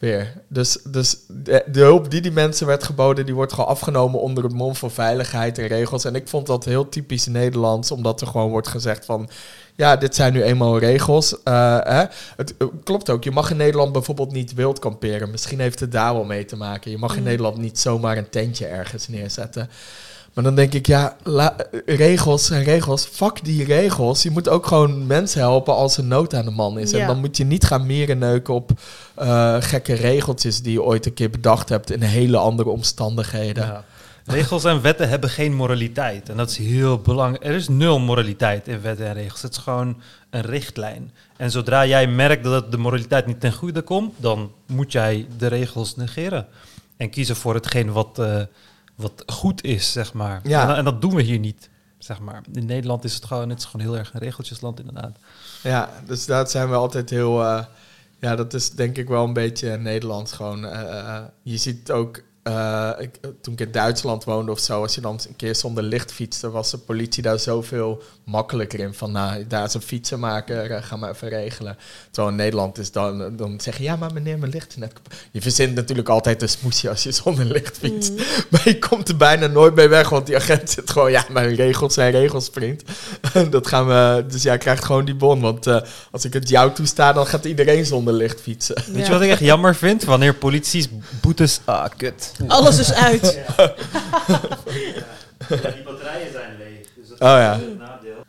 Weer. 0.00 0.32
Dus, 0.48 0.78
dus 0.84 1.16
de, 1.28 1.64
de 1.66 1.80
hulp 1.80 2.10
die 2.10 2.20
die 2.20 2.30
mensen 2.32 2.66
werd 2.66 2.84
geboden, 2.84 3.26
die 3.26 3.34
wordt 3.34 3.52
gewoon 3.52 3.70
afgenomen 3.70 4.20
onder 4.20 4.44
het 4.44 4.52
mom 4.52 4.74
van 4.74 4.90
veiligheid 4.90 5.58
en 5.58 5.66
regels. 5.66 6.04
En 6.04 6.14
ik 6.14 6.28
vond 6.28 6.46
dat 6.46 6.64
heel 6.64 6.88
typisch 6.88 7.26
Nederlands, 7.26 7.90
omdat 7.90 8.20
er 8.20 8.26
gewoon 8.26 8.50
wordt 8.50 8.68
gezegd 8.68 9.04
van, 9.04 9.28
ja, 9.74 9.96
dit 9.96 10.14
zijn 10.14 10.32
nu 10.32 10.42
eenmaal 10.42 10.78
regels. 10.78 11.42
Eh, 11.42 11.78
hè? 11.82 12.04
Het 12.36 12.54
eh, 12.58 12.66
klopt 12.84 13.10
ook, 13.10 13.24
je 13.24 13.30
mag 13.30 13.50
in 13.50 13.56
Nederland 13.56 13.92
bijvoorbeeld 13.92 14.32
niet 14.32 14.54
wild 14.54 14.78
kamperen. 14.78 15.30
Misschien 15.30 15.60
heeft 15.60 15.80
het 15.80 15.92
daar 15.92 16.14
wel 16.14 16.24
mee 16.24 16.44
te 16.44 16.56
maken. 16.56 16.90
Je 16.90 16.98
mag 16.98 17.12
in 17.12 17.18
Mm. 17.18 17.24
Nederland 17.24 17.56
niet 17.56 17.78
zomaar 17.78 18.16
een 18.16 18.30
tentje 18.30 18.66
ergens 18.66 19.08
neerzetten. 19.08 19.70
Maar 20.34 20.44
dan 20.44 20.54
denk 20.54 20.74
ik, 20.74 20.86
ja, 20.86 21.16
la- 21.22 21.56
regels 21.86 22.50
en 22.50 22.62
regels. 22.62 23.04
Fuck 23.04 23.44
die 23.44 23.64
regels. 23.64 24.22
Je 24.22 24.30
moet 24.30 24.48
ook 24.48 24.66
gewoon 24.66 25.06
mensen 25.06 25.40
helpen 25.40 25.74
als 25.74 25.96
er 25.96 26.04
nood 26.04 26.34
aan 26.34 26.44
de 26.44 26.50
man 26.50 26.78
is. 26.78 26.90
Ja. 26.90 26.98
En 26.98 27.06
dan 27.06 27.20
moet 27.20 27.36
je 27.36 27.44
niet 27.44 27.64
gaan 27.64 27.86
mierenneuken 27.86 28.54
op 28.54 28.70
eh, 29.14 29.56
gekke 29.60 29.94
regeltjes 29.94 30.62
die 30.62 30.72
je 30.72 30.82
ooit 30.82 31.06
een 31.06 31.14
keer 31.14 31.30
bedacht 31.30 31.68
hebt 31.68 31.90
in 31.90 32.02
hele 32.02 32.36
andere 32.36 32.68
omstandigheden. 32.68 33.66
Ja. 33.66 33.84
regels 34.24 34.64
en 34.64 34.82
wetten 34.82 35.08
hebben 35.08 35.30
geen 35.30 35.54
moraliteit. 35.54 36.28
En 36.28 36.36
dat 36.36 36.50
is 36.50 36.56
heel 36.56 36.98
belangrijk. 36.98 37.44
Er 37.44 37.54
is 37.54 37.68
nul 37.68 37.98
moraliteit 37.98 38.68
in 38.68 38.80
wetten 38.80 39.06
en 39.06 39.14
regels. 39.14 39.42
Het 39.42 39.52
is 39.52 39.58
gewoon 39.58 39.96
een 40.30 40.42
richtlijn. 40.42 41.10
En 41.36 41.50
zodra 41.50 41.86
jij 41.86 42.06
merkt 42.06 42.44
dat 42.44 42.62
het 42.62 42.70
de 42.70 42.78
moraliteit 42.78 43.26
niet 43.26 43.40
ten 43.40 43.52
goede 43.52 43.82
komt, 43.82 44.12
dan 44.16 44.52
moet 44.66 44.92
jij 44.92 45.26
de 45.38 45.46
regels 45.46 45.96
negeren. 45.96 46.46
En 46.96 47.10
kiezen 47.10 47.36
voor 47.36 47.54
hetgeen 47.54 47.92
wat, 47.92 48.18
eh, 48.18 48.40
wat 49.00 49.22
goed 49.26 49.64
is, 49.64 49.92
zeg 49.92 50.12
maar. 50.12 50.40
Ja. 50.42 50.60
En, 50.62 50.66
dat- 50.68 50.76
en 50.76 50.84
dat 50.84 51.00
doen 51.00 51.14
we 51.14 51.22
hier 51.22 51.38
niet, 51.38 51.68
zeg 51.98 52.20
maar. 52.20 52.42
In 52.52 52.66
Nederland 52.66 53.04
is 53.04 53.14
het 53.14 53.24
gewoon, 53.24 53.48
het 53.48 53.58
is 53.58 53.64
gewoon 53.64 53.86
heel 53.86 53.98
erg 53.98 54.14
een 54.14 54.20
regeltjesland, 54.20 54.78
inderdaad. 54.80 55.16
Ja, 55.62 55.90
dus 56.06 56.26
daar 56.26 56.48
zijn 56.48 56.68
we 56.68 56.74
altijd 56.74 57.10
heel... 57.10 57.42
eh, 57.44 57.64
ja, 58.18 58.36
dat 58.36 58.54
is 58.54 58.70
denk 58.70 58.96
ik 58.96 59.08
wel 59.08 59.24
een 59.24 59.32
beetje 59.32 59.76
Nederland 59.76 60.32
gewoon. 60.32 60.64
eh, 60.66 60.98
eh, 60.98 61.22
je 61.42 61.56
ziet 61.56 61.90
ook... 61.90 62.22
eh, 62.42 62.90
ik, 62.98 63.10
toen 63.42 63.52
ik 63.52 63.60
in 63.60 63.72
Duitsland 63.72 64.24
woonde 64.24 64.50
of 64.52 64.58
zo, 64.58 64.82
als 64.82 64.94
je 64.94 65.00
dan 65.00 65.20
een 65.28 65.36
keer 65.36 65.54
zonder 65.54 65.82
licht 65.82 66.12
fietste, 66.12 66.50
was 66.50 66.70
de 66.70 66.78
politie 66.78 67.22
daar 67.22 67.38
zoveel 67.38 68.02
makkelijker 68.24 68.78
in. 68.80 68.94
Van, 68.94 69.12
nou, 69.12 69.46
daar 69.46 69.64
is 69.64 69.74
een 69.74 69.82
fietsenmaker, 69.82 70.70
eh, 70.70 70.82
ga 70.82 70.96
maar 70.96 71.10
even 71.10 71.28
regelen. 71.28 71.76
Terwijl 72.10 72.34
in 72.34 72.40
Nederland 72.40 72.78
is 72.78 72.92
dan, 72.92 73.36
dan 73.36 73.60
zeg 73.60 73.76
je, 73.76 73.82
ja, 73.82 73.96
maar 73.96 74.12
meneer, 74.12 74.38
mijn 74.38 74.52
licht 74.52 74.68
is 74.68 74.76
net 74.76 74.92
kapot. 74.92 75.12
Je 75.30 75.40
verzint 75.42 75.74
natuurlijk 75.74 76.08
altijd 76.08 76.42
een 76.42 76.48
smoesje 76.48 76.88
als 76.88 77.02
je 77.02 77.12
zonder 77.22 77.44
licht 77.44 77.78
fietst. 77.78 78.10
Mm. 78.10 78.16
Maar 78.50 78.62
je 78.64 78.78
komt 78.78 79.08
er 79.08 79.16
bijna 79.16 79.46
nooit 79.46 79.74
mee 79.74 79.88
weg, 79.88 80.08
want 80.08 80.26
die 80.26 80.36
agent 80.36 80.70
zit 80.70 80.90
gewoon, 80.90 81.10
ja, 81.10 81.24
mijn 81.30 81.54
regels 81.54 81.94
zijn 81.94 82.12
regels, 82.12 82.48
vriend. 82.52 82.82
dat 83.50 83.66
gaan 83.66 83.86
we, 83.86 84.24
dus 84.28 84.42
jij 84.42 84.58
krijgt 84.58 84.84
gewoon 84.84 85.04
die 85.04 85.14
bon, 85.14 85.40
want 85.40 85.66
eh, 85.66 85.80
als 86.10 86.24
ik 86.24 86.32
het 86.32 86.48
jou 86.48 86.72
toesta, 86.72 87.12
dan 87.12 87.26
gaat 87.26 87.44
iedereen 87.44 87.86
zonder 87.86 88.14
licht 88.14 88.40
fietsen. 88.40 88.74
Weet 88.86 88.96
Ja. 88.96 89.04
je 89.04 89.10
wat 89.10 89.22
ik 89.22 89.30
echt 89.30 89.40
jammer 89.40 89.74
vind? 89.74 90.04
Wanneer 90.04 90.34
polities 90.34 90.88
boetes... 91.20 91.60
Ah, 91.64 91.84
kut. 91.96 92.29
Alles 92.46 92.78
is 92.78 92.92
uit. 92.92 93.22
die 95.48 95.82
batterijen 95.84 96.32
zijn 96.32 96.56
leeg. 96.58 96.86
Dus 96.96 97.08
dat 97.08 97.20
Oh 97.20 97.26
ja. 97.38 97.54
een 97.54 97.76
nadeel. 97.76 98.24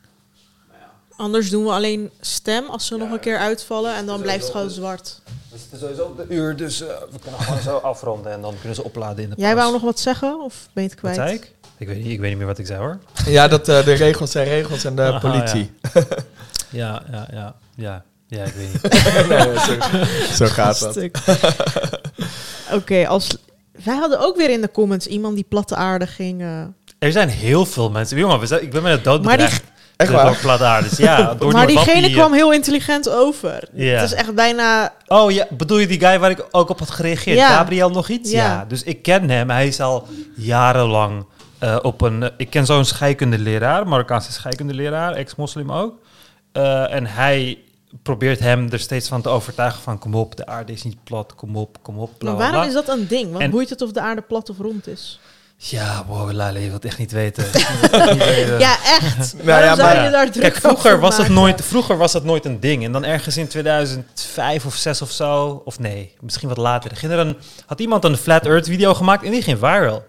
Anders 1.17 1.49
doen 1.49 1.63
we 1.63 1.71
alleen 1.71 2.11
stem 2.21 2.65
als 2.69 2.85
ze 2.87 2.97
nog 2.97 3.11
een 3.11 3.19
keer 3.19 3.37
uitvallen 3.37 3.95
en 3.95 4.05
dan 4.05 4.21
blijft 4.21 4.43
het 4.43 4.51
gewoon 4.51 4.69
zwart. 4.69 5.21
We 5.51 5.57
zitten 5.57 5.79
sowieso 5.79 6.03
op 6.03 6.17
de 6.17 6.25
uur, 6.35 6.55
dus 6.55 6.81
eh, 6.81 6.87
we 7.11 7.19
kunnen 7.21 7.39
gewoon 7.39 7.61
zo 7.61 7.77
afronden 7.77 8.31
en 8.31 8.41
dan 8.41 8.53
kunnen 8.59 8.75
ze 8.75 8.83
opladen 8.83 9.23
in 9.23 9.29
de 9.29 9.35
Jij 9.37 9.51
pas. 9.53 9.59
wou 9.61 9.73
nog 9.73 9.81
wat 9.81 9.99
zeggen 9.99 10.41
of 10.43 10.67
ben 10.73 10.83
je 10.83 10.89
het 10.89 11.01
Wat 11.01 11.11
kwijt? 11.11 11.27
zei 11.29 11.39
ik? 11.39 11.53
Ik 11.77 11.87
weet, 11.87 11.97
niet, 11.97 12.11
ik 12.11 12.19
weet 12.19 12.29
niet 12.29 12.37
meer 12.37 12.47
wat 12.47 12.57
ik 12.57 12.65
zei 12.65 12.79
hoor. 12.79 12.97
Ja, 13.25 13.47
dat 13.47 13.67
eh, 13.67 13.85
de 13.85 13.93
regels 13.93 14.31
zijn 14.31 14.47
regels 14.47 14.83
en 14.83 14.95
de 14.95 15.01
Aha, 15.01 15.19
politie. 15.19 15.71
Ja, 16.69 17.01
ja, 17.11 17.27
ja. 17.31 17.55
Ja, 17.75 18.03
ja 18.27 18.43
ik 18.43 18.53
weet 18.53 18.73
niet. 18.73 19.27
Nee, 19.29 19.59
zo, 19.59 20.45
zo 20.45 20.45
gaat 20.45 20.79
dat. 20.79 20.97
Oké, 22.73 23.07
als 23.07 23.27
wij 23.83 23.95
hadden 23.95 24.19
ook 24.19 24.35
weer 24.37 24.49
in 24.49 24.61
de 24.61 24.71
comments 24.71 25.07
iemand 25.07 25.35
die 25.35 25.45
platte 25.49 25.75
aarde 25.75 26.07
ging. 26.07 26.41
eh, 26.41 26.61
Er 26.99 27.11
zijn 27.11 27.29
heel 27.29 27.65
veel 27.65 27.89
mensen. 27.91 28.17
Jongen, 28.17 28.39
we 28.39 28.45
zijn, 28.45 28.61
ik 28.61 28.71
ben 28.71 28.83
met 28.83 28.91
het 28.91 29.03
dood 29.03 29.23
Maar 29.23 29.37
die- 29.37 29.45
bedreigd. 29.45 29.69
Echt 29.95 30.11
door 30.11 30.21
waar? 30.21 30.37
plaataarders. 30.37 30.97
Ja, 30.97 31.33
door 31.39 31.51
maar 31.51 31.67
die 31.67 31.75
diegene 31.75 32.11
kwam 32.11 32.33
heel 32.33 32.53
intelligent 32.53 33.09
over. 33.09 33.69
Ja. 33.73 33.93
Het 33.93 34.03
is 34.11 34.13
echt 34.13 34.35
bijna. 34.35 34.93
Oh 35.07 35.31
ja, 35.31 35.45
bedoel 35.49 35.77
je 35.77 35.87
die 35.87 35.99
guy 35.99 36.19
waar 36.19 36.29
ik 36.29 36.45
ook 36.51 36.69
op 36.69 36.79
had 36.79 36.91
gereageerd? 36.91 37.37
Ja. 37.37 37.47
Gabriel 37.55 37.89
nog 37.89 38.09
iets? 38.09 38.31
Ja. 38.31 38.45
Ja. 38.45 38.65
Dus 38.67 38.83
ik 38.83 39.01
ken 39.01 39.29
hem. 39.29 39.49
Hij 39.49 39.67
is 39.67 39.79
al 39.81 40.07
jarenlang 40.35 41.25
eh, 41.59 41.77
op 41.81 42.01
een... 42.01 42.31
ik 42.37 42.49
ken 42.49 42.65
zo'n 42.65 42.85
scheikundeleraar, 42.85 43.87
Marokkaanse 43.87 44.31
scheikundeleraar, 44.31 45.13
ex-moslim 45.13 45.71
ook. 45.71 45.99
Eh, 46.51 46.93
en 46.93 47.05
hij 47.05 47.57
probeert 48.03 48.39
hem 48.39 48.67
er 48.71 48.79
steeds 48.79 49.07
van 49.07 49.21
te 49.21 49.29
overtuigen 49.29 49.81
van... 49.81 49.99
kom 49.99 50.15
op, 50.15 50.35
de 50.35 50.45
aarde 50.45 50.71
is 50.71 50.83
niet 50.83 51.03
plat, 51.03 51.35
kom 51.35 51.55
op, 51.55 51.77
kom 51.81 51.97
op, 51.99 52.11
bla, 52.17 52.29
Maar 52.29 52.39
waarom 52.39 52.59
bla. 52.59 52.67
is 52.67 52.73
dat 52.73 52.89
een 52.97 53.07
ding? 53.07 53.31
Wat 53.31 53.41
En- 53.41 53.49
boeit 53.51 53.69
het 53.69 53.81
of 53.81 53.91
de 53.91 54.01
aarde 54.01 54.21
plat 54.21 54.49
of 54.49 54.57
rond 54.57 54.87
is? 54.87 55.19
Ja, 55.63 56.05
wow, 56.07 56.31
Lale, 56.31 56.59
je 56.59 56.69
wilt 56.69 56.85
echt 56.85 56.97
niet 56.97 57.11
weten. 57.11 57.43
Niet. 57.53 58.59
Ja, 58.59 58.75
echt. 58.85 59.33
Nou 59.33 59.45
waarom 59.45 59.65
ja, 59.69 59.75
zou 59.75 59.93
maar- 59.95 60.03
je 60.03 60.09
daar 60.11 60.31
druk 60.31 60.41
Kijk, 60.43 60.55
vroeger 60.55 60.99
was, 60.99 61.17
maken? 61.17 61.33
nooit, 61.33 61.61
vroeger 61.65 61.97
was 61.97 62.11
dat 62.11 62.23
nooit 62.23 62.45
een 62.45 62.59
ding. 62.59 62.83
En 62.83 62.91
dan 62.91 63.03
ergens 63.03 63.37
in 63.37 63.47
2005 63.47 64.65
of 64.65 64.75
6 64.75 65.01
of 65.01 65.11
zo, 65.11 65.61
of 65.65 65.79
nee, 65.79 66.15
misschien 66.19 66.47
wat 66.49 66.57
later, 66.57 66.95
ging 66.95 67.11
er 67.11 67.19
een, 67.19 67.37
had 67.65 67.79
iemand 67.79 68.03
een 68.03 68.17
Flat 68.17 68.45
Earth 68.45 68.67
video 68.67 68.93
gemaakt 68.93 69.23
en 69.23 69.31
die 69.31 69.41
ging 69.41 69.57
viral. 69.59 70.03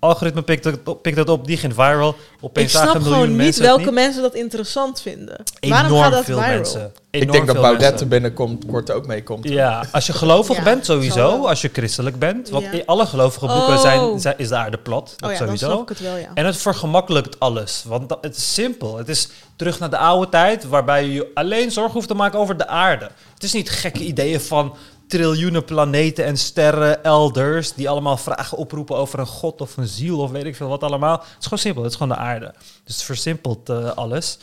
Algoritme 0.00 0.42
pikt 0.42 0.64
het 0.64 0.78
op, 0.88 1.02
pikt 1.02 1.16
het 1.16 1.28
op 1.28 1.46
die 1.46 1.56
ging 1.56 1.74
viral. 1.74 2.14
Opeens 2.40 2.72
Ik 2.72 2.78
snap 2.78 2.92
miljoen 2.94 3.12
gewoon 3.12 3.28
niet 3.28 3.36
mensen 3.36 3.62
welke 3.62 3.90
mensen 3.90 4.22
dat 4.22 4.34
interessant 4.34 5.00
vinden. 5.00 5.42
niet. 5.60 5.70
waarom 5.72 5.90
Enorm 5.90 6.02
gaat 6.04 6.12
dat 6.12 6.24
veel 6.24 6.38
viral? 6.38 6.54
mensen. 6.54 6.92
Ik 7.10 7.20
Enorm 7.22 7.32
denk 7.32 7.46
dat 7.46 7.54
veel 7.54 7.64
Baudet 7.64 7.82
mensen. 7.88 8.00
er 8.00 8.08
binnenkomt, 8.08 8.66
kort 8.66 8.90
ook 8.90 9.06
meekomt. 9.06 9.48
Ja, 9.48 9.84
als 9.92 10.06
je 10.06 10.12
gelovig 10.12 10.56
Ja, 10.56 10.62
bent 10.62 10.84
sowieso, 10.84 11.46
als 11.46 11.60
je 11.62 11.70
christelijk 11.72 12.18
bent. 12.18 12.48
Want 12.48 12.64
Ja. 12.64 12.70
in 12.70 12.82
alle 12.86 13.06
gelovige 13.06 13.46
boeken 13.46 13.74
Oh. 13.74 13.80
zijn, 13.80 14.20
zijn, 14.20 14.34
is 14.38 14.48
de 14.48 14.56
aarde 14.56 14.78
plat. 14.78 15.14
Dat 15.16 15.30
Oh 15.30 15.32
ja, 15.32 15.38
dan 15.38 15.46
sowieso. 15.46 15.66
snap 15.66 15.82
ik 15.82 15.88
het 15.88 16.00
wel, 16.00 16.16
ja. 16.16 16.28
En 16.34 16.46
het 16.46 16.56
vergemakkelijkt 16.56 17.40
alles. 17.40 17.84
Want 17.86 18.08
dat- 18.08 18.18
het 18.20 18.36
is 18.36 18.54
simpel. 18.54 18.96
Het 18.96 19.08
is 19.08 19.28
terug 19.56 19.78
naar 19.78 19.90
de 19.90 19.98
oude 19.98 20.28
tijd, 20.30 20.64
waarbij 20.68 21.04
je 21.04 21.12
je 21.12 21.30
alleen 21.34 21.70
zorgen 21.70 21.92
hoeft 21.92 22.08
te 22.08 22.14
maken 22.14 22.38
over 22.38 22.56
de 22.56 22.66
aarde. 22.66 23.10
Het 23.34 23.42
is 23.42 23.52
niet 23.52 23.70
gekke 23.70 24.04
ideeën 24.04 24.40
van 24.40 24.74
triljoenen 25.08 25.64
planeten 25.64 26.24
en 26.24 26.36
sterren 26.36 27.04
elders, 27.04 27.72
die 27.72 27.88
allemaal 27.88 28.16
vragen 28.16 28.58
oproepen 28.58 28.96
over 28.96 29.18
een 29.18 29.26
god 29.26 29.60
of 29.60 29.76
een 29.76 29.86
ziel 29.86 30.18
of 30.18 30.30
weet 30.30 30.44
ik 30.44 30.56
veel 30.56 30.68
wat 30.68 30.82
allemaal. 30.82 31.18
Het 31.18 31.36
is 31.38 31.42
gewoon 31.42 31.58
simpel, 31.58 31.82
het 31.82 31.92
is 31.92 31.98
gewoon 31.98 32.16
de 32.16 32.22
aarde. 32.22 32.54
Dus 32.84 32.94
het 32.94 33.04
versimpelt 33.04 33.68
eh, 33.68 33.90
alles. 33.90 34.38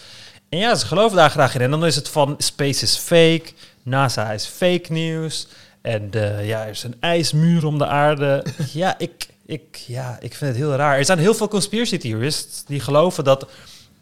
En 0.49 0.57
ja, 0.57 0.75
ze 0.75 0.85
geloven 0.85 1.17
daar 1.17 1.29
graag 1.29 1.55
in. 1.55 1.61
En 1.61 1.71
dan 1.71 1.85
is 1.85 1.95
het 1.95 2.09
van 2.09 2.35
space 2.37 2.83
is 2.83 2.97
fake, 2.97 3.45
NASA 3.83 4.31
is 4.31 4.45
fake 4.45 4.91
news. 4.91 5.47
En 5.81 6.09
eh, 6.11 6.47
ja, 6.47 6.63
er 6.63 6.69
is 6.69 6.83
een 6.83 6.95
ijsmuur 6.99 7.65
om 7.65 7.77
de 7.77 7.87
aarde. 7.87 8.45
ja, 8.73 8.97
ik, 8.97 9.27
ik, 9.45 9.83
ja, 9.87 10.17
ik 10.21 10.35
vind 10.35 10.51
het 10.51 10.59
heel 10.59 10.75
raar. 10.75 10.97
Er 10.97 11.05
zijn 11.05 11.19
heel 11.19 11.33
veel 11.33 11.47
conspiracy 11.47 11.97
theorists 11.97 12.65
die 12.65 12.79
geloven 12.79 13.23
dat, 13.23 13.47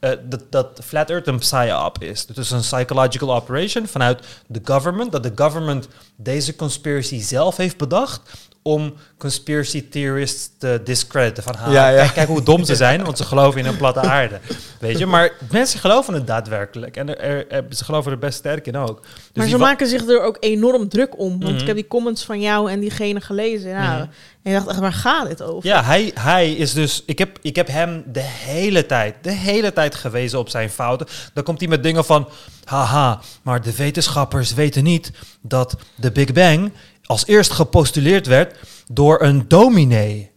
eh, 0.04 0.12
dat, 0.24 0.42
dat 0.50 0.80
Flat 0.84 1.10
Earth 1.10 1.28
een 1.28 1.40
psyop 1.40 2.04
is. 2.04 2.26
Is 2.36 2.52
een 2.52 2.60
psychological 2.60 3.36
operation 3.36 3.88
vanuit 3.88 4.26
de 4.48 4.62
government. 4.64 5.12
Dat 5.12 5.24
de 5.24 5.32
government 5.36 5.88
deze 6.16 6.56
conspiracy 6.56 7.20
zelf 7.20 7.58
heeft 7.58 7.78
bedacht 7.78 8.22
om 8.64 8.94
conspiracy 9.18 9.90
theorists 9.90 10.50
te 10.58 10.82
discrediten. 10.84 11.44
Van, 11.44 11.56
ha, 11.56 11.72
Ja, 11.72 11.90
ja. 11.90 11.98
Kijk, 12.02 12.14
kijk 12.14 12.28
hoe 12.28 12.44
dom 12.44 12.64
ze 12.64 12.76
zijn, 12.86 13.04
want 13.04 13.18
ze 13.18 13.24
geloven 13.24 13.60
in 13.60 13.66
een 13.66 13.78
platte 13.78 14.00
aarde. 14.00 14.40
Weet 14.80 14.98
je, 14.98 15.06
maar 15.06 15.32
mensen 15.52 15.80
geloven 15.80 16.14
het 16.14 16.28
daadwerkelijk. 16.28 16.98
En 16.98 17.10
er, 17.10 17.20
er- 17.20 17.48
er- 17.52 17.66
ze 17.70 17.84
geloven 17.84 18.12
er 18.12 18.18
best 18.20 18.38
sterk 18.38 18.68
in 18.68 18.78
ook. 18.78 19.02
Dus 19.02 19.12
maar 19.34 19.48
ze 19.48 19.58
maken 19.58 19.88
zich 19.88 20.08
er 20.08 20.22
ook 20.22 20.38
enorm 20.40 20.90
druk 20.90 21.20
om. 21.20 21.30
Want 21.40 21.52
Mhm. 21.52 21.62
ik 21.62 21.68
heb 21.68 21.76
die 21.76 21.88
comments 21.88 22.24
van 22.26 22.42
jou 22.42 22.72
en 22.72 22.80
diegene 22.80 23.22
gelezen. 23.22 23.70
Ja, 23.70 23.94
Mhm. 23.94 24.06
En 24.44 24.52
je 24.52 24.58
dacht 24.58 24.68
echt, 24.70 24.80
waar 24.80 24.94
gaat 24.94 25.28
dit 25.28 25.42
over? 25.42 25.70
Ja, 25.70 25.84
hij, 25.84 26.12
hij 26.20 26.52
is 26.54 26.74
dus. 26.74 27.04
Ik 27.06 27.18
heb, 27.20 27.38
ik 27.42 27.56
heb 27.56 27.68
hem 27.68 28.04
de 28.08 28.20
hele 28.22 28.86
tijd, 28.86 29.16
de 29.22 29.32
hele 29.32 29.74
tijd 29.74 29.96
gewezen 29.96 30.40
op 30.40 30.50
zijn 30.50 30.70
fouten. 30.70 31.08
Dan 31.34 31.44
komt 31.44 31.60
hij 31.60 31.70
met 31.70 31.84
dingen 31.84 32.06
van. 32.06 32.30
Haha, 32.64 33.20
maar 33.42 33.62
de 33.62 33.76
wetenschappers 33.76 34.54
weten 34.54 34.84
niet 34.84 35.12
dat 35.42 35.76
de 35.96 36.12
Big 36.12 36.32
Bang 36.32 36.72
als 37.06 37.26
eerst 37.28 37.52
gepostuleerd 37.52 38.28
werd 38.28 38.56
door 38.92 39.22
een 39.22 39.46
dominee. 39.48 40.32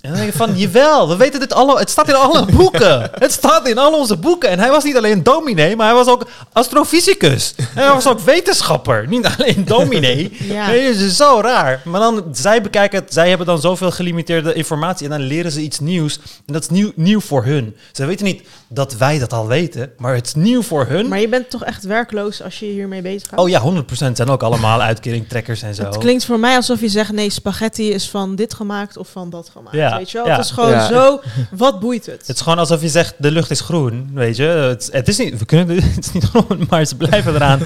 En 0.00 0.10
dan 0.10 0.18
denk 0.18 0.32
ik 0.32 0.36
van, 0.36 0.56
jawel, 0.62 1.08
we 1.08 1.16
weten 1.16 1.40
dit 1.40 1.52
allemaal. 1.52 1.78
Het 1.78 1.90
staat 1.90 2.08
in 2.08 2.14
alle 2.14 2.44
boeken. 2.56 3.10
Het 3.18 3.32
staat 3.32 3.68
in 3.68 3.78
al 3.78 3.98
onze 3.98 4.16
boeken. 4.16 4.48
En 4.48 4.58
hij 4.58 4.70
was 4.70 4.84
niet 4.84 4.96
alleen 4.96 5.22
dominee, 5.22 5.76
maar 5.76 5.86
hij 5.86 5.94
was 5.94 6.06
ook 6.06 6.26
astrofysicus. 6.52 7.54
En 7.56 7.66
hij 7.82 7.92
was 7.92 8.06
ook 8.06 8.20
wetenschapper. 8.20 9.08
Niet 9.08 9.26
alleen 9.26 9.64
dominee. 9.64 10.16
Ja. 10.48 10.66
Nee, 10.66 10.80
het 10.86 10.96
is 10.96 11.16
zo 11.16 11.40
raar. 11.40 11.82
Maar 11.84 12.00
dan, 12.00 12.24
zij 12.32 12.62
bekijken 12.62 12.98
het, 12.98 13.12
zij 13.12 13.28
hebben 13.28 13.46
dan 13.46 13.60
zoveel 13.60 13.90
gelimiteerde 13.90 14.52
informatie 14.52 15.04
en 15.04 15.18
dan 15.18 15.26
leren 15.26 15.52
ze 15.52 15.60
iets 15.60 15.80
nieuws. 15.80 16.18
En 16.46 16.52
dat 16.52 16.62
is 16.62 16.68
nieuw, 16.68 16.92
nieuw 16.94 17.20
voor 17.20 17.44
hun. 17.44 17.76
Ze 17.92 18.06
weten 18.06 18.24
niet 18.24 18.42
dat 18.70 18.96
wij 18.96 19.18
dat 19.18 19.32
al 19.32 19.46
weten, 19.46 19.90
maar 19.96 20.14
het 20.14 20.26
is 20.26 20.34
nieuw 20.34 20.62
voor 20.62 20.86
hun. 20.86 21.08
Maar 21.08 21.20
je 21.20 21.28
bent 21.28 21.50
toch 21.50 21.64
echt 21.64 21.84
werkloos 21.84 22.42
als 22.42 22.58
je 22.58 22.66
hiermee 22.66 23.02
bezig 23.02 23.28
gaat? 23.28 23.38
Oh 23.38 23.48
ja, 23.48 23.62
100% 23.82 23.84
zijn 24.12 24.28
ook 24.28 24.42
allemaal 24.42 24.82
uitkeringtrekkers 24.82 25.62
en 25.62 25.74
zo. 25.74 25.82
Het 25.84 25.98
klinkt 25.98 26.24
voor 26.24 26.38
mij 26.38 26.56
alsof 26.56 26.80
je 26.80 26.88
zegt, 26.88 27.12
nee, 27.12 27.30
spaghetti 27.30 27.90
is 27.90 28.08
van 28.10 28.34
dit 28.34 28.54
gemaakt 28.54 28.96
of 28.96 29.08
van 29.08 29.30
dat 29.30 29.48
gemaakt. 29.52 29.76
Ja, 29.76 29.96
Weet 29.96 30.10
je 30.10 30.18
wel? 30.18 30.26
ja. 30.26 30.36
Het 30.36 30.44
is 30.44 30.50
gewoon 30.50 30.70
Ja. 30.70 30.86
zo, 30.86 31.20
wat 31.50 31.80
boeit 31.80 32.06
het? 32.06 32.26
Het 32.26 32.36
is 32.36 32.42
gewoon 32.42 32.58
alsof 32.58 32.80
je 32.82 32.88
zegt, 32.88 33.14
de 33.18 33.30
lucht 33.30 33.50
is 33.50 33.60
groen, 33.60 34.10
weet 34.14 34.36
je. 34.36 34.42
Het, 34.44 34.88
het 34.92 35.08
is 35.08 35.18
niet, 35.18 35.38
we 35.38 35.44
kunnen, 35.44 35.76
het 35.94 36.04
is 36.04 36.12
niet 36.12 36.24
groen, 36.24 36.66
maar 36.70 36.84
ze 36.84 36.96
blijven 36.96 37.34
eraan 37.34 37.60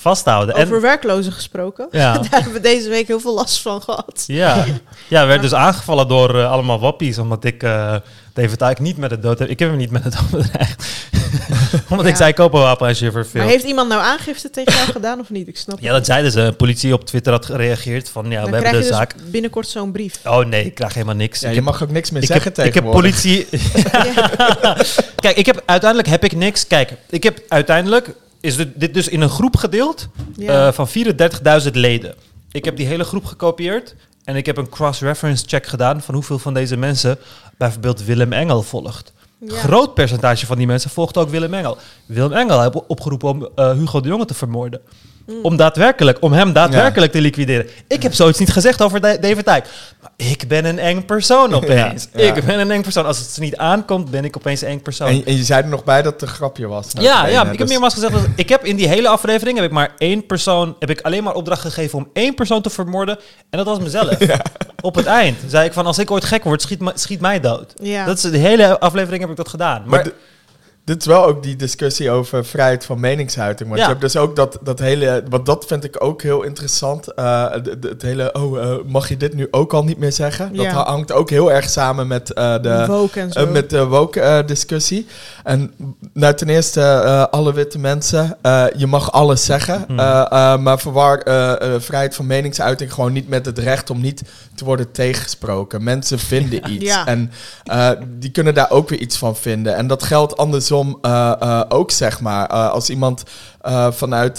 vasthouden. 0.00 0.54
En, 0.54 0.64
Over 0.64 0.80
werklozen 0.80 1.32
gesproken. 1.32 1.88
Ja. 1.90 2.12
Daar 2.18 2.26
hebben 2.30 2.52
we 2.52 2.60
deze 2.60 2.88
week 2.88 3.06
heel 3.06 3.20
veel 3.20 3.34
last 3.34 3.62
van 3.62 3.82
gehad. 3.82 4.24
Ja, 4.26 4.64
ja 5.08 5.26
werd 5.26 5.42
dus 5.42 5.54
aangevallen 5.54 6.08
door 6.08 6.38
eh, 6.38 6.50
allemaal 6.50 6.80
wappies, 6.80 7.18
omdat 7.18 7.44
ik 7.44 7.62
eh 7.62 7.96
David 8.36 8.60
Icke 8.60 8.82
niet 8.82 8.96
met 8.96 9.10
het 9.10 9.22
dood 9.22 9.38
heb. 9.38 9.48
Ik 9.48 9.58
heb 9.58 9.68
hem 9.68 9.78
niet 9.78 9.90
met 9.90 10.04
het 10.04 10.12
dood 10.12 10.30
bedreigd. 10.30 10.84
omdat 11.90 12.06
ik 12.06 12.16
zei, 12.16 12.32
koop 12.32 12.52
een 12.52 12.60
wapen 12.60 12.88
als 12.88 12.98
je 12.98 13.24
Maar 13.34 13.46
heeft 13.46 13.64
iemand 13.64 13.88
nou 13.88 14.02
aangifte 14.02 14.50
tegen 14.50 14.72
jou 14.72 14.90
gedaan 14.90 15.20
of 15.20 15.30
niet? 15.30 15.48
Ik 15.48 15.56
snap 15.56 15.80
Ja, 15.80 15.92
dat 15.92 16.06
zeiden 16.06 16.32
ze. 16.32 16.40
De 16.40 16.52
politie 16.52 16.92
op 16.92 17.04
Twitter 17.04 17.32
had 17.32 17.46
gereageerd 17.46 18.08
van, 18.08 18.30
ja, 18.30 18.40
Dan 18.40 18.50
we 18.50 18.56
hebben 18.56 18.72
de 18.72 18.78
dus 18.78 18.96
zaak. 18.96 19.14
binnenkort 19.30 19.68
zo'n 19.68 19.92
brief. 19.92 20.20
Oh 20.24 20.44
nee, 20.44 20.64
ik 20.64 20.74
krijg 20.74 20.94
helemaal 20.94 21.14
niks. 21.14 21.40
Ja, 21.40 21.48
je 21.48 21.54
heb, 21.54 21.64
mag 21.64 21.82
ook 21.82 21.90
niks 21.90 22.10
meer 22.10 22.22
ik 22.22 22.28
zeggen 22.28 22.52
heb, 22.54 22.66
ik 22.66 22.74
heb 22.74 22.84
politie... 22.84 23.48
Kijk, 25.24 25.36
ik 25.36 25.46
heb, 25.46 25.62
uiteindelijk 25.66 26.08
heb 26.08 26.24
ik 26.24 26.32
niks. 26.32 26.66
Kijk, 26.66 26.92
ik 27.10 27.22
heb 27.22 27.40
uiteindelijk... 27.48 28.14
Is 28.46 28.56
dit, 28.56 28.68
dit 28.74 28.94
dus 28.94 29.08
in 29.08 29.20
een 29.20 29.28
groep 29.30 29.56
gedeeld 29.56 30.08
Ja. 30.36 30.66
eh, 30.66 30.72
van 30.72 30.88
34.000 30.88 31.70
leden. 31.72 32.14
Ik 32.52 32.64
heb 32.64 32.76
die 32.76 32.86
hele 32.86 33.04
groep 33.04 33.24
gekopieerd 33.24 33.94
En 34.24 34.36
ik 34.36 34.46
heb 34.46 34.56
een 34.56 34.68
cross-reference 34.68 35.44
check 35.46 35.66
gedaan 35.66 36.02
van 36.02 36.14
hoeveel 36.14 36.38
van 36.38 36.54
deze 36.54 36.76
mensen 36.76 37.18
bijvoorbeeld 37.58 38.04
Willem 38.04 38.32
Engel 38.32 38.62
volgt. 38.62 39.12
Ja. 39.40 39.54
Groot 39.54 39.94
percentage 39.94 40.46
van 40.46 40.56
die 40.56 40.66
mensen 40.66 40.90
volgt 40.90 41.16
ook 41.16 41.28
Willem 41.30 41.54
Engel. 41.54 41.76
Willem 42.06 42.32
Engel 42.32 42.60
heeft 42.62 42.86
opgeroepen 42.86 43.28
om 43.28 43.48
eh, 43.54 43.72
Hugo 43.72 44.00
de 44.00 44.08
Jonge 44.08 44.24
te 44.24 44.34
vermoorden. 44.34 44.80
Mm. 45.26 45.34
Om 45.42 45.56
daadwerkelijk, 45.56 46.22
om 46.22 46.32
hem 46.32 46.52
daadwerkelijk 46.52 47.12
te 47.12 47.20
liquideren. 47.20 47.66
Ik 47.88 48.02
heb 48.02 48.14
zoiets 48.14 48.38
niet 48.38 48.52
gezegd 48.52 48.82
over 48.82 49.00
Da- 49.00 49.16
David 49.16 49.44
Dijk. 49.44 49.66
Ik 50.16 50.48
ben 50.48 50.64
een 50.64 50.78
eng 50.78 51.04
persoon 51.04 51.54
opeens. 51.60 52.08
Ja, 52.12 52.22
ja. 52.22 52.34
Ik 52.34 52.44
ben 52.44 52.60
een 52.60 52.70
eng 52.70 52.82
persoon. 52.82 53.06
Als 53.06 53.18
het 53.18 53.36
er 53.36 53.42
niet 53.42 53.56
aankomt, 53.56 54.10
ben 54.10 54.24
ik 54.24 54.36
opeens 54.36 54.60
een 54.60 54.68
eng 54.68 54.82
persoon. 54.82 55.08
En, 55.08 55.24
en 55.24 55.36
je 55.36 55.44
zei 55.44 55.62
er 55.62 55.68
nog 55.68 55.84
bij 55.84 56.02
dat 56.02 56.12
het 56.12 56.22
een 56.22 56.28
grapje 56.28 56.66
was. 56.66 56.86
Ja, 56.92 57.26
ja, 57.26 57.40
ik 57.40 57.48
heb 57.48 57.58
dus- 57.58 57.68
meermaals 57.68 57.94
gezegd 57.94 58.12
dat 58.12 58.26
ik 58.36 58.48
heb 58.48 58.64
in 58.64 58.76
die 58.76 58.88
hele 58.88 59.08
aflevering 59.08 59.56
heb 59.56 59.66
ik 59.66 59.72
maar 59.72 59.94
één 59.98 60.26
persoon, 60.26 60.76
heb 60.78 60.90
ik 60.90 61.00
alleen 61.00 61.24
maar 61.24 61.34
opdracht 61.34 61.60
gegeven 61.60 61.98
om 61.98 62.08
één 62.12 62.34
persoon 62.34 62.62
te 62.62 62.70
vermoorden 62.70 63.18
en 63.50 63.58
dat 63.58 63.66
was 63.66 63.78
mezelf. 63.78 64.16
Op 64.80 64.94
het 64.94 65.06
eind 65.06 65.38
zei 65.46 65.66
ik 65.66 65.72
van 65.72 65.86
als 65.86 65.98
ik 65.98 66.10
ooit 66.10 66.24
gek 66.24 66.44
word, 66.44 66.62
schiet, 66.62 66.80
schiet 66.94 67.20
mij 67.20 67.40
dood. 67.40 67.74
Ja. 67.82 68.04
Dat 68.04 68.16
is 68.16 68.22
de 68.22 68.38
hele 68.38 68.80
aflevering 68.80 69.20
heb 69.20 69.30
ik 69.30 69.36
dat 69.36 69.48
gedaan. 69.48 69.82
Maar 69.86 70.06
dit 70.86 71.00
is 71.00 71.06
wel 71.06 71.24
ook 71.26 71.42
die 71.42 71.56
discussie 71.56 72.10
over 72.10 72.44
vrijheid 72.44 72.84
van 72.84 73.00
meningsuiting. 73.00 73.68
Want 73.68 73.80
Ja. 73.80 73.86
je 73.86 73.92
hebt 73.92 74.04
dus 74.04 74.16
ook 74.16 74.36
dat, 74.36 74.58
dat 74.62 74.78
hele... 74.78 75.22
Want 75.28 75.46
dat 75.46 75.64
vind 75.66 75.84
ik 75.84 76.04
ook 76.04 76.22
heel 76.22 76.42
interessant. 76.42 77.14
eh, 77.14 77.50
het 77.80 78.02
hele, 78.02 78.32
oh, 78.34 78.58
eh, 78.62 78.76
mag 78.86 79.08
je 79.08 79.16
dit 79.16 79.34
nu 79.34 79.48
ook 79.50 79.72
al 79.72 79.84
niet 79.84 79.98
meer 79.98 80.12
zeggen? 80.12 80.54
Dat 80.56 80.66
hangt 80.66 81.12
ook 81.12 81.30
heel 81.30 81.52
erg 81.52 81.70
samen 81.70 82.06
met 82.06 82.32
eh, 82.32 82.62
de... 82.62 82.84
Woke 82.86 83.20
en 83.20 83.32
zo. 83.32 83.46
met 83.46 83.70
de 83.70 83.86
woke-discussie. 83.86 85.06
en 85.44 85.72
nou, 86.12 86.34
ten 86.34 86.48
eerste, 86.48 86.80
eh, 86.80 87.24
alle 87.24 87.52
witte 87.52 87.78
mensen, 87.78 88.36
eh, 88.42 88.64
je 88.76 88.86
mag 88.86 89.12
alles 89.12 89.44
zeggen. 89.44 89.84
Hmm. 89.86 89.98
eh, 89.98 90.20
eh, 90.30 90.58
maar 90.58 90.78
verwar 90.78 91.20
vrijheid 91.80 92.14
van 92.14 92.26
meningsuiting 92.26 92.92
gewoon 92.92 93.12
niet 93.12 93.28
met 93.28 93.46
het 93.46 93.58
recht 93.58 93.90
om 93.90 94.00
niet 94.00 94.22
te 94.54 94.64
worden 94.64 94.92
tegengesproken. 94.92 95.84
Mensen 95.84 96.18
vinden 96.18 96.70
iets. 96.72 96.84
Ja. 96.84 97.06
En 97.06 97.30
eh, 97.64 97.90
die 98.18 98.30
kunnen 98.30 98.54
daar 98.54 98.70
ook 98.70 98.88
weer 98.88 98.98
iets 99.00 99.16
van 99.18 99.36
vinden. 99.36 99.74
En 99.76 99.86
dat 99.86 100.02
geldt 100.02 100.36
andersom 100.36 100.74
eh, 100.84 101.32
eh, 101.40 101.62
ook, 101.68 101.90
zeg 101.90 102.20
maar. 102.20 102.46
Eh, 102.46 102.70
als 102.70 102.90
iemand 102.90 103.22
vanuit 103.90 104.36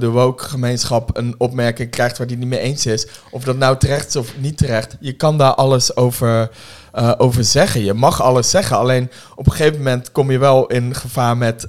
de 0.00 0.08
woke-gemeenschap 0.12 1.16
een 1.16 1.34
opmerking 1.38 1.90
krijgt 1.90 2.18
waar 2.18 2.26
die 2.26 2.36
niet 2.36 2.48
mee 2.48 2.58
eens 2.58 2.86
is, 2.86 3.06
of 3.30 3.44
dat 3.44 3.56
nou 3.56 3.76
terecht 3.78 4.08
is 4.08 4.16
of 4.16 4.32
niet 4.36 4.58
terecht, 4.58 4.96
je 5.00 5.12
kan 5.12 5.38
daar 5.38 5.54
alles 5.54 5.96
over, 5.96 6.50
over 7.16 7.44
zeggen. 7.44 7.84
Je 7.84 7.94
mag 7.94 8.22
alles 8.22 8.50
zeggen. 8.50 8.76
Alleen 8.76 9.10
op 9.34 9.46
een 9.46 9.52
gegeven 9.52 9.78
moment 9.78 10.12
kom 10.12 10.30
je 10.30 10.38
wel 10.38 10.66
in 10.66 10.94
gevaar 10.94 11.36
met, 11.36 11.66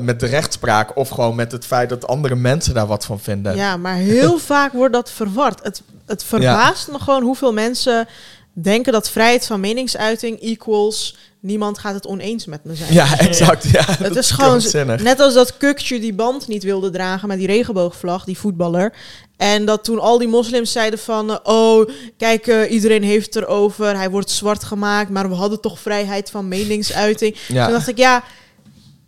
met 0.00 0.20
de 0.20 0.26
rechtspraak 0.26 0.96
of 0.96 1.08
gewoon 1.08 1.34
met 1.34 1.52
het 1.52 1.66
feit 1.66 1.88
dat 1.88 2.06
andere 2.06 2.34
mensen 2.34 2.74
daar 2.74 2.86
wat 2.86 3.04
van 3.04 3.20
vinden. 3.20 3.56
Ja, 3.56 3.76
maar 3.76 3.94
heel 3.94 4.38
vaak 4.54 4.72
wordt 4.72 4.94
dat 4.94 5.10
verward. 5.10 5.60
Het, 5.62 5.82
het 6.06 6.24
verbaast 6.24 6.90
me 6.90 6.98
gewoon 6.98 7.22
hoeveel 7.22 7.52
mensen 7.52 8.08
denken 8.54 8.92
dat 8.92 9.10
vrijheid 9.10 9.46
van 9.46 9.60
meningsuiting 9.60 10.40
equals 10.40 11.16
niemand 11.44 11.78
gaat 11.78 11.94
het 11.94 12.06
oneens 12.06 12.46
met 12.46 12.64
me 12.64 12.74
zijn. 12.74 12.92
Ja, 12.92 13.18
exact. 13.18 13.70
Ja, 13.70 13.84
Het 13.98 14.16
is 14.16 14.30
gewoon 14.30 14.48
krankzinnig. 14.50 15.02
net 15.02 15.20
als 15.20 15.34
dat 15.34 15.56
Kukje 15.56 16.00
die 16.00 16.14
band 16.14 16.48
niet 16.48 16.62
wilde 16.62 16.90
dragen 16.90 17.28
met 17.28 17.38
die 17.38 17.46
regenboogvlag, 17.46 18.24
die 18.24 18.38
voetballer. 18.38 18.92
En 19.36 19.64
dat 19.64 19.84
toen 19.84 19.98
al 20.00 20.18
die 20.18 20.28
moslims 20.28 20.72
zeiden 20.72 20.98
van, 20.98 21.30
eh, 21.30 21.36
oh, 21.42 21.88
kijk, 22.16 22.46
eh, 22.46 22.70
iedereen 22.72 23.02
heeft 23.02 23.34
het 23.34 23.44
erover, 23.44 23.96
hij 23.96 24.10
wordt 24.10 24.30
zwart 24.30 24.64
gemaakt, 24.64 25.10
maar 25.10 25.28
we 25.28 25.34
hadden 25.34 25.60
toch 25.60 25.78
vrijheid 25.78 26.30
van 26.30 26.48
meningsuiting. 26.48 27.36
Ja. 27.48 27.64
Toen 27.64 27.74
dacht 27.74 27.88
ik, 27.88 27.98
ja, 27.98 28.24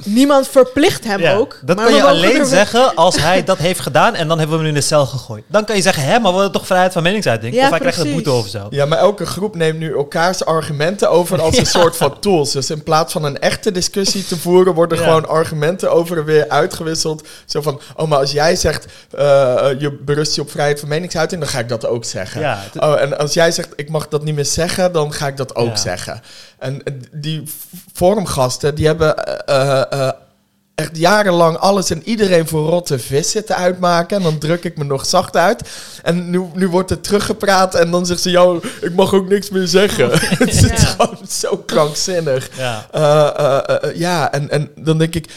niemand 0.05 0.49
verplicht 0.49 1.05
hem 1.05 1.20
ja, 1.20 1.34
ook. 1.34 1.59
dat 1.64 1.76
maar 1.76 1.84
kan 1.86 1.94
je 1.94 2.03
alleen 2.05 2.38
er- 2.40 2.47
zeggen 2.47 2.94
als 2.94 3.16
hij 3.16 3.44
dat 3.44 3.59
heeft 3.59 3.80
gedaan 3.80 4.14
en 4.14 4.28
dan 4.28 4.38
hebben 4.38 4.57
we 4.59 4.64
hem 4.64 4.74
in 4.74 4.80
de 4.80 4.86
cel 4.86 5.07
gegooid. 5.07 5.44
Dan 5.47 5.64
kan 5.64 5.76
je 5.76 5.82
zeggen, 5.82 6.03
hè, 6.03 6.11
maar 6.18 6.30
we 6.30 6.38
hadden 6.38 6.53
toch 6.53 6.66
vrijheid 6.66 6.92
van 6.92 7.03
meningsuiting? 7.03 7.55
Ja, 7.55 7.64
of 7.64 7.70
hij 7.70 7.78
krijgt 7.78 7.99
een 7.99 8.05
precies. 8.05 8.22
boete 8.24 8.38
of 8.38 8.49
zo. 8.49 8.66
Ja, 8.70 8.84
maar 8.86 8.99
elke 8.99 9.26
groep 9.26 9.55
neemt 9.55 9.78
nu 9.78 9.92
elkaars 9.94 10.44
argumenten 10.44 11.11
over 11.11 11.40
als 11.42 11.57
een 11.59 11.66
soort 11.66 11.97
van 11.97 12.20
tools. 12.20 12.53
Dus 12.53 12.70
in 12.70 12.82
plaats 12.82 13.12
van 13.12 13.24
een 13.24 13.38
echte 13.38 13.72
discussie 13.72 14.24
te 14.24 14.36
voeren, 14.36 14.74
worden 14.74 14.99
Ja. 14.99 15.05
gewoon 15.05 15.28
argumenten 15.28 15.92
over 15.92 16.18
en 16.18 16.24
weer 16.24 16.49
uitgewisseld. 16.49 17.26
Zo 17.47 17.61
van, 17.62 17.80
oh, 17.97 18.09
maar 18.09 18.18
als 18.18 18.32
jij 18.32 18.57
zegt, 18.57 18.86
eh, 19.11 19.24
je 19.78 19.99
berust 20.05 20.34
je 20.34 20.40
op 20.40 20.51
vrijheid 20.51 20.80
van 20.80 20.88
meningsuiting, 20.88 21.40
dan 21.40 21.51
ga 21.51 21.59
ik 21.59 21.68
dat 21.68 21.86
ook 21.86 22.05
zeggen. 22.05 22.57
Oh, 22.78 23.01
en 23.01 23.18
als 23.18 23.32
jij 23.34 23.51
zegt, 23.51 23.68
ik 23.76 23.88
mag 23.88 24.09
dat 24.09 24.24
niet 24.24 24.34
meer 24.34 24.44
zeggen, 24.44 24.92
dan 24.92 25.12
ga 25.12 25.26
ik 25.26 25.36
dat 25.36 25.55
ook 25.55 25.68
Ja. 25.68 25.76
zeggen. 25.76 26.22
En 26.59 26.82
die 27.12 27.42
forumgasten, 27.92 28.74
die 28.74 28.86
hebben 28.86 29.16
eh, 29.46 29.80
eh, 29.80 29.82
eh, 29.90 30.12
echt 30.74 30.96
jarenlang 30.96 31.57
alles 31.57 31.90
en 31.90 32.02
iedereen 32.04 32.48
voor 32.48 32.68
rotte 32.68 32.98
vis 32.98 33.30
zitten 33.30 33.57
uitmaken. 33.57 34.16
En 34.16 34.22
dan 34.22 34.38
druk 34.38 34.64
ik 34.64 34.76
me 34.76 34.84
nog 34.84 35.07
zacht 35.07 35.36
uit. 35.36 35.68
En 36.02 36.30
nu, 36.30 36.42
nu 36.54 36.68
wordt 36.68 36.90
er 36.90 37.00
teruggepraat 37.00 37.74
en 37.74 37.90
dan 37.90 38.07
zegt 38.07 38.20
ze, 38.20 38.30
jou, 38.30 38.68
ik 38.80 38.94
mag 38.94 39.14
ook 39.14 39.28
niks 39.28 39.50
meer 39.50 39.66
zeggen. 39.66 40.11
Het 40.38 40.72
is 40.72 40.84
gewoon 40.84 41.18
zo 41.28 41.57
krankzinnig. 41.57 42.50
ja. 42.57 42.86
Ja, 43.94 44.32
en, 44.32 44.50
en 44.50 44.70
dan 44.76 44.98
denk 44.98 45.14
ik... 45.14 45.30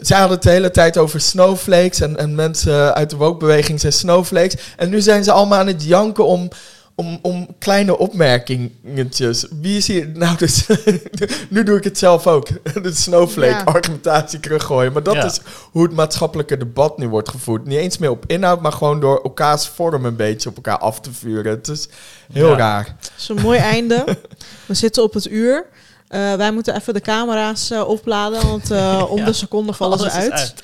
zij 0.00 0.18
hadden 0.18 0.36
het 0.36 0.42
de 0.42 0.50
hele 0.50 0.70
tijd 0.70 0.98
over 0.98 1.20
snowflakes 1.20 2.00
en, 2.00 2.16
en 2.16 2.34
mensen 2.34 2.94
uit 2.94 3.10
de 3.10 3.16
woke-beweging 3.16 3.80
zijn 3.80 3.92
snowflakes. 3.92 4.56
En 4.76 4.90
nu 4.90 5.00
zijn 5.00 5.24
ze 5.24 5.32
allemaal 5.32 5.58
aan 5.58 5.66
het 5.66 5.84
janken 5.84 6.26
om, 6.26 6.50
om, 6.94 7.18
om 7.22 7.46
kleine 7.58 7.98
opmerkingetjes. 7.98 9.46
Wie 9.60 9.76
is 9.76 9.86
hier... 9.86 10.08
Nou, 10.14 10.36
dus, 10.36 10.66
nu 11.50 11.62
doe 11.62 11.76
ik 11.76 11.84
het 11.84 11.98
zelf 11.98 12.26
ook. 12.26 12.48
De 12.82 12.92
snowflake-argumentatie 12.94 14.40
teruggooien. 14.40 14.92
Maar 14.92 15.02
dat 15.02 15.14
Ja. 15.14 15.24
is 15.24 15.40
hoe 15.70 15.82
het 15.82 15.92
maatschappelijke 15.92 16.56
debat 16.56 16.98
nu 16.98 17.08
wordt 17.08 17.28
gevoerd. 17.28 17.66
Niet 17.66 17.78
eens 17.78 17.98
meer 17.98 18.10
op 18.10 18.24
inhoud, 18.26 18.60
maar 18.60 18.72
gewoon 18.72 19.00
door 19.00 19.20
elkaars 19.22 19.66
vorm 19.68 20.04
een 20.04 20.16
beetje 20.16 20.48
op 20.48 20.56
elkaar 20.56 20.78
af 20.78 21.00
te 21.00 21.12
vuren. 21.12 21.52
Het 21.52 21.68
is 21.68 21.88
heel 22.32 22.50
Ja. 22.50 22.56
raar. 22.56 22.96
Dat 23.00 23.10
is 23.18 23.28
een 23.28 23.40
mooi 23.42 23.58
einde. 23.58 24.04
We 24.66 24.74
zitten 24.74 25.02
op 25.02 25.14
het 25.14 25.26
uur. 25.30 25.66
Eh, 26.08 26.34
wij 26.34 26.52
moeten 26.52 26.74
even 26.76 26.94
de 26.94 27.00
camera's 27.00 27.70
eh, 27.70 27.88
opladen, 27.88 28.46
want 28.46 28.70
eh, 28.70 29.04
om 29.08 29.18
Ja. 29.18 29.24
de 29.24 29.32
seconde 29.32 29.72
vallen 29.72 29.98
ze 29.98 30.10
uit. 30.10 30.54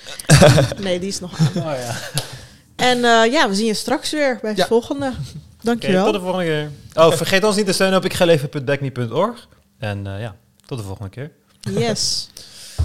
Nee, 0.80 0.98
die 0.98 1.08
is 1.08 1.20
nog 1.20 1.38
aan. 1.40 1.46
Oh, 1.56 1.62
ja. 1.78 1.94
En 2.76 2.96
eh, 3.04 3.32
ja, 3.32 3.48
we 3.48 3.54
zien 3.54 3.66
je 3.66 3.74
straks 3.74 4.10
weer 4.10 4.38
bij 4.40 4.50
het 4.50 4.58
Ja. 4.58 4.66
volgende. 4.66 5.12
Dankjewel. 5.62 6.04
tot 6.04 6.14
de 6.14 6.20
volgende 6.20 6.44
keer. 6.44 6.70
Oh, 6.94 7.12
vergeet 7.12 7.44
ons 7.44 7.56
niet 7.56 7.66
te 7.66 7.72
steunen 7.72 7.98
op 7.98 8.04
ikgeleven.backme.org. 8.04 9.48
En 9.78 10.06
eh, 10.06 10.20
ja, 10.20 10.36
tot 10.66 10.78
de 10.78 10.84
volgende 10.84 11.10
keer. 11.10 11.30
Yes. 11.60 12.30